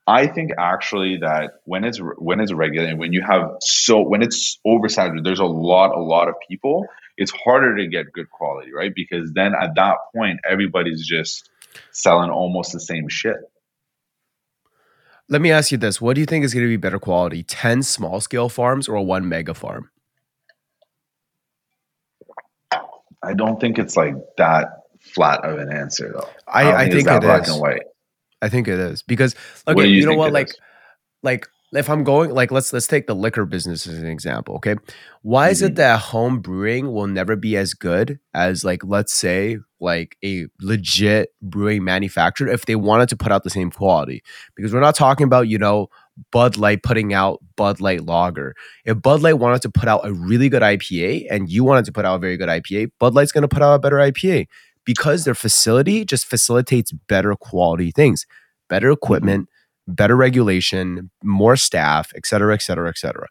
I 0.05 0.27
think 0.27 0.51
actually 0.57 1.17
that 1.17 1.61
when 1.63 1.85
it's 1.85 1.99
when 2.17 2.39
it's 2.39 2.51
regulated, 2.51 2.99
when 2.99 3.13
you 3.13 3.21
have 3.21 3.51
so 3.61 4.01
when 4.01 4.21
it's 4.21 4.59
oversaturated, 4.67 5.23
there's 5.23 5.39
a 5.39 5.45
lot 5.45 5.95
a 5.95 6.01
lot 6.01 6.27
of 6.27 6.35
people. 6.47 6.85
It's 7.15 7.31
harder 7.31 7.77
to 7.77 7.87
get 7.87 8.11
good 8.11 8.29
quality, 8.29 8.73
right? 8.73 8.93
Because 8.93 9.31
then 9.33 9.53
at 9.53 9.75
that 9.75 9.97
point, 10.15 10.39
everybody's 10.49 11.05
just 11.07 11.49
selling 11.91 12.31
almost 12.31 12.73
the 12.73 12.79
same 12.79 13.07
shit. 13.07 13.37
Let 15.29 15.41
me 15.41 15.51
ask 15.51 15.71
you 15.71 15.77
this: 15.77 16.01
What 16.01 16.15
do 16.15 16.21
you 16.21 16.25
think 16.25 16.43
is 16.43 16.53
going 16.53 16.65
to 16.65 16.69
be 16.69 16.77
better 16.77 16.99
quality, 16.99 17.43
ten 17.43 17.81
small 17.81 18.19
scale 18.19 18.49
farms 18.49 18.89
or 18.89 18.99
one 19.05 19.29
mega 19.29 19.53
farm? 19.53 19.89
I 23.23 23.33
don't 23.33 23.59
think 23.61 23.79
it's 23.79 23.95
like 23.95 24.15
that 24.37 24.83
flat 24.99 25.45
of 25.45 25.57
an 25.59 25.71
answer, 25.71 26.11
though. 26.13 26.27
I, 26.45 26.63
I, 26.63 26.75
I 26.75 26.89
think, 26.89 27.07
think 27.07 27.07
it 27.07 27.21
black 27.21 27.43
is. 27.43 27.49
and 27.49 27.61
white. 27.61 27.83
I 28.43 28.49
think 28.49 28.67
it 28.67 28.77
is 28.77 29.01
because 29.01 29.35
okay, 29.67 29.87
you, 29.87 30.01
you 30.01 30.05
know 30.05 30.15
what? 30.17 30.33
Like, 30.33 30.49
is? 30.49 30.59
like 31.23 31.47
if 31.71 31.89
I'm 31.89 32.03
going 32.03 32.31
like 32.31 32.51
let's 32.51 32.71
let's 32.73 32.87
take 32.87 33.07
the 33.07 33.15
liquor 33.15 33.45
business 33.45 33.87
as 33.87 33.97
an 33.97 34.07
example. 34.07 34.55
Okay, 34.55 34.75
why 35.21 35.45
mm-hmm. 35.45 35.51
is 35.51 35.61
it 35.61 35.65
mm-hmm. 35.67 35.75
that 35.75 35.99
home 36.01 36.39
brewing 36.39 36.91
will 36.91 37.07
never 37.07 37.35
be 37.35 37.55
as 37.55 37.73
good 37.73 38.19
as 38.33 38.63
like 38.63 38.83
let's 38.83 39.13
say 39.13 39.57
like 39.79 40.17
a 40.23 40.47
legit 40.61 41.29
brewing 41.41 41.83
manufacturer 41.83 42.49
if 42.49 42.65
they 42.65 42.75
wanted 42.75 43.09
to 43.09 43.17
put 43.17 43.31
out 43.31 43.43
the 43.43 43.49
same 43.49 43.71
quality? 43.71 44.23
Because 44.55 44.73
we're 44.73 44.81
not 44.81 44.95
talking 44.95 45.23
about 45.25 45.47
you 45.47 45.57
know 45.57 45.87
Bud 46.31 46.57
Light 46.57 46.83
putting 46.83 47.13
out 47.13 47.39
Bud 47.55 47.79
Light 47.79 48.05
Lager. 48.05 48.55
If 48.85 49.01
Bud 49.01 49.21
Light 49.21 49.39
wanted 49.39 49.61
to 49.61 49.69
put 49.69 49.87
out 49.87 50.01
a 50.03 50.13
really 50.13 50.49
good 50.49 50.61
IPA 50.61 51.27
and 51.31 51.49
you 51.49 51.63
wanted 51.63 51.85
to 51.85 51.93
put 51.93 52.03
out 52.03 52.15
a 52.15 52.19
very 52.19 52.35
good 52.35 52.49
IPA, 52.49 52.91
Bud 52.99 53.15
Light's 53.15 53.31
going 53.31 53.43
to 53.43 53.47
put 53.47 53.63
out 53.63 53.73
a 53.73 53.79
better 53.79 53.97
IPA 53.97 54.47
because 54.85 55.23
their 55.23 55.35
facility 55.35 56.05
just 56.05 56.25
facilitates 56.25 56.91
better 56.91 57.35
quality 57.35 57.91
things, 57.91 58.25
better 58.69 58.87
mm-hmm. 58.87 59.03
equipment, 59.03 59.49
better 59.87 60.15
regulation, 60.15 61.09
more 61.23 61.55
staff, 61.55 62.11
et 62.15 62.25
cetera, 62.25 62.53
et 62.53 62.61
cetera, 62.61 62.89
et 62.89 62.97
cetera. 62.97 63.27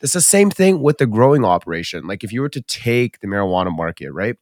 It's 0.00 0.12
the 0.12 0.20
same 0.20 0.50
thing 0.50 0.82
with 0.82 0.98
the 0.98 1.06
growing 1.06 1.44
operation. 1.44 2.06
Like 2.06 2.24
if 2.24 2.32
you 2.32 2.42
were 2.42 2.50
to 2.50 2.60
take 2.62 3.20
the 3.20 3.26
marijuana 3.26 3.74
market, 3.74 4.12
right? 4.12 4.36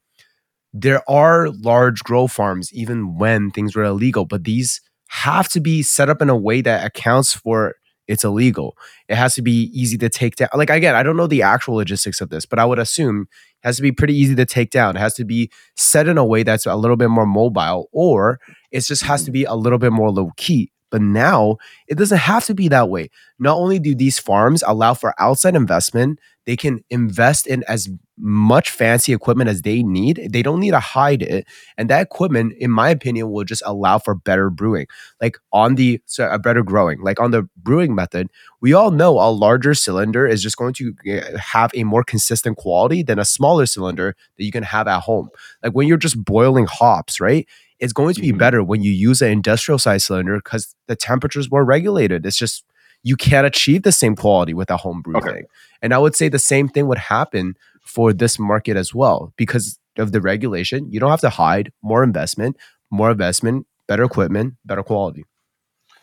There 0.73 1.09
are 1.09 1.51
large 1.51 2.03
grow 2.03 2.27
farms 2.27 2.73
even 2.73 3.17
when 3.17 3.51
things 3.51 3.77
were 3.77 3.85
illegal, 3.85 4.25
but 4.25 4.45
these 4.45 4.81
have 5.09 5.49
to 5.51 5.61
be 5.61 5.83
set 5.83 6.09
up 6.09 6.23
in 6.23 6.31
a 6.31 6.37
way 6.37 6.63
that 6.63 6.87
accounts 6.87 7.35
for 7.35 7.75
it's 8.09 8.25
illegal. 8.25 8.77
It 9.09 9.17
has 9.17 9.35
to 9.37 9.43
be 9.43 9.71
easy 9.73 9.97
to 9.99 10.09
take 10.09 10.37
down. 10.37 10.49
Like 10.55 10.71
again, 10.71 10.95
I 10.95 11.03
don't 11.03 11.17
know 11.17 11.27
the 11.27 11.43
actual 11.43 11.77
logistics 11.77 12.21
of 12.21 12.31
this, 12.31 12.47
but 12.47 12.59
I 12.59 12.65
would 12.65 12.79
assume 12.79 13.23
it 13.63 13.67
has 13.67 13.77
to 13.77 13.83
be 13.83 13.93
pretty 13.93 14.17
easy 14.17 14.35
to 14.35 14.45
take 14.45 14.71
down. 14.71 14.97
It 14.97 15.01
has 15.01 15.15
to 15.15 15.25
be 15.25 15.51
set 15.77 16.09
in 16.09 16.19
a 16.19 16.25
way 16.25 16.43
that's 16.43 16.67
a 16.67 16.75
little 16.75 16.97
bit 16.97 17.11
more 17.11 17.27
mobile, 17.27 17.89
or 17.93 18.41
it 18.71 18.81
just 18.81 19.05
has 19.05 19.23
to 19.23 19.27
mm-hmm. 19.27 19.33
be 19.33 19.45
a 19.45 19.55
little 19.55 19.79
bit 19.79 19.93
more 19.93 20.11
low 20.11 20.31
key. 20.37 20.72
But 20.93 21.03
now 21.03 21.57
it 21.89 21.99
doesn't 21.99 22.19
have 22.19 22.45
to 22.47 22.55
be 22.55 22.69
that 22.69 22.91
way. 22.91 23.11
Not 23.41 23.59
only 23.59 23.81
do 23.81 23.97
these 23.97 24.21
farms 24.21 24.63
allow 24.65 24.95
for 24.95 25.15
outside 25.19 25.57
investment, 25.57 26.21
they 26.47 26.57
can 26.57 26.85
invest 26.91 27.47
in 27.49 27.65
as 27.69 27.89
much 28.19 28.71
fancy 28.71 29.13
equipment 29.13 29.51
as 29.51 29.63
they 29.63 29.83
need. 29.83 30.29
They 30.31 30.43
don't 30.43 30.61
need 30.61 30.73
to 30.73 30.81
hide 30.81 31.23
it. 31.23 31.47
And 31.79 31.91
that 31.91 32.03
equipment, 32.03 32.55
in 32.59 32.71
my 32.71 32.91
opinion, 32.91 33.31
will 33.31 33.45
just 33.45 33.63
allow 33.67 33.99
for 33.99 34.15
better 34.15 34.51
brewing. 34.51 34.87
Like 35.21 35.39
on 35.53 35.77
the 35.77 36.01
so 36.07 36.29
a 36.29 36.39
better 36.39 36.63
growing, 36.63 37.01
like 37.03 37.21
on 37.21 37.31
the 37.33 37.49
brewing 37.57 37.95
method, 37.95 38.29
we 38.61 38.75
all 38.75 38.91
know 38.91 39.19
a 39.19 39.31
larger 39.31 39.75
cylinder 39.75 40.27
is 40.27 40.43
just 40.43 40.57
going 40.57 40.75
to 40.75 40.95
eh, 41.07 41.37
have 41.39 41.71
a 41.75 41.85
more 41.85 42.05
consistent 42.05 42.59
quality 42.59 43.03
than 43.03 43.19
a 43.19 43.25
smaller 43.25 43.67
cylinder 43.67 44.15
that 44.37 44.45
you 44.45 44.53
can 44.53 44.63
have 44.65 44.87
at 44.89 45.01
home. 45.03 45.31
Like 45.63 45.73
when 45.73 45.89
you're 45.89 45.97
just 45.97 46.23
boiling 46.25 46.67
hops, 46.67 47.21
right? 47.21 47.49
It's 47.83 47.93
going 47.93 48.15
to 48.15 48.21
be 48.21 48.29
mm-hmm. 48.29 48.39
better 48.39 48.63
when 48.63 48.83
you 48.83 48.93
use 48.93 49.21
an 49.21 49.33
industrial 49.33 49.79
size 49.79 50.05
cylinder 50.05 50.37
because 50.37 50.75
the 50.87 50.97
temperature 50.97 51.41
is 51.41 51.51
more 51.51 51.65
regulated. 51.65 52.25
It's 52.25 52.37
just 52.37 52.65
you 53.03 53.17
can't 53.17 53.47
achieve 53.47 53.83
the 53.83 53.91
same 53.91 54.15
quality 54.15 54.55
with 54.55 54.71
a 54.71 54.77
home 54.77 55.03
brew 55.03 55.17
okay. 55.17 55.33
thing. 55.33 55.45
And 55.83 55.93
I 55.93 55.99
would 55.99 56.15
say 56.15 56.29
the 56.29 56.39
same 56.39 56.69
thing 56.69 56.87
would 56.87 56.99
happen 56.99 57.57
for 57.83 58.13
this 58.13 58.39
market 58.39 58.77
as 58.77 58.95
well 58.95 59.33
because 59.37 59.81
of 59.99 60.13
the 60.13 60.21
regulation. 60.21 60.91
You 60.93 61.01
don't 61.01 61.11
have 61.11 61.21
to 61.23 61.31
hide 61.31 61.73
more 61.83 62.05
investment, 62.05 62.57
more 62.91 63.11
investment, 63.11 63.67
better 63.89 64.05
equipment, 64.05 64.55
better 64.65 64.85
quality. 64.85 65.25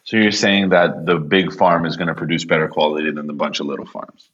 So 0.03 0.17
you're 0.17 0.31
saying 0.31 0.69
that 0.69 1.05
the 1.05 1.15
big 1.15 1.53
farm 1.53 1.85
is 1.85 1.95
going 1.95 2.07
to 2.09 2.15
produce 2.15 2.43
better 2.43 2.67
quality 2.67 3.11
than 3.11 3.27
the 3.27 3.33
bunch 3.33 3.61
of 3.61 3.67
little 3.67 3.85
farms? 3.85 4.29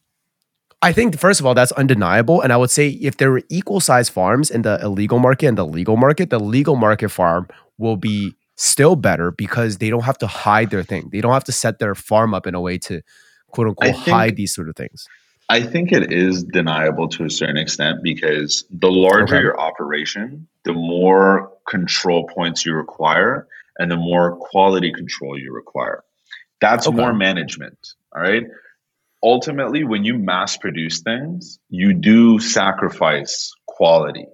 I 0.85 0.93
think 0.93 1.17
first 1.17 1.39
of 1.39 1.47
all 1.47 1.55
that's 1.55 1.71
undeniable, 1.71 2.41
and 2.41 2.53
I 2.53 2.57
would 2.57 2.69
say 2.69 2.89
if 2.89 3.17
there 3.17 3.31
were 3.31 3.41
equal 3.49 3.79
size 3.79 4.07
farms 4.07 4.51
in 4.51 4.61
the 4.61 4.79
illegal 4.83 5.17
market 5.17 5.47
and 5.47 5.57
the 5.57 5.65
legal 5.65 5.97
market, 5.97 6.29
the 6.29 6.39
legal 6.39 6.75
market 6.75 7.09
farm 7.09 7.47
will 7.79 7.97
be 7.97 8.35
still 8.55 8.95
better 8.95 9.31
because 9.31 9.79
they 9.79 9.89
don't 9.89 10.03
have 10.03 10.19
to 10.19 10.27
hide 10.27 10.69
their 10.69 10.83
thing. 10.83 11.09
They 11.11 11.21
don't 11.21 11.33
have 11.33 11.43
to 11.45 11.51
set 11.51 11.79
their 11.79 11.95
farm 11.95 12.35
up 12.35 12.45
in 12.45 12.53
a 12.53 12.61
way 12.61 12.77
to 12.79 13.01
quote 13.47 13.67
unquote 13.67 13.95
hide 13.95 14.35
these 14.35 14.53
sort 14.53 14.69
of 14.69 14.75
things. 14.75 15.07
I 15.49 15.61
think 15.61 15.91
it 15.91 16.13
is 16.13 16.43
deniable 16.43 17.07
to 17.09 17.25
a 17.25 17.29
certain 17.29 17.57
extent 17.57 18.03
because 18.03 18.65
the 18.69 18.91
larger 18.91 19.35
okay. 19.35 19.41
your 19.41 19.59
operation, 19.59 20.47
the 20.63 20.73
more 20.73 21.51
control 21.67 22.27
points 22.27 22.63
you 22.63 22.73
require 22.73 23.47
and 23.79 23.89
the 23.89 23.97
more 23.97 24.35
quality 24.37 24.91
control 24.91 25.37
you 25.37 25.51
require. 25.51 26.03
That's 26.61 26.87
okay. 26.87 26.95
more 26.95 27.13
management. 27.13 27.93
All 28.15 28.21
right. 28.21 28.43
Ultimately, 29.25 29.83
when 29.83 30.05
you 30.05 30.19
mass 30.19 30.55
produce 30.55 31.01
things, 31.01 31.59
you 31.69 31.93
do 31.93 32.39
sacrifice 32.39 33.51
quality 33.65 34.27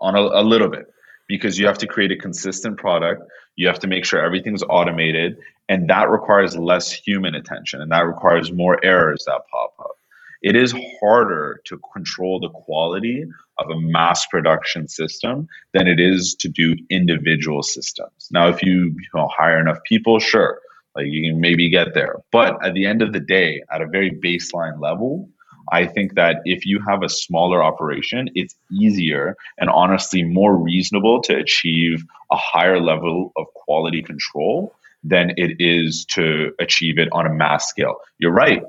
on 0.00 0.14
a, 0.14 0.20
a 0.20 0.42
little 0.42 0.68
bit 0.68 0.86
because 1.26 1.58
you 1.58 1.66
have 1.66 1.78
to 1.78 1.86
create 1.86 2.12
a 2.12 2.16
consistent 2.16 2.76
product. 2.76 3.22
You 3.56 3.68
have 3.68 3.78
to 3.80 3.86
make 3.86 4.04
sure 4.04 4.20
everything's 4.20 4.62
automated, 4.62 5.38
and 5.68 5.88
that 5.88 6.10
requires 6.10 6.56
less 6.58 6.92
human 6.92 7.34
attention 7.34 7.80
and 7.80 7.90
that 7.90 8.06
requires 8.06 8.52
more 8.52 8.78
errors 8.84 9.24
that 9.26 9.40
pop 9.50 9.74
up 9.80 9.96
it 10.44 10.56
is 10.56 10.74
harder 11.00 11.62
to 11.64 11.80
control 11.94 12.38
the 12.38 12.50
quality 12.50 13.24
of 13.56 13.70
a 13.70 13.80
mass 13.80 14.26
production 14.26 14.86
system 14.86 15.48
than 15.72 15.88
it 15.88 15.98
is 15.98 16.34
to 16.34 16.50
do 16.50 16.76
individual 16.90 17.62
systems. 17.62 18.28
Now, 18.30 18.48
if 18.50 18.62
you, 18.62 18.94
you 18.94 19.08
know, 19.14 19.26
hire 19.26 19.58
enough 19.58 19.78
people, 19.84 20.18
sure, 20.20 20.60
like 20.94 21.06
you 21.06 21.30
can 21.30 21.40
maybe 21.40 21.68
get 21.68 21.94
there. 21.94 22.16
But 22.30 22.64
at 22.64 22.74
the 22.74 22.86
end 22.86 23.02
of 23.02 23.12
the 23.12 23.20
day, 23.20 23.62
at 23.72 23.82
a 23.82 23.86
very 23.86 24.10
baseline 24.10 24.80
level, 24.80 25.28
I 25.72 25.86
think 25.86 26.14
that 26.14 26.42
if 26.44 26.66
you 26.66 26.78
have 26.86 27.02
a 27.02 27.08
smaller 27.08 27.62
operation, 27.62 28.28
it's 28.34 28.54
easier 28.70 29.36
and 29.58 29.70
honestly 29.70 30.22
more 30.22 30.56
reasonable 30.56 31.22
to 31.22 31.36
achieve 31.36 32.04
a 32.30 32.36
higher 32.36 32.80
level 32.80 33.32
of 33.36 33.46
quality 33.54 34.02
control 34.02 34.74
than 35.02 35.32
it 35.36 35.56
is 35.58 36.04
to 36.06 36.52
achieve 36.58 36.98
it 36.98 37.08
on 37.12 37.26
a 37.26 37.32
mass 37.32 37.68
scale. 37.68 37.96
You're 38.18 38.32
right 38.32 38.62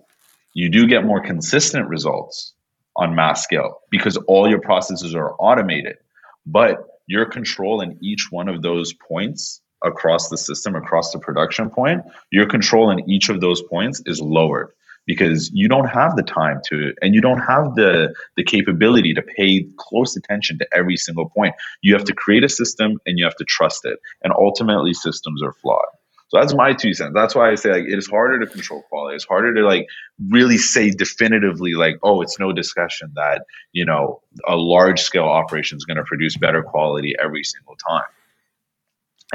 you 0.55 0.69
do 0.69 0.87
get 0.87 1.05
more 1.05 1.19
consistent 1.19 1.87
results 1.87 2.53
on 2.95 3.13
mass 3.13 3.43
scale 3.43 3.81
because 3.91 4.17
all 4.25 4.49
your 4.49 4.61
processes 4.61 5.13
are 5.13 5.33
automated. 5.33 5.97
But 6.45 6.77
your 7.07 7.25
control 7.25 7.81
in 7.81 7.97
each 8.01 8.31
one 8.31 8.47
of 8.47 8.61
those 8.61 8.93
points 8.93 9.61
across 9.83 10.29
the 10.29 10.37
system, 10.37 10.75
across 10.75 11.11
the 11.11 11.19
production 11.19 11.69
point, 11.69 12.03
your 12.31 12.47
control 12.47 12.89
in 12.89 13.09
each 13.09 13.29
of 13.29 13.41
those 13.41 13.61
points 13.61 14.01
is 14.05 14.21
lowered 14.21 14.71
because 15.05 15.51
you 15.53 15.67
don't 15.67 15.87
have 15.87 16.15
the 16.15 16.23
time 16.23 16.59
to 16.65 16.93
and 17.01 17.13
you 17.13 17.21
don't 17.21 17.39
have 17.39 17.75
the 17.75 18.13
the 18.37 18.43
capability 18.43 19.13
to 19.13 19.21
pay 19.21 19.67
close 19.77 20.15
attention 20.15 20.57
to 20.57 20.67
every 20.73 20.97
single 20.97 21.29
point 21.29 21.53
you 21.81 21.93
have 21.93 22.03
to 22.03 22.13
create 22.13 22.43
a 22.43 22.49
system 22.49 22.99
and 23.05 23.19
you 23.19 23.23
have 23.23 23.35
to 23.35 23.43
trust 23.43 23.85
it 23.85 23.99
and 24.23 24.33
ultimately 24.33 24.93
systems 24.93 25.43
are 25.43 25.53
flawed 25.53 25.85
so 26.29 26.39
that's 26.39 26.55
my 26.55 26.73
two 26.73 26.93
cents. 26.93 27.13
That's 27.13 27.35
why 27.35 27.51
I 27.51 27.55
say 27.55 27.71
like 27.71 27.83
it 27.83 27.97
is 27.97 28.07
harder 28.07 28.39
to 28.39 28.47
control 28.47 28.81
quality. 28.89 29.15
It's 29.15 29.25
harder 29.25 29.53
to 29.53 29.61
like 29.61 29.87
really 30.29 30.57
say 30.57 30.89
definitively 30.89 31.73
like, 31.73 31.97
oh, 32.01 32.21
it's 32.21 32.39
no 32.39 32.51
discussion 32.51 33.11
that 33.15 33.45
you 33.73 33.85
know 33.85 34.21
a 34.47 34.55
large 34.55 35.01
scale 35.01 35.25
operation 35.25 35.77
is 35.77 35.85
going 35.85 35.97
to 35.97 36.03
produce 36.03 36.35
better 36.35 36.63
quality 36.63 37.13
every 37.23 37.43
single 37.43 37.75
time. 37.75 38.05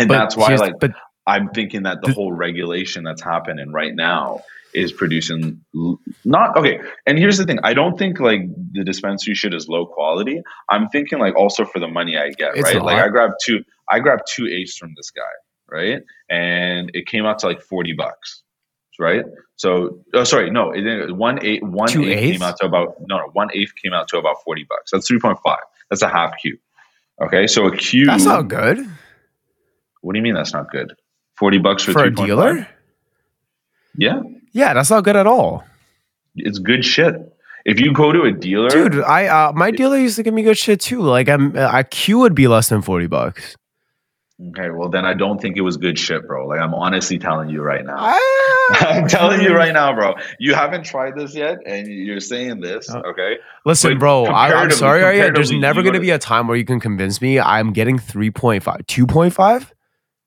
And 0.01 0.09
but 0.09 0.19
that's 0.19 0.37
why 0.37 0.55
like 0.57 0.75
but 0.81 0.93
I'm 1.27 1.51
thinking 1.51 1.85
that 1.85 2.01
the 2.01 2.07
th- 2.07 2.17
whole 2.17 2.33
regulation 2.33 3.05
that's 3.05 3.23
happening 3.23 3.73
right 3.73 3.95
now 3.95 4.43
is 4.73 4.93
producing 4.93 5.61
not 6.25 6.57
okay. 6.57 6.81
And 7.07 7.19
here's 7.19 7.39
the 7.39 7.45
thing: 7.45 7.59
I 7.63 7.75
don't 7.75 7.99
think 7.99 8.21
like 8.21 8.43
the 8.73 8.85
dispensary 8.85 9.35
shit 9.35 9.55
is 9.55 9.69
low 9.69 9.87
quality. 9.87 10.43
I'm 10.69 10.89
thinking 10.89 11.19
like 11.19 11.37
also 11.37 11.65
for 11.65 11.79
the 11.79 11.89
money 11.89 12.17
I 12.17 12.31
get, 12.31 12.57
it's 12.57 12.63
right? 12.63 12.83
Like 12.83 12.99
I 12.99 13.09
grabbed 13.09 13.35
two, 13.45 13.65
I 13.89 14.01
grabbed 14.01 14.23
two 14.29 14.47
eighths 14.47 14.77
from 14.77 14.95
this 14.97 15.11
guy 15.11 15.23
right? 15.71 16.03
And 16.29 16.91
it 16.95 17.07
came 17.07 17.25
out 17.25 17.39
to 17.41 17.47
like 17.47 17.63
40 17.63 17.95
bucks, 17.95 18.43
right? 18.99 19.25
So, 19.57 20.01
oh, 20.15 20.25
sorry, 20.25 20.51
no, 20.51 20.73
it 20.73 20.83
didn't. 20.83 21.17
One 21.17 21.45
eight, 21.45 21.63
one 21.63 21.89
Two 21.89 22.03
eighth 22.03 22.19
eighths? 22.19 22.39
came 22.39 22.43
out 22.43 22.57
to 22.59 22.67
about, 22.67 22.97
no, 23.07 23.19
no, 23.19 23.31
one 23.33 23.49
eighth 23.55 23.73
came 23.83 23.93
out 23.93 24.09
to 24.09 24.19
about 24.19 24.43
40 24.45 24.65
bucks. 24.65 24.91
That's 24.91 25.11
3.5. 25.11 25.57
That's 25.89 26.03
a 26.03 26.09
half 26.09 26.35
cube. 26.41 26.59
Okay. 27.23 27.47
So 27.47 27.67
a 27.67 27.77
cube. 27.77 28.09
That's 28.09 28.25
not 28.25 28.49
good. 28.49 28.89
What 30.01 30.13
do 30.15 30.19
you 30.19 30.23
mean 30.23 30.35
that's 30.35 30.53
not 30.53 30.71
good? 30.71 30.95
40 31.37 31.59
bucks 31.59 31.83
for, 31.83 31.93
for 31.93 32.05
a 32.05 32.15
dealer? 32.15 32.67
Yeah. 33.97 34.23
Yeah, 34.53 34.75
that's 34.75 34.91
not 34.91 35.05
good 35.05 35.17
at 35.17 35.27
all. 35.27 35.65
It's 36.37 36.59
good 36.59 36.85
shit. 36.85 37.15
If 37.65 37.81
you 37.81 37.93
go 37.93 38.13
to 38.13 38.23
a 38.23 38.33
dealer, 38.33 38.71
dude, 38.71 39.03
I 39.03 39.27
uh, 39.27 39.53
my 39.53 39.71
dealer 39.71 39.99
used 39.99 40.17
to 40.17 40.23
give 40.23 40.33
me 40.33 40.43
good 40.43 40.57
shit 40.57 40.81
too. 40.81 41.03
Like 41.03 41.29
I'm, 41.29 41.57
uh, 41.57 41.71
a 41.73 41.85
Q 41.85 42.19
would 42.21 42.35
be 42.35 42.49
less 42.49 42.71
than 42.71 42.81
forty 42.81 43.07
bucks. 43.07 43.55
Okay, 44.49 44.71
well 44.71 44.89
then 44.89 45.05
I 45.05 45.13
don't 45.13 45.39
think 45.39 45.59
it 45.59 45.61
was 45.61 45.77
good 45.77 45.99
shit, 45.99 46.27
bro. 46.27 46.47
Like 46.47 46.61
I'm 46.61 46.73
honestly 46.73 47.19
telling 47.19 47.51
you 47.51 47.61
right 47.61 47.85
now. 47.85 47.97
Ah, 47.99 48.19
I'm 48.89 49.07
telling 49.07 49.43
you 49.43 49.55
right 49.55 49.75
now, 49.75 49.93
bro. 49.95 50.15
You 50.39 50.55
haven't 50.55 50.85
tried 50.85 51.15
this 51.17 51.35
yet, 51.35 51.59
and 51.67 51.87
you're 51.87 52.21
saying 52.21 52.61
this, 52.61 52.89
uh, 52.89 53.01
okay? 53.01 53.37
Listen, 53.67 53.93
but 53.93 54.01
bro. 54.01 54.25
I, 54.25 54.63
am 54.63 54.71
sorry, 54.71 55.05
Arya. 55.05 55.33
There's 55.33 55.53
never 55.53 55.83
going 55.83 55.95
to 55.95 56.01
be 56.01 56.11
a 56.11 56.19
time 56.19 56.49
where 56.49 56.57
you 56.57 56.65
can 56.65 56.81
convince 56.81 57.21
me. 57.21 57.39
I'm 57.39 57.75
getting 57.75 57.99
3.5, 57.99 58.63
2.5, 58.63 59.71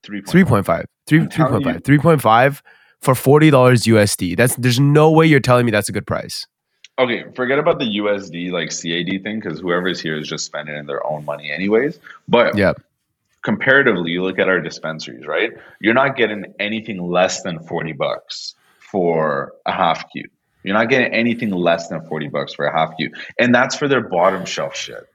3.5, 0.04 0.86
3.5, 1.10 1.82
3.5 1.82 2.62
for 3.02 3.16
forty 3.16 3.50
dollars 3.50 3.84
USD. 3.84 4.38
That's 4.38 4.56
there's 4.56 4.80
no 4.80 5.12
way 5.12 5.26
you're 5.26 5.40
telling 5.40 5.66
me 5.66 5.72
that's 5.72 5.90
a 5.90 5.94
good 5.94 6.08
price. 6.08 6.46
Okay, 7.00 7.26
forget 7.36 7.58
about 7.58 7.80
the 7.80 7.86
USD 7.86 8.52
like 8.52 8.70
CAD 8.70 9.24
thing 9.24 9.40
because 9.40 9.60
whoever's 9.60 10.00
here 10.00 10.16
is 10.16 10.28
just 10.28 10.46
spending 10.46 10.76
in 10.76 10.86
their 10.86 11.06
own 11.06 11.26
money 11.26 11.52
anyways. 11.52 12.00
But 12.28 12.56
yeah 12.56 12.74
comparatively, 13.44 14.12
you 14.12 14.24
look 14.24 14.40
at 14.40 14.50
our 14.50 14.60
dispensaries, 14.60 15.28
right? 15.28 15.52
You're 15.80 15.94
not 15.94 16.16
getting 16.16 16.46
anything 16.60 16.98
less 16.98 17.44
than 17.44 17.60
40 17.60 17.92
bucks 17.94 18.56
for 18.80 19.54
a 19.66 19.72
half 19.72 20.10
cube. 20.12 20.32
You're 20.64 20.76
not 20.76 20.90
getting 20.90 21.14
anything 21.14 21.52
less 21.52 21.90
than 21.90 22.06
40 22.08 22.30
bucks 22.30 22.54
for 22.54 22.66
a 22.66 22.72
half 22.72 22.96
cube. 22.98 23.12
And 23.38 23.54
that's 23.54 23.76
for 23.76 23.88
their 23.88 24.02
bottom 24.02 24.46
shelf 24.46 24.76
shit. 24.76 25.08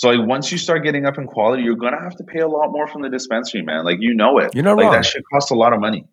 So 0.00 0.08
like 0.08 0.26
once 0.26 0.50
you 0.50 0.56
start 0.56 0.82
getting 0.82 1.04
up 1.04 1.18
in 1.18 1.26
quality, 1.26 1.62
you're 1.62 1.76
gonna 1.76 2.00
have 2.00 2.16
to 2.16 2.24
pay 2.24 2.38
a 2.38 2.48
lot 2.48 2.72
more 2.72 2.86
from 2.86 3.02
the 3.02 3.10
dispensary, 3.10 3.60
man. 3.60 3.84
Like 3.84 3.98
you 4.00 4.14
know 4.14 4.38
it. 4.38 4.54
You 4.54 4.62
know 4.62 4.74
like 4.74 4.84
wrong. 4.84 4.92
that 4.94 5.04
shit 5.04 5.22
costs 5.30 5.50
a 5.50 5.54
lot 5.54 5.74
of 5.74 5.80
money. 5.80 6.06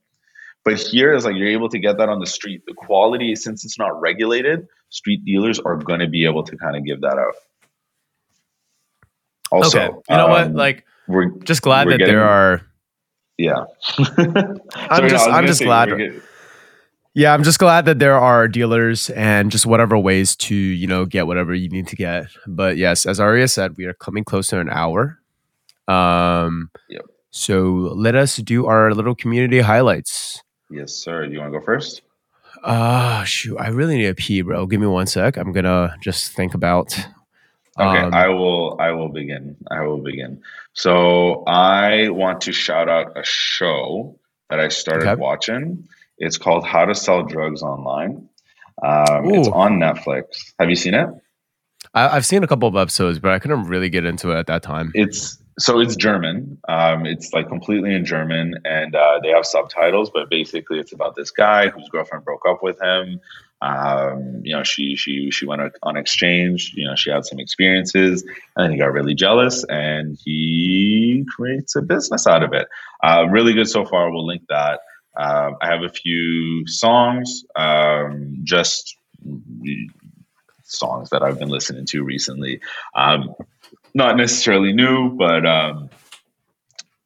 But 0.66 0.78
here 0.78 1.14
is 1.14 1.24
like 1.24 1.36
you're 1.38 1.48
able 1.48 1.70
to 1.70 1.80
get 1.80 1.98
that 2.00 2.10
on 2.10 2.20
the 2.20 2.26
street. 2.26 2.64
The 2.68 2.74
quality, 2.74 3.34
since 3.38 3.64
it's 3.64 3.80
not 3.80 4.02
regulated, 4.02 4.68
street 4.90 5.24
dealers 5.24 5.62
are 5.62 5.78
gonna 5.78 6.10
be 6.10 6.26
able 6.26 6.44
to 6.44 6.58
kind 6.58 6.76
of 6.76 6.84
give 6.84 7.00
that 7.00 7.18
out. 7.18 7.36
Also, 9.54 9.80
okay. 9.80 9.96
you 10.10 10.18
know 10.18 10.26
um, 10.26 10.32
what? 10.32 10.52
Like 10.52 10.86
we're 11.08 11.30
just 11.46 11.62
glad 11.62 11.88
we're 11.88 11.94
that 11.94 12.00
getting, 12.00 12.16
there 12.16 12.28
are. 12.28 12.62
Yeah, 13.38 13.68
I'm 14.76 15.08
just 15.08 15.30
I'm 15.30 15.48
just 15.48 15.62
glad. 15.62 15.92
Yeah, 17.18 17.34
I'm 17.34 17.42
just 17.42 17.58
glad 17.58 17.86
that 17.86 17.98
there 17.98 18.16
are 18.16 18.48
dealers 18.48 19.10
and 19.10 19.52
just 19.52 19.66
whatever 19.66 19.98
ways 19.98 20.36
to 20.36 20.54
you 20.54 20.86
know 20.86 21.04
get 21.04 21.26
whatever 21.26 21.56
you 21.56 21.68
need 21.68 21.88
to 21.88 21.96
get. 21.96 22.28
But 22.46 22.78
yes, 22.78 23.08
as 23.08 23.20
Arya 23.20 23.48
said, 23.48 23.76
we 23.76 23.86
are 23.86 23.96
coming 23.96 24.24
close 24.24 24.46
to 24.50 24.60
an 24.60 24.70
hour. 24.70 25.20
Um. 25.88 26.70
Yep. 26.90 27.06
So 27.32 27.92
let 27.96 28.14
us 28.14 28.36
do 28.36 28.68
our 28.68 28.94
little 28.94 29.16
community 29.16 29.62
highlights. 29.62 30.44
Yes, 30.70 30.94
sir. 30.94 31.26
Do 31.26 31.34
you 31.34 31.40
want 31.40 31.54
to 31.54 31.60
go 31.60 31.66
first? 31.66 32.04
Ah, 32.64 33.22
uh, 33.22 33.24
shoot. 33.24 33.58
I 33.58 33.70
really 33.70 33.98
need 33.98 34.10
a 34.10 34.14
pee, 34.14 34.44
bro. 34.44 34.68
Give 34.68 34.80
me 34.80 34.86
one 34.86 35.08
sec. 35.08 35.38
I'm 35.38 35.52
gonna 35.52 35.96
just 36.04 36.34
think 36.34 36.54
about 36.54 36.94
Okay, 37.80 37.98
um, 37.98 38.14
I 38.14 38.28
will. 38.28 38.78
I 38.80 38.92
will 38.92 39.10
begin. 39.10 39.56
I 39.72 39.82
will 39.82 40.04
begin. 40.04 40.44
So 40.74 41.44
I 41.48 42.10
want 42.10 42.42
to 42.42 42.52
shout 42.52 42.90
out 42.90 43.18
a 43.18 43.24
show 43.24 44.20
that 44.52 44.60
I 44.60 44.68
started 44.68 45.08
okay. 45.08 45.20
watching. 45.20 45.88
It's 46.18 46.38
called 46.38 46.66
How 46.66 46.86
to 46.86 46.96
Sell 46.96 47.24
Drugs 47.24 47.62
Online. 47.62 48.30
Um, 48.84 49.30
it's 49.32 49.48
on 49.48 49.80
Netflix. 49.80 50.54
Have 50.60 50.70
you 50.70 50.76
seen 50.76 50.94
it? 50.94 51.10
I, 51.94 52.10
have 52.10 52.26
seen 52.26 52.44
a 52.44 52.48
couple 52.48 52.68
of 52.68 52.76
episodes, 52.76 53.20
but 53.20 53.32
I 53.32 53.40
couldn't 53.40 53.66
really 53.66 53.90
get 53.90 54.06
into 54.06 54.32
it 54.32 54.36
at 54.36 54.48
that 54.48 54.64
time. 54.64 54.92
It's 54.94 55.42
so 55.60 55.80
it's 55.80 55.96
German. 55.96 56.60
Um, 56.68 57.06
it's 57.06 57.34
like 57.34 57.48
completely 57.48 57.96
in 57.96 58.06
German, 58.06 58.56
and 58.66 58.96
uh, 58.96 59.20
they 59.24 59.30
have 59.30 59.46
subtitles. 59.46 60.12
But 60.14 60.30
basically, 60.30 60.80
it's 60.80 60.94
about 60.94 61.16
this 61.16 61.32
guy 61.32 61.70
whose 61.70 61.90
girlfriend 61.90 62.26
broke 62.26 62.44
up 62.48 62.62
with 62.62 62.80
him. 62.82 63.20
Um, 63.62 64.42
you 64.44 64.56
know, 64.56 64.64
she 64.64 64.96
she 64.96 65.32
she 65.32 65.48
went 65.48 65.62
on 65.82 65.98
exchange. 65.98 66.74
You 66.76 66.88
know, 66.88 66.96
she 66.96 67.10
had 67.10 67.26
some 67.26 67.40
experiences, 67.40 68.22
and 68.56 68.66
then 68.66 68.72
he 68.72 68.78
got 68.78 68.92
really 68.92 69.16
jealous, 69.16 69.64
and 69.64 70.18
he 70.24 71.26
creates 71.36 71.76
a 71.76 71.82
business 71.82 72.28
out 72.28 72.44
of 72.44 72.54
it. 72.54 72.68
Uh, 73.04 73.26
really 73.30 73.54
good 73.54 73.68
so 73.68 73.86
far. 73.86 74.12
We'll 74.12 74.28
link 74.28 74.44
that. 74.50 74.82
Uh, 75.18 75.52
I 75.62 75.68
have 75.68 75.84
a 75.84 75.90
few 75.90 76.68
songs, 76.68 77.44
um, 77.56 78.40
just 78.44 78.98
songs 80.64 81.10
that 81.10 81.24
I've 81.24 81.40
been 81.40 81.50
listening 81.50 81.86
to 81.88 82.04
recently. 82.04 82.62
Um, 82.96 83.34
not 83.94 84.18
necessarily 84.18 84.74
new, 84.74 85.10
but 85.18 85.46
um, 85.46 85.90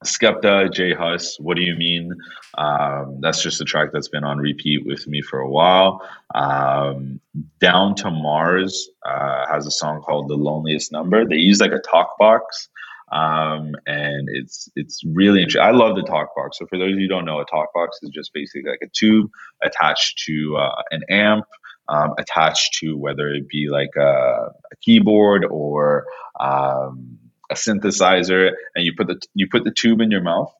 Skepta, 0.04 0.72
J 0.72 0.92
Hus, 0.94 1.38
What 1.40 1.56
Do 1.56 1.62
You 1.62 1.74
Mean? 1.76 2.12
Um, 2.58 3.18
that's 3.20 3.42
just 3.42 3.60
a 3.60 3.64
track 3.64 3.90
that's 3.92 4.08
been 4.08 4.24
on 4.24 4.38
repeat 4.38 4.84
with 4.84 5.06
me 5.06 5.22
for 5.22 5.38
a 5.38 5.48
while. 5.48 6.06
Um, 6.34 7.20
Down 7.60 7.94
to 7.96 8.10
Mars 8.10 8.90
uh, 9.06 9.46
has 9.50 9.66
a 9.66 9.70
song 9.70 10.02
called 10.02 10.28
The 10.28 10.34
Loneliest 10.34 10.92
Number. 10.92 11.26
They 11.26 11.36
use 11.36 11.60
like 11.60 11.72
a 11.72 11.78
talk 11.78 12.18
box. 12.18 12.68
Um, 13.12 13.74
and 13.86 14.28
it's 14.30 14.70
it's 14.74 15.02
really 15.04 15.42
interesting. 15.42 15.62
I 15.62 15.72
love 15.72 15.96
the 15.96 16.02
talk 16.02 16.34
box. 16.34 16.58
So 16.58 16.66
for 16.66 16.78
those 16.78 16.92
of 16.92 16.98
you 16.98 17.02
who 17.02 17.08
don't 17.08 17.26
know, 17.26 17.40
a 17.40 17.44
talk 17.44 17.72
box 17.74 17.98
is 18.02 18.10
just 18.10 18.32
basically 18.32 18.70
like 18.70 18.80
a 18.82 18.90
tube 18.92 19.30
attached 19.62 20.22
to 20.26 20.56
uh, 20.56 20.82
an 20.90 21.02
amp 21.10 21.44
um, 21.88 22.14
attached 22.18 22.74
to 22.80 22.96
whether 22.96 23.28
it 23.28 23.48
be 23.48 23.68
like 23.70 23.90
a, 23.96 24.50
a 24.72 24.76
keyboard 24.80 25.44
or 25.44 26.06
um, 26.40 27.18
a 27.50 27.54
synthesizer, 27.54 28.52
and 28.74 28.84
you 28.84 28.94
put 28.96 29.08
the 29.08 29.20
you 29.34 29.46
put 29.46 29.64
the 29.64 29.72
tube 29.72 30.00
in 30.00 30.10
your 30.10 30.22
mouth 30.22 30.52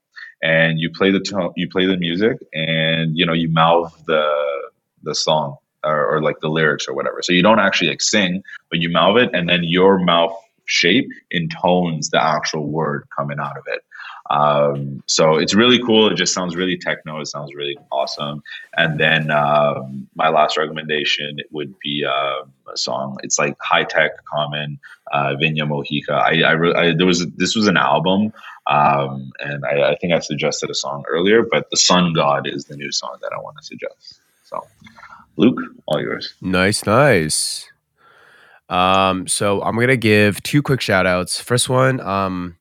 and 0.42 0.80
you 0.80 0.90
play 0.90 1.10
the 1.10 1.20
tone, 1.20 1.52
you 1.56 1.68
play 1.68 1.86
the 1.86 1.96
music, 1.96 2.38
and 2.52 3.16
you 3.16 3.24
know 3.24 3.32
you 3.32 3.48
mouth 3.48 3.94
the 4.06 4.30
the 5.02 5.14
song 5.14 5.56
or, 5.84 6.14
or, 6.14 6.22
like 6.22 6.38
the 6.38 6.48
lyrics 6.48 6.86
or 6.86 6.94
whatever. 6.94 7.22
So 7.22 7.32
you 7.32 7.42
don't 7.42 7.58
actually 7.58 7.88
like 7.88 8.00
sing, 8.00 8.44
but 8.70 8.78
you 8.78 8.88
mouth 8.88 9.16
it, 9.16 9.30
and 9.32 9.48
then 9.48 9.64
your 9.64 9.98
mouth 9.98 10.32
shape 10.72 11.08
intones 11.30 12.08
the 12.10 12.22
actual 12.22 12.66
word 12.66 13.06
coming 13.16 13.38
out 13.38 13.58
of 13.58 13.64
it. 13.66 13.82
Um, 14.30 15.02
so 15.06 15.36
it's 15.36 15.54
really 15.54 15.78
cool. 15.78 16.10
It 16.10 16.14
just 16.14 16.32
sounds 16.32 16.56
really 16.56 16.78
techno. 16.78 17.20
It 17.20 17.26
sounds 17.26 17.54
really 17.54 17.76
awesome. 17.90 18.42
And 18.76 18.98
then 18.98 19.30
um, 19.30 20.08
my 20.14 20.30
last 20.30 20.56
recommendation 20.56 21.36
would 21.50 21.78
be 21.80 22.04
uh, 22.08 22.44
a 22.72 22.76
song. 22.76 23.18
It's 23.22 23.38
like 23.38 23.56
high 23.60 23.84
tech 23.84 24.12
common 24.24 24.78
uh, 25.12 25.34
Vinia 25.38 25.64
Mojica. 25.64 26.12
I, 26.12 26.42
I, 26.42 26.52
re- 26.52 26.74
I, 26.74 26.94
there 26.94 27.06
was 27.06 27.26
this 27.36 27.54
was 27.54 27.66
an 27.66 27.76
album, 27.76 28.32
um, 28.68 29.32
and 29.40 29.66
I, 29.66 29.90
I 29.90 29.96
think 29.96 30.14
I 30.14 30.20
suggested 30.20 30.70
a 30.70 30.74
song 30.74 31.04
earlier, 31.08 31.42
but 31.42 31.68
the 31.70 31.76
Sun 31.76 32.14
God 32.14 32.46
is 32.46 32.64
the 32.64 32.76
new 32.76 32.92
song 32.92 33.18
that 33.20 33.32
I 33.36 33.40
want 33.40 33.58
to 33.58 33.64
suggest. 33.64 34.20
So, 34.44 34.66
Luke, 35.36 35.60
all 35.86 36.00
yours. 36.00 36.32
Nice, 36.40 36.86
nice. 36.86 37.71
Um, 38.72 39.28
so 39.28 39.62
I'm 39.62 39.78
gonna 39.78 39.96
give 39.96 40.42
two 40.42 40.62
quick 40.62 40.80
shout 40.80 41.06
outs. 41.06 41.38
First 41.38 41.68
one, 41.68 42.00
um, 42.00 42.56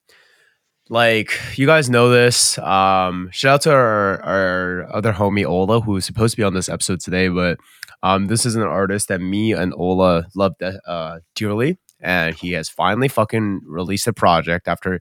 like 0.89 1.39
you 1.55 1.66
guys 1.66 1.89
know 1.89 2.09
this. 2.09 2.57
Um, 2.57 3.30
shout 3.32 3.53
out 3.53 3.62
to 3.62 3.72
our, 3.72 4.22
our 4.22 4.93
other 4.93 5.14
homie 5.14 5.45
Ola, 5.45 5.80
who 5.80 5.95
is 5.95 6.05
supposed 6.05 6.34
to 6.34 6.38
be 6.38 6.43
on 6.43 6.53
this 6.53 6.68
episode 6.68 6.99
today, 6.99 7.30
but 7.30 7.59
um, 8.03 8.26
this 8.26 8.45
is 8.45 8.55
an 8.55 8.64
artist 8.64 9.07
that 9.07 9.22
me 9.22 9.53
and 9.53 9.74
Ola 9.74 10.26
love 10.36 10.53
uh, 10.86 11.20
dearly, 11.34 11.78
and 12.01 12.36
he 12.36 12.51
has 12.51 12.68
finally 12.68 13.07
fucking 13.07 13.62
released 13.66 14.07
a 14.07 14.14
project 14.14 14.68
after 14.68 14.99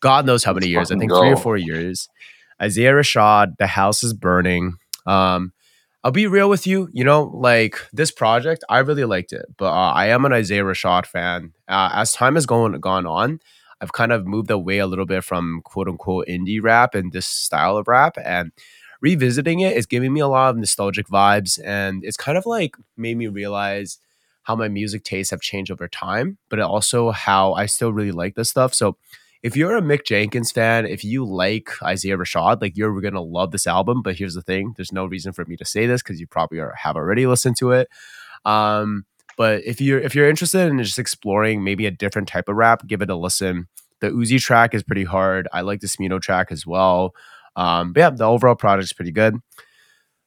God 0.00 0.26
knows 0.26 0.42
how 0.42 0.52
many 0.52 0.66
Let's 0.66 0.90
years. 0.90 0.90
I 0.90 0.98
think 0.98 1.12
go. 1.12 1.20
three 1.20 1.32
or 1.32 1.36
four 1.36 1.58
years. 1.58 2.08
Isaiah 2.60 2.92
Rashad, 2.92 3.56
The 3.58 3.68
House 3.68 4.02
is 4.02 4.14
Burning. 4.14 4.78
Um, 5.06 5.52
I'll 6.02 6.10
be 6.10 6.26
real 6.26 6.48
with 6.48 6.66
you. 6.66 6.88
You 6.92 7.04
know, 7.04 7.24
like 7.24 7.78
this 7.92 8.10
project, 8.10 8.64
I 8.68 8.78
really 8.78 9.04
liked 9.04 9.32
it, 9.32 9.46
but 9.58 9.66
uh, 9.66 9.92
I 9.92 10.06
am 10.06 10.24
an 10.24 10.32
Isaiah 10.32 10.64
Rashad 10.64 11.06
fan. 11.06 11.52
Uh, 11.68 11.90
as 11.92 12.12
time 12.12 12.36
has 12.36 12.46
gone 12.46 12.72
gone 12.80 13.06
on, 13.06 13.40
I've 13.80 13.92
kind 13.92 14.12
of 14.12 14.26
moved 14.26 14.50
away 14.50 14.78
a 14.78 14.86
little 14.86 15.04
bit 15.06 15.24
from 15.24 15.60
quote 15.64 15.88
unquote 15.88 16.26
indie 16.26 16.62
rap 16.62 16.94
and 16.94 17.12
this 17.12 17.26
style 17.26 17.76
of 17.76 17.86
rap, 17.86 18.16
and 18.24 18.52
revisiting 19.02 19.60
it 19.60 19.76
is 19.76 19.86
giving 19.86 20.12
me 20.12 20.20
a 20.20 20.28
lot 20.28 20.50
of 20.50 20.56
nostalgic 20.56 21.06
vibes, 21.08 21.58
and 21.62 22.02
it's 22.04 22.16
kind 22.16 22.38
of 22.38 22.46
like 22.46 22.76
made 22.96 23.18
me 23.18 23.26
realize 23.26 23.98
how 24.44 24.56
my 24.56 24.68
music 24.68 25.04
tastes 25.04 25.30
have 25.30 25.42
changed 25.42 25.70
over 25.70 25.86
time, 25.86 26.38
but 26.48 26.58
also 26.60 27.10
how 27.10 27.52
I 27.52 27.66
still 27.66 27.92
really 27.92 28.10
like 28.10 28.36
this 28.36 28.48
stuff. 28.48 28.72
So 28.72 28.96
if 29.42 29.56
you're 29.56 29.76
a 29.76 29.82
Mick 29.82 30.04
Jenkins 30.04 30.52
fan, 30.52 30.86
if 30.86 31.02
you 31.04 31.24
like 31.24 31.70
Isaiah 31.82 32.18
Rashad, 32.18 32.60
like 32.60 32.76
you're 32.76 33.00
gonna 33.00 33.22
love 33.22 33.52
this 33.52 33.66
album. 33.66 34.02
But 34.02 34.16
here's 34.16 34.34
the 34.34 34.42
thing: 34.42 34.74
there's 34.76 34.92
no 34.92 35.06
reason 35.06 35.32
for 35.32 35.44
me 35.46 35.56
to 35.56 35.64
say 35.64 35.86
this 35.86 36.02
because 36.02 36.20
you 36.20 36.26
probably 36.26 36.58
are, 36.58 36.74
have 36.76 36.96
already 36.96 37.26
listened 37.26 37.56
to 37.58 37.72
it. 37.72 37.88
Um, 38.44 39.04
but 39.36 39.64
if 39.64 39.80
you're 39.80 40.00
if 40.00 40.14
you're 40.14 40.28
interested 40.28 40.68
in 40.68 40.82
just 40.82 40.98
exploring 40.98 41.64
maybe 41.64 41.86
a 41.86 41.90
different 41.90 42.28
type 42.28 42.48
of 42.48 42.56
rap, 42.56 42.86
give 42.86 43.02
it 43.02 43.10
a 43.10 43.16
listen. 43.16 43.68
The 44.00 44.08
Uzi 44.08 44.40
track 44.40 44.74
is 44.74 44.82
pretty 44.82 45.04
hard. 45.04 45.48
I 45.52 45.60
like 45.62 45.80
the 45.80 45.86
Smino 45.86 46.20
track 46.20 46.48
as 46.50 46.66
well. 46.66 47.14
Um, 47.56 47.92
but 47.92 48.00
yeah, 48.00 48.10
the 48.10 48.24
overall 48.24 48.54
product 48.54 48.84
is 48.84 48.92
pretty 48.92 49.12
good. 49.12 49.36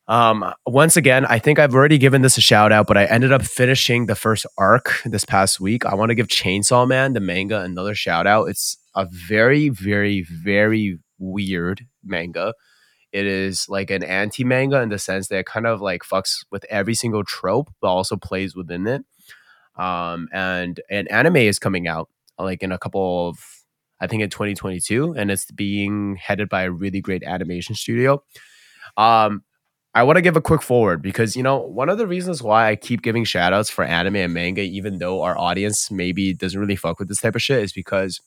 Um, 0.08 0.54
once 0.66 0.98
again, 0.98 1.26
I 1.26 1.40
think 1.40 1.60
I've 1.60 1.74
already 1.74 1.98
given 1.98 2.22
this 2.22 2.38
a 2.38 2.42
shout 2.42 2.72
out, 2.72 2.88
but 2.88 2.98
I 2.98 3.06
ended 3.06 3.32
up 3.32 3.42
finishing 3.42 4.06
the 4.06 4.16
first 4.16 4.46
arc 4.58 5.02
this 5.06 5.24
past 5.26 5.60
week. 5.60 5.86
I 5.86 5.96
want 5.96 6.10
to 6.10 6.16
give 6.16 6.28
Chainsaw 6.28 6.88
Man, 6.88 7.14
the 7.14 7.20
manga, 7.20 7.62
another 7.62 7.96
shout 7.96 8.28
out. 8.28 8.50
It's 8.50 8.78
a 8.96 9.06
very, 9.06 9.70
very, 9.70 10.22
very 10.22 11.00
weird 11.20 11.86
manga. 12.04 12.54
It 13.12 13.26
is 13.26 13.68
like 13.70 13.92
an 13.92 14.04
anti 14.04 14.44
manga 14.44 14.82
in 14.82 14.90
the 14.90 15.00
sense 15.00 15.28
that 15.28 15.40
it 15.40 15.46
kind 15.46 15.68
of 15.68 15.82
like 15.82 16.02
fucks 16.04 16.46
with 16.52 16.66
every 16.70 16.96
single 16.96 17.24
trope, 17.24 17.70
but 17.82 17.88
also 17.90 18.18
plays 18.18 18.56
within 18.56 18.88
it. 18.88 19.06
Um, 19.76 20.28
and 20.32 20.80
an 20.90 21.08
anime 21.10 21.38
is 21.38 21.60
coming 21.60 21.88
out 21.88 22.10
like 22.40 22.64
in 22.64 22.72
a 22.72 22.78
couple 22.78 23.30
of, 23.30 23.38
I 24.00 24.08
think 24.08 24.24
in 24.24 24.30
2022, 24.30 25.14
and 25.14 25.32
it's 25.32 25.50
being 25.52 26.16
headed 26.16 26.50
by 26.50 26.64
a 26.64 26.72
really 26.72 27.02
great 27.02 27.24
animation 27.24 27.76
studio. 27.76 28.24
Um, 28.98 29.44
I 29.96 30.02
want 30.04 30.18
to 30.18 30.22
give 30.22 30.36
a 30.36 30.42
quick 30.42 30.64
forward 30.64 31.04
because 31.04 31.36
you 31.36 31.44
know 31.44 31.60
one 31.60 31.88
of 31.88 32.00
the 32.00 32.08
reasons 32.08 32.42
why 32.42 32.70
I 32.70 32.76
keep 32.76 33.04
giving 33.04 33.24
shout 33.26 33.54
outs 33.54 33.70
for 33.70 33.84
anime 33.84 34.16
and 34.16 34.34
manga, 34.34 34.62
even 34.62 34.98
though 34.98 35.22
our 35.22 35.38
audience 35.38 35.92
maybe 35.92 36.34
doesn't 36.34 36.60
really 36.60 36.76
fuck 36.76 36.98
with 36.98 37.10
this 37.10 37.22
type 37.22 37.36
of 37.36 37.44
shit, 37.44 37.64
is 37.64 37.74
because 37.74 38.20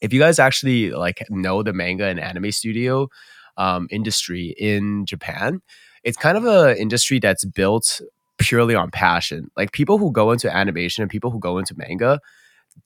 if 0.00 0.12
you 0.12 0.20
guys 0.20 0.38
actually 0.38 0.90
like 0.90 1.24
know 1.30 1.62
the 1.62 1.72
manga 1.72 2.04
and 2.06 2.20
anime 2.20 2.52
studio 2.52 3.08
um, 3.56 3.86
industry 3.90 4.54
in 4.58 5.06
Japan, 5.06 5.60
it's 6.02 6.16
kind 6.16 6.36
of 6.36 6.44
a 6.44 6.78
industry 6.80 7.18
that's 7.18 7.44
built 7.44 8.00
purely 8.38 8.74
on 8.74 8.90
passion. 8.90 9.50
Like 9.56 9.72
people 9.72 9.98
who 9.98 10.12
go 10.12 10.30
into 10.32 10.54
animation 10.54 11.02
and 11.02 11.10
people 11.10 11.30
who 11.30 11.38
go 11.38 11.58
into 11.58 11.74
manga, 11.76 12.20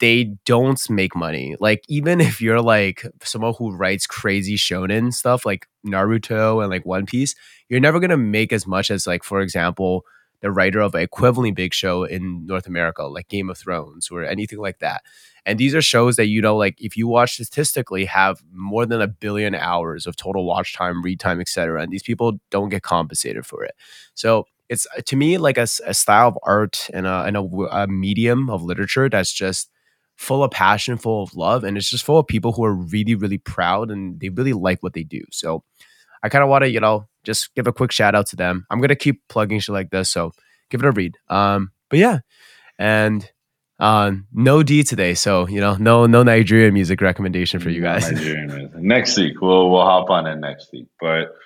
they 0.00 0.34
don't 0.44 0.80
make 0.90 1.16
money. 1.16 1.56
Like 1.58 1.82
even 1.88 2.20
if 2.28 2.40
you're 2.40 2.62
like 2.62 3.06
someone 3.22 3.54
who 3.58 3.74
writes 3.74 4.06
crazy 4.06 4.56
shonen 4.56 5.12
stuff 5.12 5.46
like 5.46 5.66
Naruto 5.86 6.60
and 6.62 6.70
like 6.70 6.86
One 6.86 7.06
Piece, 7.06 7.34
you're 7.68 7.80
never 7.80 8.00
gonna 8.00 8.16
make 8.16 8.52
as 8.52 8.66
much 8.66 8.90
as 8.90 9.06
like 9.06 9.24
for 9.24 9.40
example 9.40 10.04
the 10.40 10.52
writer 10.52 10.80
of 10.80 10.94
an 10.94 11.04
equivalently 11.04 11.54
big 11.54 11.74
show 11.74 12.04
in 12.04 12.46
North 12.46 12.66
America, 12.68 13.02
like 13.04 13.28
Game 13.28 13.50
of 13.50 13.58
Thrones 13.58 14.08
or 14.10 14.24
anything 14.24 14.60
like 14.60 14.78
that. 14.78 15.02
And 15.48 15.58
these 15.58 15.74
are 15.74 15.80
shows 15.80 16.16
that, 16.16 16.26
you 16.26 16.42
know, 16.42 16.54
like 16.54 16.78
if 16.78 16.94
you 16.94 17.08
watch 17.08 17.32
statistically, 17.32 18.04
have 18.04 18.42
more 18.52 18.84
than 18.84 19.00
a 19.00 19.08
billion 19.08 19.54
hours 19.54 20.06
of 20.06 20.14
total 20.14 20.44
watch 20.44 20.74
time, 20.74 21.02
read 21.02 21.18
time, 21.18 21.40
etc. 21.40 21.82
And 21.82 21.90
these 21.90 22.02
people 22.02 22.38
don't 22.50 22.68
get 22.68 22.82
compensated 22.82 23.46
for 23.46 23.64
it. 23.64 23.74
So 24.12 24.44
it's 24.68 24.86
to 25.06 25.16
me 25.16 25.38
like 25.38 25.56
a, 25.56 25.66
a 25.86 25.94
style 25.94 26.28
of 26.28 26.38
art 26.42 26.90
and, 26.92 27.06
a, 27.06 27.24
and 27.24 27.34
a, 27.34 27.40
a 27.40 27.86
medium 27.86 28.50
of 28.50 28.62
literature 28.62 29.08
that's 29.08 29.32
just 29.32 29.70
full 30.16 30.44
of 30.44 30.50
passion, 30.50 30.98
full 30.98 31.22
of 31.22 31.34
love, 31.34 31.64
and 31.64 31.78
it's 31.78 31.88
just 31.88 32.04
full 32.04 32.18
of 32.18 32.26
people 32.26 32.52
who 32.52 32.64
are 32.64 32.74
really, 32.74 33.14
really 33.14 33.38
proud 33.38 33.90
and 33.90 34.20
they 34.20 34.28
really 34.28 34.52
like 34.52 34.82
what 34.82 34.92
they 34.92 35.04
do. 35.04 35.22
So 35.30 35.64
I 36.22 36.28
kind 36.28 36.44
of 36.44 36.50
want 36.50 36.64
to, 36.64 36.68
you 36.68 36.80
know, 36.80 37.08
just 37.24 37.54
give 37.54 37.66
a 37.66 37.72
quick 37.72 37.90
shout 37.90 38.14
out 38.14 38.26
to 38.26 38.36
them. 38.36 38.66
I'm 38.68 38.82
gonna 38.82 38.96
keep 38.96 39.22
plugging 39.28 39.60
shit 39.60 39.72
like 39.72 39.88
this, 39.88 40.10
so 40.10 40.32
give 40.68 40.82
it 40.82 40.86
a 40.86 40.90
read. 40.90 41.16
Um, 41.30 41.70
but 41.88 42.00
yeah, 42.00 42.18
and 42.78 43.26
uh, 43.78 44.12
no 44.32 44.62
D 44.62 44.82
today, 44.82 45.14
so 45.14 45.46
you 45.48 45.60
know, 45.60 45.76
no 45.76 46.06
no 46.06 46.22
Nigerian 46.22 46.74
music 46.74 47.00
recommendation 47.00 47.60
for 47.60 47.70
you 47.70 47.80
guys. 47.80 48.10
Next 48.74 49.16
week, 49.16 49.40
we'll 49.40 49.70
we'll 49.70 49.84
hop 49.84 50.10
on 50.10 50.26
it 50.26 50.36
next 50.36 50.72
week. 50.72 50.88
But 51.00 51.36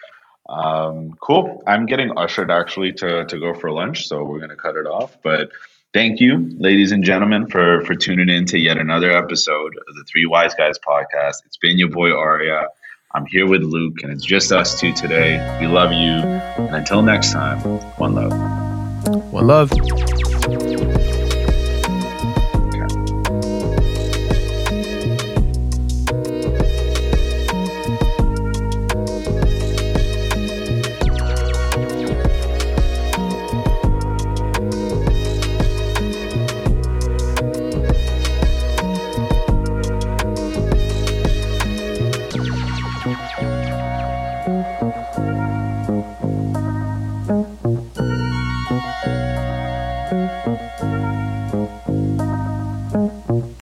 um, 0.48 1.14
cool. 1.20 1.62
I'm 1.66 1.86
getting 1.86 2.16
ushered 2.16 2.50
actually 2.50 2.92
to 2.94 3.26
to 3.26 3.38
go 3.38 3.54
for 3.54 3.70
lunch, 3.70 4.06
so 4.08 4.24
we're 4.24 4.40
gonna 4.40 4.56
cut 4.56 4.76
it 4.76 4.86
off. 4.86 5.16
But 5.22 5.50
thank 5.92 6.20
you, 6.20 6.50
ladies 6.58 6.92
and 6.92 7.04
gentlemen, 7.04 7.48
for 7.48 7.84
for 7.84 7.94
tuning 7.94 8.28
in 8.28 8.46
to 8.46 8.58
yet 8.58 8.78
another 8.78 9.10
episode 9.10 9.76
of 9.76 9.94
the 9.94 10.04
Three 10.10 10.26
Wise 10.26 10.54
Guys 10.54 10.78
podcast. 10.78 11.36
It's 11.44 11.58
been 11.60 11.78
your 11.78 11.88
boy 11.88 12.12
Aria. 12.12 12.66
I'm 13.14 13.26
here 13.26 13.46
with 13.46 13.62
Luke, 13.62 14.02
and 14.02 14.10
it's 14.10 14.24
just 14.24 14.52
us 14.52 14.80
two 14.80 14.94
today. 14.94 15.36
We 15.60 15.66
love 15.66 15.92
you. 15.92 16.66
And 16.66 16.76
until 16.76 17.02
next 17.02 17.32
time, 17.32 17.58
one 17.98 18.14
love. 18.14 18.32
One 19.32 19.46
love. 19.46 19.70